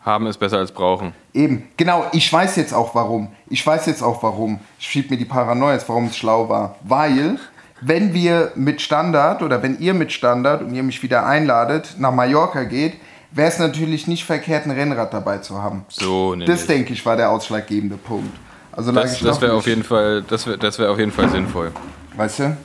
Haben 0.00 0.28
ist 0.28 0.38
besser 0.38 0.58
als 0.58 0.70
brauchen. 0.70 1.12
Eben, 1.34 1.64
genau, 1.76 2.06
ich 2.12 2.32
weiß 2.32 2.54
jetzt 2.54 2.72
auch 2.72 2.94
warum. 2.94 3.32
Ich 3.50 3.66
weiß 3.66 3.86
jetzt 3.86 4.02
auch 4.02 4.22
warum. 4.22 4.60
Ich 4.78 4.86
schieb 4.86 5.10
mir 5.10 5.16
die 5.16 5.24
Paranoia, 5.24 5.76
warum 5.88 6.06
es 6.06 6.16
schlau 6.16 6.48
war. 6.48 6.76
Weil, 6.84 7.38
wenn 7.80 8.14
wir 8.14 8.52
mit 8.54 8.80
Standard 8.80 9.42
oder 9.42 9.62
wenn 9.62 9.78
ihr 9.78 9.94
mit 9.94 10.12
Standard 10.12 10.62
und 10.62 10.74
ihr 10.74 10.82
mich 10.82 11.02
wieder 11.02 11.26
einladet, 11.26 11.96
nach 11.98 12.12
Mallorca 12.12 12.64
geht, 12.64 12.94
wäre 13.30 13.48
es 13.48 13.58
natürlich 13.58 14.06
nicht 14.06 14.24
verkehrt, 14.24 14.66
ein 14.66 14.70
Rennrad 14.70 15.12
dabei 15.12 15.38
zu 15.38 15.62
haben. 15.62 15.84
So, 15.88 16.30
nämlich. 16.30 16.48
Das, 16.48 16.66
denke 16.66 16.92
ich, 16.92 17.04
war 17.04 17.16
der 17.16 17.30
ausschlaggebende 17.30 17.96
Punkt. 17.96 18.36
Also 18.72 18.92
Das, 18.92 19.20
das 19.20 19.40
wäre 19.40 19.54
auf 19.54 19.66
jeden 19.66 19.84
Fall, 19.84 20.22
das 20.22 20.46
wäre 20.46 20.58
das 20.58 20.78
wär 20.78 20.90
auf 20.90 20.98
jeden 20.98 21.12
Fall 21.12 21.28
sinnvoll. 21.28 21.72
Weißt 22.16 22.40
du? 22.40 22.56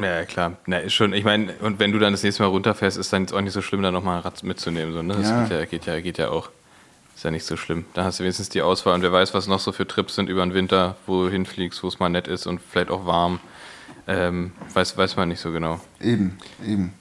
Ja, 0.00 0.24
klar. 0.24 0.52
Na, 0.66 0.78
ist 0.78 0.92
schon, 0.92 1.12
ich 1.12 1.24
meine, 1.24 1.52
und 1.60 1.78
wenn 1.78 1.90
du 1.92 1.98
dann 1.98 2.12
das 2.12 2.22
nächste 2.22 2.42
Mal 2.42 2.48
runterfährst, 2.50 2.98
ist 2.98 3.12
dann 3.12 3.22
jetzt 3.22 3.32
auch 3.32 3.40
nicht 3.40 3.52
so 3.52 3.62
schlimm, 3.62 3.82
da 3.82 3.90
nochmal 3.90 4.18
ein 4.18 4.22
Rad 4.22 4.42
mitzunehmen. 4.42 4.92
So, 4.92 5.02
ne? 5.02 5.14
Das 5.14 5.28
Ja. 5.30 5.42
Geht, 5.42 5.50
ja, 5.50 5.64
geht, 5.64 5.86
ja, 5.86 6.00
geht 6.00 6.18
ja 6.18 6.28
auch. 6.28 6.50
Ist 7.14 7.24
ja 7.24 7.30
nicht 7.30 7.46
so 7.46 7.56
schlimm. 7.56 7.86
Da 7.94 8.04
hast 8.04 8.20
du 8.20 8.24
wenigstens 8.24 8.50
die 8.50 8.60
Auswahl 8.60 8.94
und 8.94 9.00
wer 9.02 9.10
weiß, 9.12 9.32
was 9.32 9.46
noch 9.46 9.58
so 9.58 9.72
für 9.72 9.86
Trips 9.86 10.16
sind 10.16 10.28
über 10.28 10.44
den 10.44 10.52
Winter, 10.52 10.96
wo 11.06 11.24
du 11.24 11.30
hinfliegst, 11.30 11.82
wo 11.82 11.88
es 11.88 11.98
mal 11.98 12.10
nett 12.10 12.28
ist 12.28 12.46
und 12.46 12.60
vielleicht 12.60 12.90
auch 12.90 13.06
warm. 13.06 13.40
Ähm, 14.06 14.52
weiß, 14.72 14.96
weiß 14.96 15.16
man 15.16 15.28
nicht 15.28 15.40
so 15.40 15.52
genau. 15.52 15.80
Eben, 16.00 16.38
eben. 16.64 16.92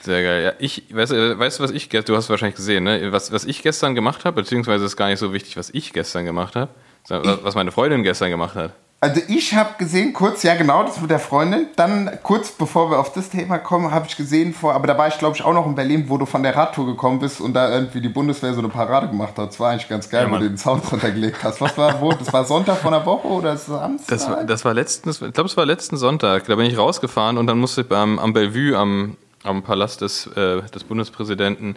Sehr 0.00 0.22
geil. 0.22 0.44
Ja, 0.44 0.52
ich, 0.58 0.94
weißt, 0.94 1.12
du, 1.12 1.38
weißt 1.38 1.58
du, 1.58 1.62
was 1.62 1.70
ich 1.70 1.88
gestern, 1.88 2.12
du 2.12 2.16
hast 2.16 2.28
wahrscheinlich 2.28 2.56
gesehen, 2.56 2.84
ne? 2.84 3.10
Was, 3.12 3.32
was 3.32 3.44
ich 3.44 3.62
gestern 3.62 3.94
gemacht 3.94 4.24
habe, 4.24 4.42
beziehungsweise 4.42 4.84
ist 4.84 4.96
gar 4.96 5.08
nicht 5.08 5.18
so 5.18 5.32
wichtig, 5.32 5.56
was 5.56 5.70
ich 5.70 5.92
gestern 5.92 6.24
gemacht 6.26 6.56
habe, 6.56 6.70
sondern 7.04 7.38
was 7.42 7.54
meine 7.54 7.72
Freundin 7.72 8.02
gestern 8.02 8.30
gemacht 8.30 8.54
hat. 8.54 8.72
Also 9.04 9.20
ich 9.28 9.54
habe 9.54 9.74
gesehen, 9.76 10.14
kurz, 10.14 10.44
ja 10.44 10.54
genau, 10.54 10.82
das 10.82 10.98
mit 10.98 11.10
der 11.10 11.18
Freundin. 11.18 11.66
Dann 11.76 12.10
kurz 12.22 12.52
bevor 12.52 12.90
wir 12.90 12.98
auf 12.98 13.12
das 13.12 13.28
Thema 13.28 13.58
kommen, 13.58 13.90
habe 13.90 14.06
ich 14.08 14.16
gesehen 14.16 14.54
vor, 14.54 14.72
aber 14.72 14.86
da 14.86 14.96
war 14.96 15.08
ich 15.08 15.18
glaube 15.18 15.36
ich 15.36 15.44
auch 15.44 15.52
noch 15.52 15.66
in 15.66 15.74
Berlin, 15.74 16.06
wo 16.08 16.16
du 16.16 16.24
von 16.24 16.42
der 16.42 16.56
Radtour 16.56 16.86
gekommen 16.86 17.18
bist 17.18 17.38
und 17.38 17.52
da 17.52 17.70
irgendwie 17.70 18.00
die 18.00 18.08
Bundeswehr 18.08 18.54
so 18.54 18.60
eine 18.60 18.70
Parade 18.70 19.08
gemacht 19.08 19.36
hat. 19.36 19.50
Das 19.50 19.60
war 19.60 19.72
eigentlich 19.72 19.90
ganz 19.90 20.08
geil, 20.08 20.24
Ja, 20.24 20.32
wo 20.32 20.38
du 20.38 20.48
den 20.48 20.56
Sound 20.56 20.90
runtergelegt 20.90 21.44
hast. 21.44 21.60
Was 21.60 21.76
war 21.76 22.00
wo? 22.00 22.14
Das 22.14 22.32
war 22.32 22.46
Sonntag 22.46 22.78
von 22.78 22.92
der 22.92 23.04
Woche 23.04 23.28
oder 23.28 23.58
Samstag? 23.58 24.08
Das 24.08 24.26
war, 24.26 24.42
das 24.42 24.64
war 24.64 24.72
letzten, 24.72 25.10
ich 25.10 25.18
glaube, 25.18 25.44
es 25.44 25.56
war 25.58 25.66
letzten 25.66 25.98
Sonntag. 25.98 26.46
Da 26.46 26.56
bin 26.56 26.64
ich 26.64 26.78
rausgefahren 26.78 27.36
und 27.36 27.46
dann 27.46 27.58
musste 27.58 27.82
ich 27.82 27.88
beim, 27.88 28.18
am 28.18 28.32
Bellevue, 28.32 28.74
am, 28.74 29.18
am 29.42 29.62
Palast 29.62 30.00
des, 30.00 30.28
äh, 30.28 30.62
des 30.62 30.82
Bundespräsidenten, 30.82 31.76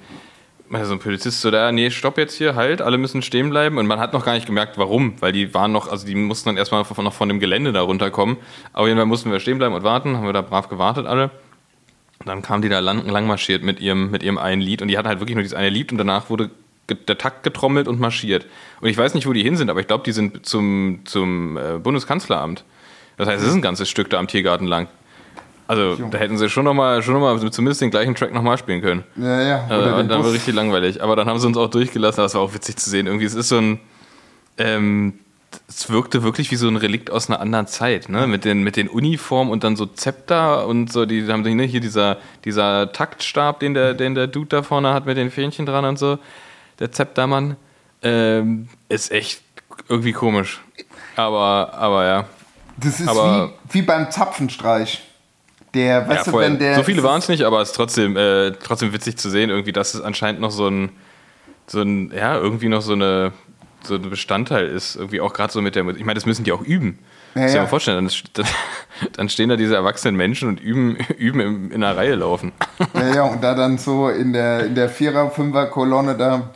so 0.84 0.94
ein 0.94 1.00
Polizist 1.00 1.42
so 1.42 1.52
da, 1.52 1.72
nee, 1.72 1.90
stopp 1.90 2.18
jetzt 2.18 2.36
hier, 2.36 2.56
halt, 2.56 2.82
alle 2.82 2.98
müssen 2.98 3.22
stehen 3.22 3.50
bleiben. 3.50 3.78
Und 3.78 3.88
man 3.88 4.00
hat 4.00 4.14
noch 4.14 4.26
gar 4.26 4.34
nicht 4.34 4.46
gemerkt, 4.46 4.78
warum, 4.78 5.14
weil 5.22 5.32
die 5.32 5.54
waren 5.54 5.72
noch, 5.72 5.90
also 5.90 6.06
die 6.06 6.16
mussten 6.16 6.50
dann 6.50 6.58
erstmal 6.58 6.84
noch 6.84 7.14
von 7.14 7.30
dem 7.30 7.40
Gelände 7.40 7.74
da 7.74 7.82
runterkommen. 7.82 8.38
Auf 8.74 8.88
jeden 8.88 8.98
Fall 8.98 9.06
mussten 9.06 9.32
wir 9.32 9.40
stehen 9.40 9.58
bleiben 9.58 9.76
und 9.76 9.84
warten, 9.84 10.18
haben 10.18 10.26
wir 10.26 10.34
da 10.34 10.42
brav 10.42 10.70
gewartet 10.70 11.06
alle. 11.06 11.32
Und 12.20 12.28
dann 12.28 12.42
kam 12.42 12.62
die 12.62 12.70
da 12.70 12.80
lang, 12.80 13.08
lang 13.08 13.28
marschiert 13.28 13.64
mit 13.64 13.80
ihrem, 13.80 14.12
mit 14.12 14.24
ihrem 14.24 14.38
einen 14.38 14.62
Lied 14.62 14.82
und 14.82 14.88
die 14.88 14.98
hatten 14.98 15.08
halt 15.08 15.20
wirklich 15.20 15.36
nur 15.36 15.44
dieses 15.44 15.58
eine 15.58 15.70
Lied 15.70 15.92
und 15.92 15.98
danach 15.98 16.30
wurde 16.30 16.50
der 16.90 17.18
Takt 17.18 17.44
getrommelt 17.44 17.88
und 17.88 18.00
marschiert. 18.00 18.46
Und 18.82 18.90
ich 18.90 18.98
weiß 18.98 19.14
nicht, 19.14 19.28
wo 19.28 19.34
die 19.34 19.44
hin 19.44 19.58
sind, 19.58 19.70
aber 19.70 19.82
ich 19.82 19.88
glaube, 19.88 20.04
die 20.06 20.14
sind 20.14 20.46
zum, 20.46 21.02
zum 21.06 21.58
äh, 21.58 21.78
Bundeskanzleramt. 21.80 22.64
Das 23.18 23.28
heißt, 23.28 23.42
es 23.42 23.50
ist 23.50 23.56
ein 23.56 23.62
ganzes 23.62 23.90
Stück 23.90 24.10
da 24.10 24.20
am 24.20 24.28
Tiergarten 24.28 24.68
lang. 24.68 24.88
Also, 25.68 25.96
da 26.10 26.18
hätten 26.18 26.38
sie 26.38 26.50
schon 26.50 26.64
nochmal, 26.66 27.02
schon 27.04 27.14
noch 27.14 27.20
mal 27.20 27.52
zumindest 27.52 27.82
den 27.82 27.92
gleichen 27.92 28.16
Track 28.16 28.34
nochmal 28.34 28.58
spielen 28.58 28.82
können. 28.82 29.04
Ja, 29.18 29.42
ja. 29.42 29.68
Äh, 29.70 29.74
Oder 29.78 29.98
den 29.98 30.08
dann 30.08 30.20
war 30.20 30.24
Bus. 30.26 30.34
richtig 30.34 30.56
langweilig. 30.56 31.04
Aber 31.04 31.16
dann 31.16 31.28
haben 31.28 31.40
sie 31.40 31.48
uns 31.48 31.58
auch 31.58 31.70
durchgelassen. 31.70 32.24
Das 32.24 32.36
war 32.36 32.42
auch 32.42 32.54
witzig 32.54 32.78
zu 32.78 32.90
sehen. 32.90 33.06
Irgendwie, 33.08 33.26
es 33.26 33.34
ist 33.36 33.50
so 33.50 33.58
ein. 33.58 33.80
Ähm, 34.58 35.20
es 35.70 35.90
wirkte 35.90 36.24
wirklich 36.24 36.52
wie 36.52 36.56
so 36.56 36.68
ein 36.68 36.76
Relikt 36.76 37.10
aus 37.10 37.30
einer 37.30 37.40
anderen 37.40 37.68
Zeit, 37.68 38.10
ne? 38.10 38.28
Mit 38.28 38.44
den, 38.46 38.64
mit 38.64 38.76
den 38.76 38.88
Uniformen 38.90 39.52
und 39.52 39.64
dann 39.64 39.76
so 39.76 39.86
Zepter 39.86 40.68
und 40.68 40.92
so, 40.92 41.06
die 41.06 41.26
haben 41.28 41.42
ne, 41.42 41.64
hier 41.64 41.80
dieser, 41.80 42.18
dieser 42.46 42.92
Taktstab, 42.92 43.60
den 43.62 43.74
der, 43.74 43.94
den 43.94 44.14
der 44.14 44.28
Dude 44.28 44.48
da 44.50 44.64
vorne 44.64 44.94
hat 44.94 45.06
mit 45.06 45.16
den 45.18 45.32
Fähnchen 45.32 45.66
dran 45.66 45.86
und 45.86 45.98
so, 45.98 46.20
der 46.80 46.92
Zeptermann, 46.92 47.56
ähm, 48.04 48.68
ist 48.90 49.12
echt 49.12 49.42
irgendwie 49.88 50.12
komisch. 50.12 50.62
Aber, 51.16 51.74
aber 51.74 52.06
ja. 52.06 52.26
Das 52.78 53.00
ist 53.00 53.08
aber- 53.08 53.54
wie, 53.70 53.80
wie 53.80 53.82
beim 53.84 54.12
Zapfenstreich. 54.12 55.02
Der, 55.74 55.86
ja 55.86 56.08
weißt 56.08 56.28
du, 56.28 56.32
voll. 56.32 56.44
wenn 56.44 56.60
der. 56.60 56.76
so 56.76 56.84
viele 56.84 57.04
waren 57.04 57.20
es 57.20 57.28
nicht, 57.30 57.44
aber 57.44 57.62
es 57.62 57.70
ist 57.70 57.76
trotzdem, 57.76 58.16
äh, 58.18 58.52
trotzdem 58.52 58.94
witzig 58.94 59.18
zu 59.18 59.30
sehen, 59.30 59.50
irgendwie, 59.50 59.74
dass 59.74 59.94
es 59.94 60.02
anscheinend 60.02 60.42
noch 60.42 60.52
so 60.52 60.68
ein, 60.68 60.90
so 61.68 61.82
ein, 61.82 62.12
ja, 62.16 62.36
irgendwie 62.38 62.70
noch 62.70 62.82
so 62.82 62.94
eine, 62.94 63.34
so 63.84 63.96
ein 63.96 64.10
Bestandteil 64.10 64.68
ist. 64.68 64.96
Irgendwie 64.96 65.22
auch 65.22 65.34
gerade 65.34 65.52
so 65.52 65.62
mit 65.62 65.76
der. 65.76 65.86
Ich 65.90 66.06
meine, 66.06 66.16
das 66.16 66.26
müssen 66.26 66.44
die 66.44 66.52
auch 66.52 66.62
üben. 66.62 67.00
Ja, 67.36 67.42
Muss 67.42 67.52
ich 67.52 67.56
ja. 67.56 67.62
mir 67.64 67.68
vorstellen, 67.68 68.10
dann, 68.34 68.46
dann 69.14 69.30
stehen 69.30 69.50
da 69.50 69.56
diese 69.58 69.76
erwachsenen 69.76 70.16
Menschen 70.16 70.50
und 70.50 70.60
üben, 70.60 70.96
üben 71.18 71.40
im, 71.40 71.72
in 71.72 71.84
einer 71.84 71.96
Reihe 71.96 72.16
laufen. 72.16 72.52
Ja, 72.96 73.14
ja, 73.16 73.24
und 73.24 73.44
da 73.44 73.54
dann 73.54 73.78
so 73.78 74.10
in 74.10 74.34
der, 74.34 74.66
in 74.66 74.74
der 74.76 74.90
Vierer-, 74.90 75.30
Fünfer-Kolonne 75.30 76.16
da 76.16 76.50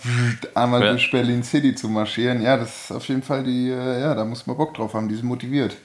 einmal 0.56 0.82
Ja. 0.84 0.92
durch 0.92 1.12
Berlin 1.12 1.44
City 1.44 1.76
zu 1.76 1.88
marschieren. 1.90 2.42
Ja, 2.42 2.58
das 2.58 2.86
ist 2.86 2.92
auf 2.92 3.08
jeden 3.08 3.22
Fall 3.22 3.44
die, 3.44 3.70
äh, 3.70 4.02
ja, 4.02 4.16
da 4.16 4.26
muss 4.26 4.48
man 4.48 4.58
Bock 4.58 4.74
drauf 4.74 4.94
haben, 4.94 5.08
die 5.08 5.16
sind 5.16 5.28
motiviert. 5.28 5.76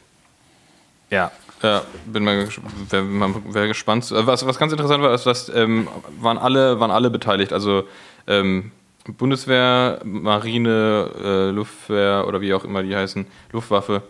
Ja, 1.10 1.30
ja 1.62 1.82
bin 2.06 2.24
mal, 2.24 2.48
wär, 2.90 3.54
wär 3.54 3.66
gespannt. 3.68 4.06
Was, 4.10 4.46
was 4.46 4.58
ganz 4.58 4.72
interessant 4.72 5.02
war, 5.02 5.14
ist, 5.14 5.26
dass 5.26 5.48
ähm, 5.48 5.88
waren, 6.20 6.38
alle, 6.38 6.80
waren 6.80 6.90
alle 6.90 7.10
beteiligt. 7.10 7.52
Also 7.52 7.84
ähm, 8.26 8.72
Bundeswehr, 9.06 10.00
Marine, 10.04 11.10
äh, 11.22 11.50
Luftwehr 11.50 12.24
oder 12.26 12.40
wie 12.40 12.52
auch 12.54 12.64
immer 12.64 12.82
die 12.82 12.94
heißen, 12.94 13.26
Luftwaffe. 13.52 14.02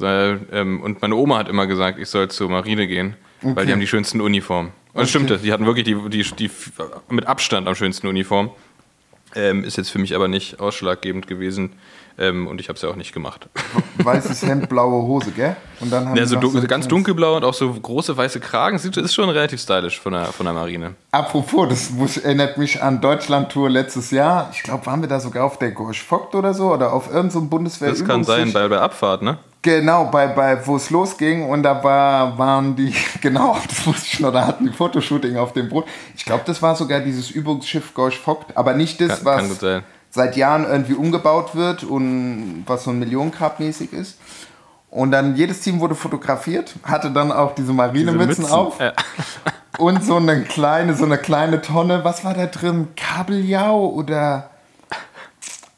Äh, 0.00 0.32
ähm, 0.52 0.80
und 0.82 1.00
meine 1.00 1.14
Oma 1.14 1.38
hat 1.38 1.48
immer 1.48 1.66
gesagt, 1.66 1.98
ich 1.98 2.08
soll 2.08 2.28
zur 2.28 2.50
Marine 2.50 2.86
gehen, 2.86 3.16
weil 3.40 3.52
Okay. 3.52 3.66
die 3.66 3.72
haben 3.72 3.80
die 3.80 3.86
schönsten 3.86 4.20
Uniformen. 4.20 4.72
Und 4.92 5.02
das 5.02 5.10
stimmte, 5.10 5.38
die 5.38 5.52
hatten 5.52 5.64
wirklich 5.64 5.84
die, 5.84 5.96
die, 6.10 6.22
die 6.22 6.50
mit 7.08 7.26
Abstand 7.26 7.66
am 7.68 7.74
schönsten 7.74 8.06
Uniform. 8.08 8.50
Ähm, 9.34 9.64
ist 9.64 9.78
jetzt 9.78 9.90
für 9.90 9.98
mich 9.98 10.14
aber 10.14 10.28
nicht 10.28 10.60
ausschlaggebend 10.60 11.26
gewesen. 11.26 11.72
Ähm, 12.18 12.46
und 12.46 12.60
ich 12.60 12.68
habe 12.68 12.76
es 12.76 12.82
ja 12.82 12.88
auch 12.88 12.96
nicht 12.96 13.12
gemacht. 13.12 13.48
Weißes 13.98 14.42
Hemd, 14.42 14.68
blaue 14.68 15.02
Hose, 15.02 15.30
gell? 15.30 15.56
Und 15.80 15.92
dann 15.92 16.08
haben 16.08 16.16
Ja, 16.16 16.26
so 16.26 16.36
dun 16.36 16.66
ganz 16.66 16.86
dunkelblau 16.88 17.36
und 17.36 17.44
auch 17.44 17.54
so 17.54 17.72
große 17.72 18.16
weiße 18.16 18.40
Kragen. 18.40 18.78
Sieht, 18.78 18.96
ist 18.96 19.14
schon 19.14 19.28
relativ 19.28 19.60
stylisch 19.60 19.98
von 20.00 20.12
der, 20.12 20.26
von 20.26 20.44
der 20.46 20.52
Marine. 20.54 20.94
Apropos, 21.10 21.68
das 21.68 21.90
muss, 21.90 22.16
erinnert 22.16 22.58
mich 22.58 22.82
an 22.82 23.00
Deutschland-Tour 23.00 23.70
letztes 23.70 24.10
Jahr. 24.10 24.50
Ich 24.52 24.62
glaube, 24.62 24.84
waren 24.86 25.00
wir 25.00 25.08
da 25.08 25.20
sogar 25.20 25.44
auf 25.44 25.58
der 25.58 25.70
Gorsch 25.72 26.02
Vogt 26.02 26.34
oder 26.34 26.54
so 26.54 26.72
oder 26.72 26.92
auf 26.92 27.06
irgendeinem 27.06 27.30
so 27.30 27.40
Bundeswehr 27.48 27.90
Das 27.90 28.04
kann 28.04 28.24
sein 28.24 28.52
bei, 28.52 28.68
bei 28.68 28.78
Abfahrt, 28.78 29.22
ne? 29.22 29.38
Genau, 29.64 30.06
bei, 30.06 30.26
bei 30.26 30.66
wo 30.66 30.74
es 30.74 30.90
losging 30.90 31.48
und 31.48 31.62
da 31.62 31.84
war, 31.84 32.36
waren 32.36 32.74
die, 32.74 32.92
genau, 33.20 33.56
das 33.68 33.86
wusste 33.86 34.08
ich 34.12 34.18
noch, 34.20 34.32
da 34.32 34.44
hatten 34.44 34.66
die 34.66 34.72
Fotoshooting 34.72 35.36
auf 35.36 35.52
dem 35.52 35.68
Boot. 35.68 35.84
Ich 36.16 36.24
glaube, 36.24 36.42
das 36.46 36.60
war 36.62 36.74
sogar 36.74 36.98
dieses 36.98 37.30
Übungsschiff 37.30 37.94
Gorsch 37.94 38.18
Vogt, 38.18 38.56
aber 38.56 38.74
nicht 38.74 39.00
das, 39.00 39.18
Kann- 39.18 39.24
was 39.24 39.36
kann 39.38 39.48
gut 39.48 39.60
sein. 39.60 39.82
Seit 40.12 40.36
Jahren 40.36 40.64
irgendwie 40.64 40.94
umgebaut 40.94 41.56
wird 41.56 41.82
und 41.82 42.64
was 42.66 42.84
so 42.84 42.90
ein 42.90 43.02
Millionengrad-mäßig 43.02 43.92
ist. 43.92 44.18
Und 44.90 45.10
dann 45.10 45.36
jedes 45.36 45.60
Team 45.60 45.80
wurde 45.80 45.94
fotografiert, 45.94 46.74
hatte 46.84 47.10
dann 47.10 47.32
auch 47.32 47.54
diese 47.54 47.72
Marinemützen 47.72 48.42
Mützen. 48.42 48.54
auf 48.54 48.78
Ja. 48.78 48.92
und 49.78 50.04
so 50.04 50.16
eine 50.16 50.42
kleine, 50.42 50.94
so 50.94 51.06
eine 51.06 51.16
kleine 51.16 51.62
Tonne, 51.62 52.04
was 52.04 52.24
war 52.24 52.34
da 52.34 52.44
drin? 52.44 52.88
Kabeljau 52.94 53.86
oder 53.86 54.50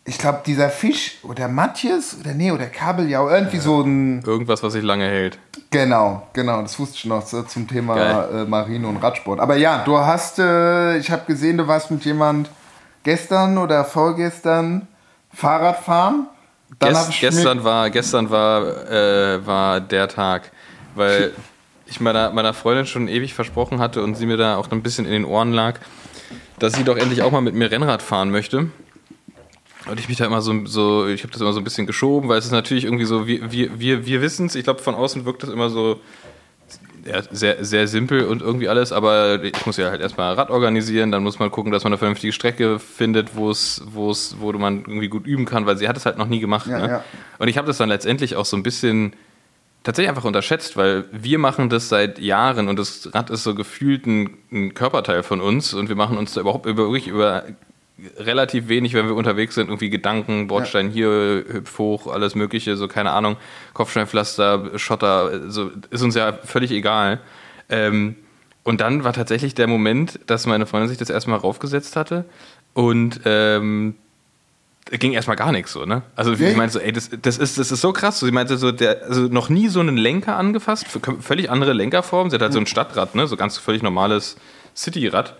ich 0.04 0.18
glaube, 0.18 0.40
dieser 0.44 0.68
Fisch 0.68 1.18
oder 1.22 1.46
Matthias 1.48 2.16
oder 2.20 2.34
nee, 2.34 2.50
oder 2.50 2.66
Kabeljau, 2.66 3.30
irgendwie 3.30 3.58
so 3.58 3.82
ein. 3.82 4.22
Irgendwas, 4.22 4.62
was 4.64 4.74
sich 4.74 4.82
lange 4.82 5.06
hält. 5.06 5.38
Genau, 5.70 6.26
genau, 6.32 6.60
das 6.60 6.78
wusste 6.78 6.96
ich 6.96 7.04
noch 7.06 7.24
zum 7.24 7.68
Thema 7.68 7.94
Geil. 7.94 8.28
äh, 8.34 8.44
Marine 8.44 8.86
und 8.86 8.96
Radsport. 8.96 9.40
Aber 9.40 9.56
ja, 9.56 9.82
du 9.84 9.96
hast, 9.96 10.38
äh, 10.40 10.98
ich 10.98 11.10
habe 11.10 11.22
gesehen, 11.26 11.56
du 11.56 11.66
warst 11.66 11.90
mit 11.90 12.04
jemand 12.04 12.50
gestern 13.04 13.58
oder 13.58 13.84
vorgestern 13.84 14.88
Fahrradfahren. 15.32 16.26
Dann 16.80 16.94
Gest, 16.94 17.20
gestern 17.20 17.62
war, 17.62 17.90
gestern 17.90 18.30
war, 18.30 18.90
äh, 18.90 19.46
war 19.46 19.80
der 19.80 20.08
Tag, 20.08 20.50
weil 20.96 21.32
ich 21.86 22.00
meiner, 22.00 22.30
meiner 22.30 22.54
Freundin 22.54 22.86
schon 22.86 23.06
ewig 23.06 23.34
versprochen 23.34 23.78
hatte 23.78 24.02
und 24.02 24.16
sie 24.16 24.26
mir 24.26 24.36
da 24.36 24.56
auch 24.56 24.70
ein 24.70 24.82
bisschen 24.82 25.04
in 25.04 25.12
den 25.12 25.24
Ohren 25.24 25.52
lag, 25.52 25.78
dass 26.58 26.72
sie 26.72 26.82
doch 26.82 26.96
endlich 26.96 27.22
auch 27.22 27.30
mal 27.30 27.42
mit 27.42 27.54
mir 27.54 27.70
Rennrad 27.70 28.02
fahren 28.02 28.30
möchte. 28.30 28.70
Und 29.86 30.00
ich 30.00 30.08
mich 30.08 30.16
da 30.16 30.24
immer 30.24 30.40
so, 30.40 30.64
so 30.64 31.06
ich 31.06 31.22
habe 31.22 31.32
das 31.32 31.42
immer 31.42 31.52
so 31.52 31.60
ein 31.60 31.64
bisschen 31.64 31.86
geschoben, 31.86 32.28
weil 32.28 32.38
es 32.38 32.46
ist 32.46 32.52
natürlich 32.52 32.84
irgendwie 32.84 33.04
so, 33.04 33.26
wir, 33.26 33.52
wir, 33.52 33.78
wir, 33.78 34.06
wir 34.06 34.22
wissen 34.22 34.46
es, 34.46 34.54
ich 34.54 34.64
glaube, 34.64 34.80
von 34.80 34.94
außen 34.94 35.26
wirkt 35.26 35.42
das 35.42 35.50
immer 35.50 35.68
so 35.68 36.00
ja, 37.06 37.22
sehr, 37.30 37.64
sehr 37.64 37.86
simpel 37.86 38.26
und 38.26 38.42
irgendwie 38.42 38.68
alles, 38.68 38.92
aber 38.92 39.42
ich 39.42 39.66
muss 39.66 39.76
ja 39.76 39.90
halt 39.90 40.00
erstmal 40.00 40.34
Rad 40.34 40.50
organisieren, 40.50 41.10
dann 41.12 41.22
muss 41.22 41.38
man 41.38 41.50
gucken, 41.50 41.72
dass 41.72 41.84
man 41.84 41.92
eine 41.92 41.98
vernünftige 41.98 42.32
Strecke 42.32 42.78
findet, 42.78 43.36
wo 43.36 43.50
es, 43.50 43.82
wo 43.86 44.10
es, 44.10 44.36
wo 44.40 44.52
man 44.52 44.78
irgendwie 44.78 45.08
gut 45.08 45.26
üben 45.26 45.44
kann, 45.44 45.66
weil 45.66 45.76
sie 45.76 45.88
hat 45.88 45.96
es 45.96 46.06
halt 46.06 46.18
noch 46.18 46.28
nie 46.28 46.40
gemacht. 46.40 46.66
Ja, 46.66 46.78
ne? 46.78 46.88
ja. 46.88 47.04
Und 47.38 47.48
ich 47.48 47.58
habe 47.58 47.66
das 47.66 47.78
dann 47.78 47.88
letztendlich 47.88 48.36
auch 48.36 48.44
so 48.44 48.56
ein 48.56 48.62
bisschen 48.62 49.14
tatsächlich 49.82 50.08
einfach 50.08 50.24
unterschätzt, 50.24 50.76
weil 50.76 51.04
wir 51.12 51.38
machen 51.38 51.68
das 51.68 51.88
seit 51.88 52.18
Jahren 52.18 52.68
und 52.68 52.78
das 52.78 53.10
Rad 53.14 53.30
ist 53.30 53.44
so 53.44 53.54
gefühlt 53.54 54.06
ein, 54.06 54.38
ein 54.50 54.74
Körperteil 54.74 55.22
von 55.22 55.40
uns 55.40 55.74
und 55.74 55.88
wir 55.88 55.96
machen 55.96 56.16
uns 56.16 56.32
da 56.32 56.40
überhaupt 56.40 56.66
über, 56.66 56.84
über 56.84 57.44
relativ 58.18 58.68
wenig, 58.68 58.94
wenn 58.94 59.06
wir 59.06 59.14
unterwegs 59.14 59.54
sind, 59.54 59.68
irgendwie 59.68 59.90
Gedanken, 59.90 60.48
Bordstein 60.48 60.90
hier, 60.90 61.44
hüpf 61.48 61.78
hoch, 61.78 62.12
alles 62.12 62.34
mögliche, 62.34 62.76
so 62.76 62.88
keine 62.88 63.12
Ahnung, 63.12 63.36
Kopfsteinpflaster, 63.72 64.78
Schotter, 64.78 65.50
so 65.50 65.70
ist 65.90 66.02
uns 66.02 66.14
ja 66.14 66.32
völlig 66.32 66.72
egal. 66.72 67.20
Ähm, 67.68 68.16
und 68.64 68.80
dann 68.80 69.04
war 69.04 69.12
tatsächlich 69.12 69.54
der 69.54 69.68
Moment, 69.68 70.18
dass 70.26 70.46
meine 70.46 70.66
Freundin 70.66 70.88
sich 70.88 70.98
das 70.98 71.10
erstmal 71.10 71.38
raufgesetzt 71.38 71.96
hatte 71.96 72.24
und 72.72 73.20
ähm, 73.26 73.94
ging 74.90 75.12
erstmal 75.12 75.36
gar 75.36 75.52
nichts 75.52 75.72
so, 75.72 75.84
ne? 75.86 76.02
Also 76.16 76.32
ich 76.32 76.56
meinte 76.56 76.72
so, 76.72 76.78
ey, 76.78 76.92
das, 76.92 77.10
das, 77.22 77.38
ist, 77.38 77.58
das 77.58 77.70
ist 77.72 77.80
so 77.80 77.92
krass. 77.92 78.18
So, 78.18 78.26
sie 78.26 78.32
meinte 78.32 78.56
so, 78.56 78.72
der, 78.72 79.02
also 79.04 79.22
noch 79.22 79.48
nie 79.48 79.68
so 79.68 79.80
einen 79.80 79.96
Lenker 79.96 80.36
angefasst, 80.36 80.86
völlig 81.20 81.50
andere 81.50 81.72
Lenkerform. 81.72 82.28
Sie 82.30 82.34
hat 82.34 82.42
halt 82.42 82.52
so 82.52 82.58
ein 82.58 82.66
Stadtrad, 82.66 83.14
ne? 83.14 83.26
So 83.26 83.36
ganz 83.36 83.56
völlig 83.56 83.82
normales 83.82 84.36
Cityrad. 84.76 85.36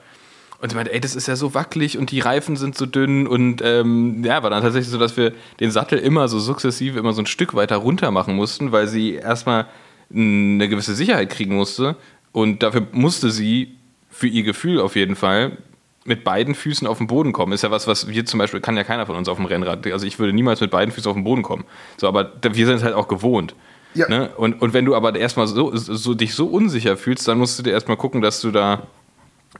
Und 0.65 0.71
sie 0.71 0.77
meinte, 0.77 0.95
ey, 0.95 1.01
das 1.01 1.15
ist 1.15 1.29
ja 1.29 1.37
so 1.37 1.53
wackelig 1.53 1.99
und 1.99 2.11
die 2.11 2.21
Reifen 2.21 2.57
sind 2.57 2.75
so 2.75 2.87
dünn 2.87 3.27
und 3.27 3.61
ähm, 3.63 4.25
ja, 4.25 4.43
war 4.43 4.49
dann 4.49 4.63
tatsächlich 4.63 4.89
so, 4.89 4.97
dass 4.99 5.15
wir 5.15 5.35
den 5.61 5.71
Sattel 5.71 5.99
immer 5.99 6.27
so 6.27 6.39
sukzessive 6.39 6.99
immer 6.99 7.13
so 7.13 7.21
ein 7.21 7.27
Stück 7.27 7.53
weiter 7.53 7.77
runter 7.77 8.11
machen 8.11 8.35
mussten, 8.35 8.73
weil 8.73 8.87
sie 8.87 9.13
erstmal 9.13 9.67
eine 10.11 10.67
gewisse 10.71 10.95
Sicherheit 10.95 11.29
kriegen 11.29 11.55
musste 11.55 11.97
und 12.33 12.63
dafür 12.63 12.87
musste 12.93 13.31
sie 13.31 13.75
für 14.09 14.27
ihr 14.27 14.43
Gefühl 14.43 14.81
auf 14.81 14.97
jeden 14.97 15.17
Fall 15.17 15.59
mit 16.07 16.25
beiden 16.25 16.55
Füßen 16.55 16.87
auf 16.87 16.97
den 16.97 17.09
Boden 17.09 17.35
kommen. 17.35 17.53
Ist 17.53 17.61
ja 17.61 17.71
was, 17.71 17.87
was 17.87 18.09
wir 18.09 18.25
zum 18.25 18.39
Beispiel, 18.39 18.63
kann 18.63 18.79
ja 18.79 18.85
keiner 18.85 19.05
von 19.05 19.17
uns 19.17 19.29
auf 19.29 19.37
dem 19.37 19.45
Rennrad. 19.45 19.87
Also 19.89 20.07
ich 20.07 20.19
würde 20.19 20.33
niemals 20.33 20.63
mit 20.63 20.71
beiden 20.71 20.95
Füßen 20.95 21.11
auf 21.11 21.15
den 21.15 21.25
Boden 21.25 21.43
kommen. 21.43 21.65
So, 21.99 22.09
aber 22.09 22.33
wir 22.41 22.65
sind 22.65 22.77
es 22.77 22.83
halt 22.83 22.95
auch 22.95 23.09
gewohnt. 23.09 23.55
Ja. 23.93 24.09
Ne? 24.09 24.31
Und, 24.35 24.63
und 24.63 24.73
wenn 24.73 24.87
du 24.87 24.95
aber 24.95 25.15
erstmal 25.15 25.47
so, 25.47 25.77
so, 25.77 26.15
dich 26.15 26.35
so 26.35 26.47
unsicher 26.47 26.97
fühlst, 26.97 27.29
dann 27.29 27.37
musst 27.37 27.59
du 27.59 27.63
dir 27.63 27.73
erstmal 27.73 27.99
gucken, 27.99 28.23
dass 28.23 28.41
du 28.41 28.51
da 28.51 28.87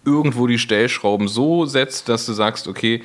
irgendwo 0.05 0.47
die 0.47 0.59
Stellschrauben 0.59 1.29
so 1.29 1.67
setzt, 1.67 2.09
dass 2.09 2.27
du 2.27 2.33
sagst, 2.33 2.69
okay, 2.69 3.03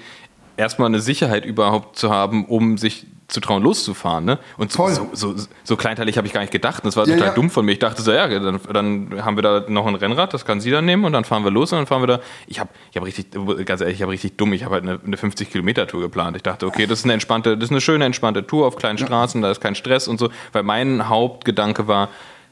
erstmal 0.58 0.88
eine 0.88 1.00
Sicherheit 1.00 1.46
überhaupt 1.46 1.98
zu 1.98 2.10
haben, 2.10 2.46
um 2.46 2.78
sich 2.78 3.08
zu 3.30 3.40
trauen, 3.40 3.64
loszufahren. 3.64 4.26
Ne? 4.26 4.40
Und 4.58 4.72
so, 4.72 4.88
so, 4.90 5.10
so, 5.14 5.36
so 5.64 5.78
kleinteilig 5.78 6.18
habe 6.18 6.28
ich 6.28 6.34
gar 6.34 6.42
nicht 6.42 6.52
gedacht. 6.52 6.84
Das 6.84 6.98
war 6.98 7.08
Ja, 7.08 7.14
total 7.14 7.30
ja. 7.30 7.34
dumm 7.36 7.50
von 7.50 7.64
mir. 7.64 7.74
Ich 7.74 7.80
dachte 7.80 8.02
so, 8.02 8.12
ja, 8.12 8.28
dann, 8.28 8.60
dann 8.74 9.24
haben 9.24 9.38
wir 9.38 9.44
da 9.44 9.66
noch 9.68 9.86
ein 9.86 9.96
Rennrad, 9.96 10.34
das 10.34 10.46
kann 10.46 10.60
sie 10.60 10.72
dann 10.72 10.86
nehmen 10.86 11.06
und 11.06 11.14
dann 11.14 11.24
fahren 11.24 11.44
wir 11.44 11.52
los 11.52 11.72
und 11.72 11.78
dann 11.78 11.86
fahren 11.86 12.02
wir 12.02 12.08
da. 12.08 12.20
Ich 12.48 12.60
habe 12.60 12.70
ich 12.92 12.98
hab 12.98 13.06
richtig, 13.06 13.28
ganz 13.66 13.82
ehrlich, 13.82 13.98
ich 13.98 14.02
habe 14.02 14.12
richtig 14.12 14.36
dumm, 14.36 14.52
ich 14.54 14.66
habe 14.66 14.76
halt 14.76 14.84
eine, 14.84 15.00
eine 15.06 15.16
50-Kilometer-Tour 15.16 16.02
geplant. 16.02 16.36
Ich 16.38 16.44
dachte, 16.44 16.66
okay, 16.66 16.88
das 16.88 17.00
ist 17.00 17.06
eine 17.06 17.14
entspannte, 17.14 17.56
das 17.56 17.66
ist 17.66 17.72
eine 17.72 17.82
schöne, 17.82 18.06
entspannte 18.06 18.46
Tour 18.46 18.66
auf 18.66 18.76
kleinen 18.76 18.98
Straßen, 18.98 19.42
da 19.42 19.52
ist 19.52 19.62
kein 19.62 19.76
Stress 19.76 20.08
und 20.08 20.20
so, 20.20 20.30
weil 20.52 20.64
mein 20.64 21.08
Hauptgedanke 21.08 21.88
war, 21.88 22.10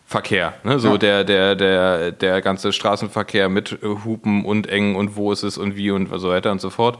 Verkehr, 0.10 0.54
ne? 0.64 0.80
so 0.80 0.92
Ja. 0.94 0.98
der, 0.98 1.24
der, 1.26 1.56
der, 1.56 2.12
der 2.14 2.42
ganze 2.42 2.72
Straßenverkehr 2.72 3.50
mit 3.50 3.74
äh, 3.84 3.88
Hupen 4.06 4.46
und 4.46 4.68
eng 4.70 4.96
und 4.96 5.18
wo 5.18 5.34
ist 5.34 5.44
es 5.44 5.58
und 5.58 5.76
wie 5.76 5.92
und 5.92 6.08
so 6.18 6.30
weiter 6.30 6.52
und 6.54 6.62
so 6.62 6.70
fort. 6.70 6.98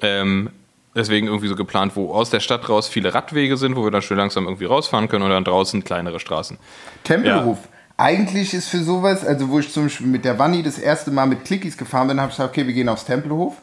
Ähm, 0.00 0.50
deswegen 0.94 1.26
irgendwie 1.26 1.48
so 1.48 1.56
geplant, 1.56 1.96
wo 1.96 2.12
aus 2.12 2.30
der 2.30 2.38
Stadt 2.38 2.68
raus 2.68 2.86
viele 2.86 3.12
Radwege 3.12 3.56
sind, 3.56 3.74
wo 3.74 3.82
wir 3.82 3.90
dann 3.90 4.02
schön 4.02 4.16
langsam 4.16 4.44
irgendwie 4.44 4.66
rausfahren 4.66 5.08
können 5.08 5.24
und 5.24 5.30
dann 5.30 5.42
draußen 5.42 5.82
kleinere 5.82 6.20
Straßen. 6.20 6.56
Tempelhof. 7.02 7.58
Eigentlich 7.96 8.54
ist 8.54 8.68
für 8.68 8.78
sowas, 8.82 9.26
also 9.26 9.48
wo 9.48 9.58
ich 9.58 9.72
zum 9.72 9.84
Beispiel 9.84 10.06
mit 10.06 10.24
der 10.24 10.38
Wanni 10.38 10.62
das 10.62 10.78
erste 10.78 11.10
Mal 11.10 11.26
mit 11.26 11.44
Clickies 11.46 11.76
gefahren 11.76 12.06
bin, 12.08 12.20
habe 12.20 12.30
ich 12.30 12.36
gesagt, 12.36 12.50
okay, 12.56 12.66
wir 12.66 12.74
gehen 12.74 12.88
aufs 12.88 13.06
Tempelhof. 13.06 13.54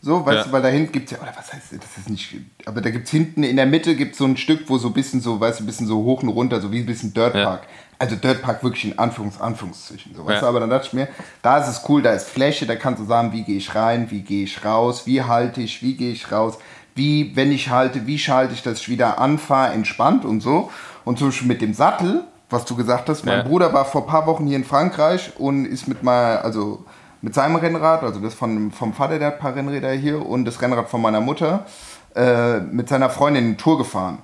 So, 0.00 0.24
weißt 0.24 0.36
Ja. 0.36 0.44
du, 0.44 0.52
weil 0.52 0.62
da 0.62 0.68
hinten 0.68 0.92
gibt 0.92 1.06
es 1.10 1.16
ja, 1.18 1.22
oder 1.22 1.32
was 1.36 1.52
heißt, 1.52 1.72
das 1.72 1.98
ist 1.98 2.08
nicht, 2.08 2.36
aber 2.66 2.80
da 2.82 2.90
gibt 2.90 3.06
es 3.06 3.10
hinten 3.10 3.42
in 3.42 3.56
der 3.56 3.66
Mitte 3.66 3.96
gibt 3.96 4.14
so 4.14 4.26
ein 4.26 4.36
Stück, 4.36 4.68
wo 4.68 4.78
so 4.78 4.86
ein 4.88 4.92
bisschen 4.94 5.20
so, 5.20 5.40
weißt 5.40 5.58
du, 5.58 5.64
ein 5.64 5.66
bisschen 5.66 5.88
so 5.88 6.04
hoch 6.04 6.22
und 6.22 6.28
runter, 6.28 6.60
so 6.60 6.70
wie 6.70 6.78
ein 6.80 6.86
bisschen 6.86 7.12
Dirtpark. 7.14 7.62
Also 8.00 8.14
Dirtpark 8.14 8.62
wirklich 8.62 8.84
in 8.84 8.98
Anführungs, 8.98 9.40
Anführungszeichen. 9.40 10.14
So, 10.14 10.24
weißt 10.24 10.34
Ja. 10.36 10.40
du, 10.42 10.46
aber 10.46 10.60
dann 10.60 10.70
dachte 10.70 10.86
ich 10.86 10.92
mir, 10.92 11.08
da 11.42 11.58
ist 11.58 11.66
es 11.68 11.82
cool, 11.88 12.00
da 12.00 12.12
ist 12.12 12.28
Fläche, 12.28 12.64
da 12.66 12.76
kannst 12.76 13.00
du 13.02 13.06
sagen, 13.06 13.32
wie 13.32 13.42
gehe 13.42 13.56
ich 13.56 13.74
rein, 13.74 14.10
wie 14.10 14.20
gehe 14.22 14.44
ich 14.44 14.64
raus, 14.64 15.06
wie 15.06 15.22
halte 15.22 15.60
ich, 15.60 15.82
wie 15.82 15.96
gehe 15.96 16.12
ich 16.12 16.30
raus, 16.30 16.58
wie, 16.94 17.34
wenn 17.34 17.50
ich 17.50 17.70
halte, 17.70 18.06
wie 18.06 18.18
schalte 18.18 18.54
ich, 18.54 18.62
dass 18.62 18.78
ich 18.80 18.88
wieder 18.88 19.18
anfahre, 19.18 19.72
entspannt 19.72 20.24
und 20.24 20.40
so. 20.40 20.70
Und 21.04 21.18
zum 21.18 21.28
Beispiel 21.28 21.48
mit 21.48 21.60
dem 21.60 21.74
Sattel, 21.74 22.22
was 22.50 22.64
du 22.66 22.76
gesagt 22.76 23.08
hast, 23.08 23.24
mein 23.26 23.38
Ja. 23.38 23.42
Bruder 23.42 23.72
war 23.72 23.84
vor 23.84 24.02
ein 24.02 24.06
paar 24.06 24.26
Wochen 24.26 24.46
hier 24.46 24.56
in 24.56 24.64
Frankreich 24.64 25.32
und 25.36 25.64
ist 25.64 25.88
mit 25.88 26.02
mal, 26.04 26.38
also 26.38 26.84
mit 27.20 27.34
seinem 27.34 27.56
Rennrad, 27.56 28.04
also 28.04 28.20
das 28.20 28.34
von, 28.34 28.70
vom 28.70 28.92
Vater, 28.92 29.18
der 29.18 29.28
hat 29.28 29.34
ein 29.34 29.40
paar 29.40 29.56
Rennräder 29.56 29.90
hier 29.90 30.24
und 30.24 30.44
das 30.44 30.62
Rennrad 30.62 30.88
von 30.88 31.02
meiner 31.02 31.20
Mutter, 31.20 31.66
äh, 32.14 32.60
mit 32.60 32.88
seiner 32.88 33.10
Freundin 33.10 33.44
eine 33.44 33.56
Tour 33.56 33.76
gefahren. 33.78 34.18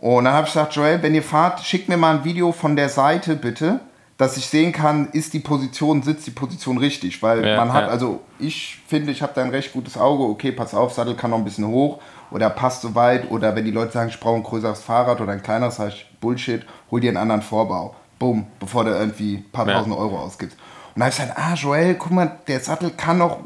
Und 0.00 0.24
dann 0.24 0.34
habe 0.34 0.46
ich 0.46 0.52
gesagt, 0.52 0.74
Joel, 0.74 1.02
wenn 1.02 1.14
ihr 1.14 1.22
fahrt, 1.22 1.60
schickt 1.60 1.88
mir 1.88 1.96
mal 1.96 2.16
ein 2.18 2.24
Video 2.24 2.52
von 2.52 2.76
der 2.76 2.88
Seite 2.88 3.34
bitte, 3.36 3.80
dass 4.18 4.36
ich 4.36 4.46
sehen 4.46 4.72
kann, 4.72 5.08
ist 5.12 5.32
die 5.34 5.40
Position, 5.40 6.02
sitzt 6.02 6.26
die 6.26 6.30
Position 6.30 6.78
richtig. 6.78 7.22
Weil 7.22 7.46
Ja, 7.46 7.56
man 7.56 7.72
hat, 7.72 7.84
ja. 7.84 7.88
also 7.88 8.20
ich 8.38 8.78
finde, 8.86 9.12
ich 9.12 9.22
habe 9.22 9.32
da 9.34 9.42
ein 9.42 9.50
recht 9.50 9.72
gutes 9.72 9.96
Auge, 9.98 10.24
okay, 10.24 10.52
pass 10.52 10.74
auf, 10.74 10.92
Sattel 10.92 11.14
kann 11.14 11.30
noch 11.30 11.38
ein 11.38 11.44
bisschen 11.44 11.66
hoch 11.66 11.98
oder 12.30 12.48
passt 12.50 12.82
so 12.82 12.94
weit. 12.94 13.30
Oder 13.30 13.54
wenn 13.56 13.64
die 13.64 13.70
Leute 13.70 13.92
sagen, 13.92 14.08
ich 14.08 14.18
brauche 14.20 14.36
ein 14.36 14.42
größeres 14.42 14.80
Fahrrad 14.82 15.20
oder 15.20 15.32
ein 15.32 15.42
kleineres, 15.42 15.76
sage 15.76 15.90
ich, 15.94 16.06
Bullshit, 16.20 16.64
hol 16.90 17.00
dir 17.00 17.08
einen 17.08 17.18
anderen 17.18 17.42
Vorbau. 17.42 17.94
Bumm, 18.18 18.46
bevor 18.58 18.84
du 18.84 18.90
irgendwie 18.92 19.36
ein 19.36 19.50
paar 19.52 19.66
Ja. 19.68 19.74
tausend 19.78 19.94
Euro 19.96 20.18
ausgibst. 20.18 20.56
Und 20.94 21.00
dann 21.00 21.04
habe 21.04 21.10
ich 21.10 21.18
gesagt, 21.18 21.38
ah, 21.38 21.54
Joel, 21.54 21.94
guck 21.96 22.12
mal, 22.12 22.38
der 22.48 22.60
Sattel 22.60 22.90
kann 22.90 23.18
noch 23.18 23.38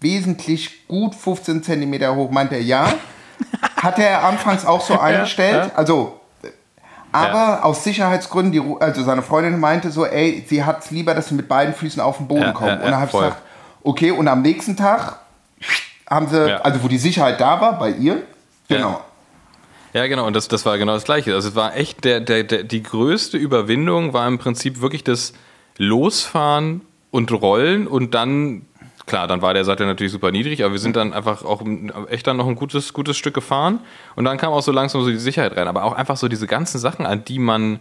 wesentlich 0.00 0.86
gut 0.88 1.14
15 1.14 1.62
Zentimeter 1.62 2.14
hoch. 2.14 2.30
Meint 2.30 2.52
er, 2.52 2.60
ja. 2.62 2.92
Hat 3.76 3.98
er 3.98 4.24
anfangs 4.24 4.64
auch 4.66 4.80
so 4.80 4.98
eingestellt. 5.00 5.66
ja. 5.66 5.70
Also, 5.76 6.20
aber 7.12 7.64
aus 7.64 7.82
Sicherheitsgründen, 7.82 8.52
die, 8.52 8.62
also 8.80 9.02
seine 9.02 9.22
Freundin 9.22 9.58
meinte 9.58 9.90
so, 9.90 10.06
ey, 10.06 10.44
sie 10.48 10.64
hat 10.64 10.84
es 10.84 10.90
lieber, 10.92 11.14
dass 11.14 11.28
sie 11.28 11.34
mit 11.34 11.48
beiden 11.48 11.74
Füßen 11.74 12.00
auf 12.00 12.18
den 12.18 12.28
Boden 12.28 12.42
Ja, 12.42 12.52
kommen. 12.52 12.68
ja, 12.68 12.74
und 12.76 12.82
dann 12.82 12.90
ja, 12.92 12.96
habe 13.00 13.06
ich 13.06 13.12
gesagt, 13.12 13.42
okay, 13.82 14.10
und 14.12 14.28
am 14.28 14.42
nächsten 14.42 14.76
Tag 14.76 15.18
haben 16.08 16.28
sie, 16.28 16.48
Ja. 16.50 16.58
also 16.58 16.82
wo 16.84 16.88
die 16.88 16.98
Sicherheit 16.98 17.40
da 17.40 17.60
war, 17.60 17.78
bei 17.78 17.90
ihr, 17.90 18.22
genau. 18.68 19.00
Ja, 19.92 20.06
genau, 20.06 20.26
und 20.28 20.36
das, 20.36 20.46
das 20.46 20.64
war 20.64 20.78
genau 20.78 20.92
das 20.94 21.02
Gleiche. 21.02 21.34
Also 21.34 21.48
es 21.48 21.56
war 21.56 21.74
echt, 21.74 22.04
der, 22.04 22.20
der, 22.20 22.44
der, 22.44 22.62
die 22.62 22.80
größte 22.82 23.36
Überwindung 23.38 24.12
war 24.12 24.28
im 24.28 24.38
Prinzip 24.38 24.80
wirklich 24.80 25.02
das 25.02 25.32
Losfahren 25.78 26.82
und 27.10 27.32
Rollen 27.32 27.88
und 27.88 28.14
dann, 28.14 28.66
klar, 29.10 29.26
dann 29.26 29.42
war 29.42 29.52
der 29.52 29.64
Sattel 29.64 29.86
natürlich 29.86 30.12
super 30.12 30.30
niedrig, 30.30 30.62
aber 30.62 30.72
wir 30.72 30.78
sind 30.78 30.94
dann 30.96 31.12
einfach 31.12 31.44
auch 31.44 31.62
echt 32.08 32.26
dann 32.26 32.36
noch 32.36 32.46
ein 32.46 32.54
gutes, 32.54 32.92
gutes 32.92 33.16
Stück 33.16 33.34
gefahren. 33.34 33.80
Und 34.14 34.24
dann 34.24 34.38
kam 34.38 34.52
auch 34.52 34.62
so 34.62 34.72
langsam 34.72 35.02
so 35.02 35.10
die 35.10 35.16
Sicherheit 35.16 35.56
rein, 35.56 35.66
aber 35.68 35.84
auch 35.84 35.92
einfach 35.92 36.16
so 36.16 36.28
diese 36.28 36.46
ganzen 36.46 36.78
Sachen, 36.78 37.04
an 37.04 37.24
die 37.24 37.40
man 37.40 37.80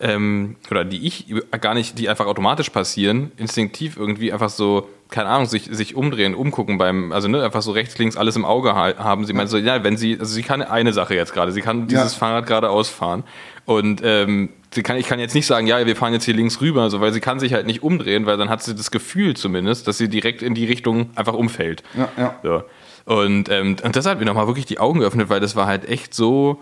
ähm, 0.00 0.56
oder 0.70 0.84
die 0.84 1.06
ich 1.06 1.26
gar 1.60 1.74
nicht, 1.74 1.98
die 1.98 2.08
einfach 2.08 2.26
automatisch 2.26 2.70
passieren, 2.70 3.32
instinktiv 3.36 3.96
irgendwie 3.96 4.32
einfach 4.32 4.48
so, 4.48 4.88
keine 5.10 5.28
Ahnung, 5.28 5.46
sich, 5.46 5.68
sich 5.70 5.94
umdrehen, 5.94 6.34
umgucken 6.34 6.78
beim, 6.78 7.12
also 7.12 7.28
ne, 7.28 7.42
einfach 7.42 7.62
so 7.62 7.72
rechts, 7.72 7.98
links 7.98 8.16
alles 8.16 8.36
im 8.36 8.44
Auge 8.44 8.74
ha 8.74 8.94
haben. 8.98 9.26
Sie 9.26 9.32
meint 9.32 9.50
so, 9.50 9.58
ja, 9.58 9.84
wenn 9.84 9.96
sie, 9.96 10.18
also 10.18 10.32
sie 10.32 10.42
kann 10.42 10.62
eine 10.62 10.92
Sache 10.92 11.14
jetzt 11.14 11.34
gerade, 11.34 11.52
sie 11.52 11.60
kann 11.60 11.86
dieses 11.86 12.12
Ja. 12.12 12.18
Fahrrad 12.18 12.46
gerade 12.46 12.70
ausfahren 12.70 13.24
und 13.66 14.00
ähm, 14.02 14.50
sie 14.72 14.82
kann, 14.82 14.96
ich 14.96 15.06
kann 15.06 15.20
jetzt 15.20 15.34
nicht 15.34 15.46
sagen, 15.46 15.66
ja, 15.66 15.84
wir 15.84 15.96
fahren 15.96 16.12
jetzt 16.14 16.24
hier 16.24 16.34
links 16.34 16.60
rüber, 16.60 16.88
so, 16.90 17.00
weil 17.00 17.12
sie 17.12 17.20
kann 17.20 17.38
sich 17.38 17.52
halt 17.52 17.66
nicht 17.66 17.82
umdrehen, 17.82 18.24
weil 18.24 18.38
dann 18.38 18.48
hat 18.48 18.62
sie 18.62 18.74
das 18.74 18.90
Gefühl 18.90 19.36
zumindest, 19.36 19.86
dass 19.86 19.98
sie 19.98 20.08
direkt 20.08 20.42
in 20.42 20.54
die 20.54 20.64
Richtung 20.64 21.10
einfach 21.14 21.34
umfällt. 21.34 21.82
Ja, 21.96 22.08
ja. 22.16 22.34
So. 22.42 22.62
Und, 23.04 23.48
ähm, 23.48 23.76
und 23.82 23.96
das 23.96 24.06
hat 24.06 24.18
mir 24.18 24.24
nochmal 24.24 24.46
wirklich 24.46 24.66
die 24.66 24.78
Augen 24.78 25.00
geöffnet, 25.00 25.28
weil 25.28 25.40
das 25.40 25.56
war 25.56 25.66
halt 25.66 25.88
echt 25.88 26.14
so, 26.14 26.60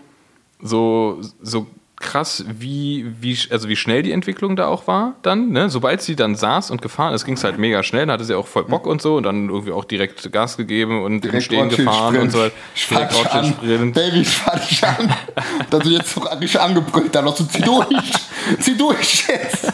so, 0.61 1.21
so 1.43 1.67
krass, 2.01 2.45
wie, 2.49 3.07
wie, 3.21 3.37
also 3.51 3.69
wie 3.69 3.77
schnell 3.77 4.03
die 4.03 4.13
Entwicklung 4.13 4.57
da 4.57 4.67
auch 4.67 4.87
war 4.87 5.17
dann. 5.23 5.51
Ne? 5.51 5.69
Sobald 5.69 6.01
sie 6.03 6.17
dann 6.17 6.37
saß 6.37 6.71
und 6.71 6.83
gefahren 6.83 7.15
ist, 7.15 7.25
ging 7.25 7.35
es 7.35 7.45
halt 7.45 7.59
mega 7.59 7.83
schnell. 7.83 8.03
Dann 8.03 8.13
hatte 8.13 8.25
sie 8.25 8.35
auch 8.35 8.47
voll 8.47 8.65
Bock 8.65 8.87
und 8.87 9.03
so 9.03 9.17
und 9.17 9.25
dann 9.25 9.49
irgendwie 9.49 9.73
auch 9.73 9.85
direkt 9.85 10.31
Gas 10.33 10.57
gegeben 10.57 11.03
und 11.03 11.15
im 11.15 11.21
Direkt 11.21 11.45
Stehen 11.45 11.69
gefahren 11.69 12.17
und 12.19 12.31
so. 12.31 12.49
Direkt 12.91 13.13
an. 13.13 13.17
Ortsschild-Sprint. 13.17 13.95
Baby, 13.95 14.21
ich 14.21 14.29
fahr 14.29 14.59
dich 14.59 14.85
an. 14.85 15.13
Dass 15.71 15.83
du 15.83 15.91
jetzt 15.91 16.15
so 16.15 16.21
richtig 16.21 16.61
angebrüllt 16.61 17.15
dann 17.15 17.25
noch 17.25 17.37
so, 17.37 17.45
zieh 17.45 17.63
durch. 17.63 17.89
zieh 18.61 18.77
durch 18.77 19.27
jetzt. 19.29 19.73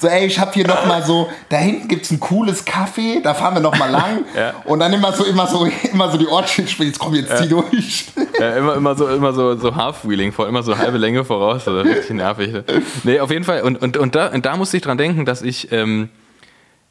So, 0.00 0.08
ey, 0.08 0.24
ich 0.24 0.40
hab 0.40 0.54
hier 0.54 0.66
noch 0.66 0.86
mal 0.86 1.02
so, 1.02 1.28
da 1.50 1.58
hinten 1.58 1.86
gibt's 1.86 2.10
ein 2.10 2.18
cooles 2.20 2.66
Café, 2.66 3.20
da 3.22 3.34
fahren 3.34 3.54
wir 3.54 3.60
noch 3.60 3.78
mal 3.78 3.90
lang. 3.90 4.24
Ja. 4.34 4.54
Und 4.64 4.78
dann 4.78 4.92
immer 4.92 5.12
so, 5.12 5.24
immer 5.24 5.46
so, 5.46 5.68
immer 5.92 6.10
so 6.10 6.16
die 6.16 6.26
Ortsschild, 6.26 6.70
jetzt 6.78 6.98
komm, 6.98 7.14
jetzt 7.14 7.36
zieh 7.36 7.48
durch. 7.48 8.06
Ja, 8.38 8.56
immer, 8.56 8.74
immer 8.74 8.94
so, 8.94 9.08
immer 9.08 9.32
so, 9.32 9.56
so 9.56 9.74
Half-Wheeling, 9.74 10.32
vor, 10.32 10.48
immer 10.48 10.62
so 10.62 10.78
halbe 10.78 10.98
Länge 10.98 11.24
voraus. 11.24 11.66
Also 11.66 11.80
richtig 11.80 12.10
nervig. 12.10 12.54
Nee, 13.02 13.20
auf 13.20 13.30
jeden 13.30 13.44
Fall. 13.44 13.62
Und, 13.62 13.82
und, 13.82 13.96
und, 13.96 14.14
da, 14.14 14.28
und 14.28 14.46
da 14.46 14.56
musste 14.56 14.76
ich 14.76 14.82
dran 14.82 14.96
denken, 14.96 15.24
dass 15.26 15.42
ich, 15.42 15.72
ähm, 15.72 16.10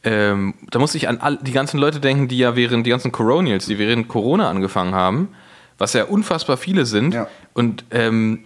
ähm, 0.03 0.53
da 0.69 0.79
musste 0.79 0.97
ich 0.97 1.07
an 1.07 1.19
all, 1.19 1.37
die 1.37 1.53
ganzen 1.53 1.79
Leute 1.79 1.99
denken, 1.99 2.27
die 2.27 2.37
ja 2.37 2.55
während, 2.55 2.85
die 2.85 2.91
ganzen 2.91 3.11
Coronials, 3.11 3.65
die 3.65 3.79
während 3.79 4.09
Corona 4.09 4.49
angefangen 4.49 4.93
haben, 4.93 5.29
was 5.77 5.93
ja 5.93 6.03
unfassbar 6.03 6.57
viele 6.57 6.85
sind. 6.85 7.13
Ja. 7.13 7.27
Und 7.53 7.85
ähm, 7.91 8.43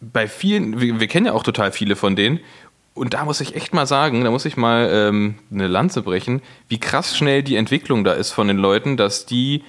bei 0.00 0.28
vielen, 0.28 0.80
wir, 0.80 1.00
wir 1.00 1.06
kennen 1.06 1.26
ja 1.26 1.32
auch 1.32 1.42
total 1.42 1.72
viele 1.72 1.96
von 1.96 2.16
denen. 2.16 2.40
Und 2.96 3.12
da 3.12 3.24
muss 3.24 3.40
ich 3.42 3.54
echt 3.54 3.74
mal 3.74 3.86
sagen, 3.86 4.24
da 4.24 4.30
muss 4.30 4.46
ich 4.46 4.56
mal 4.56 4.88
ähm, 4.90 5.34
eine 5.52 5.68
Lanze 5.68 6.02
brechen, 6.02 6.40
wie 6.68 6.80
krass 6.80 7.16
schnell 7.16 7.42
die 7.42 7.56
Entwicklung 7.56 8.04
da 8.04 8.12
ist 8.12 8.32
von 8.32 8.48
den 8.48 8.56
Leuten, 8.56 8.96
dass 8.96 9.26
die 9.26 9.62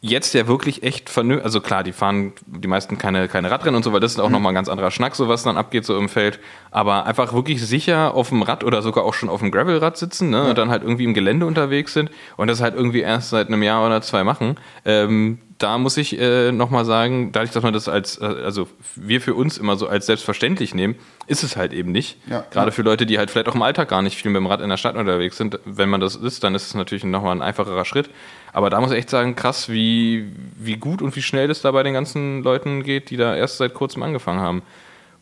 jetzt 0.00 0.34
ja 0.34 0.46
wirklich 0.46 0.82
echt 0.82 1.08
vernünftig, 1.08 1.44
also 1.44 1.60
klar, 1.60 1.82
die 1.84 1.92
fahren 1.92 2.32
die 2.46 2.68
meisten 2.68 2.98
keine, 2.98 3.28
keine 3.28 3.50
Radrennen 3.50 3.76
und 3.76 3.82
so, 3.84 3.92
weil 3.92 4.00
das 4.00 4.12
ist 4.12 4.20
auch 4.20 4.28
nochmal 4.28 4.52
ein 4.52 4.54
ganz 4.54 4.68
anderer 4.68 4.90
Schnack, 4.90 5.16
so 5.16 5.28
was 5.28 5.44
dann 5.44 5.56
abgeht 5.56 5.84
so 5.84 5.96
im 5.96 6.08
Feld, 6.08 6.38
aber 6.70 7.06
einfach 7.06 7.32
wirklich 7.32 7.64
sicher 7.64 8.14
auf 8.14 8.28
dem 8.28 8.42
Rad 8.42 8.64
oder 8.64 8.82
sogar 8.82 9.04
auch 9.04 9.14
schon 9.14 9.28
auf 9.28 9.40
dem 9.40 9.50
Gravelrad 9.50 9.96
sitzen 9.96 10.30
ne, 10.30 10.50
und 10.50 10.58
dann 10.58 10.70
halt 10.70 10.82
irgendwie 10.82 11.04
im 11.04 11.14
Gelände 11.14 11.46
unterwegs 11.46 11.92
sind 11.92 12.10
und 12.36 12.48
das 12.48 12.60
halt 12.60 12.74
irgendwie 12.74 13.00
erst 13.00 13.30
seit 13.30 13.48
einem 13.48 13.62
Jahr 13.62 13.84
oder 13.84 14.02
zwei 14.02 14.24
machen. 14.24 14.56
Ähm, 14.84 15.38
da 15.58 15.76
muss 15.76 15.96
ich 15.96 16.18
äh, 16.18 16.52
nochmal 16.52 16.84
sagen, 16.84 17.32
dadurch, 17.32 17.50
dass 17.50 17.64
man 17.64 17.72
das 17.72 17.88
als, 17.88 18.20
äh, 18.20 18.24
also 18.24 18.68
wir 18.94 19.20
für 19.20 19.34
uns 19.34 19.58
immer 19.58 19.76
so 19.76 19.88
als 19.88 20.06
selbstverständlich 20.06 20.72
nehmen, 20.72 20.94
ist 21.26 21.42
es 21.42 21.56
halt 21.56 21.72
eben 21.72 21.90
nicht. 21.90 22.16
Ja. 22.30 22.44
Gerade 22.50 22.70
für 22.70 22.82
Leute, 22.82 23.06
die 23.06 23.18
halt 23.18 23.30
vielleicht 23.30 23.48
auch 23.48 23.56
im 23.56 23.62
Alltag 23.62 23.88
gar 23.88 24.00
nicht 24.00 24.16
viel 24.16 24.30
mit 24.30 24.38
dem 24.38 24.46
Rad 24.46 24.60
in 24.60 24.70
der 24.70 24.76
Stadt 24.76 24.96
unterwegs 24.96 25.36
sind. 25.36 25.58
Wenn 25.64 25.88
man 25.88 26.00
das 26.00 26.14
ist, 26.14 26.44
dann 26.44 26.54
ist 26.54 26.68
es 26.68 26.74
natürlich 26.74 27.02
nochmal 27.04 27.34
ein 27.34 27.42
einfacherer 27.42 27.84
Schritt. 27.84 28.08
Aber 28.52 28.70
da 28.70 28.80
muss 28.80 28.92
ich 28.92 28.98
echt 28.98 29.10
sagen, 29.10 29.34
krass, 29.34 29.68
wie, 29.68 30.32
wie 30.56 30.76
gut 30.76 31.02
und 31.02 31.16
wie 31.16 31.22
schnell 31.22 31.48
das 31.48 31.60
da 31.60 31.72
bei 31.72 31.82
den 31.82 31.92
ganzen 31.92 32.42
Leuten 32.44 32.84
geht, 32.84 33.10
die 33.10 33.16
da 33.16 33.34
erst 33.34 33.58
seit 33.58 33.74
kurzem 33.74 34.04
angefangen 34.04 34.40
haben. 34.40 34.62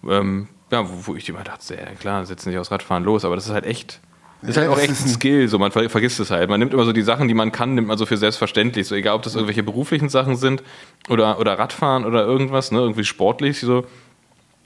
Ähm, 0.07 0.49
ja, 0.70 0.87
wo, 0.89 1.12
wo 1.12 1.16
ich 1.16 1.28
immer 1.28 1.45
dachte, 1.45 1.74
ja 1.74 1.87
klar, 1.99 2.26
setzen 2.26 2.51
sich 2.51 2.59
aufs 2.59 2.70
Radfahren 2.70 3.05
los, 3.05 3.24
aber 3.24 3.37
das 3.37 3.47
ist 3.47 3.53
halt 3.53 3.64
echt, 3.64 4.01
das 4.43 4.51
ist 4.51 4.57
halt 4.59 4.68
auch 4.68 4.78
echt 4.78 4.91
ein 4.91 5.09
Skill, 5.09 5.49
so 5.49 5.59
man 5.59 5.72
ver 5.72 5.89
vergisst 5.89 6.20
es 6.20 6.30
halt. 6.30 6.49
Man 6.51 6.61
nimmt 6.61 6.72
immer 6.74 6.84
so 6.84 6.93
die 6.93 7.03
Sachen, 7.03 7.26
die 7.28 7.34
man 7.34 7.53
kann, 7.53 7.74
nimmt 7.74 7.89
man 7.89 7.99
so 7.99 8.07
für 8.07 8.16
selbstverständlich. 8.16 8.87
So 8.87 8.95
egal, 8.95 9.14
ob 9.14 9.22
das 9.22 9.34
irgendwelche 9.34 9.62
beruflichen 9.62 10.09
Sachen 10.09 10.37
sind 10.37 10.62
oder, 11.09 11.39
oder 11.41 11.59
Radfahren 11.59 12.05
oder 12.05 12.24
irgendwas, 12.24 12.70
ne, 12.70 12.78
irgendwie 12.78 13.05
sportlich 13.05 13.61
so. 13.61 13.84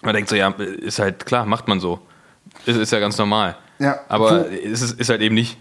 Man 0.02 0.14
denkt 0.14 0.28
so, 0.30 0.36
ja, 0.36 0.48
ist 0.48 0.98
halt 0.98 1.24
klar, 1.26 1.44
macht 1.46 1.68
man 1.68 1.78
so. 1.80 2.00
Ist, 2.66 2.76
ist 2.78 2.92
ja 2.92 2.98
ganz 3.00 3.16
normal. 3.18 3.56
Ja. 3.78 4.00
Aber 4.08 4.44
Wo- 4.44 4.44
es 4.72 4.82
ist, 4.82 4.98
ist 5.00 5.08
halt 5.10 5.20
eben 5.20 5.34
nicht. 5.34 5.56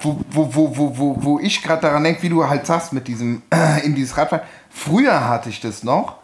wo, 0.00 0.20
wo, 0.30 0.54
wo, 0.54 0.76
wo, 0.76 0.98
wo, 0.98 1.16
wo 1.22 1.40
ich 1.40 1.62
gerade 1.62 1.82
daran 1.82 2.04
denke, 2.04 2.22
wie 2.22 2.28
du 2.28 2.48
halt 2.48 2.66
sagst, 2.66 2.92
mit 2.92 3.06
diesem, 3.08 3.42
in 3.84 3.94
dieses 3.94 4.16
Radfahren. 4.16 4.44
Früher 4.70 5.28
hatte 5.28 5.48
ich 5.50 5.60
das 5.60 5.82
noch, 5.84 6.16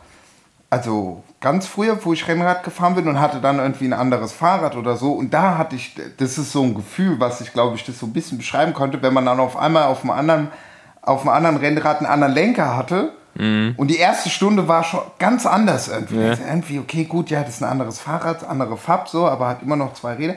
also 0.71 1.23
ganz 1.41 1.67
früher, 1.67 1.99
wo 2.05 2.13
ich 2.13 2.27
Rennrad 2.27 2.65
gefahren 2.65 2.95
bin 2.95 3.09
und 3.09 3.21
hatte 3.21 3.41
dann 3.41 3.59
irgendwie 3.59 3.87
ein 3.87 3.93
anderes 3.93 4.33
Fahrrad 4.33 4.77
oder 4.77 4.97
so. 4.97 5.13
Und 5.13 5.35
da 5.35 5.59
hatte 5.59 5.77
ich, 5.77 5.95
das 6.17 6.39
ist 6.39 6.53
so 6.53 6.63
ein 6.63 6.75
Gefühl, 6.75 7.21
was 7.21 7.41
ich 7.41 7.53
glaube 7.53 7.77
ich 7.77 7.85
das 7.85 7.99
so 7.99 8.07
ein 8.07 8.13
bisschen 8.13 8.39
beschreiben 8.39 8.73
konnte, 8.73 9.03
wenn 9.03 9.13
man 9.13 9.27
dann 9.27 9.41
auf 9.41 9.57
einmal 9.57 9.85
auf 9.85 10.03
einem 10.03 10.13
anderen, 10.13 10.49
auf 11.03 11.23
einem 11.23 11.31
anderen 11.31 11.57
Rennrad 11.59 11.99
einen 11.99 12.07
anderen 12.07 12.35
Lenker 12.35 12.77
hatte. 12.77 13.13
Und 13.77 13.89
die 13.89 13.99
erste 13.99 14.31
Stunde 14.31 14.67
war 14.67 14.83
schon 14.83 15.01
ganz 15.19 15.45
anders 15.45 15.89
irgendwie. 15.89 16.21
Ja. 16.21 16.31
Also 16.31 16.43
irgendwie, 16.43 16.79
okay, 16.79 17.05
gut, 17.05 17.29
ja, 17.29 17.43
das 17.43 17.57
ist 17.57 17.63
ein 17.63 17.69
anderes 17.69 18.01
Fahrrad, 18.01 18.49
andere 18.49 18.79
Farb 18.79 19.09
so, 19.09 19.29
aber 19.29 19.49
hat 19.49 19.63
immer 19.63 19.77
noch 19.77 19.93
zwei 19.93 20.15
Räder. 20.15 20.37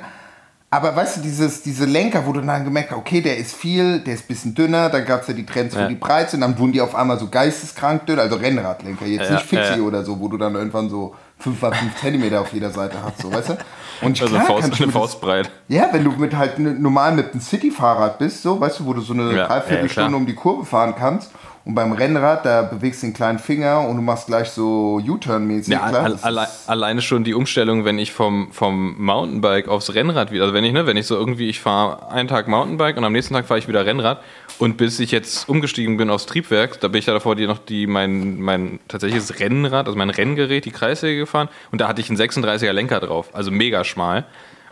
Aber 0.71 0.95
weißt 0.95 1.17
du, 1.17 1.21
dieses, 1.21 1.63
diese 1.63 1.85
Lenker, 1.85 2.27
wo 2.27 2.31
du 2.31 2.41
dann 2.41 2.63
gemerkt 2.63 2.91
hast, 2.91 2.97
okay, 2.97 3.21
der 3.21 3.37
ist 3.37 3.55
viel, 3.55 4.01
der 4.01 4.13
ist 4.13 4.25
ein 4.25 4.27
bisschen 4.27 4.53
dünner, 4.53 4.89
dann 4.89 5.03
gab 5.03 5.21
es 5.23 5.27
ja 5.27 5.33
die 5.33 5.45
Trends 5.45 5.73
für 5.73 5.81
Ja. 5.81 5.87
die 5.87 5.95
Breite 5.95 6.35
und 6.35 6.41
dann 6.41 6.59
wurden 6.59 6.73
die 6.73 6.81
auf 6.81 6.93
einmal 6.93 7.17
so 7.17 7.27
geisteskrank 7.27 8.05
dünn, 8.05 8.19
also 8.19 8.35
Rennradlenker, 8.35 9.05
jetzt 9.07 9.29
Ja, 9.29 9.35
nicht 9.37 9.47
Fixie 9.47 9.79
ja, 9.79 9.81
oder 9.83 10.03
so, 10.03 10.19
wo 10.19 10.27
du 10.27 10.37
dann 10.37 10.53
irgendwann 10.53 10.87
so 10.89 11.15
5 11.39 11.63
x 11.63 11.77
5 11.79 11.95
Zentimeter 11.95 12.41
auf 12.41 12.53
jeder 12.53 12.69
Seite 12.69 12.97
hast, 13.03 13.19
so, 13.19 13.33
weißt 13.33 13.49
du? 13.49 13.57
Und 14.01 14.21
Also 14.21 14.35
klar 14.35 14.45
Faust, 14.45 14.63
eine 14.65 14.73
mir 14.75 14.85
das- 14.85 14.93
Faust 14.93 15.21
breit. 15.21 15.49
ja, 15.69 15.89
wenn 15.91 16.03
du 16.03 16.11
mit 16.11 16.35
halt 16.35 16.59
normal 16.59 17.13
mit 17.15 17.31
einem 17.31 17.41
City-Fahrrad 17.41 18.19
bist, 18.19 18.43
so, 18.43 18.61
weißt 18.61 18.79
du, 18.81 18.85
wo 18.85 18.93
du 18.93 19.01
so 19.01 19.13
eine 19.13 19.33
Dreiviertelstunde 19.33 20.15
um 20.15 20.27
die 20.27 20.35
Kurve 20.35 20.65
fahren 20.65 20.93
kannst. 20.95 21.31
Und 21.65 21.75
beim 21.75 21.91
Rennrad, 21.91 22.45
da 22.45 22.63
bewegst 22.63 23.03
du 23.03 23.07
den 23.07 23.13
kleinen 23.13 23.37
Finger 23.37 23.87
und 23.87 23.95
du 23.97 24.01
machst 24.01 24.25
gleich 24.27 24.49
so 24.49 24.99
U-Turn-mäßig. 25.05 25.73
Ja, 25.73 25.81
alle 25.81 26.13
ist- 26.15 26.67
alleine 26.69 27.01
schon 27.01 27.23
die 27.23 27.33
Umstellung, 27.35 27.85
wenn 27.85 27.99
ich 27.99 28.11
vom, 28.11 28.51
vom 28.51 28.95
Mountainbike 29.03 29.67
aufs 29.67 29.93
Rennrad 29.93 30.31
wieder, 30.31 30.43
also 30.45 30.53
wenn 30.55 30.63
ich, 30.63 30.73
ne, 30.73 30.87
wenn 30.87 30.97
ich 30.97 31.05
so 31.05 31.15
irgendwie, 31.15 31.47
ich 31.49 31.59
fahre 31.59 32.11
einen 32.11 32.27
Tag 32.27 32.47
Mountainbike 32.47 32.97
und 32.97 33.03
am 33.03 33.11
nächsten 33.13 33.33
Tag 33.35 33.45
fahre 33.45 33.59
ich 33.59 33.67
wieder 33.67 33.85
Rennrad 33.85 34.21
und 34.57 34.77
bis 34.77 34.99
ich 34.99 35.11
jetzt 35.11 35.47
umgestiegen 35.47 35.97
bin 35.97 36.09
aufs 36.09 36.25
Triebwerk, 36.25 36.79
da 36.79 36.87
bin 36.87 36.99
ich 36.99 37.05
ja 37.05 37.13
davor 37.13 37.35
die 37.35 37.45
noch 37.45 37.59
die, 37.59 37.85
mein, 37.87 38.39
mein 38.39 38.79
tatsächliches 38.87 39.39
Rennrad, 39.39 39.85
also 39.85 39.97
mein 39.97 40.09
Renngerät, 40.09 40.65
die 40.65 40.71
Kreissäge 40.71 41.19
gefahren 41.19 41.49
und 41.71 41.81
da 41.81 41.87
hatte 41.87 42.01
ich 42.01 42.09
einen 42.09 42.17
36er 42.19 42.71
Lenker 42.71 42.99
drauf, 42.99 43.29
also 43.33 43.51
mega 43.51 43.83
schmal. 43.83 44.25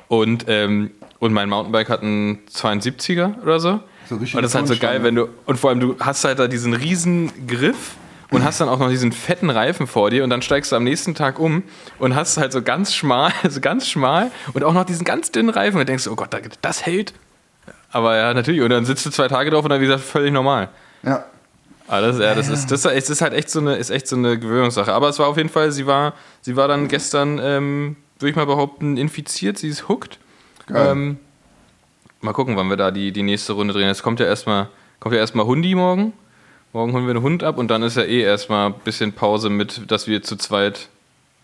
Und, 0.08 0.46
ähm, 0.48 0.92
und 1.20 1.34
mein 1.34 1.50
Mountainbike 1.50 1.90
hat 1.90 2.02
einen 2.02 2.40
72er 2.50 3.42
oder 3.44 3.60
so. 3.60 3.82
So 4.10 4.16
richtig 4.16 4.36
und 4.36 4.42
das 4.42 4.52
ist 4.52 4.56
halt 4.56 4.68
so 4.68 4.78
geil, 4.78 5.04
wenn 5.04 5.16
du, 5.16 5.30
und 5.46 5.58
vor 5.60 5.70
allem 5.70 5.80
du 5.80 5.96
hast 6.00 6.24
halt 6.24 6.40
da 6.40 6.48
diesen 6.48 6.74
riesen 6.74 7.48
Griff 7.48 7.96
und 8.32 8.44
hast 8.44 8.60
dann 8.60 8.70
auch 8.70 8.80
noch 8.80 8.90
diesen 8.90 9.12
fetten 9.12 9.50
Reifen 9.50 9.88
vor 9.88 10.10
dir 10.10 10.24
und 10.24 10.30
dann 10.30 10.42
steigst 10.42 10.72
du 10.72 10.76
am 10.76 10.84
nächsten 10.84 11.16
Tag 11.16 11.40
um 11.40 11.64
und 12.00 12.16
hast 12.16 12.38
halt 12.38 12.52
so 12.52 12.62
ganz 12.62 12.94
schmal, 12.94 13.32
so 13.50 13.62
ganz 13.62 13.88
schmal 13.88 14.32
und 14.54 14.64
auch 14.64 14.74
noch 14.74 14.86
diesen 14.86 15.06
ganz 15.06 15.32
dünnen 15.32 15.50
Reifen 15.50 15.80
und 15.80 15.88
denkst, 15.88 16.08
oh 16.08 16.16
Gott, 16.16 16.30
das 16.62 16.86
hält. 16.86 17.14
Aber 17.92 18.18
ja, 18.18 18.34
natürlich. 18.34 18.62
Und 18.62 18.70
dann 18.70 18.86
sitzt 18.86 19.06
du 19.06 19.10
zwei 19.10 19.28
Tage 19.28 19.50
drauf 19.50 19.64
und 19.64 19.70
dann, 19.70 19.80
wie 19.82 19.86
gesagt, 19.86 20.04
völlig 20.04 20.32
normal. 20.32 20.70
ja. 21.04 21.26
Aber 21.90 22.02
das, 22.02 22.20
ja, 22.20 22.36
das 22.36 22.50
ist, 22.50 22.70
das 22.70 22.84
ist, 22.84 23.10
ist 23.10 23.22
halt 23.22 23.32
echt 23.34 23.50
so 23.50 23.60
eine, 23.60 23.76
ist 23.76 23.92
echt 23.92 24.08
so 24.08 24.18
eine 24.18 24.38
Gewöhnungssache. 24.38 24.92
Aber 24.92 25.08
es 25.08 25.20
war 25.20 25.28
auf 25.28 25.38
jeden 25.38 25.48
Fall, 25.48 25.72
sie 25.72 25.88
war, 25.88 26.14
sie 26.42 26.58
war 26.58 26.68
dann 26.68 26.90
gestern, 26.90 27.40
ähm, 27.42 27.96
würde 28.20 28.30
ich 28.30 28.36
mal 28.36 28.46
behaupten, 28.46 28.98
infiziert. 28.98 29.58
Sie 29.58 29.70
ist 29.70 29.88
hooked. 29.88 30.20
Geil. 30.68 30.92
Ähm, 30.92 31.20
mal 32.22 32.34
gucken, 32.34 32.56
wann 32.56 32.70
wir 32.70 32.78
da 32.78 32.92
die, 32.92 33.12
die 33.12 33.24
nächste 33.24 33.54
Runde 33.54 33.74
drehen. 33.74 33.90
Es 33.90 34.04
kommt 34.04 34.20
ja 34.20 34.26
erstmal, 34.26 34.68
kommt 35.00 35.14
ja 35.14 35.20
erstmal 35.20 35.46
Hundi 35.46 35.76
morgen. 35.76 36.14
Morgen 36.74 36.94
holen 36.94 37.06
wir 37.06 37.12
einen 37.12 37.24
Hund 37.24 37.44
ab 37.44 37.58
und 37.58 37.70
dann 37.70 37.82
ist 37.82 37.98
ja 37.98 38.04
eh 38.04 38.22
erstmal 38.22 38.68
ein 38.68 38.76
bisschen 38.84 39.14
Pause 39.14 39.50
mit, 39.50 39.90
dass 39.90 40.08
wir 40.08 40.22
zu 40.22 40.36
zweit 40.36 40.90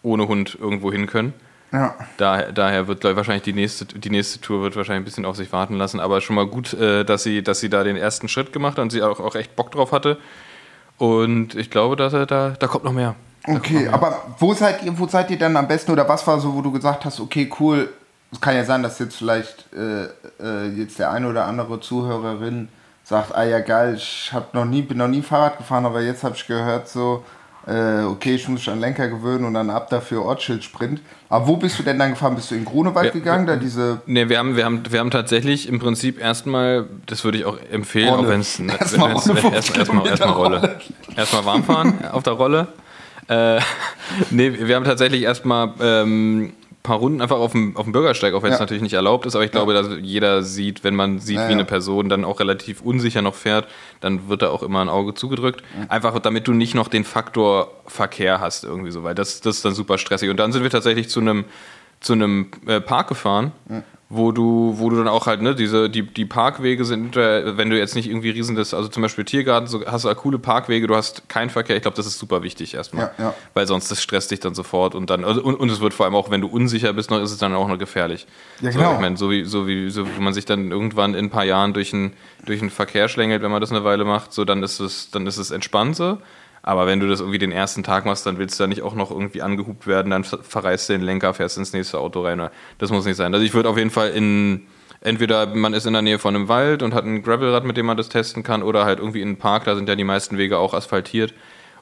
ohne 0.04 0.28
Hund 0.28 0.58
irgendwo 0.60 0.92
hin 0.92 1.08
können. 1.08 1.34
Ja. 1.72 1.96
Daher, 2.18 2.52
daher 2.52 2.88
wird 2.88 3.02
glaub 3.02 3.12
ich, 3.12 3.18
wahrscheinlich 3.18 3.44
die 3.44 3.54
nächste, 3.54 3.86
die 3.86 4.10
nächste 4.12 4.40
Tour 4.42 4.62
wird 4.62 4.76
wahrscheinlich 4.76 5.02
ein 5.02 5.06
bisschen 5.06 5.26
auf 5.26 5.36
sich 5.36 5.52
warten 5.52 5.76
lassen. 5.76 6.00
Aber 6.00 6.22
schon 6.22 6.36
mal 6.36 6.46
gut, 6.46 6.74
äh, 6.74 7.04
dass, 7.04 7.24
sie, 7.24 7.42
dass 7.42 7.62
sie 7.62 7.70
da 7.70 7.84
den 7.84 7.96
ersten 7.96 8.28
Schritt 8.28 8.54
gemacht 8.54 8.78
hat 8.78 8.84
und 8.84 8.92
sie 8.92 9.02
auch, 9.02 9.20
auch 9.20 9.36
echt 9.36 9.56
Bock 9.56 9.72
drauf 9.72 9.92
hatte. 9.92 10.18
Und 11.00 11.56
ich 11.56 11.72
glaube, 11.72 11.96
dass 11.96 12.14
er 12.14 12.28
da, 12.28 12.52
da 12.52 12.68
kommt 12.68 12.84
noch 12.84 12.94
mehr. 12.94 13.16
Okay, 13.46 13.88
aber 13.88 14.22
wo 14.40 14.54
seid 14.54 14.84
ihr, 14.84 14.98
wo 14.98 15.08
seid 15.08 15.32
ihr 15.32 15.38
dann 15.38 15.58
am 15.58 15.68
besten 15.68 15.92
oder 15.92 16.08
was 16.08 16.26
war 16.28 16.40
so, 16.40 16.54
wo 16.54 16.62
du 16.62 16.72
gesagt 16.72 17.06
hast, 17.06 17.20
okay, 17.20 17.52
cool, 17.60 17.90
es 18.34 18.42
kann 18.42 18.56
ja 18.56 18.66
sein, 18.66 18.84
dass 18.84 19.00
jetzt 19.00 19.16
vielleicht 19.16 19.66
äh, 19.74 20.06
äh, 20.44 20.68
jetzt 20.76 21.00
der 21.00 21.12
eine 21.12 21.28
oder 21.28 21.46
andere 21.46 21.80
Zuhörerin 21.80 22.68
sagt, 23.04 23.36
ah 23.36 23.44
ja 23.44 23.60
geil, 23.60 23.96
ich 23.96 24.32
hab 24.34 24.54
noch 24.54 24.66
nie, 24.66 24.82
bin 24.82 24.98
noch 24.98 25.08
nie 25.08 25.22
Fahrrad 25.22 25.58
gefahren, 25.58 25.86
aber 25.86 26.02
jetzt 26.02 26.24
habe 26.24 26.36
ich 26.36 26.48
gehört 26.48 26.88
so, 26.88 27.24
äh, 27.68 28.04
okay, 28.04 28.36
ich 28.36 28.48
muss 28.48 28.60
mich 28.60 28.70
an 28.70 28.80
Lenker 28.80 29.08
gewöhnen 29.08 29.46
und 29.46 29.54
dann 29.54 29.70
ab 29.70 29.90
dafür 29.90 30.26
Ortsschild-Sprint. 30.26 31.02
Aber 31.30 31.48
wo 31.48 31.58
bist 31.58 31.80
du 31.80 31.84
denn 31.84 31.98
dann 31.98 32.12
gefahren? 32.12 32.36
Bist 32.36 32.52
du 32.52 32.56
in 32.56 32.66
Grunewald 32.66 33.06
Ja, 33.06 33.12
gegangen, 33.12 33.48
da 33.48 33.56
diese 33.56 34.02
Ne, 34.06 34.28
wir 34.28 34.38
haben, 34.38 34.58
wir, 34.58 34.66
haben, 34.66 34.84
wir 34.90 35.00
haben 35.00 35.12
tatsächlich 35.12 35.70
im 35.70 35.80
Prinzip 35.80 36.20
erstmal, 36.20 36.88
das 37.06 37.24
würde 37.24 37.38
ich 37.38 37.46
auch 37.46 37.58
empfehlen, 37.72 38.10
Rolle. 38.10 38.28
auch 38.28 38.32
wenn 38.32 38.42
es 38.42 38.60
Erstmal 38.60 39.12
erstmal 39.12 39.54
erstmal 39.54 39.54
erstmal 39.54 39.86
Kilometer 39.86 40.26
Rolle. 40.30 40.80
Erstmal 41.16 41.46
warm 41.46 41.64
fahren 41.64 42.06
auf 42.12 42.24
der 42.24 42.34
Rolle. 42.34 42.68
Äh, 43.30 43.60
nee, 44.30 44.68
wir 44.68 44.76
haben 44.76 44.86
tatsächlich 44.86 45.24
erstmal 45.24 45.74
ähm, 45.80 46.54
paar 46.84 46.98
Runden 46.98 47.22
einfach 47.22 47.38
auf 47.38 47.54
dem, 47.54 47.76
auf 47.78 47.86
dem 47.86 47.94
Bürgersteig, 47.94 48.34
auch 48.34 48.44
wenn 48.44 48.52
es 48.52 48.60
Ja. 48.60 48.64
natürlich 48.64 48.84
nicht 48.84 48.94
erlaubt 48.94 49.26
ist, 49.26 49.36
aber 49.36 49.46
ich 49.46 49.52
glaube, 49.52 49.74
dass 49.74 49.88
jeder 50.02 50.44
sieht, 50.44 50.84
wenn 50.84 50.96
man 50.96 51.20
sieht, 51.20 51.38
Ja, 51.38 51.48
wie 51.48 51.52
ja. 51.54 51.58
eine 51.58 51.66
Person 51.66 52.10
dann 52.10 52.26
auch 52.26 52.40
relativ 52.42 52.82
unsicher 52.82 53.22
noch 53.22 53.36
fährt, 53.36 53.68
dann 54.02 54.28
wird 54.28 54.42
da 54.42 54.50
auch 54.50 54.62
immer 54.64 54.82
ein 54.82 54.90
Auge 54.90 55.14
zugedrückt. 55.14 55.64
Einfach 55.90 56.18
damit 56.20 56.48
du 56.48 56.52
nicht 56.54 56.76
noch 56.76 56.90
den 56.90 57.06
Faktor 57.06 57.72
Verkehr 57.88 58.40
hast 58.42 58.64
irgendwie 58.66 58.92
so, 58.92 59.04
weil 59.04 59.16
das, 59.16 59.40
das 59.42 59.56
ist 59.58 59.66
dann 59.66 59.74
super 59.74 59.98
stressig. 59.98 60.30
Und 60.30 60.38
dann 60.38 60.52
sind 60.52 60.64
wir 60.64 60.70
tatsächlich 60.70 61.10
zu 61.10 61.20
einem 61.22 61.46
zu 62.02 62.12
einem 62.12 62.48
äh, 62.68 62.82
Park 62.82 63.08
gefahren, 63.08 63.54
wo 64.10 64.32
du, 64.32 64.76
wo 64.78 64.90
du 64.90 64.98
dann 64.98 65.08
auch 65.08 65.26
halt, 65.26 65.42
ne, 65.42 65.56
diese, 65.56 65.90
die, 65.90 66.04
die 66.04 66.26
Parkwege 66.26 66.86
sind, 66.86 67.18
äh, 67.18 67.58
wenn 67.58 67.70
du 67.70 67.78
jetzt 67.78 67.96
nicht 67.96 68.08
irgendwie 68.08 68.30
riesen 68.30 68.56
das, 68.56 68.74
also 68.74 68.88
zum 68.90 69.02
Beispiel 69.02 69.26
Tiergarten, 69.26 69.68
so, 69.68 69.84
hast 69.86 70.04
du 70.06 70.10
da 70.10 70.14
coole 70.14 70.38
Parkwege, 70.38 70.86
du 70.86 70.96
hast 70.96 71.28
keinen 71.30 71.50
Verkehr, 71.50 71.76
ich 71.76 71.82
glaube, 71.82 71.98
das 71.98 72.06
ist 72.06 72.20
super 72.20 72.44
wichtig 72.44 72.76
erstmal. 72.76 73.12
Ja, 73.18 73.26
ja. 73.26 73.34
Weil 73.54 73.66
sonst 73.66 73.90
das 73.90 74.04
stresst 74.04 74.30
dich 74.30 74.40
dann 74.40 74.54
sofort 74.54 74.94
und 74.94 75.10
dann, 75.10 75.24
also, 75.26 75.42
und, 75.42 75.56
und 75.56 75.70
es 75.70 75.80
wird 75.80 75.94
vor 75.94 76.06
allem 76.06 76.16
auch, 76.16 76.30
wenn 76.30 76.42
du 76.42 76.48
unsicher 76.48 76.94
bist, 76.94 77.10
noch 77.10 77.22
ist 77.22 77.32
es 77.32 77.38
dann 77.40 77.56
auch 77.56 77.68
noch 77.68 77.80
gefährlich. 77.80 78.28
Ja, 78.62 78.72
So, 78.72 78.78
genau. 78.78 78.94
ich 78.94 79.00
meine, 79.00 79.18
so 79.18 79.32
wie, 79.32 79.46
so 79.46 79.68
wie, 79.68 79.90
so 79.90 80.06
wie 80.06 80.22
man 80.22 80.34
sich 80.34 80.46
dann 80.46 80.70
irgendwann 80.72 81.16
in 81.16 81.26
ein 81.26 81.30
paar 81.32 81.46
Jahren 81.46 81.74
durch 81.74 81.94
einen 81.94 82.14
durch 82.46 82.62
einen 82.62 82.70
Verkehr 82.70 83.08
schlängelt, 83.08 83.42
wenn 83.42 83.52
man 83.52 83.62
das 83.62 83.72
eine 83.72 83.84
Weile 83.84 84.06
macht, 84.06 84.34
so 84.34 84.46
dann 84.46 84.64
ist 84.64 84.80
es, 84.80 85.10
dann 85.12 85.28
ist 85.28 85.38
es 85.38 85.52
entspannt 85.52 85.96
so. 85.96 86.18
Aber 86.64 86.88
wenn 86.88 87.02
du 87.02 87.08
das 87.08 87.20
irgendwie 87.20 87.40
den 87.40 87.52
ersten 87.52 87.84
Tag 87.84 88.06
machst, 88.06 88.26
dann 88.26 88.38
willst 88.38 88.58
du 88.58 88.64
da 88.64 88.68
nicht 88.68 88.82
auch 88.82 88.96
noch 88.96 89.12
irgendwie 89.12 89.42
angehupt 89.42 89.86
werden, 89.86 90.10
dann 90.12 90.24
ver- 90.24 90.40
verreißt 90.42 90.90
du 90.90 90.94
den 90.94 91.02
Lenker, 91.02 91.34
fährst 91.34 91.58
ins 91.58 91.74
nächste 91.74 92.00
Auto 92.00 92.22
rein. 92.22 92.50
Das 92.78 92.90
muss 92.90 93.06
nicht 93.06 93.18
sein. 93.18 93.34
Also 93.34 93.46
ich 93.46 93.54
würde 93.54 93.68
auf 93.68 93.78
jeden 93.78 93.90
Fall 93.90 94.12
in, 94.12 94.66
entweder 95.02 95.46
man 95.46 95.74
ist 95.74 95.86
in 95.86 95.94
der 95.94 96.02
Nähe 96.02 96.20
von 96.20 96.36
einem 96.36 96.48
Wald 96.48 96.82
und 96.82 96.94
hat 96.94 97.04
ein 97.04 97.22
Gravelrad, 97.22 97.66
mit 97.66 97.76
dem 97.76 97.86
man 97.86 97.98
das 97.98 98.08
testen 98.08 98.44
kann, 98.44 98.64
oder 98.64 98.86
halt 98.86 99.00
irgendwie 99.00 99.22
in 99.22 99.28
einem 99.28 99.38
Park, 99.38 99.66
da 99.66 99.76
sind 99.76 99.90
ja 99.90 99.96
die 99.96 100.06
meisten 100.06 100.38
Wege 100.38 100.58
auch 100.58 100.74
asphaltiert. 100.74 101.34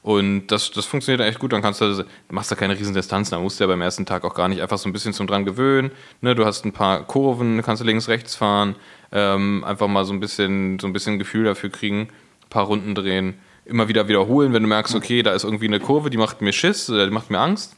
Und 0.02 0.48
das, 0.48 0.72
das 0.72 0.86
funktioniert 0.88 1.22
echt 1.22 1.38
gut. 1.38 1.54
Dann 1.54 1.62
kannst 1.62 1.80
du, 1.80 1.94
du 1.94 2.06
machst 2.30 2.52
da 2.52 2.56
keine 2.56 2.78
riesen 2.78 2.96
Distanzen, 2.96 3.36
da 3.36 3.40
musst 3.40 3.60
du 3.60 3.64
ja 3.64 3.68
beim 3.68 3.82
ersten 3.82 4.08
Tag 4.08 4.24
auch 4.24 4.34
gar 4.34 4.48
nicht 4.48 4.64
einfach 4.64 4.80
so 4.80 4.90
ein 4.90 4.94
bisschen 4.94 5.14
zum 5.14 5.28
dran 5.28 5.46
gewöhnen. 5.46 5.92
Ne, 6.22 6.34
du 6.34 6.44
hast 6.44 6.66
ein 6.66 6.72
paar 6.72 7.04
Kurven, 7.06 7.62
kannst 7.62 7.84
du 7.84 7.86
links, 7.86 8.08
rechts 8.08 8.36
fahren, 8.36 8.76
ähm, 9.12 9.64
einfach 9.64 9.88
mal 9.88 10.04
so 10.06 10.14
ein 10.14 10.20
bisschen, 10.20 10.80
so 10.80 10.88
ein 10.88 10.94
bisschen 10.94 11.20
Gefühl 11.20 11.44
dafür 11.44 11.70
kriegen, 11.70 12.08
ein 12.46 12.50
paar 12.50 12.66
Runden 12.66 12.96
drehen, 12.96 13.36
immer 13.66 13.88
wieder 13.88 14.08
wiederholen, 14.08 14.54
wenn 14.54 14.64
du 14.64 14.70
merkst, 14.70 14.96
okay, 14.96 15.24
da 15.24 15.34
ist 15.34 15.44
irgendwie 15.44 15.68
eine 15.68 15.80
Kurve, 15.80 16.10
die 16.10 16.18
macht 16.18 16.42
mir 16.42 16.52
Schiss, 16.54 16.90
oder 16.90 17.06
die 17.06 17.12
macht 17.12 17.30
mir 17.30 17.40
Angst, 17.40 17.76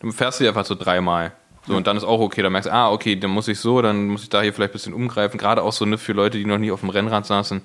dann 0.00 0.12
fährst 0.12 0.40
du 0.40 0.44
die 0.44 0.48
einfach 0.48 0.64
so 0.64 0.74
dreimal. 0.74 1.32
So, 1.66 1.76
und 1.76 1.86
dann 1.86 1.96
ist 1.96 2.04
auch 2.04 2.20
okay, 2.20 2.42
dann 2.42 2.52
merkst 2.52 2.70
du, 2.70 2.74
ah, 2.74 2.90
okay, 2.90 3.16
dann 3.16 3.30
muss 3.30 3.46
ich 3.46 3.58
so, 3.60 3.82
dann 3.82 4.06
muss 4.08 4.22
ich 4.22 4.30
da 4.30 4.40
hier 4.40 4.52
vielleicht 4.54 4.70
ein 4.70 4.72
bisschen 4.72 4.94
umgreifen. 4.94 5.38
Gerade 5.38 5.62
auch 5.62 5.72
so 5.72 5.84
ne, 5.84 5.98
für 5.98 6.14
Leute, 6.14 6.38
die 6.38 6.46
noch 6.46 6.56
nie 6.58 6.70
auf 6.70 6.80
dem 6.80 6.88
Rennrad 6.88 7.26
saßen. 7.26 7.60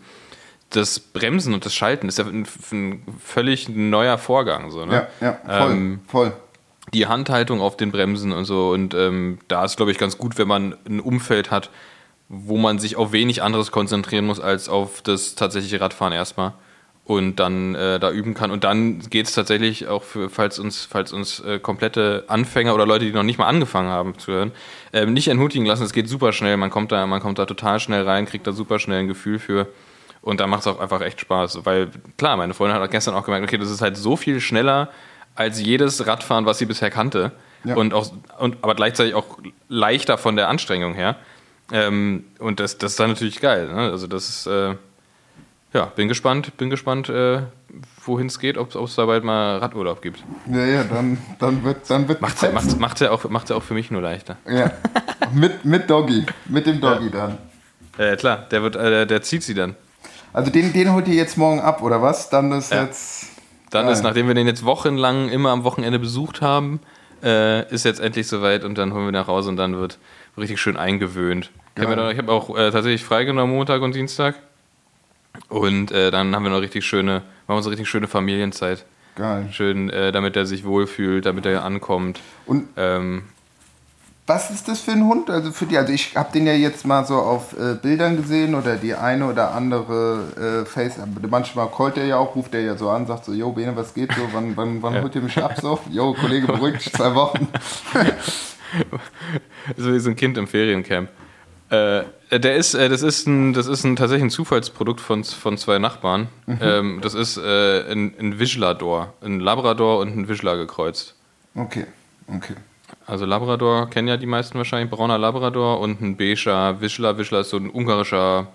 Das 0.72 1.00
Bremsen 1.00 1.54
und 1.54 1.66
das 1.66 1.74
Schalten 1.74 2.10
ist 2.10 2.18
ja 2.18 2.26
ein, 2.26 2.46
ein 2.72 3.04
völlig 3.24 3.70
neuer 3.70 4.18
Vorgang. 4.18 4.70
So, 4.72 4.86
ne? 4.86 5.08
Ja, 5.22 5.28
ja, 5.28 5.40
voll, 5.60 5.72
Ähm, 5.72 6.00
voll. 6.08 6.34
die 6.94 7.08
Handhaltung 7.08 7.62
auf 7.62 7.78
den 7.78 7.92
Bremsen 7.92 8.34
und 8.34 8.44
so. 8.46 8.72
Und 8.72 8.94
ähm, 8.94 9.40
da 9.48 9.64
ist, 9.64 9.78
glaube 9.78 9.92
ich, 9.92 9.98
ganz 9.98 10.18
gut, 10.18 10.38
wenn 10.38 10.48
man 10.48 10.76
ein 10.86 11.00
Umfeld 11.00 11.50
hat, 11.50 11.70
wo 12.28 12.58
man 12.58 12.80
sich 12.80 12.98
auf 12.98 13.14
wenig 13.14 13.44
anderes 13.44 13.72
konzentrieren 13.72 14.26
muss 14.26 14.40
als 14.42 14.68
auf 14.68 15.02
das 15.04 15.36
tatsächliche 15.36 15.80
Radfahren 15.80 16.12
erstmal. 16.12 16.54
Und 17.06 17.36
dann 17.36 17.76
äh, 17.76 18.00
da 18.00 18.10
üben 18.10 18.34
kann. 18.34 18.50
Und 18.50 18.64
dann 18.64 19.00
geht 19.00 19.28
es 19.28 19.34
tatsächlich 19.34 19.88
auch 19.88 20.02
für, 20.02 20.28
falls 20.28 20.58
uns, 20.58 20.86
falls 20.86 21.14
uns 21.14 21.40
äh, 21.40 21.60
komplette 21.60 22.24
Anfänger 22.28 22.74
oder 22.74 22.88
Leute, 22.88 23.06
die 23.06 23.12
noch 23.12 23.22
nicht 23.22 23.38
mal 23.38 23.46
angefangen 23.46 23.90
haben 23.90 24.18
zu 24.18 24.32
hören, 24.32 24.52
ähm, 24.92 25.14
nicht 25.14 25.28
entmutigen 25.28 25.68
lassen. 25.68 25.84
Es 25.84 25.94
geht 25.94 26.10
super 26.10 26.34
schnell. 26.34 26.58
Man 26.58 26.72
kommt 26.72 26.92
da, 26.92 27.06
man 27.06 27.22
kommt 27.22 27.38
da 27.38 27.46
total 27.46 27.80
schnell 27.80 28.10
rein, 28.10 28.26
kriegt 28.26 28.48
da 28.48 28.54
super 28.54 28.80
schnell 28.80 29.02
ein 29.02 29.08
Gefühl 29.08 29.38
für. 29.38 29.68
Und 30.24 30.40
da 30.40 30.48
macht 30.48 30.62
es 30.62 30.68
auch 30.68 30.80
einfach 30.80 31.02
echt 31.02 31.22
Spaß. 31.22 31.64
Weil, 31.64 31.92
klar, 32.18 32.38
meine 32.38 32.56
Freundin 32.56 32.82
hat 32.82 32.90
gestern 32.90 33.14
auch 33.14 33.24
gemerkt, 33.24 33.46
okay, 33.46 33.60
das 33.60 33.70
ist 33.70 33.82
halt 33.82 33.98
so 33.98 34.18
viel 34.18 34.42
schneller 34.42 34.90
als 35.36 35.62
jedes 35.62 36.08
Radfahren, 36.08 36.48
was 36.48 36.58
sie 36.58 36.66
bisher 36.66 36.90
kannte. 36.90 37.34
Ja. 37.64 37.76
Und 37.76 37.94
auch, 37.94 38.12
und, 38.40 38.58
aber 38.64 38.74
gleichzeitig 38.74 39.14
auch 39.14 39.38
leichter 39.70 40.18
von 40.18 40.36
der 40.36 40.50
Anstrengung 40.50 40.96
her. 40.96 41.18
Ähm, 41.72 42.26
und 42.40 42.60
das, 42.60 42.80
das 42.80 42.94
ist 42.94 43.00
dann 43.00 43.12
natürlich 43.12 43.40
geil. 43.40 43.68
Ne? 43.68 43.92
Also 43.92 44.08
das 44.08 44.30
ist, 44.30 44.48
äh, 44.48 44.76
ja, 45.76 45.86
bin 45.86 46.08
gespannt, 46.08 46.56
bin 46.58 46.70
gespannt, 46.70 47.10
äh, 47.10 47.42
wohin 48.06 48.28
es 48.28 48.40
geht, 48.40 48.58
ob 48.58 48.74
es 48.74 48.96
da 48.96 49.06
bald 49.06 49.24
mal 49.24 49.58
Radurlaub 49.58 50.02
gibt. 50.02 50.24
Ja, 50.52 50.66
ja, 50.66 50.84
dann, 50.86 51.18
dann 51.40 51.64
wird 51.64 51.90
dann 51.90 52.08
wird 52.08 52.22
Macht 52.22 52.40
gefetzt. 52.40 52.54
macht, 52.54 52.80
macht 52.80 53.00
ja 53.02 53.12
auch, 53.12 53.24
macht's 53.30 53.50
ja 53.50 53.56
auch 53.56 53.64
für 53.64 53.74
mich 53.74 53.92
nur 53.92 54.02
leichter. 54.02 54.38
Ja. 54.50 54.72
mit, 55.34 55.66
mit 55.66 55.90
Doggy. 55.90 56.26
Mit 56.46 56.66
dem 56.66 56.80
Doggy 56.80 57.12
dann. 57.12 57.38
Äh, 57.98 58.16
klar, 58.16 58.46
der, 58.50 58.62
wird, 58.64 58.76
äh, 58.76 59.06
der 59.06 59.22
zieht 59.22 59.44
sie 59.44 59.54
dann. 59.54 59.76
Also 60.34 60.52
den, 60.52 60.74
den 60.74 60.94
holt 60.94 61.08
ihr 61.08 61.16
jetzt 61.16 61.38
morgen 61.38 61.60
ab, 61.62 61.82
oder 61.82 62.02
was? 62.02 62.30
Dann 62.30 62.52
ist 62.52 62.72
Ja. 62.72 62.84
jetzt. 62.84 63.28
Dann 63.72 63.86
Geil. 63.86 63.94
ist, 63.94 64.04
nachdem 64.04 64.28
wir 64.28 64.36
den 64.36 64.48
jetzt 64.48 64.64
wochenlang 64.64 65.28
immer 65.30 65.50
am 65.50 65.64
Wochenende 65.66 66.00
besucht 66.00 66.42
haben, 66.42 66.80
äh, 67.24 67.68
ist 67.74 67.84
jetzt 67.84 68.00
endlich 68.00 68.28
soweit 68.28 68.64
und 68.64 68.78
dann 68.78 68.94
holen 68.94 69.06
wir 69.06 69.12
nach 69.12 69.28
Hause 69.28 69.50
und 69.50 69.58
dann 69.58 69.76
wird 69.78 69.98
richtig 70.38 70.60
schön 70.62 70.78
eingewöhnt. 70.78 71.52
Ich 71.76 71.84
habe 71.84 71.96
Geil. 71.96 72.12
ich 72.14 72.18
habe 72.18 72.32
auch 72.32 72.50
äh, 72.56 72.72
tatsächlich 72.72 73.04
freigenommen 73.04 73.54
Montag 73.54 73.82
und 73.82 73.96
Dienstag. 73.96 74.36
Und 75.50 75.92
äh, 75.92 76.12
dann 76.12 76.36
haben 76.36 76.44
wir 76.44 76.50
noch 76.50 76.62
richtig 76.62 76.86
schöne, 76.86 77.24
machen 77.48 77.62
so 77.64 77.70
richtig 77.70 77.88
schöne 77.88 78.08
Familienzeit. 78.08 78.86
Geil. 79.16 79.48
Schön, 79.52 79.90
äh, 79.90 80.12
damit 80.12 80.36
er 80.36 80.46
sich 80.46 80.66
wohlfühlt, 80.66 81.26
damit 81.26 81.46
er 81.46 81.64
ankommt. 81.64 82.20
Und 82.46 82.68
Ähm, 82.76 83.24
was 84.28 84.50
ist 84.50 84.68
das 84.68 84.82
für 84.82 84.92
ein 84.92 85.06
Hund? 85.06 85.30
Also 85.30 85.52
für 85.52 85.68
die, 85.68 85.78
also 85.78 85.94
ich 85.94 86.16
habe 86.16 86.32
den 86.34 86.48
ja 86.48 86.54
jetzt 86.54 86.86
mal 86.88 87.06
so 87.06 87.18
auf 87.18 87.54
äh, 87.54 87.76
Bildern 87.76 88.18
gesehen 88.18 88.56
oder 88.56 88.76
die 88.76 88.96
eine 88.96 89.28
oder 89.28 89.54
andere 89.54 90.64
äh, 90.64 90.66
Face. 90.66 90.96
Manchmal 91.30 91.70
callt 91.70 91.96
der 91.96 92.08
ja 92.08 92.18
auch, 92.18 92.36
ruft 92.36 92.56
der 92.56 92.62
ja 92.62 92.76
so 92.76 92.90
an, 92.90 93.06
sagt 93.06 93.26
so, 93.26 93.34
yo 93.34 93.52
Bene, 93.52 93.76
was 93.76 93.94
geht 93.94 94.12
so? 94.14 94.22
Wann, 94.32 94.58
wann, 94.58 94.82
wann 94.82 95.00
holt 95.04 95.14
ihr 95.14 95.22
mich 95.22 95.38
ab 95.38 95.60
so? 95.62 95.80
Yo, 95.92 96.16
Kollege, 96.16 96.48
beruhigt 96.48 96.84
dich 96.84 96.92
zwei 96.92 97.14
Wochen. 97.14 97.48
so 99.78 99.94
wie 99.94 100.00
so 100.00 100.10
ein 100.10 100.16
Kind 100.16 100.40
im 100.40 100.48
Feriencamp. 100.48 101.10
Äh, 102.30 102.40
der 102.40 102.56
ist, 102.56 102.74
äh, 102.74 102.90
das 102.90 103.02
ist 103.02 103.28
ein, 103.28 103.54
das 103.54 103.68
ist 103.68 103.84
ein 103.84 103.96
tatsächlich 103.96 104.26
ein 104.26 104.30
Zufallsprodukt 104.30 105.00
von, 105.02 105.24
von 105.24 105.58
zwei 105.58 105.80
Nachbarn. 105.80 106.28
Ähm, 106.48 107.00
das 107.02 107.14
ist 107.14 107.38
äh, 107.38 107.92
ein, 107.92 108.14
ein 108.20 108.40
Vizslador, 108.40 109.14
ein 109.22 109.40
Labrador 109.40 110.00
und 110.00 110.16
ein 110.16 110.28
Vizsla 110.28 110.56
gekreuzt. 110.56 111.16
Okay, 111.54 111.86
okay. 112.28 112.56
Also 113.06 113.26
Labrador 113.26 113.90
kennen 113.90 114.08
ja 114.08 114.18
die 114.18 114.26
meisten 114.26 114.58
wahrscheinlich, 114.58 114.90
brauner 114.90 115.18
Labrador 115.18 115.80
und 115.80 116.02
ein 116.02 116.18
beiger 116.18 116.82
Vizsla. 116.82 117.18
Vizsla 117.18 117.42
ist 117.42 117.50
so 117.52 117.58
ein 117.58 117.70
ungarischer 117.70 118.48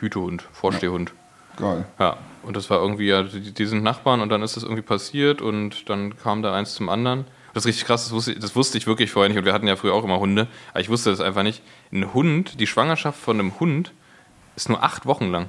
Hütehund, 0.00 0.42
Vorstehhund. 0.52 1.12
Geil. 1.56 1.84
Ja, 1.98 2.16
und 2.42 2.56
das 2.56 2.70
war 2.70 2.80
irgendwie, 2.80 3.08
ja, 3.08 3.22
die, 3.22 3.52
die 3.52 3.66
sind 3.66 3.82
Nachbarn 3.82 4.20
und 4.20 4.28
dann 4.28 4.42
ist 4.42 4.56
das 4.56 4.62
irgendwie 4.62 4.82
passiert 4.82 5.42
und 5.42 5.88
dann 5.88 6.16
kam 6.16 6.42
da 6.42 6.54
eins 6.54 6.74
zum 6.74 6.88
anderen. 6.88 7.24
Das 7.54 7.64
ist 7.64 7.68
richtig 7.68 7.84
krass, 7.86 8.04
das 8.04 8.12
wusste, 8.12 8.32
ich- 8.32 8.38
das 8.38 8.56
wusste 8.56 8.78
ich 8.78 8.86
wirklich 8.86 9.10
vorher 9.10 9.28
nicht 9.28 9.38
und 9.38 9.44
wir 9.44 9.52
hatten 9.52 9.66
ja 9.68 9.76
früher 9.76 9.94
auch 9.94 10.04
immer 10.04 10.18
Hunde, 10.20 10.48
aber 10.70 10.80
ich 10.80 10.88
wusste 10.88 11.10
das 11.10 11.20
einfach 11.20 11.42
nicht. 11.42 11.62
Ein 11.92 12.14
Hund, 12.14 12.58
die 12.60 12.66
Schwangerschaft 12.66 13.20
von 13.20 13.38
einem 13.38 13.58
Hund 13.60 13.92
ist 14.56 14.68
nur 14.68 14.82
acht 14.82 15.04
Wochen 15.06 15.30
lang. 15.30 15.48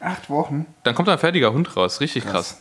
Acht 0.00 0.28
Wochen? 0.28 0.66
Dann 0.82 0.94
kommt 0.94 1.08
da 1.08 1.12
ein 1.12 1.18
fertiger 1.18 1.52
Hund 1.52 1.76
raus, 1.76 2.00
richtig 2.00 2.24
krass. 2.24 2.32
Krass. 2.32 2.60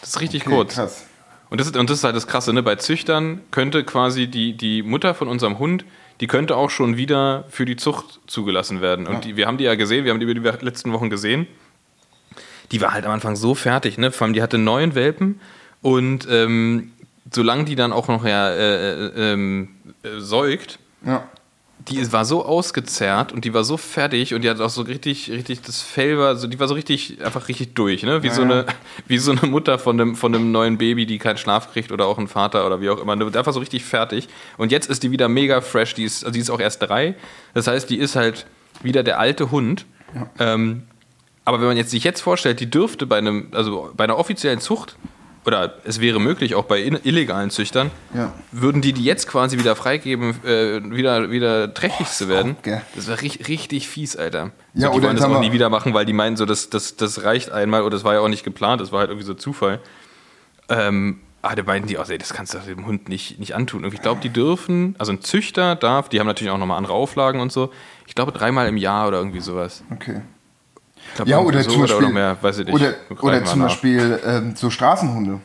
Das 0.00 0.10
ist 0.10 0.20
richtig 0.20 0.46
Okay, 0.46 0.54
kurz. 0.54 0.74
krass. 0.74 1.06
Und 1.50 1.58
das, 1.60 1.66
ist, 1.68 1.76
und 1.76 1.88
das 1.88 1.98
ist 1.98 2.04
halt 2.04 2.14
das 2.14 2.26
Krasse, 2.26 2.52
ne? 2.52 2.62
bei 2.62 2.76
Züchtern 2.76 3.40
könnte 3.50 3.82
quasi 3.84 4.26
die, 4.26 4.52
die 4.54 4.82
Mutter 4.82 5.14
von 5.14 5.28
unserem 5.28 5.58
Hund, 5.58 5.84
die 6.20 6.26
könnte 6.26 6.56
auch 6.56 6.68
schon 6.68 6.96
wieder 6.98 7.44
für 7.48 7.64
die 7.64 7.76
Zucht 7.76 8.20
zugelassen 8.26 8.80
werden. 8.82 9.06
Und 9.06 9.24
die, 9.24 9.36
wir 9.36 9.46
haben 9.46 9.56
die 9.56 9.64
ja 9.64 9.74
gesehen, 9.74 10.04
wir 10.04 10.12
haben 10.12 10.20
die 10.20 10.26
über 10.26 10.34
die 10.58 10.64
letzten 10.64 10.92
Wochen 10.92 11.08
gesehen. 11.08 11.46
Die 12.70 12.80
war 12.82 12.92
halt 12.92 13.06
am 13.06 13.12
Anfang 13.12 13.34
so 13.34 13.54
fertig, 13.54 13.96
ne? 13.96 14.12
Vor 14.12 14.26
allem, 14.26 14.34
die 14.34 14.42
hatte 14.42 14.58
neun 14.58 14.94
Welpen 14.94 15.40
und 15.80 16.28
ähm, 16.30 16.92
solange 17.32 17.64
die 17.64 17.74
dann 17.76 17.92
auch 17.92 18.08
noch 18.08 18.24
ja, 18.24 18.50
äh, 18.50 19.06
äh, 19.06 19.32
ähm, 19.32 19.68
äh, 20.02 20.18
säugt, 20.20 20.78
Ja. 21.04 21.24
die 21.88 22.12
war 22.12 22.24
so 22.24 22.44
ausgezerrt 22.44 23.32
und 23.32 23.44
die 23.44 23.54
war 23.54 23.64
so 23.64 23.76
fertig 23.76 24.34
und 24.34 24.42
die 24.42 24.50
hat 24.50 24.60
auch 24.60 24.70
so 24.70 24.82
richtig, 24.82 25.30
richtig, 25.30 25.62
das 25.62 25.80
Fell 25.80 26.18
war 26.18 26.36
so, 26.36 26.46
die 26.46 26.58
war 26.60 26.68
so 26.68 26.74
richtig, 26.74 27.24
einfach 27.24 27.48
richtig 27.48 27.74
durch, 27.74 28.02
ne? 28.02 28.22
Wie, 28.22 28.28
Ja, 28.28 28.34
so, 28.34 28.42
eine, 28.42 28.66
wie 29.06 29.18
so 29.18 29.30
eine 29.32 29.42
Mutter 29.42 29.78
von 29.78 30.00
einem, 30.00 30.16
von 30.16 30.34
einem 30.34 30.52
neuen 30.52 30.76
Baby, 30.78 31.06
die 31.06 31.18
keinen 31.18 31.38
Schlaf 31.38 31.72
kriegt 31.72 31.92
oder 31.92 32.06
auch 32.06 32.18
ein 32.18 32.28
Vater 32.28 32.66
oder 32.66 32.80
wie 32.80 32.90
auch 32.90 33.00
immer. 33.00 33.14
ne? 33.16 33.24
Einfach 33.26 33.52
so 33.52 33.60
richtig 33.60 33.84
fertig. 33.84 34.28
Und 34.56 34.72
jetzt 34.72 34.88
ist 34.90 35.02
die 35.02 35.10
wieder 35.10 35.28
mega 35.28 35.60
fresh, 35.60 35.94
die 35.94 36.04
ist, 36.04 36.24
also 36.24 36.32
die 36.34 36.40
ist 36.40 36.50
auch 36.50 36.60
erst 36.60 36.82
drei. 36.82 37.14
Das 37.54 37.66
heißt, 37.66 37.88
die 37.90 37.98
ist 37.98 38.16
halt 38.16 38.46
wieder 38.82 39.02
der 39.02 39.18
alte 39.18 39.50
Hund. 39.50 39.86
Ähm, 40.38 40.82
aber 41.44 41.60
wenn 41.60 41.68
man 41.68 41.76
jetzt 41.76 41.90
sich 41.90 42.04
jetzt 42.04 42.20
vorstellt, 42.20 42.60
die 42.60 42.68
dürfte 42.70 43.06
bei 43.06 43.18
einem, 43.18 43.48
also 43.52 43.90
bei 43.96 44.04
einer 44.04 44.18
offiziellen 44.18 44.60
Zucht, 44.60 44.96
oder 45.48 45.74
es 45.84 46.00
wäre 46.00 46.20
möglich, 46.20 46.54
auch 46.54 46.64
bei 46.66 46.78
illegalen 46.80 47.50
Züchtern, 47.50 47.90
Ja. 48.14 48.32
würden 48.52 48.82
die 48.82 48.92
die 48.92 49.02
jetzt 49.02 49.26
quasi 49.26 49.58
wieder 49.58 49.74
freigeben, 49.74 50.36
äh, 50.44 50.80
wieder, 50.94 51.30
wieder 51.30 51.72
trächtig 51.74 52.06
zu 52.08 52.28
werden. 52.28 52.56
auch. 52.64 52.82
Das 52.94 53.08
wäre 53.08 53.20
richtig, 53.22 53.48
richtig 53.48 53.88
fies, 53.88 54.14
Alter. 54.14 54.52
Ja, 54.74 54.88
so, 54.92 54.94
die 54.98 55.02
wollen 55.06 55.16
das 55.16 55.24
auch 55.24 55.40
nie 55.40 55.50
wieder 55.52 55.70
machen, 55.70 55.94
weil 55.94 56.04
die 56.06 56.12
meinen 56.12 56.36
so, 56.36 56.44
das, 56.46 56.70
das, 56.70 56.96
das 56.96 57.24
reicht 57.24 57.50
einmal 57.50 57.82
oder 57.82 57.96
das 57.96 58.04
war 58.04 58.14
ja 58.14 58.20
auch 58.20 58.28
nicht 58.28 58.44
geplant, 58.44 58.80
das 58.80 58.92
war 58.92 59.00
halt 59.00 59.10
irgendwie 59.10 59.26
so 59.26 59.34
Zufall. 59.34 59.80
Ähm, 60.68 61.20
ah, 61.42 61.54
da 61.54 61.62
meinten 61.62 61.88
die 61.88 61.98
auch, 61.98 62.08
ey, 62.08 62.18
das 62.18 62.34
kannst 62.34 62.52
du 62.54 62.58
dem 62.58 62.86
Hund 62.86 63.08
nicht, 63.08 63.38
nicht 63.38 63.54
antun. 63.54 63.84
Und 63.84 63.94
ich 63.94 64.02
glaube, 64.02 64.20
die 64.20 64.28
dürfen, 64.30 64.94
also 64.98 65.12
ein 65.12 65.22
Züchter 65.22 65.76
darf, 65.76 66.08
die 66.08 66.20
haben 66.20 66.26
natürlich 66.26 66.50
auch 66.52 66.58
nochmal 66.58 66.76
andere 66.78 66.92
Auflagen 66.92 67.40
und 67.40 67.50
so, 67.52 67.72
ich 68.06 68.14
glaube 68.14 68.32
dreimal 68.32 68.68
im 68.68 68.76
Jahr 68.76 69.08
oder 69.08 69.18
irgendwie 69.18 69.40
sowas. 69.40 69.82
Okay. 69.90 70.20
Glaub, 71.16 71.28
Ja, 71.28 71.38
oder 71.38 71.62
so 71.62 71.70
zum 71.70 71.80
Beispiel, 71.82 71.96
oder 71.98 72.08
mehr, 72.10 72.36
nicht. 72.42 72.68
oder, 72.72 72.94
oder 73.20 73.44
zum. 73.44 73.62
Beispiel 73.62 74.20
ähm, 74.26 74.54
so 74.56 74.70
Straßenhunde. 74.70 75.40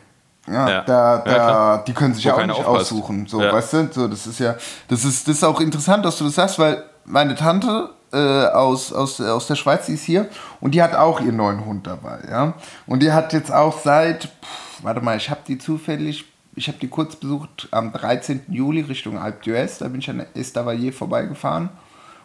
Ja, 0.46 0.68
Ja. 0.68 0.80
Da, 0.82 1.18
da, 1.18 1.36
Ja, 1.36 1.78
die 1.78 1.92
können 1.92 2.14
sich 2.14 2.24
Wo 2.24 2.28
ja 2.30 2.34
auch 2.36 2.46
nicht 2.46 2.56
aufpasst. 2.58 2.92
aussuchen. 2.92 3.26
So, 3.26 3.40
weißt 3.40 3.72
du? 3.72 3.88
So, 3.92 4.08
das 4.08 4.26
ist 4.26 4.38
ja, 4.40 4.54
das 4.88 5.04
ist, 5.04 5.26
das 5.26 5.36
ist 5.36 5.44
auch 5.44 5.60
interessant, 5.60 6.04
dass 6.04 6.18
du 6.18 6.24
das 6.24 6.34
sagst, 6.34 6.58
weil 6.58 6.82
meine 7.04 7.34
Tante 7.34 7.90
äh, 8.12 8.46
aus, 8.46 8.92
aus, 8.92 9.20
aus 9.20 9.46
der 9.46 9.54
Schweiz, 9.56 9.86
die 9.86 9.94
ist 9.94 10.04
hier 10.04 10.28
und 10.60 10.74
die 10.74 10.82
hat 10.82 10.94
auch 10.94 11.20
ihren 11.20 11.36
neuen 11.36 11.64
Hund 11.64 11.86
dabei, 11.86 12.18
ja. 12.30 12.54
Und 12.86 13.02
die 13.02 13.10
hat 13.12 13.32
jetzt 13.32 13.52
auch 13.52 13.78
seit, 13.80 14.24
pff, 14.24 14.82
warte 14.82 15.00
mal, 15.00 15.16
ich 15.16 15.30
habe 15.30 15.40
die 15.48 15.58
zufällig 15.58 16.24
Ich 16.56 16.68
habe 16.68 16.78
die 16.78 16.88
kurz 16.88 17.16
besucht 17.16 17.66
am 17.72 17.92
13. 17.92 18.42
Juli 18.48 18.82
Richtung 18.82 19.18
Alp 19.18 19.42
d'Huez. 19.42 19.78
Da 19.80 19.88
bin 19.88 19.98
ich 20.00 20.08
an 20.08 20.24
Estavayer 20.34 20.92
vorbeigefahren. 20.92 21.70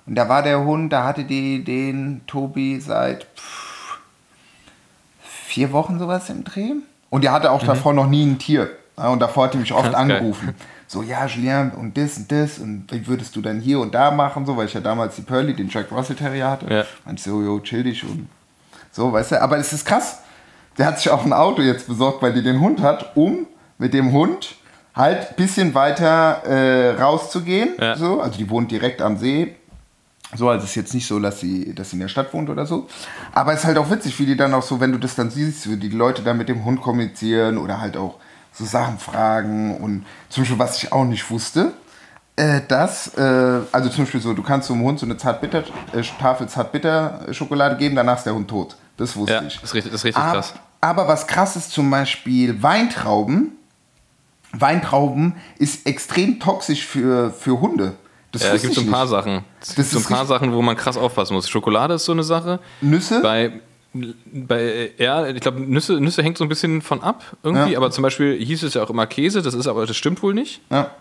Und 0.10 0.16
da 0.16 0.28
war 0.28 0.42
der 0.42 0.64
Hund, 0.66 0.92
da 0.92 1.04
hatte 1.04 1.24
die 1.24 1.64
den 1.64 2.22
Tobi 2.26 2.80
seit 2.80 3.26
pff, 3.38 4.00
vier 5.22 5.72
Wochen 5.72 6.00
sowas 6.00 6.30
im 6.32 6.44
Dreh. 6.44 6.72
Und 7.12 7.24
der 7.24 7.32
hatte 7.32 7.52
auch 7.52 7.62
davor 7.62 7.94
noch 7.94 8.08
nie 8.08 8.26
ein 8.26 8.40
Tier. 8.40 8.72
Und 8.96 9.20
davor 9.20 9.46
hat 9.46 9.54
er 9.54 9.60
mich 9.60 9.72
oft 9.72 9.90
Mhm. 9.90 9.96
Angerufen. 9.96 10.56
So, 10.88 11.04
ja, 11.04 11.28
Julien, 11.28 11.72
und 11.72 11.96
das 11.96 12.18
und 12.18 12.32
das. 12.32 12.58
Und 12.58 12.88
wie 12.90 13.06
würdest 13.06 13.36
du 13.36 13.42
dann 13.42 13.60
hier 13.60 13.80
und 13.80 13.94
da 13.94 14.10
machen? 14.10 14.48
So, 14.48 14.58
weil 14.58 14.66
ich 14.66 14.74
ja 14.74 14.82
damals 14.82 15.16
die 15.16 15.22
Pearly, 15.22 15.54
den 15.54 15.70
Jack 15.70 15.92
Russell 15.92 16.16
Terrier 16.16 16.50
hatte. 16.50 16.74
Ja. 16.74 16.84
Und 17.06 17.20
so, 17.20 17.42
jo, 17.44 17.60
chill 17.60 17.84
dich 17.84 18.04
und 18.04 18.28
so, 18.92 19.14
weißt 19.14 19.34
du. 19.34 19.42
Aber 19.44 19.58
es 19.58 19.72
ist 19.72 19.86
krass. 19.86 20.24
Der 20.80 20.88
hat 20.88 20.98
sich 20.98 21.12
auch 21.12 21.24
ein 21.24 21.34
Auto 21.34 21.62
jetzt 21.62 21.88
besorgt, 21.88 22.24
weil 22.24 22.34
die 22.34 22.42
den 22.42 22.60
Hund 22.60 22.82
hat, 22.82 23.16
um 23.16 23.46
mit 23.78 23.94
dem 23.94 24.12
Hund 24.12 24.56
halt 24.96 25.30
ein 25.30 25.36
bisschen 25.36 25.76
weiter 25.76 26.44
äh, 26.46 27.00
rauszugehen. 27.00 27.70
Ja. 27.80 27.96
So. 27.96 28.22
Also 28.22 28.40
die 28.40 28.50
wohnt 28.50 28.72
direkt 28.72 29.04
am 29.04 29.16
See. 29.18 29.56
So, 30.36 30.48
also 30.50 30.64
es 30.64 30.70
ist 30.72 30.76
jetzt 30.76 30.94
nicht 30.94 31.08
so, 31.08 31.20
dass 31.20 31.40
sie, 31.40 31.74
dass 31.74 31.90
sie 31.90 31.96
in 31.96 32.02
der 32.02 32.08
Stadt 32.08 32.32
wohnt 32.34 32.50
oder 32.50 32.66
so. 32.66 32.88
Aber 33.34 33.54
es 33.54 33.62
ist 33.62 33.66
halt 33.66 33.78
auch 33.78 33.90
witzig, 33.90 34.18
wie 34.20 34.26
die 34.28 34.38
dann 34.38 34.54
auch 34.54 34.62
so, 34.62 34.80
wenn 34.80 34.92
du 34.92 35.00
das 35.00 35.16
dann 35.16 35.32
siehst, 35.32 35.70
wie 35.70 35.78
die 35.78 35.90
Leute 35.90 36.22
dann 36.22 36.38
mit 36.38 36.50
dem 36.50 36.66
Hund 36.66 36.82
kommunizieren 36.82 37.58
oder 37.58 37.82
halt 37.82 37.98
auch 37.98 38.16
so 38.54 38.64
Sachen 38.64 39.00
fragen. 39.00 39.76
Und 39.78 40.06
zum 40.30 40.44
Beispiel, 40.44 40.60
was 40.60 40.78
ich 40.84 40.92
auch 40.92 41.06
nicht 41.06 41.30
wusste, 41.32 41.74
äh, 42.36 42.62
dass, 42.68 43.18
äh, 43.18 43.22
also 43.72 43.90
zum 43.90 44.04
Beispiel 44.04 44.22
so, 44.22 44.34
du 44.34 44.44
kannst 44.44 44.68
so 44.68 44.74
einem 44.76 44.84
Hund 44.84 45.00
so 45.00 45.06
eine 45.08 45.18
Zartbitter, 45.18 45.64
äh, 45.94 46.04
Tafel 46.20 46.48
Zartbitter-Schokolade 46.48 47.78
geben, 47.78 47.96
danach 47.96 48.18
ist 48.18 48.26
der 48.26 48.36
Hund 48.36 48.48
tot. 48.48 48.76
Das 48.98 49.16
wusste 49.16 49.34
Ja, 49.34 49.42
ich. 49.42 49.56
das 49.56 49.64
ist 49.64 49.74
richtig, 49.74 49.92
das 49.92 50.02
ist 50.02 50.06
richtig 50.06 50.22
aber, 50.24 50.34
krass. 50.34 50.54
aber 50.82 51.08
was 51.08 51.26
krass 51.26 51.56
ist, 51.56 51.72
zum 51.72 51.90
Beispiel 51.90 52.62
Weintrauben. 52.62 53.54
Weintrauben 54.52 55.36
ist 55.58 55.86
extrem 55.86 56.40
toxisch 56.40 56.86
für, 56.86 57.32
für 57.32 57.60
Hunde. 57.62 57.96
Das 58.32 58.44
wusste 58.44 58.60
gibt 58.68 58.76
so 58.76 58.82
ein 58.82 58.92
paar 58.92 59.04
nicht. 59.06 59.12
Sachen. 59.12 59.44
Es 59.62 59.76
gibt 59.76 59.88
so 59.88 59.98
ein 60.00 60.04
paar 60.06 60.26
Sachen, 60.26 60.54
wo 60.54 60.62
man 60.62 60.76
krass 60.76 60.98
aufpassen 60.98 61.34
muss. 61.34 61.50
Schokolade 61.50 61.96
ist 61.96 62.06
so 62.06 62.12
eine 62.12 62.24
Sache. 62.24 62.60
Nüsse? 62.82 63.22
Bei, 63.22 63.54
bei 64.26 64.92
ja, 64.98 65.28
ich 65.28 65.42
glaube, 65.42 65.60
Nüsse, 65.62 66.00
Nüsse 66.00 66.22
hängt 66.22 66.38
so 66.38 66.46
ein 66.46 66.50
bisschen 66.50 66.82
von 66.82 67.02
ab 67.02 67.24
irgendwie, 67.44 67.72
Ja. 67.72 67.78
aber 67.78 67.90
zum 67.92 68.04
Beispiel 68.04 68.38
hieß 68.38 68.64
es 68.64 68.76
ja 68.76 68.84
auch 68.84 68.90
immer 68.90 69.08
Käse, 69.08 69.42
das 69.42 69.54
ist 69.56 69.68
aber, 69.68 69.86
das 69.88 69.98
stimmt 69.98 70.22
wohl 70.22 70.34
nicht. 70.34 70.62
Ja. 70.70 70.92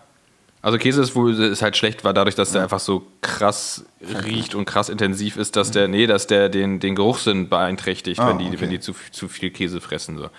Also 0.61 0.77
Käse 0.77 1.01
ist 1.01 1.15
wohl 1.15 1.33
ist 1.39 1.61
halt 1.61 1.77
schlecht, 1.77 2.03
weil 2.03 2.13
dadurch, 2.13 2.35
dass 2.35 2.51
der 2.51 2.63
einfach 2.63 2.81
so 2.81 3.07
krass 3.21 3.85
riecht 4.25 4.55
und 4.55 4.65
krass 4.65 4.89
intensiv 4.89 5.37
ist, 5.37 5.55
dass 5.55 5.71
der, 5.71 5.87
nee, 5.87 6.05
dass 6.05 6.27
der 6.27 6.49
den, 6.49 6.81
den 6.81 6.95
Geruchssinn 6.95 7.47
beeinträchtigt, 7.47 8.19
Ah, 8.19 8.27
wenn 8.29 8.39
die, 8.39 8.47
okay. 8.47 8.57
wenn 8.59 8.69
die 8.69 8.81
zu, 8.81 8.93
zu 9.11 9.29
viel 9.29 9.51
Käse 9.51 9.79
fressen. 9.79 10.17
So. 10.17 10.29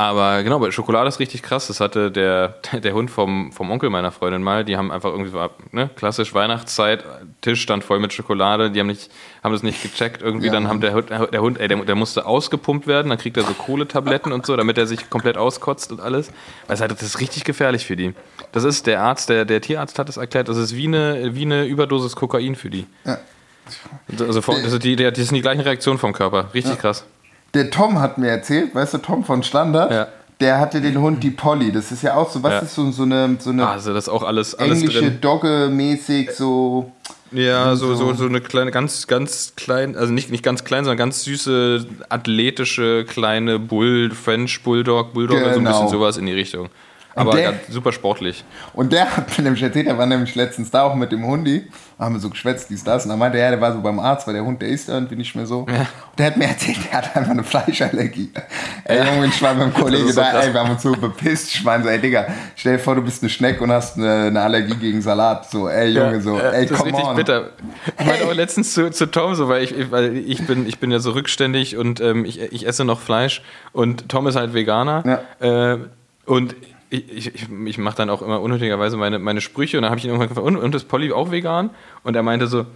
Aber 0.00 0.42
genau, 0.42 0.58
bei 0.60 0.70
Schokolade 0.70 1.08
ist 1.08 1.18
richtig 1.20 1.42
krass. 1.42 1.66
Das 1.66 1.78
hatte 1.78 2.10
der, 2.10 2.54
der 2.72 2.94
Hund 2.94 3.10
vom, 3.10 3.52
vom 3.52 3.70
Onkel 3.70 3.90
meiner 3.90 4.10
Freundin 4.10 4.42
mal. 4.42 4.64
Die 4.64 4.78
haben 4.78 4.90
einfach 4.90 5.10
irgendwie 5.10 5.30
so, 5.30 5.46
ne, 5.72 5.90
klassisch 5.94 6.32
Weihnachtszeit, 6.32 7.04
Tisch 7.42 7.60
stand 7.60 7.84
voll 7.84 7.98
mit 8.00 8.10
Schokolade. 8.14 8.70
Die 8.70 8.80
haben, 8.80 8.86
nicht, 8.86 9.10
haben 9.44 9.52
das 9.52 9.62
nicht 9.62 9.82
gecheckt. 9.82 10.22
Irgendwie 10.22 10.46
Ja. 10.46 10.52
dann 10.54 10.68
haben 10.68 10.80
der, 10.80 10.94
Hund- 10.94 11.10
der 11.10 11.42
Hund, 11.42 11.60
ey, 11.60 11.68
der, 11.68 11.76
der 11.84 11.94
musste 11.96 12.24
ausgepumpt 12.24 12.86
werden. 12.86 13.10
Dann 13.10 13.18
kriegt 13.18 13.36
er 13.36 13.42
so 13.42 13.52
Kohletabletten 13.52 14.32
und 14.32 14.46
so, 14.46 14.56
damit 14.56 14.78
er 14.78 14.86
sich 14.86 15.10
komplett 15.10 15.36
auskotzt 15.36 15.92
und 15.92 16.00
alles. 16.00 16.28
Weil 16.66 16.76
es 16.76 16.80
halt, 16.80 16.92
das 16.92 17.02
ist 17.02 17.20
richtig 17.20 17.44
gefährlich 17.44 17.84
für 17.84 17.96
die. 17.96 18.14
Das 18.52 18.64
ist 18.64 18.86
der 18.86 19.02
Arzt, 19.02 19.28
der, 19.28 19.44
der 19.44 19.60
Tierarzt 19.60 19.98
hat 19.98 20.08
es 20.08 20.16
erklärt, 20.16 20.48
das 20.48 20.56
ist 20.56 20.74
wie 20.74 20.86
eine, 20.86 21.34
wie 21.34 21.42
eine 21.42 21.66
Überdosis 21.66 22.16
Kokain 22.16 22.54
für 22.54 22.70
die. 22.70 22.86
Ja. 23.04 23.18
Also, 24.18 24.40
vor- 24.40 24.54
also 24.56 24.78
die, 24.78 24.96
die, 24.96 25.12
die 25.12 25.22
sind 25.24 25.34
die 25.34 25.42
gleichen 25.42 25.60
Reaktionen 25.60 25.98
vom 25.98 26.14
Körper. 26.14 26.48
Richtig 26.54 26.78
krass. 26.78 27.04
Der 27.54 27.70
Tom 27.70 28.00
hat 28.00 28.18
mir 28.18 28.28
erzählt, 28.28 28.74
weißt 28.74 28.94
du, 28.94 28.98
Tom 28.98 29.24
von 29.24 29.42
Standard, 29.42 29.90
Ja. 29.90 30.06
der 30.40 30.58
hatte 30.60 30.80
den 30.80 30.98
Hund, 31.00 31.22
die 31.22 31.30
Polly. 31.30 31.72
Das 31.72 31.90
ist 31.90 32.02
ja 32.02 32.14
auch 32.14 32.30
so, 32.30 32.42
was 32.42 32.52
Ja. 32.52 32.58
ist 32.60 32.74
so, 32.74 32.90
so 32.92 33.02
eine, 33.02 33.36
so 33.40 33.50
eine 33.50 33.66
Also 33.68 33.92
das 33.92 34.08
auch 34.08 34.22
alles, 34.22 34.54
alles 34.54 34.78
englische. 34.82 35.10
Dogge-mäßig, 35.10 36.30
so. 36.32 36.92
Ja, 37.32 37.76
so, 37.76 37.94
so- 37.94 38.06
so, 38.08 38.14
so 38.14 38.24
eine 38.26 38.40
kleine, 38.40 38.70
ganz, 38.72 39.06
ganz 39.06 39.52
klein, 39.56 39.96
also 39.96 40.12
nicht, 40.12 40.30
nicht 40.30 40.42
ganz 40.42 40.64
klein, 40.64 40.84
sondern 40.84 40.98
ganz 40.98 41.22
süße, 41.22 41.86
athletische, 42.08 43.04
kleine 43.04 43.58
Bull, 43.60 44.10
French 44.10 44.62
Bulldog, 44.64 45.12
Bulldog, 45.12 45.38
also 45.38 45.50
ein 45.50 45.64
Genau. 45.64 45.70
bisschen 45.70 45.88
sowas 45.88 46.16
in 46.16 46.26
die 46.26 46.32
Richtung. 46.32 46.68
Aber 47.14 47.32
der- 47.32 47.54
super 47.68 47.92
sportlich. 47.92 48.44
Und 48.72 48.92
der 48.92 49.16
hat 49.16 49.36
mir 49.36 49.44
nämlich 49.44 49.62
erzählt, 49.62 49.86
er 49.86 49.98
war 49.98 50.06
nämlich 50.06 50.34
letztens 50.34 50.70
da 50.70 50.82
auch 50.84 50.94
mit 50.94 51.10
dem 51.12 51.26
Hundi, 51.26 51.66
haben 51.98 52.14
wir 52.14 52.20
so 52.20 52.30
geschwätzt, 52.30 52.70
dies, 52.70 52.82
das. 52.84 53.04
Und 53.04 53.10
dann 53.10 53.18
meinte 53.18 53.38
er, 53.38 53.50
der 53.50 53.60
war 53.60 53.72
so 53.72 53.80
beim 53.80 53.98
Arzt, 53.98 54.26
weil 54.26 54.34
der 54.34 54.44
Hund, 54.44 54.62
der 54.62 54.68
isst 54.68 54.88
irgendwie 54.88 55.16
nicht 55.16 55.34
mehr 55.34 55.44
so. 55.44 55.60
Und 55.60 55.70
der 56.18 56.26
hat 56.26 56.36
mir 56.36 56.46
erzählt, 56.46 56.78
der 56.90 56.98
hat 56.98 57.16
einfach 57.16 57.32
eine 57.32 57.42
Fleischallergie. 57.44 58.30
Ey, 58.84 59.04
Junge, 59.06 59.26
ich 59.26 59.42
war 59.42 59.54
beim 59.54 59.74
Kollegen 59.74 60.06
ist 60.08 60.14
so 60.14 60.20
da, 60.20 60.30
krass. 60.30 60.46
ey, 60.46 60.54
wir 60.54 60.60
haben 60.60 60.70
uns 60.70 60.82
so 60.82 60.92
bepisst. 60.92 61.54
Ich 61.54 61.64
meine 61.64 61.82
so, 61.84 61.90
ey, 61.90 61.98
Digga, 62.00 62.26
stell 62.56 62.74
dir 62.76 62.82
vor, 62.82 62.94
du 62.94 63.02
bist 63.02 63.22
eine 63.22 63.28
Schnecke 63.30 63.62
und 63.64 63.72
hast 63.72 63.96
eine, 63.98 64.26
eine 64.28 64.40
Allergie 64.40 64.76
gegen 64.76 65.02
Salat. 65.02 65.50
So, 65.50 65.68
ey, 65.68 65.88
Junge, 65.90 66.20
so, 66.22 66.36
Ja, 66.38 66.50
ey, 66.50 66.62
das 66.62 66.70
ist 66.70 66.76
come 66.78 66.90
richtig 66.90 67.04
on. 67.06 67.16
bitter. 67.16 67.50
Ich 67.98 68.06
meinte 68.06 68.24
auch 68.26 68.34
letztens 68.34 68.72
zu, 68.72 68.90
zu 68.90 69.06
Tom 69.10 69.34
so, 69.34 69.48
weil 69.48 69.62
ich, 69.64 69.76
ich- 69.76 69.90
weil 69.90 70.16
ich 70.16 70.46
bin, 70.46 70.66
ich 70.66 70.78
bin 70.78 70.90
ja 70.90 71.00
so 71.00 71.10
rückständig 71.10 71.76
und 71.76 72.00
ähm, 72.00 72.24
ich, 72.24 72.40
ich 72.40 72.66
esse 72.66 72.84
noch 72.84 73.00
Fleisch 73.00 73.42
und 73.72 74.08
Tom 74.08 74.26
ist 74.26 74.36
halt 74.36 74.54
Veganer. 74.54 75.20
Äh, 75.40 75.76
und 76.24 76.54
ich, 76.90 77.34
ich, 77.34 77.48
ich, 77.66 77.78
mache 77.78 77.96
dann 77.96 78.10
auch 78.10 78.20
immer 78.20 78.40
unnötigerweise 78.40 78.96
meine, 78.96 79.18
meine 79.18 79.40
Sprüche 79.40 79.78
und 79.78 79.82
dann 79.82 79.90
habe 79.90 79.98
ich 79.98 80.04
ihn 80.04 80.10
irgendwann 80.10 80.28
gefragt, 80.28 80.46
und, 80.46 80.56
und 80.56 80.74
ist 80.74 80.88
Polly 80.88 81.12
auch 81.12 81.30
vegan? 81.30 81.70
Und 82.02 82.16
er 82.16 82.22
meinte 82.22 82.46
so, 82.48 82.66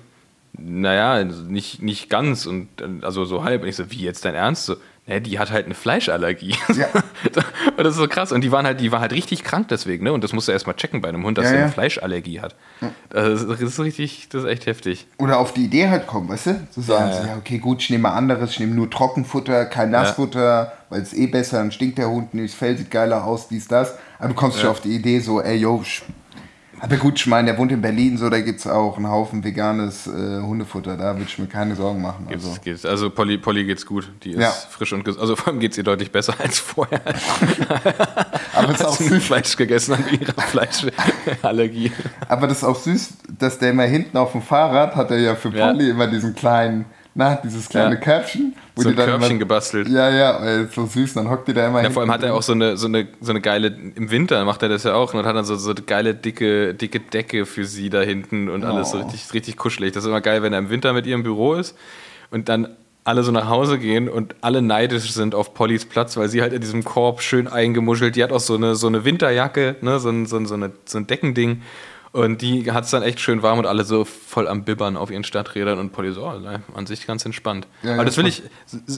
naja, 0.57 1.25
nicht, 1.25 1.83
nicht 1.83 2.09
ganz 2.09 2.47
und 2.47 2.69
also 3.03 3.25
so 3.25 3.43
halb. 3.43 3.62
Und 3.62 3.69
ich 3.69 3.77
so, 3.77 3.91
wie 3.91 4.03
jetzt 4.03 4.25
dein 4.25 4.37
Ernst? 4.37 4.67
So, 4.67 4.77
ne, 5.07 5.21
die 5.21 5.39
hat 5.39 5.51
halt 5.51 5.67
eine 5.67 5.75
Fleischallergie. 5.75 6.55
Ja. 6.75 6.89
und 7.77 7.85
das 7.85 7.95
ist 7.95 7.97
so 7.97 8.09
krass. 8.09 8.33
Und 8.33 8.43
die 8.43 8.51
waren 8.51 8.67
halt, 8.67 8.81
die 8.81 8.91
war 8.91 9.01
halt 9.01 9.12
richtig 9.12 9.45
krank 9.45 9.69
deswegen, 9.69 10.05
ne? 10.05 10.12
Und 10.12 10.25
das 10.25 10.33
musst 10.33 10.49
du 10.49 10.53
erstmal 10.53 10.77
checken 10.77 11.01
bei 11.01 11.09
einem 11.09 11.25
Hund, 11.25 11.39
dass 11.39 11.47
Ja, 11.47 11.51
er 11.51 11.57
ja. 11.57 11.62
eine 11.65 11.73
Fleischallergie 11.73 12.41
hat. 12.41 12.55
Das, 13.11 13.43
ist, 13.43 13.49
das 13.49 13.61
ist 13.61 13.81
richtig, 13.81 14.29
das 14.31 14.43
ist 14.45 14.49
echt 14.49 14.67
heftig. 14.67 15.07
Oder 15.19 15.39
auf 15.39 15.53
die 15.53 15.65
Idee 15.65 15.89
halt 15.89 16.07
kommen, 16.07 16.29
weißt 16.29 16.47
du? 16.47 16.69
So 16.71 16.81
sagen 16.81 17.11
ja. 17.11 17.27
ja, 17.27 17.37
okay, 17.37 17.59
gut, 17.59 17.83
ich 17.83 17.91
nehme 17.91 18.05
mal 18.05 18.15
anderes, 18.15 18.51
ich 18.51 18.61
nehme 18.61 18.75
nur 18.75 18.91
Trockenfutter, 18.91 19.67
kein 19.67 19.91
Nassfutter, 19.91 20.73
weil 20.91 21.03
es 21.03 21.12
eh 21.12 21.27
besser, 21.27 21.59
dann 21.59 21.73
stinkt 21.73 21.99
der 21.99 22.09
Hund 22.11 22.35
nicht, 22.35 22.53
das 22.53 22.59
Fell 22.59 22.77
sieht 22.77 22.91
geiler 22.91 23.25
aus, 23.25 23.49
dies, 23.49 23.69
das. 23.69 23.95
Aber 24.19 24.29
du 24.29 24.35
kommst 24.35 24.59
schon 24.61 24.71
auf 24.71 24.81
die 24.81 24.95
Idee, 24.95 25.19
so, 25.21 25.41
ey, 25.41 25.57
yo, 25.57 25.83
aber 26.81 26.97
gut, 26.97 27.19
ich 27.19 27.27
meine, 27.27 27.47
der 27.51 27.59
wohnt 27.59 27.73
in 27.73 27.81
Berlin, 27.81 28.19
so, 28.19 28.29
da 28.29 28.41
gibt 28.41 28.61
es 28.61 28.67
auch 28.67 28.97
einen 28.99 29.09
Haufen 29.09 29.43
veganes 29.43 30.07
äh, 30.07 30.43
Hundefutter, 30.43 30.97
da 30.99 31.15
würde 31.17 31.25
ich 31.29 31.39
mir 31.39 31.47
keine 31.47 31.77
Sorgen 31.77 32.03
machen. 32.03 32.27
Also. 32.31 32.57
geht's. 32.62 32.85
also 32.85 33.09
Polly, 33.11 33.39
Polly 33.39 33.65
geht's 33.65 33.87
gut. 33.87 34.11
Die 34.23 34.33
ist 34.33 34.41
Ja. 34.41 34.51
frisch 34.51 34.93
und 34.93 35.03
gesund. 35.05 35.23
Also 35.23 35.35
vor 35.35 35.49
allem 35.49 35.61
geht's 35.61 35.79
ihr 35.79 35.85
deutlich 35.85 36.11
besser 36.12 36.35
als 36.39 36.59
vorher. 36.59 37.01
Aber 38.55 38.69
es 38.73 38.81
ist 38.81 38.85
auch 38.87 38.97
süß, 38.97 39.25
Fleisch 39.25 39.57
gegessen 39.57 39.97
hat, 39.97 40.12
ihre 40.12 40.33
Fleischallergie. 40.35 41.91
aber 42.29 42.47
das 42.49 42.59
ist 42.59 42.65
auch 42.65 42.77
süß, 42.79 43.15
dass 43.39 43.59
der 43.59 43.71
immer 43.71 43.85
hinten 43.85 44.17
auf 44.17 44.33
dem 44.33 44.43
Fahrrad 44.43 44.95
hat 44.95 45.11
er 45.11 45.19
ja 45.19 45.35
für 45.37 45.49
Ja. 45.57 45.69
Polly 45.73 45.91
immer 45.91 46.07
diesen 46.07 46.35
kleinen, 46.35 46.85
na, 47.15 47.37
dieses 47.43 47.69
kleine 47.69 47.95
Ja. 47.95 48.01
Körbchen. 48.01 48.55
Wo 48.75 48.83
So 48.83 48.89
ein 48.89 48.97
dann 48.97 49.07
Körbchen 49.07 49.31
immer, 49.31 49.39
gebastelt. 49.39 49.89
Ja, 49.89 50.11
ja, 50.11 50.37
ey, 50.45 50.67
so 50.75 50.87
süß, 50.87 51.15
dann 51.15 51.31
hockt 51.31 51.47
die 51.49 51.53
da 51.55 51.69
immer 51.69 51.83
Ja, 51.83 51.91
vor 51.91 52.03
allem 52.03 52.11
hat 52.11 52.23
er 52.25 52.35
auch 52.35 52.43
so 52.43 52.53
eine, 52.53 52.77
so 52.77 52.87
eine, 52.89 53.07
so 53.21 53.31
eine 53.31 53.41
geile, 53.41 53.69
im 53.69 54.11
Winter 54.11 54.45
macht 54.45 54.62
er 54.62 54.69
das 54.69 54.83
ja 54.85 54.95
auch 54.95 55.15
und 55.15 55.25
hat 55.25 55.37
dann 55.37 55.45
so, 55.45 55.55
so 55.57 55.71
eine 55.71 55.81
geile, 55.83 56.15
dicke, 56.15 56.75
dicke 56.75 56.99
Decke 57.01 57.47
für 57.47 57.65
sie 57.65 57.89
da 57.91 58.01
hinten 58.01 58.49
und 58.49 58.65
alles 58.65 58.91
so 58.91 58.99
Oh. 58.99 59.03
richtig, 59.03 59.33
richtig 59.33 59.57
kuschelig. 59.57 59.93
Das 59.93 60.03
ist 60.05 60.09
immer 60.09 60.21
geil, 60.21 60.43
wenn 60.43 60.53
er 60.53 60.59
im 60.59 60.71
Winter 60.71 60.93
mit 60.93 61.07
ihr 61.07 61.15
im 61.15 61.23
Büro 61.23 61.55
ist 61.55 61.77
und 62.31 62.49
dann 62.49 62.69
alle 63.05 63.23
so 63.23 63.31
nach 63.33 63.49
Hause 63.49 63.79
gehen 63.79 64.09
und 64.09 64.35
alle 64.41 64.62
neidisch 64.62 65.12
sind 65.12 65.35
auf 65.35 65.53
Pollys 65.55 65.85
Platz, 65.85 66.17
weil 66.17 66.29
sie 66.31 66.41
halt 66.41 66.53
in 66.55 66.62
diesem 66.62 66.85
Korb 66.85 67.21
schön 67.21 67.47
eingemuschelt, 67.47 68.17
die 68.17 68.25
hat 68.25 68.33
auch 68.33 68.41
so 68.41 68.55
eine, 68.57 68.77
so 68.77 68.87
eine 68.87 69.05
Winterjacke, 69.05 69.77
ne, 69.83 70.01
so 70.01 70.09
ein, 70.09 70.25
so 70.27 70.37
ein, 70.39 70.47
so 70.47 70.55
eine, 70.55 70.73
so 70.87 70.97
ein 70.99 71.07
Deckending 71.07 71.61
und 72.15 72.43
die 72.43 72.71
hat 72.71 72.85
es 72.85 72.93
dann 72.93 73.03
echt 73.03 73.19
schön 73.19 73.43
warm 73.43 73.59
und 73.59 73.67
alle 73.67 73.83
so 73.83 74.05
voll 74.05 74.47
am 74.47 74.62
Bibbern 74.62 74.97
auf 74.97 75.11
ihren 75.11 75.25
Stadträdern 75.25 75.81
und 75.81 75.91
Polly 75.91 76.12
so, 76.12 76.25
oh, 76.25 76.41
an 76.73 76.87
sich 76.87 77.09
ganz 77.09 77.27
entspannt. 77.27 77.67
Ja, 77.83 77.95
Aber 77.95 78.05
das 78.05 78.17
will 78.17 78.29
ich, 78.29 78.45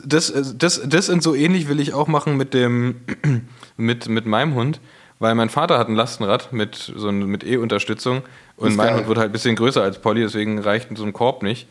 das, 0.04 0.34
das, 0.54 0.82
das 0.86 1.08
und 1.08 1.22
so 1.22 1.34
ähnlich 1.34 1.66
will 1.66 1.80
ich 1.80 1.94
auch 1.94 2.08
machen 2.08 2.36
mit 2.36 2.52
dem, 2.52 2.96
mit, 3.78 4.10
mit 4.10 4.26
meinem 4.26 4.54
Hund, 4.54 4.80
weil 5.18 5.34
mein 5.34 5.48
Vater 5.48 5.78
hat 5.78 5.88
ein 5.88 5.94
Lastenrad 5.94 6.52
mit, 6.52 6.92
so 6.94 7.08
ein, 7.08 7.20
mit 7.24 7.42
E-Unterstützung 7.42 8.20
und 8.58 8.68
ist 8.68 8.76
mein 8.76 8.88
geil. 8.88 8.96
Hund 8.98 9.08
wird 9.08 9.16
halt 9.16 9.30
ein 9.30 9.32
bisschen 9.32 9.56
größer 9.56 9.82
als 9.82 9.98
Polly, 9.98 10.20
deswegen 10.20 10.58
reicht 10.58 10.94
so 10.94 11.04
ein 11.04 11.14
Korb 11.14 11.42
nicht. 11.42 11.68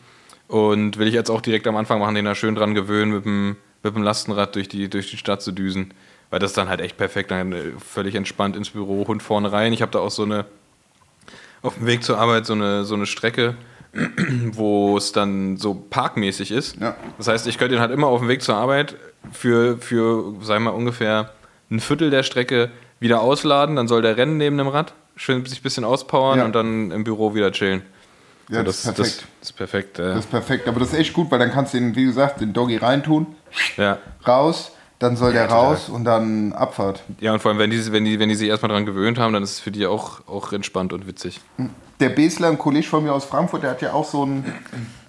Und 0.48 0.98
will 0.98 1.06
ich 1.06 1.14
jetzt 1.14 1.30
auch 1.30 1.40
direkt 1.40 1.68
am 1.68 1.76
Anfang 1.76 2.00
machen, 2.00 2.16
den 2.16 2.24
da 2.24 2.34
schön 2.34 2.56
dran 2.56 2.74
gewöhnen, 2.74 3.12
mit 3.12 3.24
dem, 3.24 3.56
mit 3.84 3.94
dem 3.94 4.02
Lastenrad 4.02 4.56
durch 4.56 4.68
die, 4.68 4.90
durch 4.90 5.12
die 5.12 5.16
Stadt 5.16 5.42
zu 5.42 5.52
düsen. 5.52 5.94
Weil 6.30 6.40
das 6.40 6.54
dann 6.54 6.68
halt 6.68 6.80
echt 6.80 6.96
perfekt, 6.96 7.30
dann 7.30 7.52
äh, 7.52 7.70
völlig 7.78 8.16
entspannt 8.16 8.56
ins 8.56 8.70
Büro, 8.70 9.06
Hund 9.06 9.22
vorne 9.22 9.52
rein. 9.52 9.72
Ich 9.72 9.80
habe 9.80 9.92
da 9.92 10.00
auch 10.00 10.10
so 10.10 10.24
eine, 10.24 10.44
auf 11.66 11.74
dem 11.76 11.86
Weg 11.86 12.02
zur 12.04 12.18
Arbeit 12.18 12.46
so 12.46 12.52
eine, 12.54 12.84
so 12.84 12.94
eine 12.94 13.06
Strecke, 13.06 13.54
wo 14.52 14.96
es 14.96 15.12
dann 15.12 15.56
so 15.56 15.74
parkmäßig 15.74 16.50
ist. 16.50 16.76
Ja. 16.80 16.96
Das 17.18 17.28
heißt, 17.28 17.46
ich 17.46 17.58
könnte 17.58 17.74
ihn 17.76 17.80
halt 17.80 17.90
immer 17.92 18.06
auf 18.08 18.20
dem 18.20 18.28
Weg 18.28 18.42
zur 18.42 18.56
Arbeit 18.56 18.96
für, 19.32 19.78
für 19.78 20.34
sagen 20.42 20.64
wir 20.64 20.70
mal, 20.70 20.76
ungefähr 20.76 21.30
ein 21.70 21.80
Viertel 21.80 22.10
der 22.10 22.22
Strecke 22.22 22.70
wieder 23.00 23.20
ausladen. 23.20 23.76
Dann 23.76 23.88
soll 23.88 24.02
der 24.02 24.16
rennen 24.16 24.36
neben 24.36 24.56
dem 24.58 24.68
Rad, 24.68 24.94
schön 25.16 25.44
sich 25.44 25.60
ein 25.60 25.62
bisschen 25.62 25.84
auspowern 25.84 26.38
Ja. 26.38 26.44
und 26.44 26.54
dann 26.54 26.90
im 26.90 27.04
Büro 27.04 27.34
wieder 27.34 27.50
chillen. 27.52 27.82
Ja, 28.48 28.58
So, 28.60 28.64
das, 28.66 28.84
ist 28.84 28.94
perfekt. 28.94 28.98
Das, 28.98 29.26
das 29.40 29.50
ist 29.50 29.52
perfekt. 29.56 29.98
Äh, 29.98 30.02
Das 30.02 30.18
ist 30.20 30.30
perfekt, 30.30 30.68
aber 30.68 30.78
das 30.80 30.92
ist 30.92 30.98
echt 30.98 31.12
gut, 31.12 31.30
weil 31.30 31.38
dann 31.40 31.50
kannst 31.50 31.74
du 31.74 31.78
den, 31.78 31.96
wie 31.96 32.04
gesagt, 32.04 32.40
den 32.40 32.52
Doggy 32.52 32.76
reintun, 32.76 33.26
ja. 33.76 33.98
raus, 34.26 34.70
dann 34.98 35.16
soll 35.16 35.32
der 35.32 35.50
raus 35.50 35.88
und 35.88 36.04
dann 36.04 36.52
Abfahrt. 36.52 37.02
Ja, 37.20 37.32
und 37.32 37.40
vor 37.40 37.50
allem, 37.50 37.58
wenn 37.58 37.70
die, 37.70 37.92
wenn 37.92 38.04
die, 38.04 38.18
wenn 38.18 38.28
die 38.28 38.34
sich 38.34 38.48
erstmal 38.48 38.70
dran 38.70 38.86
gewöhnt 38.86 39.18
haben, 39.18 39.32
dann 39.32 39.42
ist 39.42 39.52
es 39.52 39.60
für 39.60 39.70
die 39.70 39.86
auch, 39.86 40.20
auch 40.26 40.52
entspannt 40.52 40.92
und 40.92 41.06
witzig. 41.06 41.40
Der 42.00 42.08
Besler, 42.08 42.48
ein 42.48 42.58
Kollege 42.58 42.86
von 42.86 43.04
mir 43.04 43.12
aus 43.12 43.24
Frankfurt, 43.24 43.62
der 43.62 43.70
hat 43.70 43.82
ja 43.82 43.92
auch 43.92 44.04
so 44.04 44.24
ein 44.24 44.44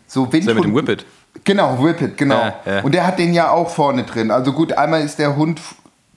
so 0.07 0.25
Ist 0.25 0.47
ja 0.47 0.53
mit 0.53 0.63
dem. 0.63 0.75
Whippet. 0.75 1.05
Genau, 1.43 1.83
Whippet, 1.83 2.17
genau. 2.17 2.35
Ja, 2.35 2.55
ja. 2.65 2.81
Und 2.81 2.93
der 2.93 3.05
hat 3.05 3.19
den 3.19 3.33
ja 3.33 3.51
auch 3.51 3.69
vorne 3.69 4.03
drin. 4.03 4.31
Also 4.31 4.53
gut, 4.53 4.73
einmal 4.73 5.01
ist 5.01 5.19
der 5.19 5.35
Hund 5.35 5.61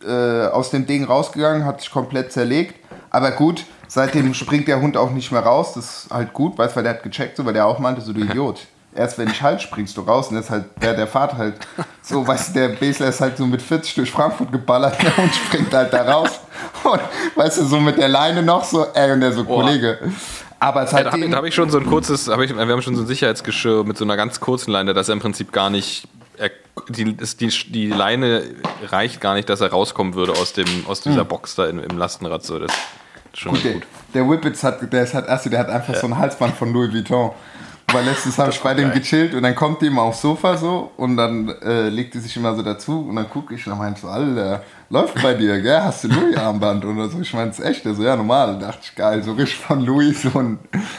äh, 0.05 0.47
aus 0.47 0.71
dem 0.71 0.87
Ding 0.87 1.05
rausgegangen, 1.05 1.65
hat 1.65 1.81
sich 1.81 1.91
komplett 1.91 2.33
zerlegt. 2.33 2.75
Aber 3.11 3.33
gut, 3.33 3.65
seitdem 3.89 4.33
springt 4.35 4.69
der 4.69 4.81
Hund 4.81 4.97
auch 4.97 5.11
nicht 5.11 5.33
mehr 5.33 5.43
raus. 5.43 5.75
Das 5.75 6.05
ist 6.05 6.11
halt 6.11 6.33
gut, 6.33 6.57
weißt 6.57 6.73
du, 6.73 6.77
weil 6.77 6.83
der 6.85 6.95
hat 6.95 7.03
gecheckt, 7.03 7.37
so, 7.37 7.45
weil 7.45 7.53
der 7.53 7.67
auch 7.67 7.79
meinte, 7.81 8.01
so 8.01 8.13
du 8.13 8.21
Idiot. 8.25 8.67
Erst 8.95 9.19
wenn 9.19 9.31
ich 9.31 9.41
halt 9.41 9.63
springst 9.63 9.97
du 9.97 10.01
raus 10.01 10.29
und 10.29 10.35
das 10.35 10.47
ist 10.47 10.51
halt 10.51 10.65
der, 10.83 10.95
der 10.95 11.07
Fahrt 11.07 11.35
halt 11.35 11.55
so, 12.03 12.27
weißt 12.27 12.49
du, 12.49 12.61
der 12.61 12.69
Besler 12.71 13.09
ist 13.09 13.21
halt 13.21 13.37
so 13.37 13.47
mit 13.47 13.63
40 13.63 13.95
durch 13.95 14.11
Frankfurt 14.11 14.51
geballert 14.51 14.97
Hund 15.17 15.33
springt 15.33 15.73
halt 15.73 15.93
da 15.93 16.03
raus. 16.03 16.41
Und 16.83 17.01
weißt 17.37 17.59
du, 17.59 17.65
so 17.65 17.79
mit 17.79 17.99
der 17.99 18.09
Leine 18.09 18.43
noch 18.43 18.65
so, 18.65 18.87
ey, 18.93 19.13
und 19.13 19.21
der 19.21 19.33
so, 19.33 19.45
Kollege. 19.45 19.99
Aber 20.59 20.85
Ja, 20.85 21.05
da 21.05 21.13
habe 21.13 21.37
hab 21.37 21.45
ich 21.45 21.55
schon 21.55 21.71
so 21.71 21.79
ein 21.79 21.87
kurzes, 21.87 22.29
hab 22.29 22.41
ich, 22.41 22.55
wir 22.55 22.61
haben 22.61 22.83
schon 22.83 22.97
so 22.97 23.03
ein 23.03 23.07
Sicherheitsgeschirr 23.07 23.85
mit 23.85 23.97
so 23.97 24.05
einer 24.05 24.17
ganz 24.17 24.41
kurzen 24.41 24.73
Leine, 24.73 24.93
dass 24.93 25.09
er 25.09 25.15
im 25.15 25.21
Prinzip 25.21 25.53
gar 25.53 25.71
nicht, 25.71 26.09
er, 26.37 26.51
die, 26.89 27.17
die, 27.17 27.49
die 27.49 27.87
Leine 27.89 28.43
reicht 28.89 29.21
gar 29.21 29.35
nicht, 29.35 29.49
dass 29.49 29.61
er 29.61 29.71
rauskommen 29.71 30.15
würde 30.15 30.33
aus, 30.33 30.53
dem, 30.53 30.67
aus 30.87 31.01
dieser 31.01 31.25
Box 31.25 31.55
da 31.55 31.67
in, 31.67 31.79
im 31.79 31.97
Lastenrad. 31.97 32.43
So. 32.43 32.59
Das 32.59 32.73
ist 33.33 33.39
schon 33.39 33.53
Gut, 33.53 33.65
der, 33.65 33.81
der 34.15 34.29
Whippets 34.29 34.63
hat, 34.63 34.93
der 34.93 35.05
ist 35.05 35.15
halt, 35.15 35.29
also 35.29 35.49
der 35.49 35.61
hat 35.61 35.69
einfach 35.71 35.95
so 35.95 36.07
ein 36.09 36.19
Halsband 36.19 36.55
von 36.57 36.73
Louis 36.73 36.93
Vuitton. 36.93 37.31
Weil 37.93 38.05
letztens 38.05 38.39
habe 38.39 38.51
ich 38.51 38.61
bei 38.61 38.75
dem 38.75 38.91
geil. 38.91 39.01
gechillt 39.01 39.35
und 39.35 39.43
dann 39.43 39.55
kommt 39.55 39.83
die 39.83 39.87
immer 39.87 40.03
aufs 40.03 40.23
Sofa 40.23 40.57
so 40.57 40.93
und 40.97 41.17
dann 41.17 41.49
äh, 41.63 41.89
legt 41.89 42.15
die 42.15 42.19
sich 42.21 42.37
immer 42.37 42.55
so 42.55 42.63
dazu 42.63 43.07
und 43.09 43.17
dann 43.17 43.29
gucke 43.29 43.55
ich 43.55 43.67
und 43.67 43.71
dann 43.71 43.79
meinte 43.79 44.01
so, 44.01 44.09
Alter, 44.09 44.63
läuft 44.91 45.21
bei 45.23 45.35
dir, 45.35 45.61
gell? 45.61 45.81
Hast 45.83 46.05
du 46.05 46.09
Louis-Armband 46.09 46.85
oder 46.85 47.09
so? 47.09 47.21
Ich 47.21 47.33
meine, 47.35 47.51
es 47.51 47.59
ist 47.59 47.65
echt. 47.65 47.85
So, 47.85 48.03
ja, 48.03 48.15
normal. 48.17 48.59
Da 48.59 48.69
dachte 48.69 48.81
ich, 48.85 48.95
geil, 48.95 49.23
so 49.23 49.33
richtig 49.33 49.59
von 49.59 49.81
Louis. 49.81 50.23
So 50.23 50.39
ein 50.39 50.59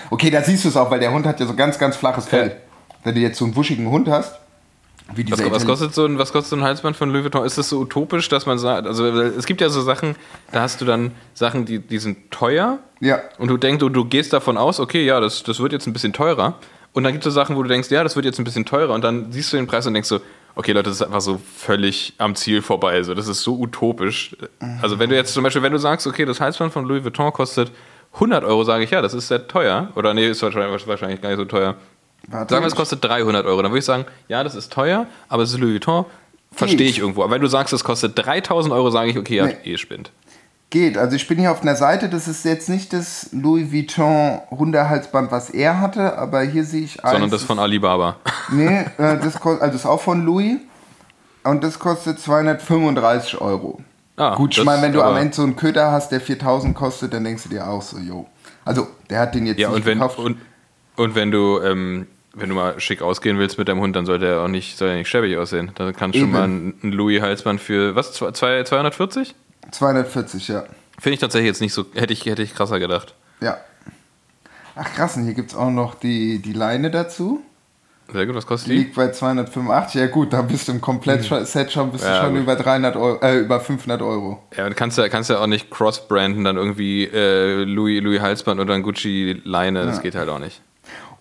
okay, 0.10 0.30
da 0.30 0.42
siehst 0.42 0.66
du 0.66 0.70
es 0.70 0.78
auch, 0.78 0.92
weil 0.92 1.00
der 1.00 1.12
Hund 1.12 1.26
hat 1.26 1.40
ja 1.40 1.46
so 1.46 1.54
ganz, 1.54 1.78
ganz 1.80 1.96
flaches 1.96 2.26
Fell. 2.26 2.58
Wenn 3.04 3.16
du 3.16 3.22
jetzt 3.22 3.38
so 3.38 3.46
einen 3.46 3.56
wuschigen 3.56 3.90
Hund 3.90 4.08
hast, 4.10 4.36
Was, 5.30 5.52
was, 5.52 5.66
kostet 5.66 5.94
so 5.94 6.06
ein, 6.06 6.18
was 6.18 6.32
kostet 6.32 6.52
so 6.52 6.56
ein 6.56 6.64
Halsband 6.64 6.96
von 6.96 7.10
Louis 7.10 7.24
Vuitton? 7.24 7.46
Ist 7.46 7.58
das 7.58 7.68
so 7.68 7.80
utopisch, 7.80 8.30
dass 8.30 8.46
man 8.46 8.58
sagt, 8.60 8.88
also 8.88 9.06
es 9.08 9.46
gibt 9.46 9.60
ja 9.60 9.70
so 9.70 9.82
Sachen, 9.82 10.16
da 10.52 10.62
hast 10.62 10.80
du 10.80 10.86
dann 10.86 11.12
Sachen, 11.34 11.66
die, 11.66 11.80
die 11.80 11.98
sind 11.98 12.32
teuer 12.32 12.80
Ja, 13.02 13.20
und 13.38 13.50
du 13.50 13.58
denkst, 13.58 13.80
du, 13.80 13.90
du 13.90 14.06
gehst 14.06 14.32
davon 14.32 14.58
aus, 14.58 14.80
okay, 14.80 15.04
ja, 15.06 15.20
das, 15.20 15.44
das 15.44 15.60
wird 15.60 15.74
jetzt 15.74 15.86
ein 15.88 15.94
bisschen 15.94 16.14
teurer. 16.14 16.56
Und 16.94 17.04
dann 17.04 17.14
gibt 17.14 17.26
es 17.26 17.34
so 17.34 17.40
Sachen, 17.40 17.56
wo 17.56 17.64
du 17.64 17.70
denkst, 17.70 17.90
ja, 17.90 18.04
das 18.04 18.16
wird 18.16 18.26
jetzt 18.26 18.38
ein 18.40 18.44
bisschen 18.44 18.66
teurer. 18.66 18.94
Und 18.94 19.04
dann 19.04 19.32
siehst 19.32 19.54
du 19.54 19.58
den 19.58 19.68
Preis 19.68 19.88
und 19.88 19.94
denkst 19.94 20.10
so, 20.10 20.20
okay, 20.56 20.74
Leute, 20.74 20.90
das 20.90 20.98
ist 20.98 21.02
einfach 21.04 21.22
so 21.22 21.40
völlig 21.56 22.14
am 22.18 22.36
Ziel 22.36 22.62
vorbei. 22.62 22.94
Also, 22.94 23.14
das 23.14 23.28
ist 23.28 23.42
so 23.44 23.58
utopisch. 23.58 24.36
Also, 24.82 25.00
wenn 25.00 25.10
du 25.10 25.16
jetzt 25.16 25.34
zum 25.34 25.44
Beispiel, 25.44 25.62
wenn 25.64 25.72
du 25.72 25.78
sagst, 25.78 26.06
okay, 26.08 26.26
das 26.26 26.42
Halsband 26.42 26.74
von 26.74 26.86
Louis 26.86 27.04
Vuitton 27.04 27.32
kostet 27.32 27.72
100 28.16 28.44
Euro, 28.44 28.64
sage 28.66 28.84
ich, 28.84 28.92
ja, 28.92 29.02
das 29.02 29.14
ist 29.14 29.30
sehr 29.30 29.48
teuer. 29.48 29.90
Oder 29.96 30.14
nee, 30.14 30.28
ist 30.30 30.42
wahrscheinlich, 30.42 30.86
wahrscheinlich 30.88 31.22
gar 31.22 31.30
nicht 31.30 31.38
so 31.38 31.46
teuer. 31.46 31.76
warte. 32.28 32.54
Sagen 32.54 32.64
wir, 32.66 32.68
es 32.68 32.76
kostet 32.76 33.02
300 33.04 33.46
Euro. 33.46 33.62
Dann 33.62 33.72
würde 33.72 33.80
ich 33.80 33.86
sagen, 33.86 34.06
ja, 34.28 34.44
das 34.44 34.56
ist 34.56 34.74
teuer, 34.74 35.08
aber 35.30 35.44
es 35.44 35.52
ist 35.54 35.60
Louis 35.60 35.74
Vuitton. 35.74 36.06
Verstehe 36.54 36.80
Geht. 36.80 36.90
ich 36.90 37.00
irgendwo. 37.00 37.24
Aber 37.24 37.32
wenn 37.36 37.42
du 37.42 37.48
sagst, 37.48 37.72
es 37.74 37.86
kostet 37.86 38.18
3000 38.18 38.74
Euro, 38.74 38.90
sage 38.90 39.10
ich, 39.12 39.18
okay, 39.18 39.38
ja, 39.38 39.46
Nee. 39.46 39.56
eh 39.64 39.78
spinnt. 39.78 40.12
Geht. 40.72 40.98
Also 40.98 41.16
ich 41.16 41.28
bin 41.28 41.38
hier 41.38 41.52
auf 41.52 41.62
einer 41.62 41.76
Seite, 41.76 42.10
das 42.10 42.28
ist 42.28 42.44
jetzt 42.46 42.68
nicht 42.70 42.94
das 42.94 43.30
Louis 43.34 43.72
Vuitton 43.72 44.40
Hundehalsband, 44.50 45.30
was 45.32 45.50
er 45.52 45.80
hatte, 45.82 46.18
aber 46.18 46.42
hier 46.42 46.64
sehe 46.64 46.82
ich 46.84 47.04
eins. 47.04 47.12
Sondern 47.12 47.30
das 47.30 47.44
von 47.44 47.60
Alibaba. 47.60 48.16
Nee, 48.52 48.86
äh, 48.98 49.18
das 49.22 49.40
kostet, 49.40 49.62
also 49.62 49.74
das 49.74 49.82
ist 49.82 49.86
auch 49.86 50.02
von 50.02 50.26
Louis. 50.26 50.58
Und 51.44 51.64
das 51.64 51.78
kostet 51.80 52.20
235 52.20 53.40
Euro. 53.42 53.80
Ah, 54.18 54.36
Gut, 54.36 54.58
ich 54.58 54.64
meine, 54.64 54.82
wenn 54.82 54.92
du 54.94 55.02
am 55.02 55.16
Ende 55.18 55.34
so 55.34 55.44
einen 55.44 55.56
Köder 55.56 55.92
hast, 55.92 56.12
der 56.12 56.20
4000 56.22 56.76
kostet, 56.76 57.14
dann 57.14 57.24
denkst 57.24 57.44
du 57.44 57.50
dir 57.50 57.68
auch 57.68 57.82
so, 57.82 57.98
jo. 57.98 58.28
Also, 58.66 58.88
der 59.10 59.20
hat 59.22 59.34
den 59.36 59.46
jetzt 59.48 59.60
Ja, 59.60 59.70
nicht 59.70 59.78
und 59.78 59.86
wenn, 59.86 60.00
gekauft. 60.00 60.20
und, 60.20 60.38
und 60.98 61.16
wenn 61.16 61.32
du, 61.32 61.60
ähm, 61.62 62.08
wenn 62.36 62.50
du 62.50 62.56
mal 62.56 62.80
schick 62.80 63.02
ausgehen 63.02 63.40
willst 63.40 63.58
mit 63.58 63.68
deinem 63.70 63.80
Hund, 63.80 63.96
dann 63.96 64.06
sollte 64.06 64.28
er 64.28 64.42
auch 64.44 64.48
nicht, 64.48 64.78
soll 64.78 64.90
er 64.90 64.96
nicht 64.98 65.10
schäbig 65.10 65.38
aussehen. 65.38 65.72
Dann 65.76 65.94
kannst 65.96 66.16
du 66.16 66.20
schon 66.22 66.32
mal 66.32 66.44
ein, 66.44 66.74
ein 66.84 66.92
Louis-Halsband 66.92 67.60
für, 67.60 67.96
was, 67.96 68.14
zwei- 68.14 68.32
zwei- 68.32 68.64
240? 68.64 69.34
240, 69.70 70.48
ja. 70.48 70.64
Finde 71.00 71.14
ich 71.16 71.20
tatsächlich 71.20 71.48
jetzt 71.48 71.62
nicht 71.62 71.74
so, 71.74 71.86
hätte 71.94 72.14
ich, 72.14 72.26
hätte 72.26 72.42
ich 72.44 72.56
krasser 72.56 72.80
gedacht. 72.80 73.14
Ja. 73.42 73.58
Ach 74.76 74.92
krass, 74.94 75.18
und 75.18 75.26
hier 75.26 75.34
gibt 75.34 75.52
es 75.52 75.58
auch 75.58 75.70
noch 75.70 75.96
die, 75.96 76.40
die 76.40 76.54
Leine 76.54 76.90
dazu. 76.92 77.42
Sehr 78.12 78.26
gut, 78.26 78.36
was 78.36 78.46
kostet 78.46 78.70
Die 78.72 78.74
die? 78.76 78.80
liegt 78.84 78.96
bei 78.96 79.10
285. 79.12 79.96
Ja 80.02 80.08
gut, 80.08 80.34
da 80.34 80.42
bist 80.42 80.68
du 80.68 80.74
im 80.74 80.82
Komplett-Set 80.82 81.72
schon, 81.72 81.92
bist 81.92 82.04
Ja, 82.04 82.18
du 82.20 82.26
schon 82.26 82.34
gut. 82.34 82.44
über 82.44 82.56
300 82.58 82.96
Euro, 82.98 83.22
äh, 83.22 83.40
über 83.40 83.62
500 83.62 84.02
Euro. 84.02 84.44
Ja, 84.58 84.68
du 84.68 84.76
kannst 84.76 84.98
ja, 84.98 85.08
kannst 85.08 85.30
ja 85.30 85.40
auch 85.40 85.48
nicht 85.48 85.72
cross-branden, 85.72 86.44
dann 86.44 86.58
irgendwie 86.58 87.06
äh, 87.06 87.64
Louis, 87.64 88.02
Louis 88.04 88.20
Halsband 88.20 88.60
oder 88.60 88.74
ein 88.74 88.84
Gucci-Leine, 88.84 89.86
das 89.86 90.02
geht 90.02 90.16
halt 90.16 90.28
auch 90.30 90.40
nicht. 90.40 90.62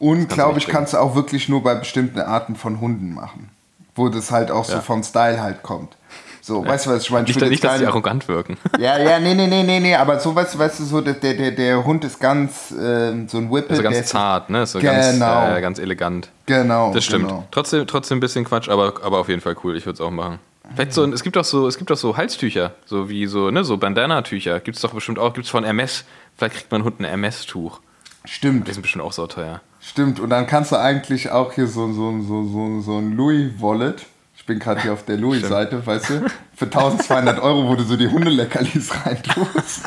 Und 0.01 0.31
glaube 0.31 0.59
ich, 0.59 0.67
kannst 0.67 0.95
du 0.95 0.99
auch 0.99 1.15
wirklich 1.15 1.49
nur 1.49 1.63
bei 1.63 1.75
bestimmten 1.77 2.21
Arten 2.21 2.57
von 2.57 2.81
Hunden 2.81 3.15
machen. 3.15 3.51
Wo 3.95 4.09
das 4.09 4.31
halt 4.33 4.51
auch 4.51 4.65
so 4.65 4.75
Ja. 4.75 4.81
vom 4.81 5.03
Style 5.05 5.41
halt 5.41 5.63
kommt. 5.63 5.97
So, 6.43 6.65
weißt 6.67 6.87
du, 6.87 6.91
was 6.91 7.03
ich 7.03 7.11
meine? 7.11 7.29
Ich 7.29 7.37
Nicht, 7.37 7.51
nicht 7.51 7.63
dass 7.65 7.73
keinen- 7.79 7.87
arrogant 7.89 8.27
wirken. 8.29 8.57
Ja, 8.79 8.99
ja, 8.99 9.19
nee, 9.21 9.35
nee, 9.35 9.47
nee, 9.47 9.63
nee, 9.63 9.79
nee, 9.81 9.95
aber 9.95 10.19
so, 10.21 10.35
weißt 10.35 10.55
du, 10.55 10.59
weißt 10.59 10.81
du, 10.81 10.85
so, 10.85 11.01
der, 11.01 11.15
der, 11.15 11.51
der, 11.51 11.85
Hund 11.85 12.03
ist 12.05 12.19
ganz, 12.19 12.73
ähm, 12.81 13.29
so 13.29 13.39
ein 13.39 13.51
Whippet. 13.53 13.71
Also 13.73 13.83
ganz 13.83 14.07
zart, 14.07 14.49
ne? 14.51 14.65
So 14.67 14.81
ganz, 14.81 15.13
Genau. 15.13 15.55
äh, 15.55 15.61
ganz 15.61 15.79
elegant. 15.79 16.31
Genau. 16.47 16.93
Das 16.95 17.05
stimmt. 17.05 17.29
Genau. 17.29 17.47
Trotzdem, 17.51 17.87
trotzdem 17.87 18.19
ein 18.19 18.21
bisschen 18.21 18.45
Quatsch, 18.45 18.69
aber, 18.69 18.95
aber 19.03 19.19
auf 19.19 19.29
jeden 19.29 19.41
Fall 19.43 19.55
cool. 19.65 19.77
Ich 19.77 19.85
würde 19.87 19.95
es 19.95 20.01
auch 20.01 20.11
machen. 20.11 20.39
Vielleicht 20.75 20.93
so, 20.95 21.05
es 21.05 21.23
gibt 21.25 21.37
auch 21.37 21.45
so, 21.45 21.67
es 21.67 21.77
gibt 21.79 21.91
auch 21.91 21.97
so 21.97 22.17
Halstücher, 22.17 22.73
so 22.87 23.09
wie 23.09 23.27
so, 23.27 23.51
ne, 23.51 23.65
so 23.65 23.77
Bandana-Tücher. 23.77 24.61
Gibt 24.61 24.77
es 24.77 24.83
doch 24.83 24.93
bestimmt 24.95 25.19
auch, 25.19 25.33
gibt 25.35 25.45
es 25.47 25.51
von 25.51 25.65
Hermes. 25.65 26.05
Vielleicht 26.37 26.55
kriegt 26.55 26.71
man 26.73 26.85
Hund 26.85 27.01
ein 27.01 27.05
Hermes-Tuch. 27.05 27.81
Stimmt, 28.25 28.69
Die 28.69 28.73
sind 28.73 28.83
bestimmt 28.83 29.05
auch 29.05 29.13
so 29.13 29.27
teuer. 29.27 29.61
stimmt. 29.81 30.21
Und 30.21 30.31
dann 30.31 30.47
kannst 30.47 30.73
du 30.73 30.77
eigentlich 30.77 31.31
auch 31.31 31.53
hier 31.55 31.67
so, 31.67 31.93
so, 31.93 32.21
so, 32.23 32.45
so, 32.45 32.81
so 32.83 32.99
ein 32.99 33.17
Louis-Wallet. 33.17 34.07
Ich 34.51 34.55
bin 34.55 34.65
gerade 34.65 34.83
hier 34.83 34.93
auf 34.93 35.05
der 35.05 35.17
Louis-Seite, 35.17 35.87
weißt 35.87 36.11
du? 36.11 36.27
Für 36.57 36.65
1200 36.65 37.39
Euro, 37.39 37.69
wo 37.69 37.77
du 37.77 37.85
so 37.85 37.97
die 37.97 38.09
Hundeleckerlis 38.09 38.91
reintust. 39.07 39.85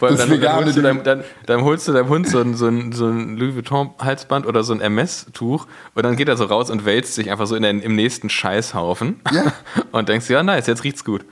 Weil 0.00 0.16
dann, 0.16 0.40
dann, 0.40 0.56
holst 0.56 0.76
du 0.76 0.82
deinem, 0.82 1.04
dann, 1.04 1.22
dann 1.46 1.62
holst 1.62 1.86
du 1.86 1.92
deinem 1.92 2.08
Hund 2.08 2.28
so 2.28 2.40
ein, 2.40 2.54
so 2.54 2.66
ein, 2.66 2.90
so 2.90 3.06
ein 3.06 3.36
Louis 3.36 3.54
Vuitton-Halsband 3.54 4.46
oder 4.46 4.64
so 4.64 4.72
ein 4.72 4.80
Hermes-Tuch 4.80 5.68
und 5.94 6.02
dann 6.02 6.16
geht 6.16 6.28
er 6.28 6.36
so 6.36 6.46
raus 6.46 6.68
und 6.68 6.84
wälzt 6.84 7.14
sich 7.14 7.30
einfach 7.30 7.46
so 7.46 7.54
in 7.54 7.62
den, 7.62 7.80
im 7.82 7.94
nächsten 7.94 8.30
Scheißhaufen. 8.30 9.20
Ja. 9.30 9.52
Und 9.92 10.08
denkst, 10.08 10.28
ja, 10.28 10.42
nice, 10.42 10.66
jetzt 10.66 10.82
riecht's 10.82 11.04
gut. 11.04 11.24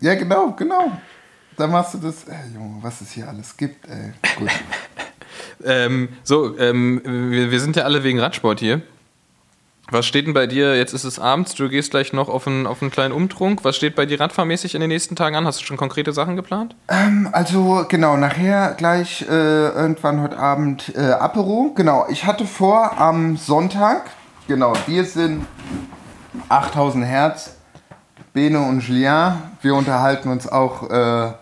Ja, 0.00 0.16
genau, 0.16 0.52
genau. 0.52 0.92
Dann 1.56 1.70
machst 1.70 1.94
du 1.94 1.98
das. 1.98 2.24
Ey, 2.24 2.52
Junge, 2.52 2.82
was 2.82 3.00
es 3.00 3.10
hier 3.12 3.26
alles 3.26 3.56
gibt, 3.56 3.88
ey. 3.88 4.12
Gut. 4.38 4.50
Ähm, 5.64 6.10
so, 6.22 6.56
ähm, 6.56 7.00
wir, 7.04 7.50
wir 7.50 7.60
sind 7.60 7.74
ja 7.74 7.82
alle 7.82 8.04
wegen 8.04 8.20
Radsport 8.20 8.60
hier. 8.60 8.80
Was 9.90 10.04
steht 10.04 10.26
denn 10.26 10.34
bei 10.34 10.46
dir? 10.46 10.76
Jetzt 10.76 10.92
ist 10.92 11.04
es 11.04 11.18
abends, 11.18 11.54
du 11.54 11.66
gehst 11.70 11.92
gleich 11.92 12.12
noch 12.12 12.28
auf 12.28 12.46
einen, 12.46 12.66
auf 12.66 12.82
einen 12.82 12.90
kleinen 12.90 13.12
Umtrunk. 13.12 13.64
Was 13.64 13.74
steht 13.74 13.96
bei 13.96 14.04
dir 14.04 14.20
radfahrmäßig 14.20 14.74
in 14.74 14.82
den 14.82 14.88
nächsten 14.88 15.16
Tagen 15.16 15.34
an? 15.34 15.46
Hast 15.46 15.60
du 15.60 15.64
schon 15.64 15.78
konkrete 15.78 16.12
Sachen 16.12 16.36
geplant? 16.36 16.76
Also, 17.32 17.86
genau, 17.88 18.18
nachher 18.18 18.74
gleich 18.76 19.22
äh, 19.22 19.32
irgendwann 19.32 20.20
heute 20.20 20.38
Abend 20.38 20.92
äh, 20.94 21.00
Apero. 21.00 21.72
Genau, 21.74 22.04
ich 22.10 22.26
hatte 22.26 22.44
vor 22.44 22.98
am 22.98 23.38
Sonntag, 23.38 24.10
genau, 24.46 24.74
wir 24.86 25.06
sind 25.06 25.46
8000 26.50 27.06
Hertz, 27.06 27.56
Bene 28.34 28.60
und 28.60 28.82
Julien. 28.82 29.38
Wir 29.62 29.74
unterhalten 29.74 30.28
uns 30.28 30.46
auch 30.46 30.90
äh, 30.90 31.32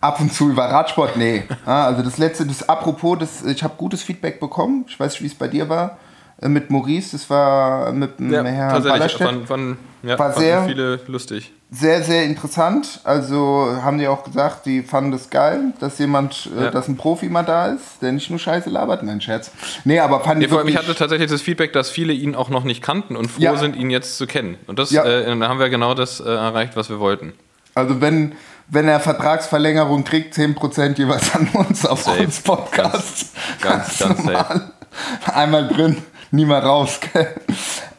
ab 0.00 0.18
und 0.18 0.32
zu 0.32 0.48
über 0.48 0.64
Radsport. 0.64 1.18
Nee, 1.18 1.44
ah, 1.66 1.84
also 1.84 2.02
das 2.02 2.16
letzte, 2.16 2.46
das 2.46 2.66
apropos, 2.66 3.18
das, 3.18 3.44
ich 3.44 3.62
habe 3.62 3.74
gutes 3.76 4.02
Feedback 4.02 4.40
bekommen. 4.40 4.86
Ich 4.88 4.98
weiß 4.98 5.12
nicht, 5.12 5.22
wie 5.22 5.26
es 5.26 5.34
bei 5.34 5.48
dir 5.48 5.68
war. 5.68 5.98
Äh, 6.42 6.48
Mit 6.48 6.70
Maurice, 6.70 7.12
das 7.12 7.30
war 7.30 7.92
mit 7.92 8.18
dem 8.18 8.32
Herrn 8.44 8.82
Ballerstedt. 8.82 9.26
Von, 9.28 9.46
von, 9.46 9.76
ja, 10.02 10.18
War 10.18 10.32
sehr- 10.32 10.64
viele 10.64 11.00
lustig. 11.06 11.52
Sehr, 11.74 12.02
sehr 12.02 12.24
interessant. 12.24 13.00
Also 13.02 13.78
haben 13.82 13.96
die 13.96 14.06
auch 14.06 14.24
gesagt, 14.24 14.66
die 14.66 14.82
fanden 14.82 15.10
das 15.10 15.30
geil, 15.30 15.72
dass 15.80 15.98
jemand, 15.98 16.50
äh, 16.54 16.64
Ja. 16.64 16.70
dass 16.70 16.86
ein 16.86 16.98
Profi 16.98 17.30
mal 17.30 17.44
da 17.44 17.68
ist, 17.68 18.02
der 18.02 18.12
nicht 18.12 18.28
nur 18.28 18.38
Scheiße 18.38 18.68
labert. 18.68 19.02
Nein, 19.02 19.22
Scherz. 19.22 19.50
Nee, 19.84 19.98
aber 19.98 20.20
fand 20.20 20.40
Nee, 20.40 20.44
ich 20.44 20.50
wirklich... 20.50 20.76
hatte 20.76 20.94
tatsächlich 20.94 21.30
das 21.30 21.40
Feedback, 21.40 21.72
dass 21.72 21.88
viele 21.88 22.12
ihn 22.12 22.34
auch 22.34 22.50
noch 22.50 22.64
nicht 22.64 22.82
kannten 22.82 23.16
und 23.16 23.30
froh 23.30 23.40
Ja. 23.40 23.56
sind, 23.56 23.74
ihn 23.74 23.88
jetzt 23.88 24.18
zu 24.18 24.26
kennen. 24.26 24.56
Und 24.66 24.78
das, 24.78 24.90
Ja. 24.90 25.02
äh, 25.04 25.24
da 25.38 25.48
haben 25.48 25.58
wir 25.60 25.70
genau 25.70 25.94
das 25.94 26.20
äh, 26.20 26.24
erreicht, 26.28 26.76
was 26.76 26.90
wir 26.90 27.00
wollten. 27.00 27.32
Also 27.74 28.02
wenn, 28.02 28.32
wenn 28.68 28.86
er 28.86 29.00
Vertragsverlängerung 29.00 30.04
kriegt, 30.04 30.34
10% 30.34 30.98
jeweils 30.98 31.34
an 31.34 31.48
uns 31.54 31.86
auf 31.86 32.02
Safe. 32.02 32.22
uns 32.22 32.40
Podcast. 32.42 33.28
Ganz, 33.62 33.98
ganz 33.98 34.18
normal. 34.24 34.72
Einmal 35.32 35.68
drin, 35.68 35.96
nie 36.32 36.44
mehr 36.44 36.64
raus. 36.64 36.98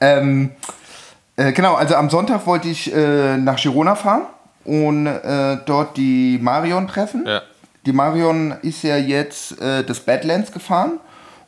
ähm, 0.02 0.52
äh, 1.38 1.54
genau, 1.54 1.76
also 1.76 1.96
am 1.96 2.10
Sonntag 2.10 2.46
wollte 2.46 2.68
ich 2.68 2.94
äh, 2.94 3.38
nach 3.38 3.58
Girona 3.58 3.96
fahren 3.96 4.24
und 4.66 5.08
äh, 5.08 5.58
dort 5.66 5.96
die 5.98 6.40
Marion 6.42 6.88
treffen. 6.88 7.24
Ja. 7.26 7.42
Die 7.86 7.94
Marion 7.94 8.56
ist 8.62 8.84
ja 8.84 8.98
jetzt 8.98 9.60
äh, 9.62 9.84
das 9.84 10.02
Badlands 10.02 10.52
gefahren 10.52 11.00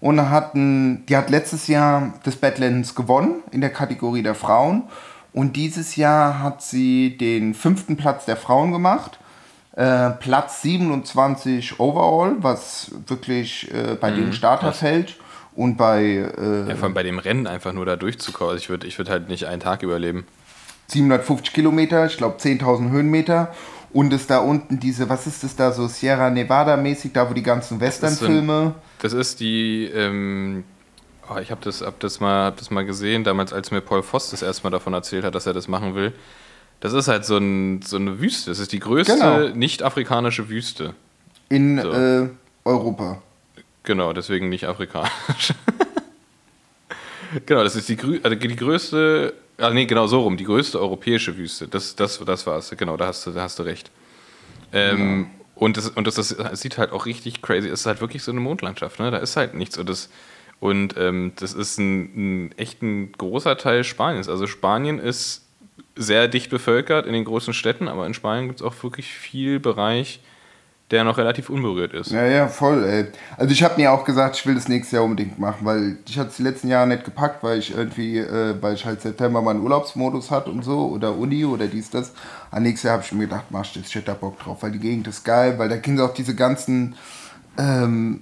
und 0.01 0.29
hat 0.29 0.53
ein, 0.55 1.05
die 1.07 1.15
hat 1.15 1.29
letztes 1.29 1.67
Jahr 1.67 2.13
das 2.23 2.35
Badlands 2.35 2.95
gewonnen 2.95 3.43
in 3.51 3.61
der 3.61 3.69
Kategorie 3.69 4.21
der 4.21 4.35
Frauen 4.35 4.83
Und 5.33 5.55
dieses 5.55 5.95
Jahr 5.95 6.41
hat 6.41 6.61
sie 6.61 7.17
den 7.17 7.53
fünften 7.53 7.97
Platz 7.97 8.25
der 8.25 8.37
Frauen 8.37 8.71
gemacht. 8.71 9.19
Äh, 9.75 10.11
Platz 10.11 10.61
27 10.61 11.79
overall, 11.79 12.35
was 12.39 12.91
wirklich 13.07 13.73
äh, 13.73 13.95
bei 13.95 14.11
dem 14.11 14.31
Starterfeld 14.31 15.17
und 15.55 15.77
bei 15.77 16.03
äh, 16.03 16.69
Ja, 16.69 16.75
vor 16.75 16.85
allem 16.85 16.93
bei 16.93 17.03
dem 17.03 17.19
Rennen 17.19 17.47
einfach 17.47 17.73
nur 17.73 17.85
da 17.85 17.95
durchzukommen. 17.95 18.51
Also 18.53 18.61
ich 18.61 18.69
würde 18.69 18.87
ich 18.87 18.97
würd 18.97 19.09
halt 19.09 19.29
nicht 19.29 19.45
einen 19.47 19.61
Tag 19.61 19.83
überleben. 19.83 20.25
750 20.87 21.53
Kilometer, 21.53 22.05
ich 22.05 22.17
glaube 22.17 22.37
10.000 22.39 22.89
Höhenmeter. 22.91 23.53
Und 23.93 24.11
ist 24.11 24.29
da 24.29 24.39
unten 24.39 24.79
diese, 24.79 25.07
was 25.07 25.25
ist 25.25 25.43
das 25.45 25.55
da, 25.55 25.71
so 25.71 25.87
Sierra 25.87 26.29
Nevada 26.29 26.75
mäßig, 26.75 27.13
da 27.13 27.29
wo 27.29 27.33
die 27.33 27.41
ganzen 27.43 27.79
Western-Filme. 27.79 28.75
Das 28.99 29.13
ist 29.13 29.39
die, 29.39 29.85
ähm, 29.85 30.65
oh, 31.33 31.37
ich 31.39 31.49
habe 31.49 31.61
das, 31.63 31.81
hab 31.81 31.97
das, 32.01 32.19
mal, 32.19 32.47
hab 32.47 32.57
das 32.57 32.69
mal 32.71 32.85
gesehen, 32.85 33.23
damals 33.23 33.53
als 33.53 33.71
mir 33.71 33.79
Paul 33.79 34.03
Voss 34.03 34.31
das 34.31 34.41
erste 34.41 34.63
Mal 34.63 34.71
davon 34.71 34.93
erzählt 34.93 35.23
hat, 35.23 35.33
dass 35.33 35.45
er 35.45 35.53
das 35.53 35.69
machen 35.69 35.95
will. 35.95 36.11
Das 36.81 36.91
ist 36.91 37.07
halt 37.07 37.23
so, 37.23 37.37
ein, 37.37 37.81
so 37.83 37.95
eine 37.95 38.19
Wüste. 38.19 38.51
Das 38.51 38.59
ist 38.59 38.73
die 38.73 38.79
größte 38.81 39.13
Genau. 39.13 39.47
nicht-afrikanische 39.55 40.49
Wüste. 40.49 40.93
in 41.47 41.79
So. 41.81 41.91
äh, 41.93 42.27
Europa. 42.65 43.21
Genau, 43.85 44.13
deswegen 44.13 44.49
nicht 44.49 44.65
afrikanisch. 44.65 45.53
genau, 47.45 47.63
das 47.63 47.75
ist 47.75 47.87
die, 47.87 47.97
also 48.23 48.35
die 48.35 48.55
größte, 48.55 49.33
ah 49.57 49.69
nee, 49.69 49.85
genau 49.85 50.07
so 50.07 50.21
rum, 50.21 50.37
die 50.37 50.43
größte 50.43 50.79
europäische 50.79 51.37
Wüste. 51.37 51.67
Das, 51.67 51.95
das, 51.95 52.19
das 52.25 52.45
war 52.45 52.57
es, 52.57 52.71
genau, 52.77 52.97
da 52.97 53.07
hast 53.07 53.25
du, 53.25 53.31
da 53.31 53.43
hast 53.43 53.59
du 53.59 53.63
recht. 53.63 53.91
Ähm, 54.73 55.29
Und, 55.55 55.77
das, 55.77 55.89
und 55.89 56.05
das, 56.05 56.15
das, 56.15 56.35
sieht 56.59 56.77
halt 56.77 56.91
auch 56.91 57.05
richtig 57.05 57.41
crazy. 57.41 57.69
Es 57.69 57.81
ist 57.81 57.85
halt 57.85 58.01
wirklich 58.01 58.23
so 58.23 58.31
eine 58.31 58.41
Mondlandschaft, 58.41 58.99
ne? 58.99 59.09
Da 59.09 59.17
ist 59.17 59.37
halt 59.37 59.53
nichts. 59.53 59.77
Und 59.77 59.87
das, 59.87 60.09
und, 60.59 60.95
ähm, 60.97 61.31
das 61.37 61.53
ist 61.53 61.79
ein, 61.79 62.47
ein 62.47 62.51
echt 62.57 62.81
ein 62.81 63.13
großer 63.13 63.57
Teil 63.57 63.85
Spaniens. 63.85 64.27
Also 64.27 64.47
Spanien 64.47 64.99
ist 64.99 65.45
sehr 65.95 66.27
dicht 66.27 66.49
bevölkert 66.49 67.05
in 67.05 67.13
den 67.13 67.23
großen 67.23 67.53
Städten, 67.53 67.87
aber 67.87 68.05
in 68.05 68.13
Spanien 68.13 68.47
gibt 68.47 68.59
es 68.59 68.65
auch 68.65 68.83
wirklich 68.83 69.07
viel 69.07 69.61
Bereich, 69.61 70.19
der 70.91 71.03
noch 71.03 71.17
relativ 71.17 71.49
unberührt 71.49 71.93
ist. 71.93 72.11
Ja, 72.11 72.25
ja, 72.25 72.47
voll, 72.47 72.83
ey. 72.83 73.07
Also 73.37 73.51
ich 73.51 73.63
habe 73.63 73.81
mir 73.81 73.91
auch 73.91 74.05
gesagt, 74.05 74.35
ich 74.35 74.45
will 74.45 74.53
das 74.53 74.67
nächstes 74.67 74.91
Jahr 74.91 75.03
unbedingt 75.03 75.39
machen, 75.39 75.65
weil 75.65 75.97
ich 76.07 76.19
hatte 76.19 76.29
es 76.29 76.37
die 76.37 76.43
letzten 76.43 76.67
Jahre 76.67 76.87
nicht 76.87 77.03
gepackt, 77.03 77.43
weil 77.43 77.57
ich 77.57 77.75
irgendwie, 77.75 78.19
äh, 78.19 78.55
weil 78.61 78.75
ich 78.75 78.85
halt 78.85 79.01
September 79.01 79.41
meinen 79.41 79.61
Urlaubsmodus 79.61 80.29
hatte 80.29 80.51
und 80.51 80.63
so, 80.63 80.89
oder 80.89 81.15
Uni 81.15 81.43
oder 81.43 81.65
dies, 81.65 81.89
das. 81.89 82.13
Aber 82.51 82.59
nächstes 82.59 82.83
Jahr 82.83 82.93
habe 82.93 83.03
ich 83.03 83.11
mir 83.13 83.25
gedacht, 83.25 83.45
mach 83.49 83.65
ich 83.65 83.73
das, 83.73 83.87
ich 83.87 83.95
hätte 83.95 84.07
da 84.07 84.13
Bock 84.13 84.39
drauf, 84.39 84.61
weil 84.61 84.71
die 84.71 84.79
Gegend 84.79 85.07
ist 85.07 85.23
geil, 85.23 85.57
weil 85.57 85.69
da 85.69 85.77
sind 85.83 85.99
auch 85.99 86.13
diese 86.13 86.35
ganzen, 86.35 86.95
ähm, 87.57 88.21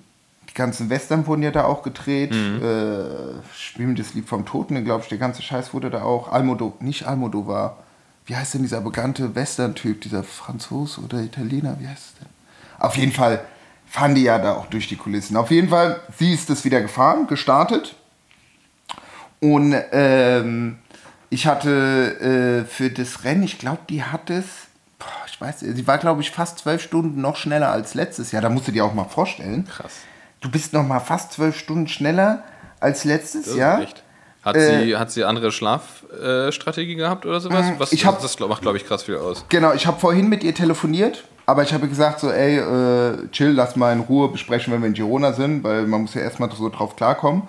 die 0.49 0.53
ganzen 0.53 0.89
Western 0.89 1.27
wurden 1.27 1.43
ja 1.43 1.51
da 1.51 1.65
auch 1.65 1.83
gedreht. 1.83 2.33
Äh, 2.33 3.05
Spielen 3.53 3.95
das 3.95 4.13
Lied 4.13 4.29
vom 4.29 4.45
Toten, 4.45 4.81
glaube 4.85 5.03
ich, 5.03 5.09
der 5.09 5.17
ganze 5.17 5.41
Scheiß 5.41 5.73
wurde 5.73 5.89
da 5.89 6.03
auch. 6.03 6.31
Almodo, 6.31 6.77
nicht 6.79 7.07
Almodovar. 7.07 7.77
Wie 8.25 8.35
heißt 8.35 8.53
denn 8.53 8.61
dieser 8.61 8.79
bekannte 8.79 9.35
Western-Typ, 9.35 9.99
dieser 9.99 10.23
Franzose 10.23 11.01
oder 11.01 11.19
Italiener, 11.19 11.75
wie 11.79 11.87
heißt 11.87 12.05
es 12.05 12.13
denn? 12.19 12.32
Auf 12.83 12.97
jeden 12.97 13.11
Fall 13.11 13.43
fahren 13.87 14.13
die 14.15 14.23
ja 14.23 14.37
da 14.39 14.53
auch 14.53 14.67
durch 14.67 14.87
die 14.87 14.95
Kulissen. 14.97 15.37
Auf 15.37 15.49
jeden 15.51 15.69
Fall, 15.69 15.99
sie 16.17 16.33
ist 16.33 16.49
das 16.49 16.65
wieder 16.65 16.81
gefahren, 16.81 17.27
gestartet. 17.27 17.95
Und 19.39 19.75
ähm, 19.91 20.77
ich 21.29 21.47
hatte 21.47 22.63
äh, 22.65 22.69
für 22.69 22.89
das 22.89 23.23
Rennen, 23.23 23.43
ich 23.43 23.59
glaube, 23.59 23.79
die 23.89 24.03
hat 24.03 24.29
es, 24.29 24.45
boah, 24.99 25.07
ich 25.27 25.39
weiß, 25.39 25.59
sie 25.61 25.87
war, 25.87 25.97
glaube 25.97 26.21
ich, 26.21 26.31
fast 26.31 26.59
zwölf 26.59 26.81
Stunden 26.81 27.19
noch 27.21 27.35
schneller 27.35 27.71
als 27.71 27.93
letztes 27.93 28.31
Jahr. 28.31 28.41
Da 28.41 28.49
musst 28.49 28.67
du 28.67 28.71
dir 28.71 28.85
auch 28.85 28.93
mal 28.93 29.05
vorstellen. 29.05 29.65
Krass. 29.67 29.91
Du 30.41 30.49
bist 30.49 30.73
noch 30.73 30.83
mal 30.83 30.99
fast 30.99 31.33
zwölf 31.33 31.57
Stunden 31.57 31.87
schneller 31.87 32.43
als 32.79 33.03
letztes 33.05 33.55
Jahr. 33.55 33.81
echt. 33.81 34.03
Hat, 34.43 34.57
Äh, 34.57 34.83
sie, 34.85 34.97
hat 34.97 35.09
sie 35.09 35.23
andere 35.23 35.53
Schlafstrategie 35.53 36.95
gehabt 36.95 37.25
oder 37.25 37.39
sowas? 37.39 37.65
Was, 37.77 37.93
ich 37.93 38.05
hab- 38.05 38.21
das 38.21 38.37
macht, 38.39 38.61
glaube 38.61 38.75
ich, 38.77 38.85
krass 38.85 39.03
viel 39.03 39.15
aus. 39.17 39.45
Genau, 39.47 39.71
ich 39.73 39.87
habe 39.87 39.99
vorhin 40.01 40.27
mit 40.27 40.43
ihr 40.43 40.53
telefoniert, 40.53 41.23
aber 41.45 41.63
ich 41.63 41.73
habe 41.73 41.87
gesagt 41.87 42.19
so, 42.19 42.31
ey, 42.31 42.57
äh, 42.57 43.27
chill, 43.31 43.51
lass 43.51 43.75
mal 43.75 43.93
in 43.93 43.99
Ruhe 43.99 44.29
besprechen, 44.29 44.73
wenn 44.73 44.81
wir 44.81 44.87
in 44.87 44.93
Girona 44.93 45.33
sind, 45.33 45.63
weil 45.63 45.87
man 45.87 46.01
muss 46.01 46.13
ja 46.13 46.21
erstmal 46.21 46.49
so 46.51 46.69
drauf 46.69 46.95
klarkommen. 46.95 47.43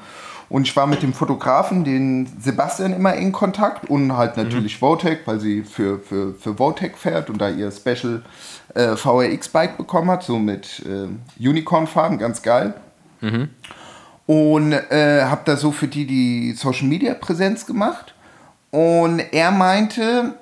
Und 0.48 0.68
ich 0.68 0.76
war 0.76 0.86
mit 0.86 1.02
dem 1.02 1.14
Fotografen, 1.14 1.84
den 1.84 2.28
Sebastian, 2.38 2.92
immer 2.92 3.14
in 3.14 3.32
Kontakt 3.32 3.88
und 3.88 4.16
halt 4.16 4.36
natürlich 4.36 4.80
Votec, 4.80 5.26
weil 5.26 5.40
sie 5.40 5.62
für, 5.62 5.98
für, 5.98 6.34
für 6.34 6.58
Votec 6.58 6.98
fährt 6.98 7.30
und 7.30 7.38
da 7.40 7.48
ihr 7.48 7.70
Special 7.70 8.22
äh, 8.74 8.94
VRX-Bike 8.94 9.76
bekommen 9.78 10.10
hat, 10.10 10.22
so 10.22 10.38
mit 10.38 10.84
äh, 10.86 11.08
Unicorn-Farben, 11.48 12.18
ganz 12.18 12.42
geil. 12.42 12.74
Und 14.26 14.72
äh, 14.72 15.22
habe 15.24 15.42
da 15.44 15.56
so 15.56 15.72
für 15.72 15.88
die 15.88 16.06
die 16.06 16.52
Social 16.52 16.88
Media 16.88 17.14
Präsenz 17.14 17.66
gemacht. 17.66 18.14
Und 18.70 19.20
er 19.32 19.50
meinte, 19.50 20.34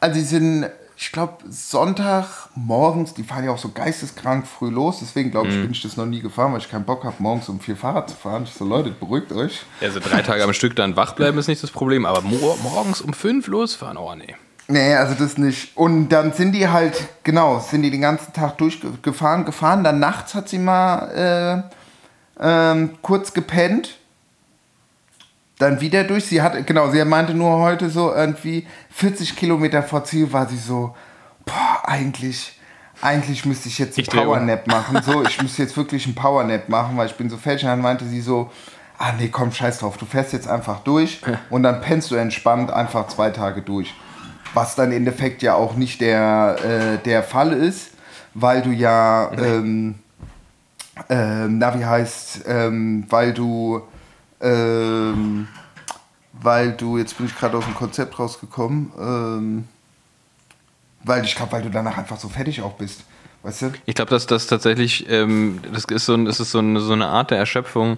also 0.00 0.18
sie 0.18 0.26
sind, 0.26 0.66
ich 0.98 1.12
glaube, 1.12 1.44
Sonntag 1.50 2.48
morgens, 2.54 3.12
die 3.12 3.22
fahren 3.22 3.44
ja 3.44 3.50
auch 3.50 3.58
so 3.58 3.68
geisteskrank 3.68 4.46
früh 4.46 4.70
los, 4.70 4.98
deswegen 5.00 5.30
glaube 5.30 5.48
ich, 5.48 5.60
bin 5.60 5.70
ich 5.70 5.82
das 5.82 5.98
noch 5.98 6.06
nie 6.06 6.20
gefahren, 6.20 6.52
weil 6.52 6.60
ich 6.60 6.70
keinen 6.70 6.86
Bock 6.86 7.04
habe, 7.04 7.16
morgens 7.18 7.50
um 7.50 7.60
vier 7.60 7.76
Fahrrad 7.76 8.08
zu 8.08 8.16
fahren. 8.16 8.44
Ich 8.44 8.54
so, 8.54 8.64
Leute, 8.64 8.90
beruhigt 8.90 9.30
euch. 9.32 9.60
Also 9.82 10.00
drei 10.00 10.22
Tage 10.22 10.42
am 10.42 10.54
Stück 10.54 10.74
dann 10.74 10.96
wach 10.96 11.14
bleiben 11.14 11.36
ist 11.38 11.48
nicht 11.48 11.62
das 11.62 11.70
Problem, 11.70 12.06
aber 12.06 12.22
mor 12.22 12.56
morgens 12.62 13.02
um 13.02 13.12
fünf 13.12 13.46
losfahren, 13.46 13.98
oh 13.98 14.14
nee. 14.14 14.34
Nee, 14.68 14.94
also 14.94 15.14
das 15.14 15.38
nicht. 15.38 15.76
Und 15.76 16.08
dann 16.08 16.32
sind 16.32 16.52
die 16.52 16.68
halt, 16.68 17.04
genau, 17.22 17.60
sind 17.60 17.82
die 17.82 17.90
den 17.90 18.00
ganzen 18.00 18.32
Tag 18.32 18.58
durchgefahren, 18.58 19.44
gefahren. 19.44 19.84
Dann 19.84 20.00
nachts 20.00 20.34
hat 20.34 20.48
sie 20.48 20.58
mal 20.58 21.68
äh, 22.40 22.42
ähm, 22.44 22.90
kurz 23.02 23.32
gepennt. 23.32 23.98
Dann 25.58 25.80
wieder 25.80 26.04
durch. 26.04 26.26
Sie 26.26 26.42
hat, 26.42 26.66
genau, 26.66 26.90
sie 26.90 27.04
meinte 27.04 27.34
nur 27.34 27.58
heute 27.58 27.88
so 27.90 28.12
irgendwie 28.12 28.66
40 28.90 29.36
Kilometer 29.36 29.82
vor 29.82 30.04
Ziel 30.04 30.32
war 30.32 30.46
sie 30.48 30.58
so, 30.58 30.94
boah, 31.44 31.82
eigentlich, 31.84 32.58
eigentlich 33.00 33.46
müsste 33.46 33.68
ich 33.68 33.78
jetzt 33.78 33.98
einen 33.98 34.06
dreh 34.06 34.18
um. 34.18 34.26
Powernap 34.26 34.66
machen. 34.66 35.00
So, 35.02 35.24
ich 35.24 35.40
müsste 35.40 35.62
jetzt 35.62 35.76
wirklich 35.76 36.04
einen 36.04 36.14
Powernap 36.14 36.68
machen, 36.68 36.96
weil 36.96 37.06
ich 37.06 37.14
bin 37.14 37.30
so 37.30 37.36
fertig. 37.36 37.64
Und 37.64 37.70
dann 37.70 37.80
meinte 37.80 38.04
sie 38.04 38.20
so, 38.20 38.50
ah 38.98 39.12
nee, 39.18 39.28
komm, 39.28 39.52
scheiß 39.52 39.78
drauf, 39.78 39.96
du 39.96 40.06
fährst 40.06 40.32
jetzt 40.32 40.48
einfach 40.48 40.80
durch 40.80 41.20
und 41.50 41.62
dann 41.62 41.80
pennst 41.80 42.10
du 42.10 42.14
entspannt 42.16 42.70
einfach 42.70 43.08
zwei 43.08 43.30
Tage 43.30 43.62
durch. 43.62 43.94
Was 44.54 44.74
dann 44.74 44.90
im 44.90 44.98
Endeffekt 44.98 45.42
ja 45.42 45.54
auch 45.54 45.76
nicht 45.76 46.00
der, 46.00 46.56
äh, 46.64 47.02
der 47.04 47.22
Fall 47.22 47.52
ist, 47.52 47.90
weil 48.34 48.62
du 48.62 48.70
ja, 48.70 49.30
ähm, 49.32 49.96
ähm, 51.08 51.58
na 51.58 51.78
wie 51.78 51.84
heißt, 51.84 52.44
ähm, 52.46 53.04
weil 53.10 53.34
du, 53.34 53.82
ähm, 54.40 55.48
weil 56.32 56.72
du, 56.72 56.98
jetzt 56.98 57.16
bin 57.16 57.26
ich 57.26 57.36
gerade 57.36 57.56
aus 57.56 57.64
dem 57.64 57.74
Konzept 57.74 58.18
rausgekommen, 58.18 58.92
ähm, 58.98 59.64
weil 61.04 61.24
ich 61.24 61.34
glaube, 61.34 61.52
weil 61.52 61.62
du 61.62 61.70
danach 61.70 61.98
einfach 61.98 62.18
so 62.18 62.28
fertig 62.28 62.62
auch 62.62 62.74
bist. 62.74 63.04
Weißt 63.42 63.62
du? 63.62 63.72
Ich 63.86 63.94
glaube, 63.94 64.10
dass 64.10 64.26
das 64.26 64.46
tatsächlich, 64.46 65.08
ähm, 65.08 65.60
das 65.72 65.84
ist 65.84 66.06
so, 66.06 66.14
ein, 66.14 66.26
ist 66.26 66.38
so 66.38 66.58
eine, 66.58 66.80
so 66.80 66.92
eine 66.92 67.06
Art 67.06 67.30
der 67.30 67.38
Erschöpfung, 67.38 67.96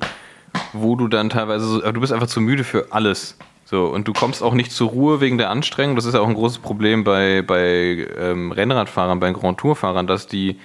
wo 0.73 0.95
du 0.95 1.09
dann 1.09 1.31
teilweise, 1.31 1.67
so, 1.67 1.81
du 1.81 2.01
bist 2.01 2.13
einfach 2.13 2.27
zu 2.27 2.41
müde 2.41 2.65
für 2.65 2.89
alles. 2.91 3.37
So, 3.65 3.87
und 3.87 4.09
du 4.09 4.15
kommst 4.15 4.43
auch 4.43 4.55
nicht 4.55 4.73
zur 4.73 4.89
Ruhe 4.89 5.21
wegen 5.21 5.37
der 5.37 5.51
Anstrengung. 5.51 5.95
Das 5.95 6.07
ist 6.07 6.15
ja 6.15 6.21
auch 6.21 6.29
ein 6.29 6.35
großes 6.35 6.59
Problem 6.59 7.05
bei, 7.05 7.43
bei 7.43 8.09
ähm, 8.19 8.51
Rennradfahrern, 8.51 9.21
bei 9.21 9.31
Grand 9.33 9.59
Tour-Fahrern, 9.59 10.07
dass 10.07 10.27
die 10.27 10.59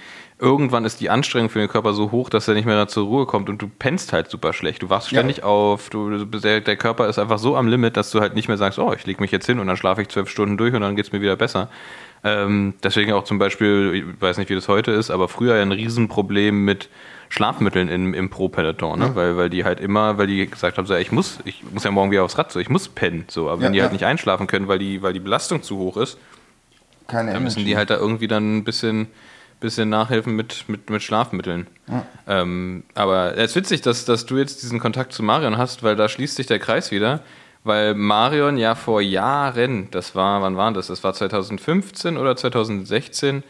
irgendwann 0.43 0.83
ist 0.83 0.99
die 0.99 1.09
Anstrengung 1.09 1.49
für 1.49 1.59
den 1.59 1.69
Körper 1.69 1.93
so 1.93 2.11
hoch, 2.11 2.29
dass 2.29 2.47
er 2.47 2.53
nicht 2.53 2.65
mehr 2.65 2.87
zur 2.87 3.05
Ruhe 3.05 3.25
kommt 3.25 3.49
und 3.49 3.61
du 3.61 3.67
pennst 3.67 4.11
halt 4.11 4.29
super 4.29 4.51
schlecht. 4.53 4.83
Du 4.83 4.89
wachst 4.89 5.09
Ja. 5.11 5.19
ständig 5.19 5.41
auf, 5.43 5.89
du, 5.89 6.25
der, 6.25 6.59
der 6.59 6.75
Körper 6.75 7.07
ist 7.07 7.17
einfach 7.17 7.39
so 7.39 7.55
am 7.55 7.67
Limit, 7.67 7.95
dass 7.95 8.11
du 8.11 8.19
halt 8.19 8.35
nicht 8.35 8.49
mehr 8.49 8.57
sagst, 8.57 8.77
oh, 8.77 8.93
ich 8.93 9.05
lege 9.05 9.21
mich 9.21 9.31
jetzt 9.31 9.45
hin 9.45 9.59
und 9.59 9.67
dann 9.67 9.77
schlafe 9.77 10.01
ich 10.01 10.09
zwölf 10.09 10.29
Stunden 10.29 10.57
durch 10.57 10.73
und 10.73 10.81
dann 10.81 10.95
geht's 10.97 11.11
mir 11.13 11.21
wieder 11.21 11.37
besser. 11.37 11.69
Ähm, 12.25 12.73
deswegen 12.83 13.13
auch 13.13 13.23
zum 13.23 13.39
Beispiel, 13.39 13.93
ich 14.15 14.21
weiß 14.21 14.37
nicht, 14.37 14.49
wie 14.49 14.55
das 14.55 14.67
heute 14.67 14.91
ist, 14.91 15.11
aber 15.11 15.27
früher 15.29 15.55
ein 15.55 15.71
Riesenproblem 15.71 16.63
mit 16.65 16.89
Schlafmitteln 17.29 17.87
im, 17.89 18.13
im 18.13 18.29
Pro-Peloton, 18.29 18.99
ne? 18.99 19.11
weil, 19.15 19.37
weil 19.37 19.49
die 19.49 19.63
halt 19.63 19.79
immer, 19.79 20.17
weil 20.17 20.27
die 20.27 20.45
gesagt 20.47 20.77
haben, 20.77 20.85
so, 20.85 20.93
ich 20.95 21.11
muss, 21.11 21.39
ich 21.45 21.63
muss 21.73 21.83
ja 21.83 21.91
morgen 21.91 22.11
wieder 22.11 22.23
aufs 22.23 22.37
Rad, 22.37 22.51
so, 22.51 22.59
ich 22.59 22.69
muss 22.69 22.87
pennen, 22.89 23.25
so, 23.27 23.49
aber 23.49 23.61
Ja, 23.61 23.65
wenn 23.67 23.73
die 23.73 23.81
halt 23.81 23.91
ja. 23.91 23.93
nicht 23.93 24.05
einschlafen 24.05 24.45
können, 24.47 24.67
weil 24.67 24.77
die, 24.79 25.01
weil 25.01 25.13
die 25.13 25.19
Belastung 25.19 25.63
zu 25.63 25.77
hoch 25.77 25.97
ist, 25.97 26.17
Keine 27.07 27.33
dann 27.33 27.43
müssen 27.43 27.59
Energy. 27.59 27.71
die 27.71 27.77
halt 27.77 27.89
da 27.89 27.97
irgendwie 27.97 28.27
dann 28.27 28.57
ein 28.57 28.63
bisschen, 28.63 29.07
bisschen 29.63 29.89
nachhelfen 29.89 30.35
mit, 30.35 30.65
mit, 30.67 30.89
mit 30.89 31.01
Schlafmitteln. 31.01 31.67
Ähm, 32.27 32.83
aber 32.93 33.35
es 33.37 33.51
ist 33.51 33.55
witzig, 33.55 33.81
dass, 33.81 34.05
dass 34.05 34.25
du 34.25 34.37
jetzt 34.37 34.61
diesen 34.61 34.79
Kontakt 34.79 35.13
zu 35.13 35.23
Marion 35.23 35.57
hast, 35.57 35.81
weil 35.81 35.95
da 35.95 36.07
schließt 36.07 36.35
sich 36.35 36.45
der 36.45 36.59
Kreis 36.59 36.91
wieder. 36.91 37.21
Weil 37.63 37.95
Marion 37.95 38.57
ja 38.57 38.75
vor 38.75 39.01
Jahren, 39.01 39.87
das 39.91 40.15
war, 40.15 40.41
wann 40.41 40.57
war 40.57 40.71
das? 40.73 40.87
Das 40.87 41.03
war 41.03 41.13
2015 41.13 42.17
oder 42.17 42.35
2016, 42.35 43.41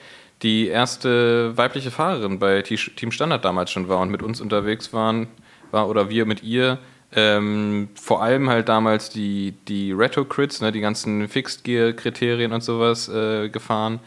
die 0.44 0.68
erste 0.68 1.58
weibliche 1.58 1.90
Fahrerin 1.90 2.38
bei 2.38 2.62
Team 2.62 3.12
Standard 3.12 3.44
damals 3.44 3.72
schon 3.72 3.90
war 3.90 4.00
und 4.00 4.10
mit 4.10 4.22
uns 4.22 4.40
unterwegs 4.40 4.94
waren, 4.94 5.28
war 5.72 5.90
oder 5.90 6.10
wir 6.10 6.26
mit 6.26 6.44
ihr. 6.44 6.78
Ähm, 7.16 7.90
vor 7.96 8.22
allem 8.22 8.50
halt 8.50 8.70
damals 8.70 9.10
die, 9.10 9.56
die 9.68 9.92
Retro-Crits, 9.92 10.62
ne, 10.62 10.72
die 10.72 10.82
ganzen 10.82 11.28
Fixed-Gear-Kriterien 11.28 12.54
und 12.54 12.64
sowas 12.64 13.10
äh, 13.10 13.50
gefahren. 13.50 14.00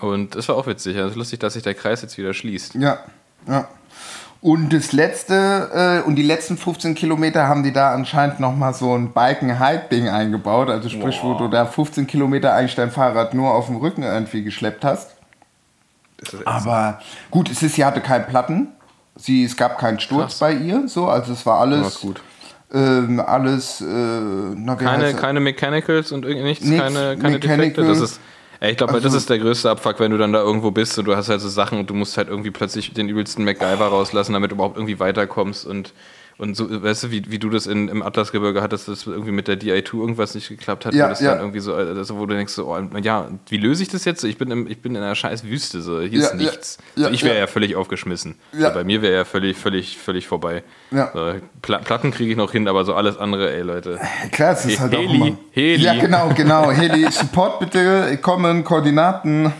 Und 0.00 0.34
das 0.34 0.48
war 0.48 0.56
auch 0.56 0.66
witzig. 0.66 0.96
Also 0.96 1.18
lustig, 1.18 1.40
dass 1.40 1.54
sich 1.54 1.62
der 1.62 1.74
Kreis 1.74 2.02
jetzt 2.02 2.16
wieder 2.18 2.34
schließt. 2.34 2.74
Ja, 2.74 2.98
ja. 3.46 3.68
Und 4.40 4.72
das 4.72 4.92
letzte, 4.92 6.02
äh, 6.04 6.06
und 6.06 6.14
die 6.14 6.22
letzten 6.22 6.56
15 6.56 6.94
Kilometer 6.94 7.48
haben 7.48 7.64
die 7.64 7.72
da 7.72 7.92
anscheinend 7.92 8.38
nochmal 8.38 8.72
so 8.72 8.96
ein 8.96 9.12
Bike-and-Hike-Ding 9.12 10.08
eingebaut. 10.08 10.70
Also 10.70 10.88
sprich, 10.88 11.18
wo 11.22 11.32
Boah. 11.32 11.38
du 11.38 11.48
da 11.48 11.66
15 11.66 12.06
Kilometer 12.06 12.54
eigentlich 12.54 12.76
dein 12.76 12.92
Fahrrad 12.92 13.34
nur 13.34 13.52
auf 13.52 13.66
dem 13.66 13.76
Rücken 13.76 14.04
irgendwie 14.04 14.44
geschleppt 14.44 14.84
hast. 14.84 15.10
Ist 16.22 16.46
Aber 16.46 17.00
gut, 17.32 17.50
es 17.50 17.62
ist, 17.62 17.74
sie 17.74 17.84
hatte 17.84 18.00
keinen 18.00 18.26
Platten. 18.26 18.68
Sie, 19.16 19.42
es 19.42 19.56
gab 19.56 19.78
keinen 19.78 19.98
Sturz 19.98 20.38
Krass. 20.38 20.38
bei 20.38 20.52
ihr. 20.52 20.86
So, 20.86 21.08
also 21.08 21.32
es 21.32 21.44
war 21.44 21.58
alles. 21.58 21.80
Ja, 21.80 21.86
ist 21.88 22.00
gut. 22.00 22.22
Ähm, 22.72 23.20
alles. 23.20 23.80
Äh, 23.80 23.84
na, 23.84 24.76
keine, 24.76 25.14
keine 25.14 25.40
Mechanicals 25.40 26.12
und 26.12 26.24
nichts, 26.24 26.64
Nix 26.64 26.80
keine, 26.80 27.16
keine 27.16 27.40
Defekte. 27.40 27.84
Das 27.84 28.00
ist, 28.00 28.20
ey, 28.60 28.72
ich 28.72 28.76
glaube, 28.76 28.94
das 28.94 29.04
Also- 29.04 29.16
ist 29.18 29.30
der 29.30 29.38
größte 29.38 29.70
Abfuck, 29.70 30.00
wenn 30.00 30.10
du 30.10 30.18
dann 30.18 30.32
da 30.32 30.40
irgendwo 30.40 30.70
bist 30.70 30.98
und 30.98 31.04
du 31.06 31.16
hast 31.16 31.28
halt 31.28 31.40
so 31.40 31.48
Sachen 31.48 31.78
und 31.78 31.90
du 31.90 31.94
musst 31.94 32.16
halt 32.16 32.28
irgendwie 32.28 32.50
plötzlich 32.50 32.92
den 32.92 33.08
übelsten 33.08 33.44
MacGyver 33.44 33.86
rauslassen, 33.88 34.32
damit 34.32 34.50
du 34.50 34.54
überhaupt 34.56 34.76
irgendwie 34.76 34.98
weiterkommst 34.98 35.66
und 35.66 35.92
und 36.38 36.56
so, 36.56 36.82
weißt 36.82 37.02
du, 37.04 37.10
wie, 37.10 37.30
wie 37.30 37.40
du 37.40 37.50
das 37.50 37.66
in, 37.66 37.88
im 37.88 38.00
Atlasgebirge 38.00 38.62
hattest, 38.62 38.86
dass 38.86 39.04
irgendwie 39.06 39.32
mit 39.32 39.48
der 39.48 39.58
DI2 39.58 39.94
irgendwas 40.00 40.36
nicht 40.36 40.48
geklappt 40.48 40.86
hat, 40.86 40.94
Ja, 40.94 41.06
wo 41.06 41.08
das 41.10 41.20
ja. 41.20 41.32
dann 41.32 41.40
irgendwie 41.40 41.58
so, 41.58 41.74
also 41.74 42.16
wo 42.16 42.26
du 42.26 42.34
denkst, 42.36 42.52
so, 42.52 42.72
oh, 42.72 42.78
ja, 43.02 43.28
wie 43.48 43.56
löse 43.56 43.82
ich 43.82 43.88
das 43.88 44.04
jetzt? 44.04 44.22
Ich 44.22 44.38
bin, 44.38 44.50
im, 44.52 44.66
ich 44.68 44.80
bin 44.80 44.94
in 44.94 45.02
einer 45.02 45.16
scheiß 45.16 45.42
Wüste, 45.44 45.82
so, 45.82 46.00
hier 46.00 46.20
Ja, 46.20 46.26
ist 46.28 46.34
nichts. 46.36 46.78
ja, 46.94 47.08
so, 47.08 47.10
ich 47.12 47.24
wäre 47.24 47.34
ja. 47.34 47.40
ja. 47.40 47.46
völlig 47.48 47.74
aufgeschmissen. 47.74 48.36
Ja. 48.52 48.68
So, 48.68 48.74
bei 48.74 48.84
mir 48.84 49.02
wäre 49.02 49.14
ja 49.16 49.24
völlig, 49.24 49.56
völlig, 49.56 49.98
völlig 49.98 50.28
vorbei. 50.28 50.62
Ja. 50.92 51.10
So, 51.12 51.34
Pla 51.60 51.78
Platten 51.78 52.12
kriege 52.12 52.30
ich 52.30 52.36
noch 52.36 52.52
hin, 52.52 52.68
aber 52.68 52.84
so 52.84 52.94
alles 52.94 53.16
andere, 53.18 53.52
ey 53.52 53.62
Leute. 53.62 53.98
Klar, 54.30 54.52
es 54.52 54.64
ist 54.64 54.78
halt 54.78 54.94
auch 54.94 54.98
Heli, 55.00 55.14
immer. 55.16 55.38
Heli. 55.50 55.82
Ja, 55.82 55.94
genau, 56.00 56.32
genau. 56.36 56.70
Heli, 56.70 57.10
Support 57.10 57.58
bitte, 57.58 58.16
kommen, 58.22 58.62
Koordinaten. 58.62 59.52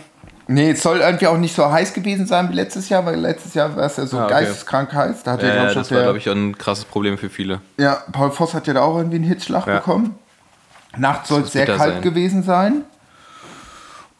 Nee, 0.51 0.71
es 0.71 0.81
soll 0.81 0.97
irgendwie 1.01 1.27
auch 1.27 1.37
nicht 1.37 1.55
so 1.55 1.71
heiß 1.71 1.93
gewesen 1.93 2.25
sein 2.25 2.49
wie 2.49 2.53
letztes 2.55 2.89
Jahr, 2.89 3.05
weil 3.05 3.19
letztes 3.19 3.53
Jahr 3.53 3.75
war 3.75 3.85
es 3.85 3.97
ja 3.97 4.07
so 4.07 4.17
Ah, 4.17 4.25
okay. 4.25 4.33
geisteskrank 4.33 4.91
heiß. 4.91 5.21
Da 5.23 5.33
hat 5.33 5.43
ja, 5.43 5.53
Ja, 5.53 5.69
auch 5.69 5.73
das 5.75 5.91
war, 5.91 6.01
glaube 6.01 6.17
ich, 6.17 6.27
ein 6.27 6.57
krasses 6.57 6.85
Problem 6.85 7.19
für 7.19 7.29
viele. 7.29 7.61
ja, 7.77 7.99
Paul 8.11 8.31
Voss 8.31 8.55
hat 8.55 8.65
ja 8.65 8.73
da 8.73 8.81
auch 8.81 8.97
irgendwie 8.97 9.17
einen 9.17 9.25
Hitzschlag 9.25 9.67
Ja. 9.67 9.75
bekommen. 9.75 10.15
Nachts 10.97 11.29
soll 11.29 11.41
es 11.43 11.51
sehr 11.51 11.67
kalt 11.67 11.79
sein. 11.79 12.01
gewesen 12.01 12.41
sein. 12.41 12.81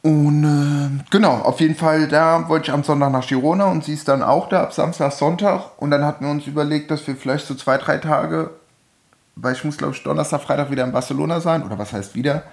Und 0.02 0.44
äh, 0.46 1.04
genau, 1.10 1.34
auf 1.40 1.60
jeden 1.60 1.76
Fall, 1.76 2.08
da 2.08 2.48
wollte 2.48 2.68
ich 2.68 2.74
am 2.74 2.84
Sonntag 2.84 3.12
nach 3.12 3.26
Girona 3.28 3.66
und 3.66 3.84
sie 3.84 3.94
ist 3.96 4.08
dann 4.08 4.22
auch 4.24 4.48
da 4.50 4.62
ab 4.64 4.72
Samstag, 4.74 5.12
Sonntag. 5.12 5.72
Und 5.78 5.92
dann 5.92 6.06
hatten 6.06 6.24
wir 6.24 6.32
uns 6.32 6.46
überlegt, 6.48 6.90
dass 6.92 7.06
wir 7.08 7.16
vielleicht 7.18 7.48
so 7.48 7.56
zwei, 7.56 7.78
drei 7.78 7.98
Tage, 7.98 8.52
weil 9.36 9.54
ich 9.56 9.64
muss, 9.66 9.78
glaube 9.78 9.94
ich, 9.96 10.04
Donnerstag, 10.04 10.42
Freitag 10.42 10.72
wieder 10.72 10.84
in 10.86 10.92
Barcelona 10.94 11.42
sein, 11.42 11.64
oder 11.64 11.78
was 11.78 11.92
heißt 11.92 12.16
wieder, 12.16 12.44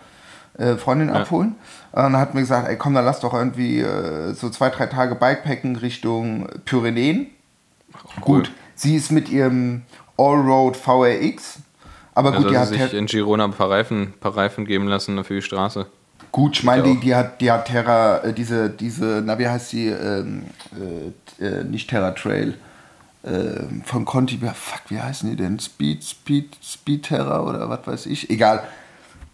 äh, 0.58 0.76
Freundin 0.76 1.10
abholen. 1.10 1.56
Und 1.92 2.02
dann 2.02 2.16
hatten 2.16 2.34
wir 2.34 2.42
gesagt, 2.42 2.68
ey 2.68 2.76
komm, 2.76 2.94
dann 2.94 3.04
lass 3.04 3.20
doch 3.20 3.34
irgendwie 3.34 3.80
äh, 3.80 4.32
so 4.34 4.50
zwei, 4.50 4.70
drei 4.70 4.86
Tage 4.86 5.14
Bikepacken 5.14 5.76
Richtung 5.76 6.48
Pyrenäen. 6.64 7.28
cool. 8.26 8.38
Gut, 8.40 8.52
sie 8.74 8.96
ist 8.96 9.10
mit 9.10 9.28
ihrem 9.28 9.82
Allroad 10.18 10.76
VRX, 10.76 11.58
aber 12.14 12.32
gut, 12.32 12.50
die 12.50 12.56
hat 12.56 12.70
hat, 12.70 12.90
sich 12.90 12.94
in 12.94 13.06
Girona 13.06 13.44
ein 13.44 13.52
paar 13.52 13.70
Reifen, 13.70 14.14
paar 14.20 14.36
Reifen 14.36 14.64
geben 14.64 14.88
lassen 14.88 15.22
für 15.24 15.34
die 15.34 15.42
Straße. 15.42 15.86
gut, 16.32 16.58
ich 16.58 16.64
meine, 16.64 16.86
Ja 16.86 16.94
die, 16.94 17.00
die 17.00 17.14
hat, 17.14 17.40
die 17.40 17.50
hat 17.50 17.66
Terra, 17.66 18.18
äh, 18.18 18.32
diese, 18.32 18.70
diese, 18.70 19.22
na 19.24 19.38
wie 19.38 19.46
heißt 19.46 19.68
sie, 19.70 19.88
ähm, 19.88 20.44
äh, 21.40 21.44
äh, 21.44 21.64
nicht 21.64 21.90
Terra 21.90 22.12
Trail, 22.12 22.54
ähm, 23.24 23.82
von 23.84 24.04
Conti, 24.04 24.38
fuck, 24.38 24.82
wie 24.88 25.00
heißen 25.00 25.28
die 25.28 25.36
denn? 25.36 25.58
Speed, 25.58 26.04
Speed, 26.04 26.56
Speed 26.62 27.02
Terra 27.04 27.42
oder 27.42 27.68
was 27.68 27.86
weiß 27.86 28.06
ich, 28.06 28.30
egal. 28.30 28.62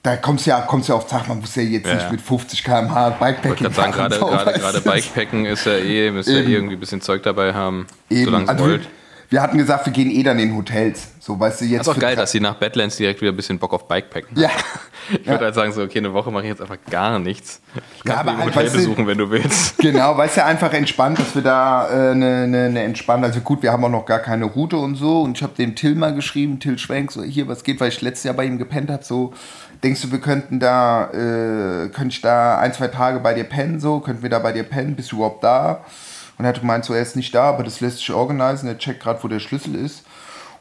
Da 0.03 0.17
kommst 0.17 0.47
du 0.47 0.51
ja, 0.51 0.61
kommst 0.63 0.89
ja 0.89 0.97
auf 0.97 1.07
Tag, 1.07 1.29
man 1.29 1.39
muss 1.39 1.55
ja 1.55 1.63
jetzt 1.63 1.87
Ja, 1.87 1.95
nicht 1.95 2.05
ja. 2.07 2.11
mit 2.11 2.21
50 2.21 2.65
km/h 2.65 3.09
Ich 3.15 3.21
wollte 3.21 3.63
gerade 3.63 3.75
sagen, 3.75 3.93
gerade, 3.93 4.19
gerade, 4.19 4.53
gerade? 4.59 4.81
Bikepacken 4.81 5.47
ist 5.47 5.65
ja 5.65 5.75
eh, 5.77 6.11
müsst 6.11 6.29
ihr 6.29 6.39
Eben. 6.41 6.51
eh 6.51 6.55
irgendwie 6.55 6.75
ein 6.77 6.81
bisschen 6.81 7.01
Zeug 7.01 7.23
dabei 7.23 7.55
haben, 7.55 7.87
Eben, 8.11 8.25
solange 8.25 8.49
also 8.49 8.65
wir, 8.65 8.71
rollt. 8.73 8.89
wir 9.31 9.41
hatten 9.43 9.59
gesagt, 9.59 9.87
wir 9.87 9.93
gehen 9.93 10.11
eh 10.11 10.25
dann 10.25 10.41
in 10.41 10.57
Hotels. 10.57 11.07
So, 11.21 11.39
weißt 11.39 11.61
du, 11.61 11.67
jetzt. 11.67 11.83
ist 11.83 11.89
auch 11.89 11.99
geil, 12.01 12.17
dass 12.17 12.33
sie 12.33 12.41
nach 12.41 12.57
Badlands 12.57 12.97
direkt 12.97 13.21
wieder 13.21 13.31
ein 13.31 13.37
bisschen 13.37 13.61
Bock 13.61 13.73
auf 13.75 13.87
Bikepacken 13.87 14.37
Ja. 14.41 14.51
Ich 15.11 15.27
würde 15.27 15.45
halt 15.47 15.55
sagen, 15.57 15.73
so, 15.73 15.83
okay, 15.83 15.99
eine 15.99 16.13
Woche 16.13 16.31
mache 16.31 16.45
ich 16.45 16.49
jetzt 16.51 16.63
einfach 16.63 16.79
gar 16.89 17.19
nichts. 17.19 17.61
Ich 17.75 18.09
Ja, 18.09 18.15
kann 18.15 18.21
aber 18.21 18.31
ein 18.31 18.39
halt, 18.39 18.47
Hotel 18.55 18.65
weißt 18.67 18.75
du- 18.75 18.79
besuchen, 18.79 19.07
wenn 19.09 19.19
du 19.19 19.31
willst. 19.31 19.77
Genau, 19.83 20.17
weil 20.17 20.29
es 20.29 20.37
ja 20.37 20.47
einfach 20.47 20.73
entspannt, 20.73 21.19
dass 21.19 21.35
wir 21.35 21.43
da 21.43 21.87
eine 21.87 22.45
äh, 22.45 22.47
ne, 22.47 22.71
ne 22.71 22.83
entspannte, 22.85 23.27
also 23.27 23.41
gut, 23.41 23.63
wir 23.65 23.73
haben 23.73 23.85
auch 23.85 23.89
noch 23.91 24.07
gar 24.07 24.21
keine 24.21 24.45
Route 24.45 24.77
und 24.77 24.95
so 24.95 25.23
und 25.23 25.37
ich 25.37 25.43
habe 25.43 25.55
dem 25.59 25.75
Till 25.75 25.97
mal 25.97 26.15
geschrieben, 26.15 26.61
Till 26.61 26.79
Schwenk, 26.79 27.11
so 27.13 27.23
hier, 27.25 27.49
was 27.49 27.65
geht, 27.65 27.81
weil 27.81 27.89
ich 27.89 28.01
letztes 28.01 28.25
Jahr 28.25 28.35
bei 28.35 28.45
ihm 28.45 28.59
gepennt 28.59 28.91
habe, 28.91 29.03
so, 29.05 29.35
denkst 29.83 30.03
du, 30.03 30.13
wir 30.13 30.21
könnten 30.21 30.61
da, 30.61 31.07
äh, 31.11 31.89
könnte 31.89 32.09
ich 32.15 32.21
da 32.21 32.59
ein, 32.59 32.73
zwei 32.73 32.89
Tage 32.89 33.21
bei 33.21 33.35
dir 33.35 33.45
pennen, 33.45 33.81
so, 33.81 34.01
könnten 34.01 34.23
wir 34.23 34.31
da 34.31 34.39
bei 34.39 34.53
dir 34.53 34.63
pennen, 34.65 34.95
bist 34.97 35.13
du 35.13 35.17
überhaupt 35.17 35.43
da? 35.45 35.85
Und 36.39 36.45
er 36.45 36.51
hat 36.51 36.61
gemeint, 36.61 36.85
so, 36.85 36.95
er 36.95 37.03
ist 37.03 37.17
nicht 37.17 37.35
da, 37.35 37.45
aber 37.51 37.63
das 37.65 37.81
lässt 37.81 37.99
sich 37.99 38.13
organisieren, 38.13 38.69
er 38.69 38.79
checkt 38.79 39.03
gerade, 39.03 39.23
wo 39.23 39.29
der 39.29 39.41
Schlüssel 39.41 39.75
ist. 39.75 40.05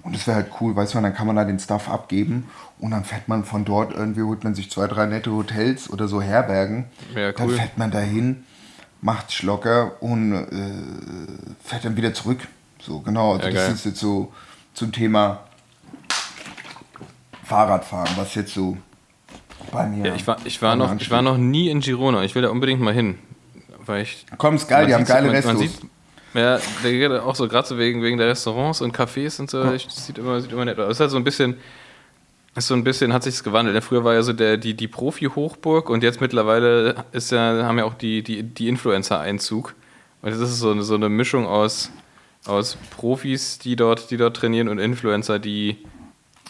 Und 0.03 0.15
das 0.15 0.25
wäre 0.25 0.37
halt 0.37 0.47
cool, 0.59 0.75
weißt 0.75 0.95
du, 0.95 1.01
dann 1.01 1.13
kann 1.13 1.27
man 1.27 1.35
da 1.35 1.43
den 1.45 1.59
Stuff 1.59 1.87
abgeben 1.87 2.49
und 2.79 2.89
dann 2.89 3.03
fährt 3.03 3.27
man 3.27 3.45
von 3.45 3.65
dort 3.65 3.93
irgendwie, 3.93 4.23
holt 4.23 4.43
man 4.43 4.55
sich 4.55 4.71
zwei, 4.71 4.87
drei 4.87 5.05
nette 5.05 5.31
Hotels 5.31 5.89
oder 5.91 6.07
so 6.07 6.21
Herbergen. 6.23 6.85
Ja, 7.15 7.31
Dann 7.31 7.47
cool. 7.49 7.55
fährt 7.55 7.77
man 7.77 7.91
dahin, 7.91 8.43
macht 9.01 9.29
sich 9.29 9.43
locker 9.43 10.01
und 10.01 10.33
äh, 10.33 11.63
fährt 11.63 11.85
dann 11.85 11.95
wieder 11.97 12.15
zurück. 12.15 12.39
So, 12.81 13.01
genau. 13.01 13.33
Also 13.33 13.45
Ja, 13.47 13.53
das 13.53 13.63
geil. 13.65 13.73
ist 13.75 13.85
jetzt 13.85 13.99
so 13.99 14.33
zum 14.73 14.91
Thema 14.91 15.41
Fahrradfahren, 17.43 18.09
was 18.17 18.33
jetzt 18.35 18.53
so 18.55 18.77
bei 19.71 19.87
mir. 19.87 20.07
Ja, 20.07 20.15
ich 20.15 20.25
war, 20.27 20.37
ich, 20.45 20.61
war 20.61 20.75
noch, 20.75 20.95
ich 20.99 21.09
war 21.11 21.21
noch 21.21 21.37
nie 21.37 21.69
in 21.69 21.79
Girona. 21.81 22.23
Ich 22.23 22.35
will 22.35 22.41
da 22.41 22.49
unbedingt 22.49 22.81
mal 22.81 22.93
hin. 22.93 23.17
Weil 23.85 24.03
ich, 24.03 24.25
Komm, 24.37 24.55
ist 24.55 24.67
geil, 24.67 24.87
die 24.87 24.93
haben 24.93 25.05
geile 25.05 25.57
sieht, 25.57 25.71
Ja, 26.33 26.59
der 26.83 26.91
geht 26.91 27.11
auch 27.11 27.35
so, 27.35 27.47
gerade 27.47 27.67
so 27.67 27.77
wegen, 27.77 28.01
wegen 28.01 28.17
der 28.17 28.27
Restaurants 28.27 28.81
und 28.81 28.95
Cafés 28.95 29.39
und 29.39 29.49
so, 29.49 29.71
ich, 29.71 29.85
das 29.85 30.05
sieht 30.05 30.17
immer, 30.17 30.39
sieht 30.39 30.51
immer 30.51 30.65
nett 30.65 30.79
aus. 30.79 30.85
Es 30.85 30.91
ist 30.93 30.99
halt 30.99 31.11
so 31.11 31.17
ein 31.17 31.23
bisschen, 31.23 31.57
ist 32.55 32.67
so 32.67 32.73
ein 32.73 32.83
bisschen, 32.83 33.13
hat 33.13 33.23
sich's 33.23 33.43
gewandelt. 33.43 33.75
ne? 33.75 33.81
Früher 33.81 34.03
war 34.03 34.13
ja 34.13 34.21
so 34.21 34.33
der, 34.33 34.57
die, 34.57 34.73
die 34.73 34.87
Profi-Hochburg 34.87 35.89
und 35.89 36.03
jetzt 36.03 36.21
mittlerweile 36.21 37.05
ist 37.11 37.31
ja, 37.31 37.63
haben 37.63 37.77
ja 37.77 37.85
auch 37.85 37.93
die, 37.93 38.23
die, 38.23 38.43
die 38.43 38.67
Influencer-Einzug. 38.67 39.73
Und 40.21 40.31
das 40.31 40.39
ist 40.39 40.59
so 40.59 40.71
eine, 40.71 40.83
so 40.83 40.95
eine 40.95 41.09
Mischung 41.09 41.47
aus, 41.47 41.91
aus 42.45 42.77
Profis, 42.95 43.57
die 43.57 43.75
dort, 43.75 44.11
die 44.11 44.17
dort 44.17 44.35
trainieren 44.37 44.67
und 44.67 44.79
Influencer, 44.79 45.39
die 45.39 45.77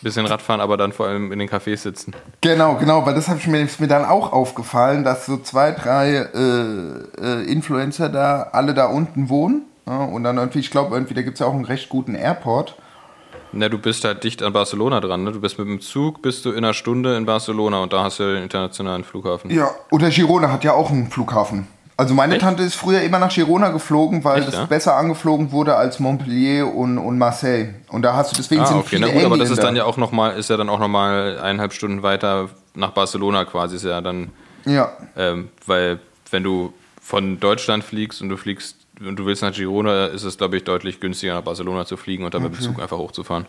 bisschen 0.04 0.26
Radfahren, 0.26 0.62
aber 0.62 0.78
dann 0.78 0.91
vor 0.91 1.08
allem 1.08 1.32
in 1.32 1.39
den 1.39 1.49
Cafés 1.49 1.78
sitzen. 1.78 2.14
Genau, 2.41 2.76
genau, 2.76 3.06
weil 3.06 3.14
das 3.14 3.28
hab 3.28 3.38
ich 3.38 3.47
mir, 3.47 3.62
ist 3.62 3.80
mir 3.80 3.88
dann 3.88 4.06
auch 4.06 4.34
aufgefallen, 4.34 5.04
dass 5.04 5.26
so 5.26 5.38
zwei, 5.38 5.72
drei 5.72 6.28
äh, 6.34 7.22
äh, 7.22 7.52
Influencer 7.52 8.10
da, 8.10 8.49
alle 8.52 8.74
da 8.74 8.86
unten 8.86 9.30
wohnen. 9.30 9.64
Ja, 9.88 10.04
und 10.04 10.24
dann 10.24 10.38
irgendwie, 10.38 10.60
ich 10.60 10.72
glaube, 10.72 10.95
irgendwie, 10.95 11.14
da 11.14 11.22
gibt 11.22 11.36
es 11.36 11.39
ja 11.39 11.47
auch 11.47 11.54
einen 11.54 11.66
recht 11.66 11.89
guten 11.89 12.16
Airport. 12.16 12.76
Na, 13.54 13.68
du 13.68 13.78
bist 13.78 14.06
halt 14.06 14.24
dicht 14.24 14.43
an 14.43 14.54
Barcelona 14.54 15.02
dran, 15.02 15.24
ne? 15.24 15.32
Du 15.34 15.41
bist 15.41 15.60
mit 15.60 15.68
dem 15.68 15.82
Zug, 15.82 16.22
bist 16.22 16.45
du 16.45 16.52
in 16.52 16.60
einer 16.60 16.74
Stunde 16.74 17.18
in 17.18 17.26
Barcelona 17.26 17.82
und 17.82 17.91
da 17.91 18.04
hast 18.04 18.20
du 18.20 18.34
den 18.34 18.43
internationalen 18.43 19.04
Flughafen. 19.04 19.52
Ja, 19.52 19.70
oder 19.91 20.10
Girona 20.10 20.52
hat 20.52 20.64
ja 20.64 20.74
auch 20.74 20.89
einen 20.89 21.12
Flughafen. 21.12 21.68
Also 21.98 22.16
meine 22.16 22.34
Echt? 22.36 22.42
Tante 22.42 22.64
ist 22.64 22.76
früher 22.76 23.02
immer 23.02 23.20
nach 23.20 23.32
Girona 23.34 23.70
geflogen, 23.70 24.24
weil 24.24 24.39
Echt, 24.39 24.48
das 24.48 24.56
ja? 24.56 24.66
besser 24.66 24.96
angeflogen 24.96 25.52
wurde 25.52 25.76
als 25.76 26.00
Montpellier 26.00 26.68
und, 26.74 26.98
und 26.98 27.18
Marseille. 27.20 27.76
Und 27.89 28.02
da 28.02 28.16
hast 28.16 28.32
du, 28.32 28.36
deswegen 28.38 28.62
Ah, 28.62 28.66
sind 28.66 28.78
okay, 28.78 28.88
viele 28.98 29.08
na 29.08 29.14
gut, 29.14 29.24
aber 29.26 29.38
das 29.38 29.52
ist 29.52 29.62
dann 29.62 29.76
ja 29.76 29.86
auch 29.86 29.98
noch 29.98 30.12
mal, 30.12 30.32
ist 30.32 30.50
ja 30.50 30.58
dann 30.58 30.70
auch 30.70 30.80
nochmal 30.80 31.38
eineinhalb 31.39 31.74
Stunden 31.74 32.02
weiter 32.02 32.50
nach 32.74 32.92
Barcelona 32.92 33.46
quasi, 33.46 33.76
ist 33.76 33.86
ja 33.86 34.02
dann, 34.02 34.30
Ja, 34.66 34.92
ähm, 35.16 35.50
weil 35.68 36.00
wenn 36.32 36.44
du 36.44 36.74
von 37.02 37.39
Deutschland 37.39 37.84
fliegst 37.84 38.22
und 38.22 38.30
du 38.30 38.38
fliegst 38.38 38.78
und 39.00 39.18
du 39.18 39.26
willst 39.26 39.42
nach 39.44 39.54
Girona, 39.54 40.06
ist 40.08 40.24
es, 40.24 40.38
glaube 40.38 40.58
ich, 40.58 40.64
deutlich 40.64 41.00
günstiger 41.02 41.34
nach 41.36 41.42
Barcelona 41.44 41.86
zu 41.86 41.98
fliegen 41.98 42.24
und 42.24 42.34
dann 42.34 42.42
mit 42.44 42.54
dem 42.56 42.62
Zug 42.62 42.82
einfach 42.82 42.98
hochzufahren. 42.98 43.46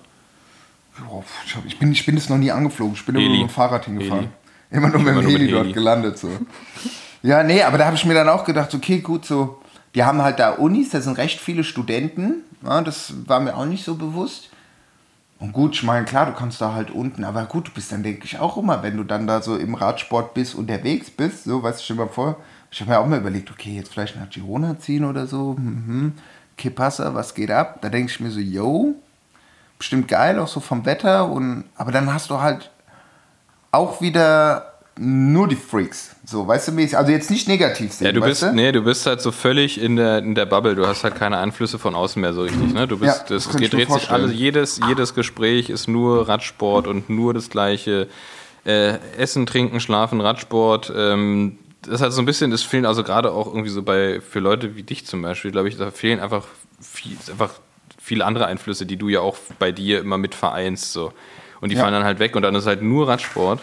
Ich, 1.66 1.78
bin 1.78 1.92
ich 1.92 2.04
bin 2.04 2.16
es 2.18 2.28
noch 2.28 2.36
nie 2.38 2.50
angeflogen. 2.50 2.94
Ich 2.94 3.06
bin 3.06 3.14
immer 3.14 3.24
Heli. 3.24 3.34
nur 3.38 3.42
mit 3.46 3.50
dem 3.50 3.54
Fahrrad 3.54 3.84
hingefahren. 3.86 4.28
Heli. 4.70 4.78
Immer 4.78 4.88
nur 4.88 4.98
mit 4.98 5.08
dem 5.08 5.18
Immer 5.18 5.22
mit 5.28 5.38
Heli 5.38 5.50
dort 5.50 5.62
Heli. 5.64 5.72
gelandet. 5.72 6.18
So. 6.18 6.28
Ja, 7.22 7.42
nee, 7.42 7.62
aber 7.62 7.78
da 7.78 7.86
habe 7.86 7.96
ich 7.96 8.04
mir 8.04 8.14
dann 8.14 8.28
auch 8.28 8.44
gedacht, 8.44 8.74
okay, 8.74 8.98
gut, 8.98 9.24
so, 9.24 9.60
die 9.94 10.02
haben 10.02 10.22
halt 10.22 10.38
da 10.38 10.50
Unis, 10.50 10.90
da 10.90 11.00
sind 11.00 11.18
recht 11.18 11.40
viele 11.40 11.62
Studenten. 11.62 12.42
Ja, 12.64 12.80
das 12.80 13.14
war 13.26 13.40
mir 13.40 13.56
auch 13.56 13.64
nicht 13.64 13.84
so 13.84 13.94
bewusst. 13.94 14.50
Und 15.38 15.52
gut, 15.52 15.74
ich 15.74 15.82
meine, 15.82 16.04
klar, 16.04 16.26
du 16.26 16.32
kannst 16.32 16.60
da 16.60 16.72
halt 16.72 16.90
unten, 16.90 17.24
aber 17.24 17.44
gut, 17.46 17.68
du 17.68 17.72
bist 17.72 17.90
dann, 17.90 18.04
denke 18.04 18.24
ich, 18.24 18.38
auch 18.38 18.56
immer, 18.56 18.82
wenn 18.84 18.96
du 18.96 19.02
dann 19.02 19.26
da 19.26 19.42
so 19.42 19.56
im 19.56 19.74
Radsport 19.74 20.34
bist, 20.34 20.54
unterwegs 20.54 21.10
bist, 21.10 21.44
so, 21.44 21.60
stell 21.76 21.96
dir 21.96 22.04
mal 22.04 22.08
vor, 22.08 22.36
ich 22.70 22.80
habe 22.80 22.90
mir 22.90 22.98
auch 23.00 23.06
mal 23.06 23.18
überlegt, 23.18 23.50
okay, 23.50 23.74
jetzt 23.74 23.92
vielleicht 23.92 24.16
nach 24.16 24.30
Girona 24.30 24.78
ziehen 24.78 25.04
oder 25.04 25.26
so, 25.26 25.54
mhm, 25.58 26.12
que 26.56 26.72
was 26.76 27.34
geht 27.34 27.50
ab? 27.50 27.78
Da 27.82 27.88
denke 27.88 28.12
ich 28.12 28.20
mir 28.20 28.30
so, 28.30 28.38
yo, 28.38 28.94
bestimmt 29.78 30.06
geil, 30.06 30.38
auch 30.38 30.46
so 30.46 30.60
vom 30.60 30.86
Wetter, 30.86 31.28
und, 31.28 31.64
aber 31.76 31.90
dann 31.90 32.12
hast 32.12 32.30
du 32.30 32.40
halt 32.40 32.70
auch 33.72 34.00
wieder 34.00 34.74
nur 34.96 35.48
die 35.48 35.56
Freaks, 35.56 36.11
so, 36.32 36.48
weißt 36.48 36.68
du, 36.68 36.72
mäßig, 36.72 36.98
also 36.98 37.12
jetzt 37.12 37.30
nicht 37.30 37.46
negativ 37.46 37.92
sehen, 37.92 38.06
Ja, 38.06 38.12
du 38.12 38.20
bist, 38.22 38.42
du? 38.42 38.52
nee, 38.52 38.72
du 38.72 38.82
bist 38.82 39.06
halt 39.06 39.20
so 39.20 39.30
völlig 39.30 39.80
in 39.80 39.94
der, 39.94 40.18
in 40.18 40.34
der 40.34 40.46
Bubble. 40.46 40.74
Du 40.74 40.86
hast 40.86 41.04
halt 41.04 41.14
keine 41.14 41.38
Einflüsse 41.38 41.78
von 41.78 41.94
außen 41.94 42.20
mehr 42.20 42.32
so 42.32 42.42
richtig. 42.42 42.72
Ne? 42.74 42.88
Du 42.88 42.98
bist, 42.98 43.28
Ja, 43.30 43.36
das, 43.36 43.44
das 43.48 43.56
dreht 43.70 43.92
sich 43.92 44.10
alles, 44.10 44.32
jedes, 44.32 44.80
jedes 44.88 45.14
Gespräch 45.14 45.70
ist 45.70 45.86
nur 45.86 46.28
Radsport 46.28 46.88
und 46.88 47.08
nur 47.08 47.32
das 47.34 47.48
gleiche. 47.50 48.08
Äh, 48.64 48.98
Essen, 49.16 49.46
Trinken, 49.46 49.78
Schlafen, 49.80 50.20
Radsport. 50.20 50.92
Ähm, 50.96 51.58
das 51.82 51.94
ist 51.96 52.00
halt 52.00 52.12
so 52.12 52.22
ein 52.22 52.26
bisschen, 52.26 52.50
das 52.50 52.62
fehlen 52.62 52.86
also 52.86 53.02
gerade 53.04 53.32
auch 53.32 53.46
irgendwie 53.46 53.70
so 53.70 53.82
bei, 53.82 54.20
für 54.20 54.38
Leute 54.40 54.76
wie 54.76 54.82
dich 54.84 55.04
zum 55.06 55.22
Beispiel, 55.22 55.50
glaube 55.50 55.68
ich, 55.68 55.76
da 55.76 55.90
fehlen 55.90 56.20
einfach 56.20 56.44
viel, 56.80 57.16
einfach 57.30 57.50
viele 58.00 58.24
andere 58.24 58.46
Einflüsse, 58.46 58.86
die 58.86 58.96
du 58.96 59.08
ja 59.08 59.20
auch 59.20 59.36
bei 59.58 59.72
dir 59.72 60.00
immer 60.00 60.16
mit 60.18 60.34
vereinst. 60.34 60.92
So. 60.92 61.12
Und 61.60 61.70
die 61.70 61.76
Ja. 61.76 61.82
fallen 61.82 61.92
dann 61.94 62.04
halt 62.04 62.18
weg 62.20 62.36
und 62.36 62.42
dann 62.42 62.54
ist 62.54 62.66
halt 62.66 62.82
nur 62.82 63.08
Radsport. 63.08 63.60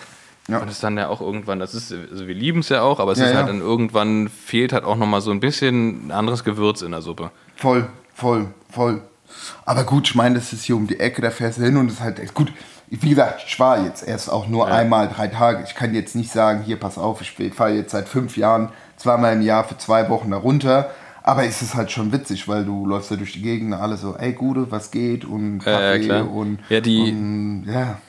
Ja. 0.49 0.59
Und 0.59 0.69
ist 0.69 0.83
dann 0.83 0.97
ja 0.97 1.07
auch 1.09 1.21
irgendwann, 1.21 1.59
das 1.59 1.73
ist, 1.73 1.93
also 2.11 2.27
wir 2.27 2.33
lieben 2.35 2.59
es 2.59 2.69
ja 2.69 2.81
auch, 2.81 2.99
aber 2.99 3.11
es 3.13 3.19
Ja, 3.19 3.25
ist 3.25 3.35
halt 3.35 3.47
ja. 3.47 3.51
dann 3.53 3.61
irgendwann 3.61 4.29
fehlt 4.29 4.73
halt 4.73 4.83
auch 4.83 4.95
nochmal 4.95 5.21
so 5.21 5.31
ein 5.31 5.39
bisschen 5.39 6.07
ein 6.07 6.11
anderes 6.11 6.43
Gewürz 6.43 6.81
in 6.81 6.91
der 6.91 7.01
Suppe. 7.01 7.31
Voll, 7.55 7.87
voll, 8.15 8.47
voll. 8.71 9.01
Aber 9.65 9.83
gut, 9.83 10.07
ich 10.09 10.15
meine, 10.15 10.35
das 10.35 10.53
ist 10.53 10.63
hier 10.63 10.75
um 10.75 10.87
die 10.87 10.99
Ecke, 10.99 11.21
da 11.21 11.29
fährst 11.29 11.59
du 11.59 11.63
hin 11.63 11.77
und 11.77 11.87
das 11.87 11.95
ist 11.95 12.01
halt 12.01 12.33
gut. 12.33 12.51
Wie 12.91 13.09
gesagt, 13.09 13.43
ich 13.47 13.59
war 13.59 13.83
jetzt 13.85 14.07
erst 14.07 14.31
auch 14.31 14.47
nur 14.47 14.67
einmal 14.67 15.07
drei 15.09 15.27
Tage. 15.27 15.63
Ich 15.67 15.75
kann 15.75 15.93
jetzt 15.93 16.15
nicht 16.15 16.31
sagen, 16.31 16.63
hier, 16.63 16.77
pass 16.77 16.97
auf, 16.97 17.21
ich 17.21 17.53
fahre 17.53 17.73
jetzt 17.73 17.91
seit 17.91 18.09
fünf 18.09 18.35
Jahren 18.35 18.69
zweimal 18.97 19.33
im 19.33 19.43
Jahr 19.43 19.63
für 19.63 19.77
zwei 19.77 20.09
Wochen 20.09 20.31
da 20.31 20.37
runter. 20.37 20.89
Aber 21.21 21.43
es 21.43 21.61
ist 21.61 21.75
halt 21.75 21.91
schon 21.91 22.11
witzig, 22.11 22.47
weil 22.47 22.65
du 22.65 22.87
läufst 22.87 23.11
da 23.11 23.15
durch 23.15 23.33
die 23.33 23.43
Gegend 23.43 23.73
und 23.75 23.79
alle 23.79 23.97
so, 23.97 24.15
ey 24.15 24.33
Gude, 24.33 24.71
was 24.71 24.89
geht? 24.89 25.25
Und 25.25 25.59
Ja, 25.63 25.71
ja, 25.73 25.91
Kaffee 25.93 26.05
klar. 26.05 26.31
und, 26.31 26.59
Ja, 26.69 26.81
die- 26.81 27.11
und 27.11 27.65
ja. 27.71 27.99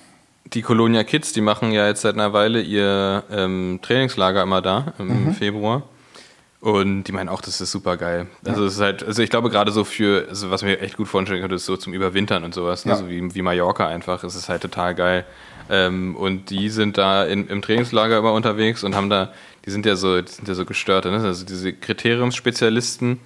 Die 0.46 0.62
Colonia 0.62 1.04
Kids, 1.04 1.32
die 1.32 1.40
machen 1.42 1.70
ja 1.72 1.86
jetzt 1.86 2.00
seit 2.02 2.14
einer 2.14 2.32
Weile 2.32 2.60
ihr 2.60 3.22
ähm, 3.30 3.78
Trainingslager 3.82 4.42
immer 4.42 4.60
da 4.62 4.92
im 4.98 5.26
Mhm. 5.26 5.34
Februar. 5.34 5.82
Und 6.60 7.04
die 7.04 7.12
meinen 7.12 7.30
auch, 7.30 7.40
das 7.40 7.60
ist 7.60 7.70
super 7.70 7.96
geil. 7.96 8.26
Also 8.44 8.66
es 8.66 8.74
ist 8.74 8.80
halt, 8.80 9.02
also 9.02 9.22
ich 9.22 9.30
glaube 9.30 9.48
gerade 9.48 9.72
so 9.72 9.82
für, 9.84 10.26
also 10.28 10.50
was 10.50 10.62
mir 10.62 10.80
echt 10.80 10.96
gut 10.98 11.08
vorstellen 11.08 11.40
könnte, 11.40 11.54
ist 11.56 11.64
so 11.64 11.76
zum 11.78 11.94
Überwintern 11.94 12.44
und 12.44 12.52
sowas, 12.52 12.84
ne? 12.84 12.92
Ja. 12.92 12.98
so 12.98 13.08
wie, 13.08 13.34
wie 13.34 13.40
Mallorca 13.42 13.86
einfach, 13.88 14.22
es 14.24 14.34
ist 14.34 14.50
halt 14.50 14.60
total 14.60 14.94
geil. 14.94 15.24
Ähm, 15.70 16.16
und 16.16 16.50
die 16.50 16.68
sind 16.68 16.98
da 16.98 17.24
in, 17.24 17.46
im 17.46 17.62
Trainingslager 17.62 18.18
immer 18.18 18.32
unterwegs 18.34 18.84
und 18.84 18.94
haben 18.94 19.08
da, 19.08 19.32
die 19.64 19.70
sind 19.70 19.86
ja 19.86 19.96
so, 19.96 20.20
die 20.20 20.30
sind 20.30 20.48
ja 20.48 20.54
so 20.54 20.66
gestörte, 20.66 21.10
ne? 21.10 21.22
also 21.24 21.46
diese 21.46 21.72
Kriteriumsspezialisten 21.72 23.20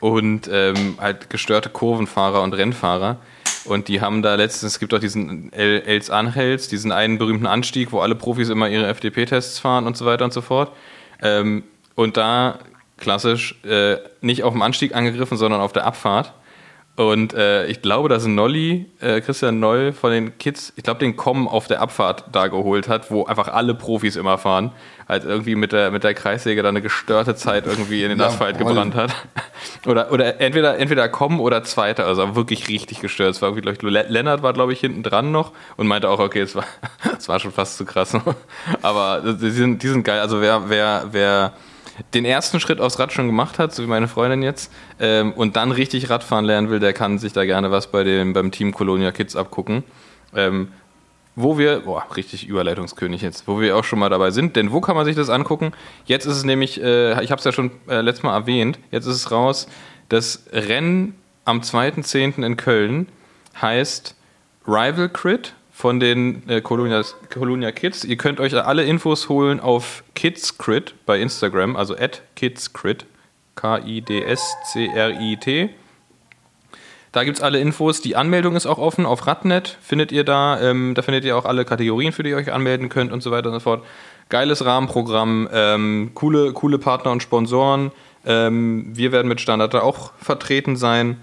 und 0.00 0.48
ähm, 0.52 0.96
halt 1.00 1.30
gestörte 1.30 1.70
Kurvenfahrer 1.70 2.42
und 2.42 2.52
Rennfahrer. 2.52 3.18
Und 3.66 3.88
die 3.88 4.00
haben 4.00 4.22
da 4.22 4.34
letztens, 4.34 4.74
es 4.74 4.78
gibt 4.78 4.94
auch 4.94 4.98
diesen 4.98 5.52
El 5.52 5.82
Els 5.82 6.10
Angels, 6.10 6.68
diesen 6.68 6.92
einen 6.92 7.18
berühmten 7.18 7.46
Anstieg, 7.46 7.92
wo 7.92 8.00
alle 8.00 8.14
Profis 8.14 8.48
immer 8.48 8.68
ihre 8.68 8.86
FDP-Tests 8.86 9.58
fahren 9.58 9.86
und 9.86 9.96
so 9.96 10.06
weiter 10.06 10.24
und 10.24 10.32
so 10.32 10.40
fort. 10.40 10.72
Ähm, 11.22 11.64
und 11.94 12.16
da 12.16 12.58
klassisch 12.98 13.56
äh, 13.64 13.96
nicht 14.20 14.42
auf 14.42 14.52
dem 14.52 14.62
Anstieg 14.62 14.94
angegriffen, 14.94 15.36
sondern 15.36 15.60
auf 15.60 15.72
der 15.72 15.84
Abfahrt. 15.84 16.32
Und 16.96 17.34
äh, 17.34 17.66
ich 17.66 17.82
glaube, 17.82 18.08
dass 18.08 18.26
Nolli, 18.26 18.86
äh, 19.00 19.20
Christian 19.20 19.60
Noll 19.60 19.92
von 19.92 20.10
den 20.12 20.38
Kids, 20.38 20.72
ich 20.76 20.82
glaube, 20.82 21.00
den 21.00 21.14
Kommen 21.14 21.46
auf 21.46 21.66
der 21.68 21.82
Abfahrt 21.82 22.24
da 22.32 22.46
geholt 22.46 22.88
hat, 22.88 23.10
wo 23.10 23.26
einfach 23.26 23.48
alle 23.48 23.74
Profis 23.74 24.16
immer 24.16 24.38
fahren. 24.38 24.72
Halt 25.06 25.24
irgendwie 25.24 25.56
mit 25.56 25.72
der, 25.72 25.90
mit 25.90 26.04
der 26.04 26.14
Kreissäge 26.14 26.62
da 26.62 26.70
eine 26.70 26.80
gestörte 26.80 27.34
Zeit 27.36 27.66
irgendwie 27.66 28.02
in 28.02 28.08
den 28.08 28.18
Ja, 28.18 28.26
Asphalt 28.28 28.56
voll. 28.56 28.66
gebrannt 28.68 28.94
hat. 28.94 29.14
Oder, 29.86 30.10
oder 30.10 30.40
entweder, 30.40 30.78
entweder 30.78 31.08
kommen 31.08 31.38
oder 31.38 31.62
Zweiter, 31.62 32.06
also 32.06 32.34
wirklich 32.34 32.66
richtig 32.68 33.00
gestört. 33.00 33.30
Es 33.30 33.42
war 33.42 33.48
irgendwie, 33.50 33.62
glaube 33.62 33.76
ich, 33.76 33.82
Le- 33.82 34.06
Lennart 34.08 34.42
war, 34.42 34.52
glaube 34.52 34.72
ich, 34.72 34.80
hinten 34.80 35.02
dran 35.04 35.30
noch 35.30 35.52
und 35.76 35.86
meinte 35.86 36.08
auch, 36.08 36.18
okay, 36.18 36.40
es 36.40 36.56
war, 36.56 36.64
es 37.18 37.28
war 37.28 37.38
schon 37.38 37.52
fast 37.52 37.76
zu 37.76 37.84
krass. 37.84 38.16
Aber 38.82 39.20
die 39.40 39.50
sind, 39.50 39.82
die 39.82 39.88
sind 39.88 40.02
geil. 40.02 40.20
Also 40.20 40.40
wer, 40.40 40.68
wer, 40.68 41.04
wer 41.12 41.52
den 42.14 42.24
ersten 42.24 42.60
Schritt 42.60 42.80
aufs 42.80 42.98
Rad 42.98 43.12
schon 43.12 43.26
gemacht 43.26 43.58
hat, 43.58 43.74
so 43.74 43.82
wie 43.82 43.86
meine 43.86 44.08
Freundin 44.08 44.42
jetzt, 44.42 44.72
ähm, 45.00 45.32
und 45.32 45.56
dann 45.56 45.72
richtig 45.72 46.10
Radfahren 46.10 46.44
lernen 46.44 46.70
will, 46.70 46.80
der 46.80 46.92
kann 46.92 47.18
sich 47.18 47.32
da 47.32 47.44
gerne 47.44 47.70
was 47.70 47.90
bei 47.90 48.04
dem, 48.04 48.32
beim 48.32 48.50
Team 48.50 48.72
Colonia 48.72 49.12
Kids 49.12 49.36
abgucken. 49.36 49.84
Ähm, 50.34 50.68
wo 51.38 51.58
wir, 51.58 51.80
boah, 51.80 52.04
richtig 52.16 52.48
Überleitungskönig 52.48 53.20
jetzt, 53.20 53.46
wo 53.46 53.60
wir 53.60 53.76
auch 53.76 53.84
schon 53.84 53.98
mal 53.98 54.08
dabei 54.08 54.30
sind. 54.30 54.56
Denn 54.56 54.72
wo 54.72 54.80
kann 54.80 54.96
man 54.96 55.04
sich 55.04 55.14
das 55.14 55.28
angucken? 55.28 55.72
Jetzt 56.06 56.24
ist 56.24 56.36
es 56.36 56.44
nämlich, 56.44 56.82
äh, 56.82 57.22
ich 57.22 57.30
habe 57.30 57.38
es 57.38 57.44
ja 57.44 57.52
schon 57.52 57.70
äh, 57.88 58.00
letztes 58.00 58.22
Mal 58.22 58.34
erwähnt, 58.34 58.78
jetzt 58.90 59.04
ist 59.04 59.16
es 59.16 59.30
raus, 59.30 59.68
das 60.08 60.44
Rennen 60.50 61.14
am 61.44 61.60
2.10. 61.60 62.44
in 62.44 62.56
Köln 62.56 63.08
heißt 63.60 64.14
Rival 64.66 65.10
Crit 65.10 65.54
von 65.76 66.00
den 66.00 66.48
äh, 66.48 66.62
Colonia, 66.62 67.02
Colonia 67.30 67.70
Kids. 67.70 68.02
Ihr 68.02 68.16
könnt 68.16 68.40
euch 68.40 68.56
alle 68.56 68.84
Infos 68.84 69.28
holen 69.28 69.60
auf 69.60 70.04
KidsCrit 70.14 70.94
bei 71.04 71.20
Instagram, 71.20 71.76
also 71.76 71.94
at 71.94 72.22
KidsCrit, 72.34 73.04
K-I-D-S-C-R-I-T. 73.56 74.08
Da 77.12 77.24
gibt 77.24 77.36
es 77.36 77.42
alle 77.42 77.60
Infos. 77.60 78.00
Die 78.00 78.16
Anmeldung 78.16 78.56
ist 78.56 78.64
auch 78.64 78.78
offen 78.78 79.04
auf 79.04 79.26
Radnet. 79.26 79.76
Findet 79.82 80.12
ihr 80.12 80.24
da. 80.24 80.58
Ähm, 80.62 80.94
da 80.94 81.02
findet 81.02 81.26
ihr 81.26 81.36
auch 81.36 81.44
alle 81.44 81.66
Kategorien, 81.66 82.12
für 82.12 82.22
die 82.22 82.30
ihr 82.30 82.36
euch 82.36 82.54
anmelden 82.54 82.88
könnt 82.88 83.12
und 83.12 83.22
so 83.22 83.30
weiter 83.30 83.48
und 83.48 83.54
so 83.56 83.60
fort. 83.60 83.84
Geiles 84.30 84.64
Rahmenprogramm, 84.64 85.46
ähm, 85.52 86.12
coole, 86.14 86.54
coole 86.54 86.78
Partner 86.78 87.12
und 87.12 87.22
Sponsoren. 87.22 87.92
Ähm, 88.24 88.92
wir 88.94 89.12
werden 89.12 89.28
mit 89.28 89.42
Standard 89.42 89.74
da 89.74 89.80
auch 89.82 90.12
vertreten 90.22 90.76
sein. 90.76 91.18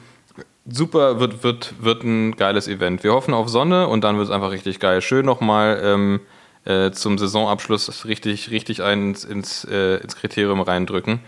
Super, 0.65 1.19
wird, 1.19 1.43
wird, 1.43 1.73
wird 1.79 2.03
ein 2.03 2.35
geiles 2.37 2.69
Event. 2.69 3.03
Wir 3.03 3.11
hoffen 3.11 3.33
auf 3.33 3.49
Sonne 3.49 3.87
und 3.87 4.03
dann 4.03 4.17
wird 4.17 4.27
es 4.27 4.33
einfach 4.33 4.51
richtig 4.51 4.79
geil. 4.79 5.01
Schön 5.01 5.25
nochmal 5.25 5.81
ähm, 5.83 6.21
äh, 6.63 6.91
zum 6.91 7.17
Saisonabschluss 7.17 8.05
richtig, 8.05 8.49
richtig 8.49 8.81
einen 8.81 9.09
ins, 9.09 9.25
ins, 9.25 9.65
äh, 9.65 9.97
ins 9.97 10.15
Kriterium 10.15 10.61
reindrücken. 10.61 11.19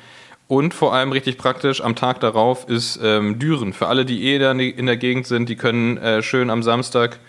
Und 0.48 0.74
vor 0.74 0.94
allem 0.94 1.12
richtig 1.12 1.38
praktisch, 1.38 1.82
am 1.82 1.96
Tag 1.96 2.22
darauf 2.22 2.70
ist 2.70 3.00
ähm, 3.04 3.38
Düren. 3.38 3.74
Für 3.74 3.88
alle, 3.88 4.06
die 4.06 4.24
eh 4.26 4.40
da 4.40 4.52
in 4.52 4.86
der 4.86 4.96
Gegend 4.96 5.28
sind, 5.28 5.50
die 5.50 5.58
können 5.58 5.98
äh, 5.98 6.22
schön 6.22 6.50
am 6.50 6.64
Samstag 6.64 7.20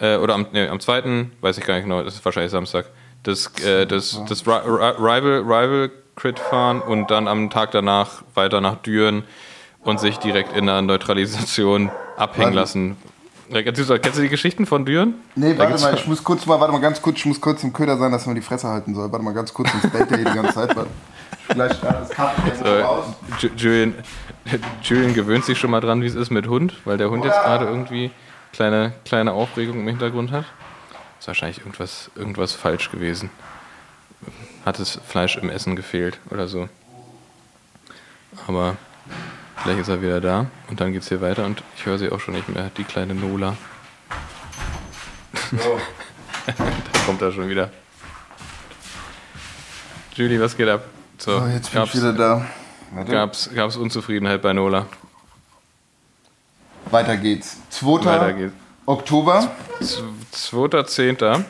äh, 0.00 0.16
oder 0.16 0.34
am, 0.34 0.46
nee, 0.52 0.66
am 0.66 0.80
zweiten, 0.80 1.30
weiß 1.42 1.58
ich 1.58 1.64
gar 1.64 1.74
nicht 1.74 1.84
genau, 1.84 2.02
das 2.02 2.14
ist 2.14 2.24
wahrscheinlich 2.24 2.50
Samstag, 2.50 2.86
das, 3.22 3.52
äh, 3.64 3.86
das, 3.86 4.20
das 4.28 4.44
Ri- 4.46 4.64
Ri- 4.64 4.96
Rival, 4.98 5.42
Rival 5.42 5.90
Crit 6.16 6.38
fahren 6.38 6.80
und 6.80 7.10
dann 7.10 7.28
am 7.28 7.50
Tag 7.50 7.70
danach 7.70 8.22
weiter 8.34 8.60
nach 8.60 8.76
Düren 8.76 9.22
und 9.82 10.00
sich 10.00 10.18
direkt 10.18 10.56
in 10.56 10.66
der 10.66 10.82
Neutralisation 10.82 11.90
abhängen 12.16 12.52
lassen. 12.52 12.96
Kennst 13.50 13.90
du, 13.90 14.22
die 14.22 14.28
Geschichten 14.30 14.64
von 14.64 14.86
Düren? 14.86 15.14
Nee, 15.34 15.58
warte 15.58 15.78
mal, 15.82 15.94
ich 15.94 16.06
muss 16.06 16.24
kurz 16.24 16.46
mal, 16.46 16.58
warte 16.58 16.72
mal 16.72 16.80
ganz 16.80 17.02
kurz, 17.02 17.18
ich 17.18 17.26
muss 17.26 17.40
kurz 17.40 17.62
im 17.62 17.72
Köder 17.72 17.98
sein, 17.98 18.10
dass 18.10 18.24
man 18.24 18.34
die 18.34 18.40
Fresse 18.40 18.68
halten 18.68 18.94
soll. 18.94 19.12
Warte 19.12 19.24
mal 19.24 19.34
ganz 19.34 19.52
kurz, 19.52 19.70
sonst 19.72 19.92
bellt 19.92 20.10
der 20.10 20.18
hier 20.18 20.30
die 20.30 20.36
ganze 20.36 20.54
Zeit. 20.54 20.74
Warte. 20.74 20.90
Vielleicht 21.48 21.82
das 21.82 22.18
raus. 22.18 23.04
Ju- 23.40 23.50
Julian, 23.56 23.94
Julian 24.82 25.12
gewöhnt 25.12 25.44
sich 25.44 25.58
schon 25.58 25.70
mal 25.70 25.80
dran, 25.80 26.00
wie 26.00 26.06
es 26.06 26.14
ist 26.14 26.30
mit 26.30 26.46
Hund, 26.48 26.74
weil 26.86 26.96
der 26.96 27.10
Hund 27.10 27.24
jetzt 27.24 27.42
gerade 27.42 27.66
irgendwie 27.66 28.10
kleine, 28.52 28.92
kleine 29.04 29.32
Aufregung 29.32 29.80
im 29.80 29.88
Hintergrund 29.88 30.30
hat. 30.30 30.46
Ist 31.18 31.26
wahrscheinlich 31.26 31.58
irgendwas, 31.58 32.10
irgendwas 32.14 32.52
falsch 32.52 32.90
gewesen. 32.90 33.28
Hat 34.64 34.78
das 34.78 34.98
Fleisch 35.06 35.36
im 35.36 35.50
Essen 35.50 35.76
gefehlt 35.76 36.20
oder 36.30 36.48
so. 36.48 36.68
Aber 38.46 38.76
vielleicht 39.62 39.80
ist 39.80 39.88
er 39.88 40.02
wieder 40.02 40.20
da 40.20 40.46
und 40.68 40.80
dann 40.80 40.92
geht's 40.92 41.08
hier 41.08 41.20
weiter 41.20 41.44
und 41.44 41.62
ich 41.76 41.86
höre 41.86 41.98
sie 41.98 42.10
auch 42.10 42.20
schon 42.20 42.34
nicht 42.34 42.48
mehr, 42.48 42.70
die 42.76 42.84
kleine 42.84 43.14
Nola. 43.14 43.56
da 46.46 46.98
kommt 47.06 47.22
er 47.22 47.32
schon 47.32 47.48
wieder. 47.48 47.70
Julie, 50.14 50.40
was 50.40 50.56
geht 50.56 50.68
ab? 50.68 50.84
So, 51.18 51.38
So, 51.40 51.46
jetzt 51.46 51.72
bin 51.72 51.82
ich 51.84 51.94
wieder 51.94 52.12
da. 52.12 52.46
Warte. 52.94 53.10
Gab's, 53.12 53.50
gab's 53.54 53.76
Unzufriedenheit 53.76 54.42
bei 54.42 54.52
Nola? 54.52 54.86
Weiter 56.90 57.16
geht's. 57.16 57.56
2. 57.70 58.04
Weiter 58.04 58.32
geht's. 58.34 58.52
Oktober. 58.84 59.50
Z- 59.80 60.02
2.10. 60.34 61.44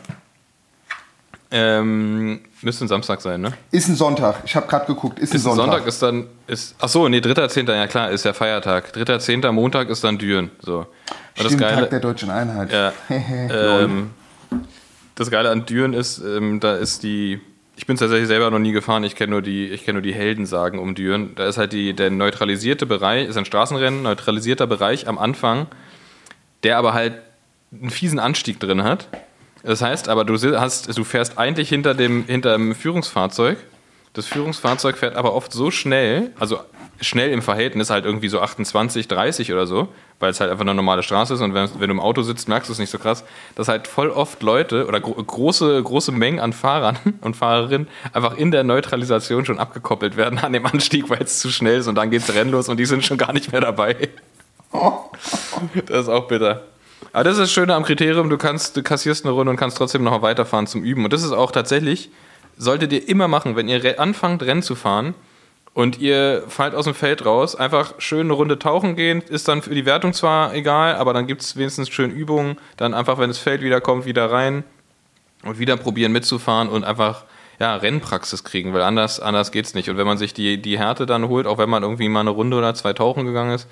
Ähm, 1.54 2.40
müsste 2.62 2.86
ein 2.86 2.88
Samstag 2.88 3.20
sein, 3.20 3.42
ne? 3.42 3.52
Ist 3.70 3.88
ein 3.88 3.94
Sonntag. 3.94 4.36
Ich 4.46 4.56
habe 4.56 4.66
gerade 4.66 4.86
geguckt. 4.86 5.18
Ist, 5.18 5.34
Ist 5.34 5.42
ein 5.46 5.54
Sonntag. 5.54 5.66
Sonntag, 5.66 5.86
ist 5.86 6.02
dann. 6.02 6.26
Ist, 6.46 6.74
ach 6.80 6.88
so, 6.88 7.08
nee, 7.08 7.18
3.10. 7.18 7.70
Ja 7.74 7.86
klar, 7.86 8.10
ist 8.10 8.24
ja 8.24 8.32
Feiertag. 8.32 8.94
3.10. 8.96 9.52
Montag 9.52 9.90
ist 9.90 10.02
dann 10.02 10.16
Düren. 10.16 10.50
So. 10.60 10.78
Und 10.78 10.86
das 11.36 11.46
Stimmt, 11.46 11.60
Geile, 11.60 11.80
Tag 11.82 11.90
der 11.90 12.00
deutschen 12.00 12.30
Einheit. 12.30 12.72
Ja. 12.72 12.92
Ähm, 13.50 14.10
das 15.14 15.30
Geile 15.30 15.50
an 15.50 15.66
Düren 15.66 15.92
ist, 15.92 16.18
ähm, 16.18 16.58
da 16.58 16.74
ist 16.74 17.02
die. 17.02 17.40
Ich 17.76 17.86
bin 17.86 17.96
tatsächlich 17.96 18.28
selber 18.28 18.50
noch 18.50 18.58
nie 18.58 18.72
gefahren, 18.72 19.02
ich 19.02 19.16
kenne 19.16 19.30
nur 19.32 19.42
die, 19.42 19.68
ich 19.68 19.84
kenne 19.84 19.94
nur 19.94 20.02
die 20.02 20.14
Heldensagen 20.14 20.78
um 20.78 20.94
Düren. 20.94 21.34
Da 21.34 21.46
ist 21.46 21.58
halt 21.58 21.72
die, 21.72 21.94
der 21.94 22.10
neutralisierte 22.10 22.86
Bereich, 22.86 23.28
ist 23.28 23.36
ein 23.36 23.44
Straßenrennen, 23.44 24.02
neutralisierter 24.02 24.66
Bereich 24.66 25.08
am 25.08 25.18
Anfang, 25.18 25.66
der 26.64 26.76
aber 26.76 26.92
halt 26.92 27.14
einen 27.72 27.90
fiesen 27.90 28.18
Anstieg 28.18 28.60
drin 28.60 28.84
hat. 28.84 29.08
Das 29.62 29.82
heißt 29.82 30.09
aber, 30.09 30.24
du, 30.24 30.34
hast, 30.59 30.97
du 30.97 31.05
fährst 31.05 31.39
eigentlich 31.39 31.68
hinter 31.68 31.94
dem, 31.94 32.24
hinter 32.26 32.52
dem 32.52 32.74
Führungsfahrzeug. 32.74 33.59
Das 34.12 34.26
Führungsfahrzeug 34.26 34.98
fährt 34.98 35.16
aber 35.16 35.34
oft 35.34 35.52
so 35.52 35.70
schnell, 35.70 36.32
also 36.39 36.60
schnell 37.01 37.30
im 37.30 37.40
Verhältnis, 37.40 37.89
halt 37.89 38.05
irgendwie 38.05 38.28
so 38.28 38.40
28, 38.40 39.09
30 39.09 39.52
oder 39.52 39.66
so, 39.66 39.89
weil 40.20 40.30
es 40.30 40.40
halt 40.40 40.51
einfach 40.51 40.62
eine 40.62 40.74
normale 40.74 41.02
Straße 41.02 41.34
ist 41.34 41.40
und 41.40 41.55
wenn, 41.55 41.68
wenn 41.78 41.89
du 41.89 41.94
im 41.94 42.01
Auto 42.01 42.22
sitzt, 42.22 42.47
merkst 42.48 42.68
du 42.68 42.72
es 42.74 42.78
nicht 42.78 42.90
so 42.90 42.98
krass, 42.98 43.24
dass 43.55 43.68
halt 43.68 43.89
voll 43.89 44.10
oft 44.10 44.43
Leute 44.43 44.86
oder 44.86 45.01
gro 45.01 45.14
große, 45.14 45.82
große 45.82 46.12
Mengen 46.12 46.40
an 46.40 46.52
Fahrern 46.52 46.98
und 47.22 47.36
Fahrerinnen 47.36 47.89
einfach 48.12 48.36
in 48.36 48.51
der 48.51 48.64
Neutralisation 48.64 49.44
schon 49.47 49.59
abgekoppelt 49.59 50.16
werden 50.16 50.39
an 50.39 50.52
dem 50.52 50.66
Anstieg, 50.66 51.09
weil 51.09 51.22
es 51.22 51.39
zu 51.39 51.51
schnell 51.51 51.78
ist 51.78 51.86
und 51.89 51.94
dann 51.94 52.10
geht's 52.10 52.32
Rennen 52.32 52.51
los 52.51 52.68
und 52.68 52.76
die 52.76 52.86
sind 52.86 53.05
schon 53.05 53.18
gar 53.18 53.32
nicht 53.32 53.52
mehr 53.52 53.60
dabei. 53.60 53.97
Das 55.86 56.01
ist 56.01 56.09
auch 56.09 56.26
bitter. 56.26 56.62
Aber 57.12 57.24
das 57.24 57.34
ist 57.34 57.40
das 57.40 57.52
Schöne 57.52 57.74
am 57.74 57.82
Kriterium, 57.84 58.30
du 58.30 58.38
kannst, 58.38 58.76
du 58.76 58.82
kassierst 58.82 59.24
eine 59.24 59.32
Runde 59.32 59.50
und 59.50 59.56
kannst 59.56 59.76
trotzdem 59.76 60.04
noch 60.04 60.22
weiterfahren 60.22 60.66
zum 60.66 60.82
Üben. 60.82 61.04
Und 61.04 61.12
das 61.12 61.22
ist 61.22 61.32
auch 61.32 61.50
tatsächlich, 61.50 62.10
solltet 62.56 62.92
ihr 62.92 63.08
immer 63.08 63.28
machen, 63.28 63.56
wenn 63.56 63.68
ihr 63.68 64.00
anfangt, 64.00 64.42
Rennen 64.42 64.62
zu 64.62 64.74
fahren 64.74 65.14
und 65.74 65.98
ihr 65.98 66.44
fallt 66.48 66.74
aus 66.74 66.84
dem 66.84 66.94
Feld 66.94 67.24
raus, 67.24 67.56
einfach 67.56 67.94
schön 67.98 68.26
eine 68.26 68.34
Runde 68.34 68.58
tauchen 68.58 68.94
gehen, 68.96 69.22
ist 69.22 69.48
dann 69.48 69.62
für 69.62 69.74
die 69.74 69.86
Wertung 69.86 70.12
zwar 70.12 70.54
egal, 70.54 70.96
aber 70.96 71.12
dann 71.12 71.26
gibt 71.26 71.42
es 71.42 71.56
wenigstens 71.56 71.88
schön 71.88 72.10
Übungen, 72.10 72.56
dann 72.76 72.94
einfach, 72.94 73.18
wenn 73.18 73.28
das 73.28 73.38
Feld 73.38 73.62
wieder 73.62 73.80
kommt, 73.80 74.04
wieder 74.04 74.30
rein 74.30 74.64
und 75.44 75.58
wieder 75.58 75.76
probieren 75.76 76.12
mitzufahren 76.12 76.68
und 76.68 76.84
einfach 76.84 77.24
ja, 77.60 77.76
Rennpraxis 77.76 78.44
kriegen, 78.44 78.72
weil 78.72 78.82
anders, 78.82 79.20
anders 79.20 79.50
es 79.54 79.74
nicht. 79.74 79.88
Und 79.90 79.96
wenn 79.96 80.06
man 80.06 80.18
sich 80.18 80.34
die, 80.34 80.60
die 80.60 80.78
Härte 80.78 81.06
dann 81.06 81.28
holt, 81.28 81.46
auch 81.46 81.58
wenn 81.58 81.70
man 81.70 81.82
irgendwie 81.82 82.08
mal 82.08 82.20
eine 82.20 82.30
Runde 82.30 82.56
oder 82.56 82.74
zwei 82.74 82.92
tauchen 82.92 83.24
gegangen 83.24 83.54
ist, 83.54 83.68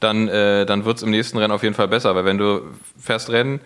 dann, 0.00 0.28
äh, 0.28 0.66
dann 0.66 0.84
wird 0.84 0.98
es 0.98 1.02
im 1.02 1.10
nächsten 1.10 1.38
Rennen 1.38 1.52
auf 1.52 1.62
jeden 1.62 1.74
Fall 1.74 1.88
besser, 1.88 2.14
weil 2.14 2.24
wenn 2.24 2.38
du 2.38 2.62
fährst 2.98 3.30
Rennen, 3.30 3.60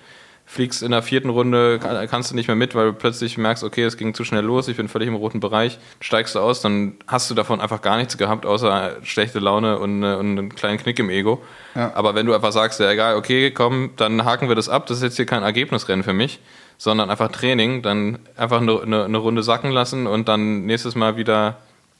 fliegst 0.46 0.82
in 0.82 0.90
der 0.90 1.02
vierten 1.02 1.30
Runde, 1.30 1.78
kannst 2.10 2.30
du 2.30 2.34
nicht 2.34 2.48
mehr 2.48 2.56
mit, 2.56 2.74
weil 2.74 2.88
du 2.88 2.92
plötzlich 2.92 3.38
merkst, 3.38 3.64
okay, 3.64 3.82
es 3.84 3.96
ging 3.96 4.12
zu 4.12 4.24
schnell 4.24 4.44
los, 4.44 4.68
ich 4.68 4.76
bin 4.76 4.88
völlig 4.88 5.08
im 5.08 5.14
roten 5.14 5.40
Bereich, 5.40 5.78
steigst 6.00 6.34
du 6.34 6.40
aus, 6.40 6.60
dann 6.60 6.96
hast 7.06 7.30
du 7.30 7.34
davon 7.34 7.60
einfach 7.60 7.80
gar 7.80 7.96
nichts 7.96 8.18
gehabt, 8.18 8.44
außer 8.44 8.98
schlechte 9.02 9.38
Laune 9.38 9.78
und, 9.78 10.02
äh, 10.02 10.14
und 10.14 10.38
einen 10.38 10.54
kleinen 10.54 10.78
Knick 10.78 10.98
im 10.98 11.08
Ego. 11.08 11.42
Ja. 11.74 11.92
Aber 11.94 12.14
wenn 12.14 12.26
du 12.26 12.34
einfach 12.34 12.52
sagst, 12.52 12.78
ja 12.78 12.90
egal, 12.90 13.16
okay, 13.16 13.52
komm, 13.52 13.92
dann 13.96 14.24
haken 14.24 14.48
wir 14.48 14.54
das 14.54 14.68
ab, 14.68 14.86
das 14.86 14.98
ist 14.98 15.02
jetzt 15.02 15.16
hier 15.16 15.26
kein 15.26 15.42
Ergebnisrennen 15.42 16.04
für 16.04 16.12
mich, 16.12 16.40
sondern 16.84 17.08
einfach 17.08 17.32
Training, 17.32 17.80
dann 17.80 18.18
einfach 18.36 18.60
eine, 18.60 18.82
eine, 18.82 19.04
eine 19.06 19.16
Runde 19.16 19.42
sacken 19.42 19.70
lassen 19.70 20.06
und 20.06 20.28
dann 20.28 20.66
nächstes 20.66 20.94
Mal 20.94 21.16
wieder 21.16 21.56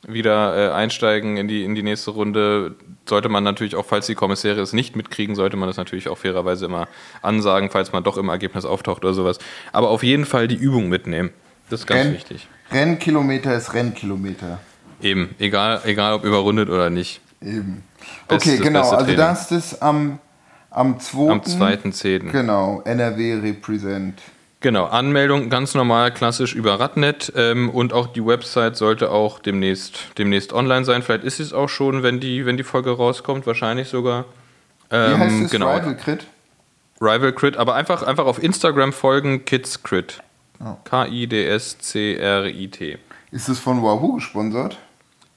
wieder 0.06 0.54
äh, 0.54 0.74
einsteigen 0.74 1.38
in 1.38 1.48
die, 1.48 1.64
in 1.64 1.74
die 1.74 1.82
nächste 1.82 2.10
Runde, 2.10 2.74
sollte 3.08 3.30
man 3.30 3.42
natürlich 3.42 3.74
auch, 3.74 3.86
falls 3.86 4.04
die 4.04 4.14
Kommissäre 4.14 4.60
es 4.60 4.74
nicht 4.74 4.96
mitkriegen, 4.96 5.34
sollte 5.34 5.56
man 5.56 5.66
das 5.66 5.78
natürlich 5.78 6.10
auch 6.10 6.18
fairerweise 6.18 6.66
immer 6.66 6.88
ansagen, 7.22 7.70
falls 7.70 7.92
man 7.92 8.04
doch 8.04 8.18
im 8.18 8.28
Ergebnis 8.28 8.66
auftaucht 8.66 9.02
oder 9.02 9.14
sowas. 9.14 9.38
Aber 9.72 9.88
auf 9.88 10.02
jeden 10.02 10.26
Fall 10.26 10.46
die 10.46 10.56
Übung 10.56 10.90
mitnehmen. 10.90 11.30
Das 11.70 11.80
ist 11.80 11.86
ganz 11.86 12.04
Renn, 12.04 12.12
wichtig. 12.12 12.46
Rennkilometer 12.70 13.56
ist 13.56 13.72
Rennkilometer. 13.72 14.58
Eben, 15.00 15.34
egal, 15.38 15.80
egal 15.86 16.12
ob 16.12 16.24
überrundet 16.24 16.68
oder 16.68 16.90
nicht. 16.90 17.22
Eben. 17.40 17.82
Best, 18.28 18.46
okay, 18.46 18.58
genau, 18.58 18.90
also 18.90 19.16
das 19.16 19.50
ist 19.50 19.82
am, 19.82 20.18
am 20.68 21.00
2. 21.00 21.30
Am 21.30 21.40
2.10. 21.40 22.30
Genau, 22.30 22.82
NRW 22.84 23.36
Represent. 23.36 24.20
Genau, 24.64 24.86
Anmeldung 24.86 25.50
ganz 25.50 25.74
normal, 25.74 26.10
klassisch 26.10 26.54
über 26.54 26.80
Radnet 26.80 27.30
ähm, 27.36 27.68
und 27.68 27.92
auch 27.92 28.06
die 28.06 28.24
Website 28.24 28.78
sollte 28.78 29.10
auch 29.10 29.38
demnächst, 29.38 29.98
demnächst 30.16 30.54
online 30.54 30.86
sein. 30.86 31.02
Vielleicht 31.02 31.24
ist 31.24 31.38
es 31.38 31.52
auch 31.52 31.68
schon, 31.68 32.02
wenn 32.02 32.18
die, 32.18 32.46
wenn 32.46 32.56
die 32.56 32.62
Folge 32.62 32.92
rauskommt, 32.92 33.46
wahrscheinlich 33.46 33.88
sogar. 33.88 34.24
Ähm, 34.90 35.10
Wie 35.10 35.16
heißt 35.18 35.42
es? 35.42 35.50
Genau. 35.50 35.70
Rival 35.70 35.94
Crit? 35.98 36.26
Rival 36.98 37.34
Crit, 37.34 37.58
aber 37.58 37.74
einfach, 37.74 38.02
einfach 38.04 38.24
auf 38.24 38.42
Instagram 38.42 38.94
folgen, 38.94 39.44
Kids 39.44 39.82
Crit. 39.82 40.22
Oh. 40.60 40.76
K-I-D-S-C-R-I-T. 40.84 41.78
Ist 43.32 43.48
es 43.50 43.58
von 43.58 43.82
Wahoo 43.82 44.14
gesponsert? 44.14 44.78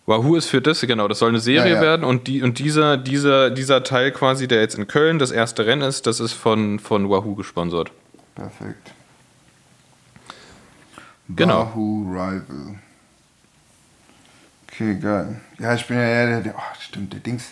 Wahoo 0.05 0.37
ist 0.37 0.45
für 0.47 0.61
das, 0.61 0.79
genau, 0.79 1.09
das 1.09 1.19
soll 1.19 1.27
eine 1.27 1.41
Serie 1.41 1.73
ja, 1.73 1.79
ja. 1.79 1.81
werden 1.81 2.05
und, 2.05 2.27
die, 2.27 2.43
und 2.43 2.59
dieser, 2.59 2.95
dieser, 2.95 3.49
dieser 3.49 3.83
Teil 3.83 4.13
quasi, 4.13 4.47
der 4.47 4.61
jetzt 4.61 4.75
in 4.75 4.87
Köln 4.87 5.19
das 5.19 5.31
erste 5.31 5.65
Rennen 5.65 5.81
ist, 5.81 6.07
das 6.07 6.21
ist 6.21 6.31
von, 6.31 6.79
von 6.79 7.09
Wahoo 7.09 7.35
gesponsert. 7.35 7.91
Perfekt. 8.33 8.93
Genau. 11.29 11.67
Wahoo 11.67 12.09
Rival. 12.09 12.75
Okay, 14.67 14.95
geil. 14.99 15.41
Ja, 15.59 15.73
ich 15.73 15.87
bin 15.87 15.97
ja 15.97 16.25
der, 16.25 16.41
der, 16.41 16.55
oh, 16.55 16.75
stimmt, 16.79 17.11
der 17.11 17.19
Dings. 17.19 17.51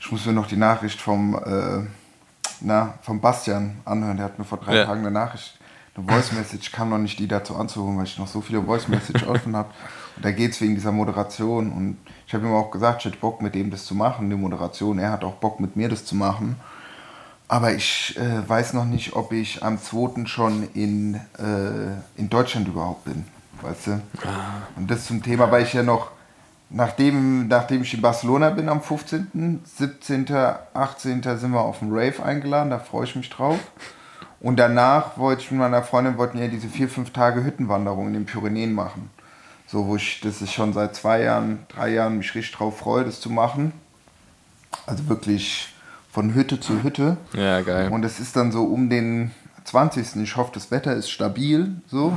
Ich 0.00 0.10
muss 0.10 0.24
mir 0.24 0.32
noch 0.32 0.46
die 0.46 0.56
Nachricht 0.56 1.00
vom, 1.00 1.34
äh, 1.34 1.86
na, 2.60 2.94
vom 3.02 3.20
Bastian 3.20 3.76
anhören. 3.84 4.16
Der 4.16 4.26
hat 4.26 4.38
mir 4.38 4.44
vor 4.44 4.58
drei 4.58 4.76
ja. 4.76 4.84
Tagen 4.84 5.00
eine 5.00 5.10
Nachricht, 5.10 5.58
eine 5.94 6.06
Voice 6.06 6.32
Message, 6.32 6.72
kam 6.72 6.90
noch 6.90 6.98
nicht 6.98 7.18
die 7.18 7.28
dazu 7.28 7.56
anzuholen, 7.56 7.98
weil 7.98 8.04
ich 8.04 8.18
noch 8.18 8.26
so 8.26 8.40
viele 8.40 8.62
Voice 8.62 8.88
Message 8.88 9.22
offen 9.26 9.54
habe. 9.54 9.70
Und 10.16 10.24
da 10.24 10.30
geht 10.30 10.52
es 10.52 10.60
wegen 10.60 10.74
dieser 10.74 10.92
Moderation. 10.92 11.70
Und 11.72 11.98
ich 12.26 12.34
habe 12.34 12.46
ihm 12.46 12.54
auch 12.54 12.70
gesagt, 12.70 13.00
ich 13.00 13.06
hätte 13.06 13.18
Bock 13.18 13.42
mit 13.42 13.54
dem 13.54 13.70
das 13.70 13.84
zu 13.84 13.94
machen, 13.94 14.30
die 14.30 14.36
Moderation. 14.36 14.98
Er 14.98 15.12
hat 15.12 15.24
auch 15.24 15.34
Bock 15.34 15.60
mit 15.60 15.76
mir 15.76 15.88
das 15.88 16.04
zu 16.04 16.16
machen. 16.16 16.56
Aber 17.48 17.72
ich 17.72 18.16
äh, 18.18 18.48
weiß 18.48 18.72
noch 18.72 18.84
nicht, 18.84 19.14
ob 19.14 19.32
ich 19.32 19.62
am 19.62 19.80
2. 19.80 20.26
schon 20.26 20.68
in, 20.74 21.14
äh, 21.14 22.18
in 22.20 22.28
Deutschland 22.28 22.66
überhaupt 22.66 23.04
bin. 23.04 23.24
Weißt 23.62 23.86
du? 23.86 23.90
Ah. 24.24 24.66
Und 24.76 24.90
das 24.90 25.06
zum 25.06 25.22
Thema, 25.22 25.50
weil 25.50 25.62
ich 25.62 25.72
ja 25.72 25.82
noch, 25.82 26.10
nachdem, 26.70 27.46
nachdem 27.46 27.82
ich 27.82 27.94
in 27.94 28.02
Barcelona 28.02 28.50
bin 28.50 28.68
am 28.68 28.82
15., 28.82 29.62
17., 29.64 30.26
18. 30.74 31.22
sind 31.22 31.52
wir 31.52 31.60
auf 31.60 31.78
dem 31.78 31.92
Rave 31.92 32.22
eingeladen, 32.22 32.70
da 32.70 32.80
freue 32.80 33.04
ich 33.04 33.14
mich 33.14 33.30
drauf. 33.30 33.58
Und 34.40 34.56
danach 34.56 35.16
wollte 35.16 35.42
ich 35.42 35.50
mit 35.50 35.60
meiner 35.60 35.82
Freundin, 35.82 36.18
wollten 36.18 36.38
ja 36.38 36.48
diese 36.48 36.68
vier, 36.68 36.88
fünf 36.88 37.12
Tage 37.12 37.44
Hüttenwanderung 37.44 38.08
in 38.08 38.12
den 38.12 38.26
Pyrenäen 38.26 38.74
machen. 38.74 39.10
So, 39.66 39.86
wo 39.86 39.96
ich, 39.96 40.20
das 40.20 40.42
ist 40.42 40.52
schon 40.52 40.72
seit 40.72 40.94
zwei 40.94 41.22
Jahren, 41.22 41.60
drei 41.68 41.90
Jahren, 41.90 42.18
mich 42.18 42.34
richtig 42.34 42.56
drauf 42.56 42.78
freue, 42.78 43.04
das 43.04 43.20
zu 43.20 43.30
machen. 43.30 43.72
Also 44.86 45.08
wirklich 45.08 45.74
von 46.16 46.34
Hütte 46.34 46.58
zu 46.58 46.82
Hütte. 46.82 47.18
Ja, 47.34 47.60
geil. 47.60 47.90
Und 47.92 48.02
es 48.02 48.20
ist 48.20 48.36
dann 48.36 48.50
so 48.50 48.64
um 48.64 48.88
den 48.88 49.32
20. 49.64 50.16
Ich 50.22 50.36
hoffe, 50.38 50.50
das 50.54 50.70
Wetter 50.70 50.94
ist 50.94 51.10
stabil. 51.10 51.76
So. 51.88 52.14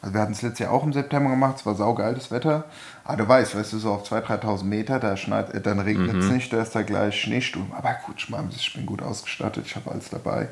Also 0.00 0.14
wir 0.14 0.20
hatten 0.20 0.34
es 0.34 0.42
letztes 0.42 0.60
Jahr 0.60 0.70
auch 0.70 0.84
im 0.84 0.92
September 0.92 1.30
gemacht, 1.30 1.56
es 1.56 1.66
war 1.66 1.74
saugeil 1.74 2.14
das 2.14 2.30
Wetter. 2.30 2.66
Aber 3.02 3.16
du 3.16 3.28
weißt, 3.28 3.56
weißt 3.56 3.72
du, 3.72 3.78
so 3.78 3.90
auf 3.90 4.08
2.000, 4.08 4.42
3.000 4.42 4.62
Meter, 4.62 5.00
da 5.00 5.16
schneit, 5.16 5.52
äh, 5.52 5.60
dann 5.60 5.80
regnet 5.80 6.14
es 6.14 6.26
mhm. 6.26 6.34
nicht, 6.34 6.52
da 6.52 6.62
ist 6.62 6.76
da 6.76 6.82
gleich 6.82 7.20
Schneesturm. 7.20 7.72
Aber 7.76 7.96
gut, 8.06 8.24
ich 8.54 8.72
bin 8.72 8.86
gut 8.86 9.02
ausgestattet, 9.02 9.64
ich 9.66 9.74
habe 9.74 9.90
alles 9.90 10.10
dabei. 10.10 10.48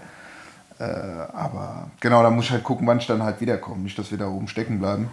Äh, 0.80 0.82
aber 0.82 1.88
genau, 2.00 2.20
da 2.24 2.30
muss 2.30 2.46
ich 2.46 2.50
halt 2.50 2.64
gucken, 2.64 2.84
wann 2.88 2.98
ich 2.98 3.06
dann 3.06 3.22
halt 3.22 3.40
wiederkomme. 3.40 3.84
Nicht, 3.84 3.96
dass 3.96 4.10
wir 4.10 4.18
da 4.18 4.26
oben 4.26 4.48
stecken 4.48 4.80
bleiben. 4.80 5.08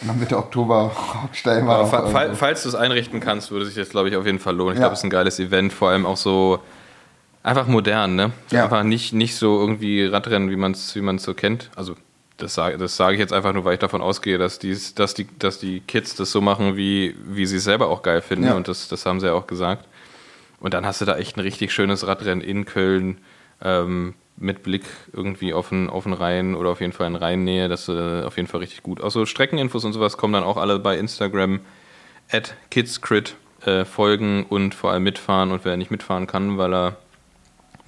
Und 0.00 0.08
dann 0.08 0.18
wird 0.18 0.32
der 0.32 0.38
Oktober 0.40 0.90
stellen 1.30 1.66
wir 1.66 1.86
Fall, 1.86 2.34
Falls 2.34 2.64
du 2.64 2.68
es 2.68 2.74
einrichten 2.74 3.20
kannst, 3.20 3.52
würde 3.52 3.66
sich 3.66 3.76
das, 3.76 3.90
glaube 3.90 4.08
ich, 4.08 4.16
auf 4.16 4.26
jeden 4.26 4.40
Fall 4.40 4.56
lohnen. 4.56 4.72
Ich 4.72 4.78
ja. 4.80 4.86
glaube, 4.86 4.94
es 4.94 5.00
ist 5.00 5.04
ein 5.04 5.10
geiles 5.10 5.38
Event, 5.38 5.72
vor 5.72 5.90
allem 5.90 6.04
auch 6.04 6.16
so 6.16 6.58
Einfach 7.42 7.66
modern, 7.66 8.16
ne? 8.16 8.32
Ja. 8.50 8.64
Einfach 8.64 8.82
nicht, 8.82 9.12
nicht 9.12 9.34
so 9.34 9.58
irgendwie 9.60 10.04
Radrennen, 10.04 10.50
wie 10.50 10.56
man 10.56 10.72
es 10.72 10.94
wie 10.94 11.18
so 11.18 11.34
kennt. 11.34 11.70
Also 11.74 11.96
das 12.36 12.54
sage 12.54 12.78
das 12.78 12.96
sag 12.96 13.12
ich 13.12 13.18
jetzt 13.18 13.32
einfach 13.32 13.52
nur, 13.52 13.64
weil 13.64 13.74
ich 13.74 13.80
davon 13.80 14.02
ausgehe, 14.02 14.38
dass, 14.38 14.58
dies, 14.58 14.94
dass, 14.94 15.14
die, 15.14 15.26
dass 15.38 15.58
die 15.58 15.80
Kids 15.80 16.14
das 16.14 16.32
so 16.32 16.40
machen, 16.40 16.76
wie, 16.76 17.14
wie 17.24 17.46
sie 17.46 17.56
es 17.56 17.64
selber 17.64 17.88
auch 17.88 18.02
geil 18.02 18.20
finden. 18.20 18.46
Ja. 18.46 18.54
Und 18.54 18.68
das, 18.68 18.88
das 18.88 19.06
haben 19.06 19.20
sie 19.20 19.26
ja 19.26 19.32
auch 19.32 19.46
gesagt. 19.46 19.86
Und 20.58 20.74
dann 20.74 20.84
hast 20.84 21.00
du 21.00 21.06
da 21.06 21.16
echt 21.16 21.36
ein 21.36 21.40
richtig 21.40 21.72
schönes 21.72 22.06
Radrennen 22.06 22.42
in 22.42 22.66
Köln 22.66 23.18
ähm, 23.62 24.14
mit 24.36 24.62
Blick 24.62 24.84
irgendwie 25.12 25.52
auf 25.54 25.70
den, 25.70 25.88
auf 25.88 26.04
den 26.04 26.12
Rhein 26.12 26.54
oder 26.54 26.70
auf 26.70 26.80
jeden 26.80 26.92
Fall 26.92 27.06
in 27.06 27.16
Rheinnähe. 27.16 27.68
Das 27.68 27.88
ist 27.88 27.94
äh, 27.94 28.22
auf 28.24 28.36
jeden 28.36 28.48
Fall 28.48 28.60
richtig 28.60 28.82
gut. 28.82 29.00
Auch 29.00 29.10
so 29.10 29.24
Streckeninfos 29.24 29.84
und 29.84 29.92
sowas 29.94 30.16
kommen 30.16 30.34
dann 30.34 30.44
auch 30.44 30.56
alle 30.56 30.78
bei 30.78 30.98
Instagram 30.98 31.60
at 32.30 32.54
kidscrit 32.70 33.36
äh, 33.64 33.84
folgen 33.84 34.44
und 34.48 34.74
vor 34.74 34.92
allem 34.92 35.02
mitfahren. 35.02 35.50
Und 35.50 35.64
wer 35.64 35.76
nicht 35.76 35.90
mitfahren 35.90 36.26
kann, 36.26 36.58
weil 36.58 36.74
er 36.74 36.96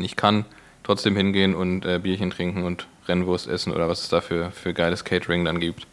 nicht 0.02 0.16
kann, 0.16 0.44
trotzdem 0.82 1.16
hingehen 1.16 1.54
und 1.54 1.86
äh, 1.86 1.98
Bierchen 1.98 2.30
trinken 2.30 2.64
und 2.64 2.86
Rennwurst 3.08 3.48
essen 3.48 3.72
oder 3.72 3.88
was 3.88 4.02
es 4.02 4.08
da 4.08 4.20
für, 4.20 4.50
für 4.50 4.74
geiles 4.74 5.04
Catering 5.04 5.44
dann 5.44 5.60
gibt. 5.60 5.86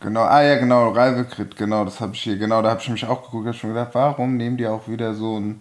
Genau, 0.00 0.22
ah 0.22 0.42
ja, 0.42 0.56
genau, 0.56 0.90
Reivekrit, 0.90 1.56
genau, 1.56 1.84
das 1.84 2.00
habe 2.00 2.14
ich 2.14 2.22
hier, 2.22 2.36
genau, 2.36 2.62
da 2.62 2.70
habe 2.70 2.80
ich 2.80 2.88
mich 2.88 3.04
auch 3.04 3.24
geguckt, 3.24 3.46
habe 3.46 3.56
schon 3.56 3.70
gedacht, 3.70 3.90
warum 3.94 4.36
nehmen 4.36 4.56
die 4.56 4.66
auch 4.66 4.86
wieder 4.86 5.14
so 5.14 5.38
ein, 5.38 5.60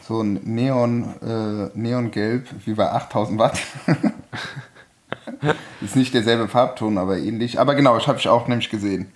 so 0.00 0.20
ein 0.20 0.34
Neon, 0.44 1.14
äh, 1.22 1.76
Neongelb 1.78 2.46
wie 2.66 2.74
bei 2.74 2.90
8000 2.90 3.38
Watt? 3.38 3.60
ist 5.80 5.96
nicht 5.96 6.14
derselbe 6.14 6.48
Farbton, 6.48 6.98
aber 6.98 7.18
ähnlich. 7.18 7.58
Aber 7.58 7.74
genau, 7.74 7.94
das 7.96 8.06
habe 8.06 8.18
ich 8.18 8.28
auch 8.28 8.46
nämlich 8.46 8.70
gesehen. 8.70 9.12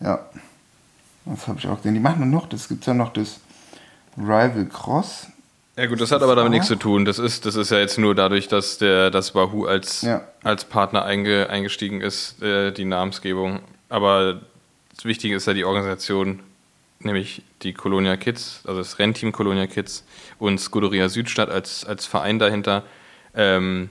Ja, 0.00 0.20
das 1.26 1.46
habe 1.46 1.58
ich 1.58 1.66
auch 1.68 1.76
gesehen. 1.76 1.94
Die 1.94 2.00
machen 2.00 2.30
nur 2.30 2.40
noch, 2.40 2.48
das 2.48 2.68
gibt 2.68 2.86
ja 2.86 2.94
noch 2.94 3.12
das 3.12 3.40
Rival 4.16 4.66
Cross, 4.66 5.28
ja 5.76 5.86
gut, 5.86 6.00
das 6.00 6.12
hat 6.12 6.22
aber 6.22 6.36
damit 6.36 6.52
nichts 6.52 6.68
zu 6.68 6.76
tun. 6.76 7.04
Das 7.04 7.18
ist, 7.18 7.46
das 7.46 7.56
ist 7.56 7.70
ja 7.70 7.78
jetzt 7.78 7.98
nur 7.98 8.14
dadurch, 8.14 8.48
dass 8.48 8.78
der 8.78 9.10
das 9.10 9.34
Wahoo 9.34 9.64
als, 9.64 10.02
ja. 10.02 10.26
als 10.42 10.64
Partner 10.64 11.04
einge, 11.04 11.48
eingestiegen 11.48 12.00
ist, 12.00 12.42
äh, 12.42 12.72
die 12.72 12.84
Namensgebung. 12.84 13.60
Aber 13.88 14.40
das 14.94 15.04
Wichtige 15.04 15.34
ist 15.34 15.46
ja 15.46 15.54
die 15.54 15.64
Organisation, 15.64 16.40
nämlich 17.00 17.42
die 17.62 17.72
Colonia 17.72 18.16
Kids, 18.16 18.60
also 18.64 18.78
das 18.78 18.98
Rennteam 18.98 19.32
Colonia 19.32 19.66
Kids 19.66 20.04
und 20.38 20.58
Scuderia 20.58 21.08
Südstadt 21.08 21.48
als, 21.48 21.84
als 21.84 22.04
Verein 22.06 22.38
dahinter. 22.38 22.84
Ähm, 23.34 23.88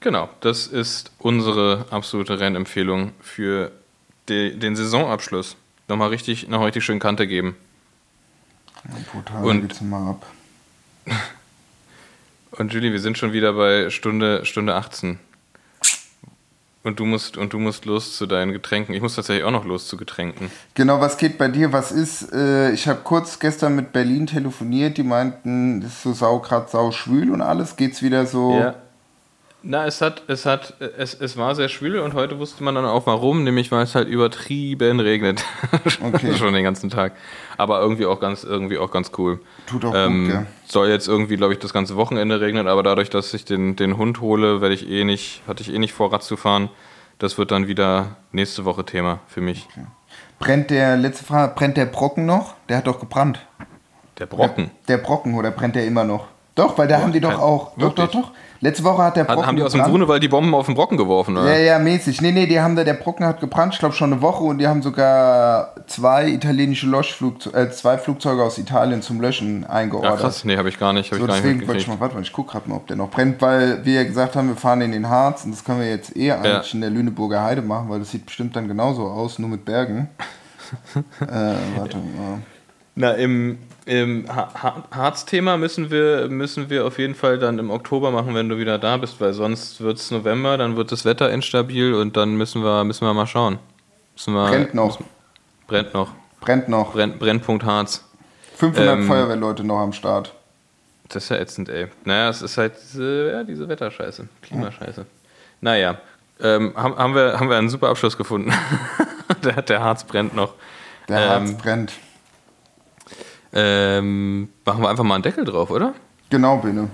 genau, 0.00 0.28
das 0.40 0.66
ist 0.66 1.12
unsere 1.18 1.86
absolute 1.90 2.40
Rennempfehlung 2.40 3.12
für 3.20 3.70
de, 4.28 4.56
den 4.56 4.76
Saisonabschluss. 4.76 5.56
Nochmal 5.88 6.08
richtig, 6.08 6.48
noch 6.48 6.64
richtig 6.64 6.84
schön 6.84 6.98
Kante 6.98 7.26
geben. 7.26 7.56
Ja, 8.84 8.96
brutal, 9.12 9.44
und 9.44 9.60
geht's 9.62 9.80
mal 9.80 10.10
ab. 10.10 10.26
Und 12.52 12.72
Julie, 12.72 12.92
wir 12.92 13.00
sind 13.00 13.18
schon 13.18 13.32
wieder 13.32 13.54
bei 13.54 13.90
Stunde, 13.90 14.44
Stunde 14.44 14.74
18. 14.74 15.18
Und 16.84 16.98
du 16.98 17.04
musst 17.04 17.36
und 17.36 17.52
du 17.52 17.60
musst 17.60 17.84
los 17.84 18.16
zu 18.16 18.26
deinen 18.26 18.52
Getränken. 18.52 18.92
Ich 18.92 19.00
muss 19.00 19.14
tatsächlich 19.14 19.44
auch 19.44 19.52
noch 19.52 19.64
los 19.64 19.86
zu 19.86 19.96
Getränken. 19.96 20.50
Genau, 20.74 21.00
was 21.00 21.16
geht 21.16 21.38
bei 21.38 21.46
dir? 21.46 21.72
Was 21.72 21.92
ist? 21.92 22.32
Äh, 22.32 22.72
ich 22.72 22.88
habe 22.88 23.00
kurz 23.04 23.38
gestern 23.38 23.76
mit 23.76 23.92
Berlin 23.92 24.26
telefoniert. 24.26 24.98
Die 24.98 25.04
meinten, 25.04 25.80
das 25.80 25.92
ist 25.92 26.02
so 26.02 26.12
sau 26.12 26.40
grad 26.40 26.70
sau 26.70 26.90
schwül 26.90 27.30
und 27.30 27.40
alles. 27.40 27.76
Geht's 27.76 28.02
wieder 28.02 28.26
so? 28.26 28.58
Ja. 28.58 28.74
Na, 29.64 29.86
es 29.86 30.00
hat, 30.00 30.22
es 30.26 30.44
hat, 30.44 30.74
es, 30.98 31.14
es 31.14 31.36
war 31.36 31.54
sehr 31.54 31.68
schwül 31.68 32.00
und 32.00 32.14
heute 32.14 32.38
wusste 32.38 32.64
man 32.64 32.74
dann 32.74 32.84
auch 32.84 33.06
warum, 33.06 33.44
nämlich 33.44 33.70
weil 33.70 33.84
es 33.84 33.94
halt 33.94 34.08
übertrieben 34.08 34.98
regnet. 35.00 35.44
Okay. 36.02 36.34
Schon 36.34 36.52
den 36.52 36.64
ganzen 36.64 36.90
Tag. 36.90 37.12
Aber 37.56 37.80
irgendwie 37.80 38.06
auch 38.06 38.18
ganz, 38.18 38.42
irgendwie 38.44 38.76
auch 38.78 38.90
ganz 38.90 39.12
cool. 39.18 39.40
Tut 39.66 39.84
auch 39.84 39.94
Ähm, 39.94 40.24
gut, 40.24 40.32
gell? 40.32 40.46
soll 40.66 40.88
jetzt 40.88 41.06
irgendwie, 41.06 41.36
glaube 41.36 41.52
ich, 41.52 41.60
das 41.60 41.72
ganze 41.72 41.96
Wochenende 41.96 42.40
regnen, 42.40 42.66
aber 42.66 42.82
dadurch, 42.82 43.08
dass 43.08 43.32
ich 43.34 43.44
den, 43.44 43.76
den 43.76 43.96
Hund 43.96 44.20
hole, 44.20 44.60
werde 44.60 44.74
ich 44.74 44.88
eh 44.88 45.04
nicht, 45.04 45.42
hatte 45.46 45.62
ich 45.62 45.72
eh 45.72 45.78
nicht 45.78 45.92
vor, 45.92 46.12
Rad 46.12 46.22
zu 46.24 46.36
fahren. 46.36 46.68
Das 47.18 47.38
wird 47.38 47.52
dann 47.52 47.68
wieder 47.68 48.16
nächste 48.32 48.64
Woche 48.64 48.84
Thema 48.84 49.20
für 49.28 49.40
mich. 49.40 49.68
Brennt 50.40 50.70
der, 50.70 50.96
letzte 50.96 51.24
Frage, 51.24 51.54
brennt 51.54 51.76
der 51.76 51.86
Brocken 51.86 52.26
noch? 52.26 52.54
Der 52.68 52.78
hat 52.78 52.86
doch 52.88 52.98
gebrannt. 52.98 53.38
Der 54.18 54.26
Brocken. 54.26 54.70
Der 54.88 54.98
Brocken, 54.98 55.34
oder 55.34 55.52
brennt 55.52 55.76
der 55.76 55.86
immer 55.86 56.04
noch? 56.04 56.26
Doch, 56.54 56.76
weil 56.76 56.86
da 56.86 57.00
haben 57.00 57.12
die 57.12 57.20
doch 57.20 57.38
auch. 57.38 57.72
Doch, 57.76 57.94
doch, 57.94 58.04
wirklich? 58.04 58.22
doch. 58.22 58.30
Letzte 58.60 58.84
Woche 58.84 59.02
hat 59.02 59.16
der 59.16 59.24
Brocken 59.24 59.40
Hat, 59.40 59.46
haben 59.48 59.56
die 59.56 59.62
aus 59.62 59.72
dem. 59.72 59.82
Grunewald 59.82 60.22
die 60.22 60.28
Bomben 60.28 60.54
auf 60.54 60.66
den 60.66 60.76
Brocken 60.76 60.96
geworfen, 60.96 61.36
oder? 61.36 61.50
Ja, 61.50 61.58
ja, 61.58 61.78
mäßig. 61.80 62.20
Nee, 62.20 62.30
nee, 62.30 62.46
die 62.46 62.60
haben 62.60 62.76
da, 62.76 62.84
der 62.84 62.94
Brocken 62.94 63.26
hat 63.26 63.40
gebrannt, 63.40 63.72
ich 63.72 63.80
glaube 63.80 63.94
schon 63.94 64.12
eine 64.12 64.22
Woche 64.22 64.44
und 64.44 64.58
die 64.58 64.68
haben 64.68 64.82
sogar 64.82 65.74
zwei 65.88 66.28
italienische 66.28 66.86
Löschflugzeuge, 66.86 67.58
äh, 67.58 67.70
zwei 67.72 67.98
Flugzeuge 67.98 68.40
aus 68.42 68.58
Italien 68.58 69.02
zum 69.02 69.20
Löschen 69.20 69.62
Ja, 69.62 69.70
eingeordert. 69.70 70.20
krass. 70.20 70.44
Nee, 70.44 70.56
habe 70.58 70.68
ich 70.68 70.78
gar 70.78 70.92
nicht, 70.92 71.10
hab 71.10 71.18
So, 71.18 71.24
ich 71.24 71.28
gar 71.28 71.34
nicht 71.36 71.44
deswegen 71.44 71.66
wollte 71.66 71.80
ich 71.80 71.88
mal, 71.88 71.98
warte 71.98 72.14
mal, 72.14 72.20
ich 72.22 72.32
gucke 72.32 72.52
gerade 72.52 72.68
mal, 72.68 72.76
ob 72.76 72.86
der 72.86 72.96
noch 72.96 73.10
brennt, 73.10 73.42
weil 73.42 73.84
wir 73.84 73.94
ja 73.94 74.04
gesagt 74.04 74.36
haben, 74.36 74.46
wir 74.46 74.56
fahren 74.56 74.80
in 74.82 74.92
den 74.92 75.08
Harz 75.08 75.44
und 75.44 75.50
das 75.50 75.64
können 75.64 75.80
wir 75.80 75.88
jetzt 75.88 76.16
eh 76.16 76.30
eigentlich 76.30 76.72
in 76.72 76.82
der 76.82 76.90
Lüneburger 76.90 77.42
Heide 77.42 77.62
machen, 77.62 77.88
weil 77.88 77.98
das 77.98 78.12
sieht 78.12 78.26
bestimmt 78.26 78.54
dann 78.54 78.68
genauso 78.68 79.08
aus, 79.08 79.40
nur 79.40 79.48
mit 79.48 79.64
Bergen. 79.64 80.08
äh, 81.20 81.26
warte 81.76 81.96
mal. 81.96 82.38
Na, 82.94 83.10
im, 83.12 83.58
Ha- 83.88 84.84
Harz-Thema 84.92 85.56
müssen 85.56 85.90
wir, 85.90 86.28
müssen 86.28 86.70
wir 86.70 86.86
auf 86.86 86.98
jeden 86.98 87.14
Fall 87.16 87.38
dann 87.38 87.58
im 87.58 87.70
Oktober 87.70 88.10
machen, 88.12 88.34
wenn 88.34 88.48
du 88.48 88.56
wieder 88.58 88.78
da 88.78 88.96
bist, 88.96 89.20
weil 89.20 89.32
sonst 89.32 89.80
wird 89.80 89.98
es 89.98 90.10
November, 90.10 90.56
dann 90.56 90.76
wird 90.76 90.92
das 90.92 91.04
Wetter 91.04 91.30
instabil 91.30 91.94
und 91.94 92.16
dann 92.16 92.36
müssen 92.36 92.62
wir, 92.62 92.84
müssen 92.84 93.04
wir 93.06 93.12
mal 93.14 93.26
schauen. 93.26 93.58
Müssen 94.14 94.34
wir, 94.34 94.46
Brennt 94.48 94.74
noch. 94.74 94.98
Müssen, 95.00 95.04
brennt 95.66 95.94
noch. 95.94 96.12
Brennt 96.40 96.68
noch. 96.68 96.92
Brennt, 96.92 97.18
Brennpunkt 97.18 97.64
Harz. 97.64 98.04
500 98.56 98.98
Ähm, 98.98 99.06
Feuerwehrleute 99.08 99.64
noch 99.64 99.80
am 99.80 99.92
Start. 99.92 100.32
Das 101.08 101.24
ist 101.24 101.28
ja 101.30 101.36
ätzend, 101.36 101.68
ey. 101.68 101.88
Naja, 102.04 102.28
es 102.28 102.40
ist 102.42 102.56
halt 102.58 102.74
diese, 102.80 103.30
ja, 103.32 103.42
diese 103.44 103.68
Wetterscheiße, 103.68 104.28
Klimascheiße. 104.42 105.04
Naja, 105.60 105.98
ähm, 106.40 106.72
haben, 106.76 106.96
haben, 106.96 107.14
wir, 107.14 107.38
haben 107.38 107.48
wir 107.50 107.56
einen 107.56 107.68
super 107.68 107.88
Abschluss 107.88 108.16
gefunden. 108.16 108.52
der, 109.44 109.60
der 109.62 109.80
Harz 109.82 110.04
brennt 110.04 110.34
noch. 110.34 110.54
Der 111.08 111.18
ähm, 111.18 111.28
Harz 111.48 111.52
brennt. 111.54 111.92
Ähm, 113.52 114.48
machen 114.64 114.82
wir 114.82 114.88
einfach 114.88 115.04
mal 115.04 115.14
einen 115.14 115.22
Deckel 115.22 115.44
drauf, 115.44 115.70
oder? 115.70 115.94
Genau, 116.30 116.58
Bene. 116.58 116.88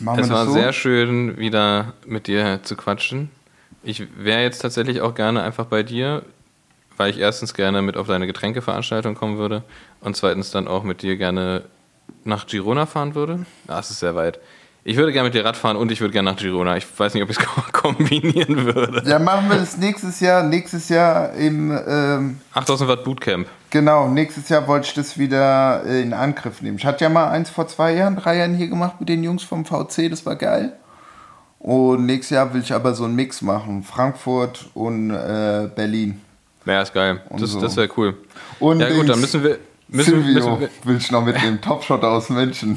Machen 0.00 0.20
Es 0.20 0.28
wir 0.28 0.34
war 0.34 0.46
so? 0.46 0.52
sehr 0.52 0.72
schön, 0.72 1.36
wieder 1.36 1.92
mit 2.06 2.26
dir 2.26 2.60
zu 2.62 2.76
quatschen. 2.76 3.30
Ich 3.82 4.06
wäre 4.16 4.42
jetzt 4.42 4.60
tatsächlich 4.60 5.02
auch 5.02 5.14
gerne 5.14 5.42
einfach 5.42 5.66
bei 5.66 5.82
dir, 5.82 6.22
weil 6.96 7.10
ich 7.10 7.18
erstens 7.18 7.54
gerne 7.54 7.82
mit 7.82 7.96
auf 7.96 8.06
deine 8.06 8.26
Getränkeveranstaltung 8.26 9.14
kommen 9.14 9.36
würde 9.38 9.62
und 10.00 10.16
zweitens 10.16 10.50
dann 10.50 10.66
auch 10.66 10.82
mit 10.82 11.02
dir 11.02 11.16
gerne 11.16 11.64
nach 12.24 12.46
Girona 12.46 12.86
fahren 12.86 13.14
würde. 13.14 13.44
Ah, 13.68 13.78
es 13.80 13.90
ist 13.90 14.00
sehr 14.00 14.14
weit. 14.14 14.40
Ich 14.86 14.98
würde 14.98 15.12
gerne 15.12 15.28
mit 15.28 15.34
dir 15.34 15.46
Rad 15.46 15.56
fahren 15.56 15.78
und 15.78 15.90
ich 15.90 16.02
würde 16.02 16.12
gerne 16.12 16.30
nach 16.30 16.36
Girona. 16.38 16.76
Ich 16.76 16.86
weiß 16.98 17.14
nicht, 17.14 17.22
ob 17.22 17.30
ich 17.30 17.38
es 17.38 17.46
kombinieren 17.72 18.66
würde. 18.66 19.02
Ja, 19.08 19.18
machen 19.18 19.48
wir 19.48 19.56
das 19.56 19.78
nächstes 19.78 20.20
Jahr. 20.20 20.42
Nächstes 20.42 20.90
Jahr 20.90 21.32
im, 21.32 21.70
ähm, 21.88 22.38
8000 22.52 22.90
Watt 22.90 23.02
Bootcamp. 23.02 23.48
genau, 23.70 24.08
nächstes 24.08 24.50
Jahr 24.50 24.68
wollte 24.68 24.88
ich 24.88 24.94
das 24.94 25.16
wieder 25.16 25.82
äh, 25.86 26.02
in 26.02 26.12
Angriff 26.12 26.60
nehmen. 26.60 26.76
Ich 26.76 26.84
hatte 26.84 27.02
ja 27.02 27.08
mal 27.08 27.30
eins 27.30 27.48
vor 27.48 27.66
zwei 27.66 27.94
Jahren, 27.94 28.16
drei 28.16 28.36
Jahren 28.36 28.54
hier 28.54 28.68
gemacht 28.68 28.96
mit 29.00 29.08
den 29.08 29.24
Jungs 29.24 29.42
vom 29.42 29.64
VC, 29.64 30.10
das 30.10 30.26
war 30.26 30.36
geil. 30.36 30.74
Und 31.60 32.04
nächstes 32.04 32.36
Jahr 32.36 32.52
will 32.52 32.60
ich 32.60 32.74
aber 32.74 32.92
so 32.92 33.04
einen 33.04 33.16
Mix 33.16 33.40
machen. 33.40 33.84
Frankfurt 33.84 34.66
und 34.74 35.12
äh, 35.12 35.66
Berlin. 35.74 36.20
Ja, 36.66 36.82
ist 36.82 36.92
geil. 36.92 37.22
Das, 37.30 37.52
so. 37.52 37.60
das 37.60 37.74
wäre 37.78 37.88
cool. 37.96 38.18
Und 38.60 38.80
ja 38.80 38.90
gut, 38.90 39.08
dann 39.08 39.18
müssen 39.18 39.42
wir... 39.42 39.58
Müssen, 39.88 40.22
Silvio 40.22 40.34
müssen 40.34 40.60
wir 40.60 40.68
will 40.84 40.96
ich 40.98 41.10
noch 41.10 41.24
mitnehmen. 41.24 41.58
Topshot 41.62 42.04
aus 42.04 42.28
München. 42.28 42.76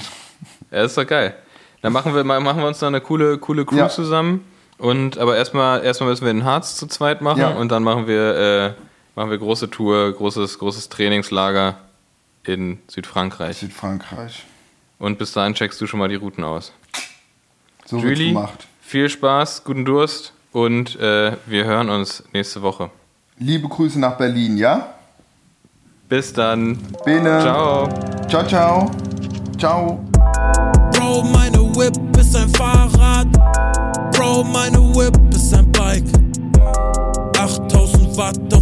Ja, 0.71 0.83
ist 0.83 0.97
doch 0.97 1.07
geil. 1.07 1.35
Dann 1.81 1.93
machen 1.93 2.13
wir, 2.15 2.23
mal- 2.23 2.39
machen 2.39 2.59
wir 2.61 2.67
uns 2.67 2.79
da 2.79 2.87
eine 2.87 3.01
coole, 3.01 3.37
coole 3.37 3.65
Crew 3.65 3.77
Ja. 3.77 3.89
zusammen. 3.89 4.43
Und, 4.77 5.17
aber 5.17 5.35
erstmal, 5.37 5.83
erstmal 5.83 6.09
müssen 6.09 6.25
wir 6.25 6.33
den 6.33 6.43
Harz 6.43 6.75
zu 6.75 6.87
zweit 6.87 7.21
machen 7.21 7.39
Ja. 7.39 7.49
und 7.49 7.69
dann 7.69 7.83
machen 7.83 8.07
wir, 8.07 8.35
äh, 8.35 8.73
machen 9.15 9.31
wir 9.31 9.37
große 9.37 9.69
Tour, 9.71 10.11
großes, 10.13 10.59
großes 10.59 10.89
Trainingslager 10.89 11.75
in 12.43 12.79
Südfrankreich. 12.87 13.57
Südfrankreich. 13.57 14.43
Und 14.99 15.17
bis 15.17 15.31
dahin 15.33 15.53
checkst 15.55 15.79
du 15.81 15.87
schon 15.87 15.99
mal 15.99 16.09
die 16.09 16.15
Routen 16.15 16.43
aus. 16.43 16.71
So 17.85 17.97
Julie, 17.97 18.29
gemacht. 18.33 18.67
viel 18.81 19.09
Spaß, 19.09 19.63
guten 19.63 19.85
Durst 19.85 20.33
und 20.51 20.99
äh, 20.99 21.33
wir 21.45 21.65
hören 21.65 21.89
uns 21.89 22.23
nächste 22.33 22.61
Woche. 22.61 22.89
Liebe 23.39 23.67
Grüße 23.67 23.99
nach 23.99 24.17
Berlin, 24.17 24.57
ja? 24.57 24.93
Bis 26.09 26.33
dann. 26.33 26.77
Bene. 27.05 27.39
Ciao. 27.41 27.89
Ciao, 28.29 28.47
ciao. 28.47 28.91
Ciao. 29.57 30.07
Whip 31.77 32.17
ist 32.17 32.35
ein 32.35 32.49
Fahrrad. 32.49 33.27
Bro, 34.13 34.45
meine 34.45 34.79
Whip 34.95 35.15
ist 35.31 35.53
ein 35.53 35.71
Bike. 35.71 36.03
8000 37.37 38.17
Watt. 38.17 38.56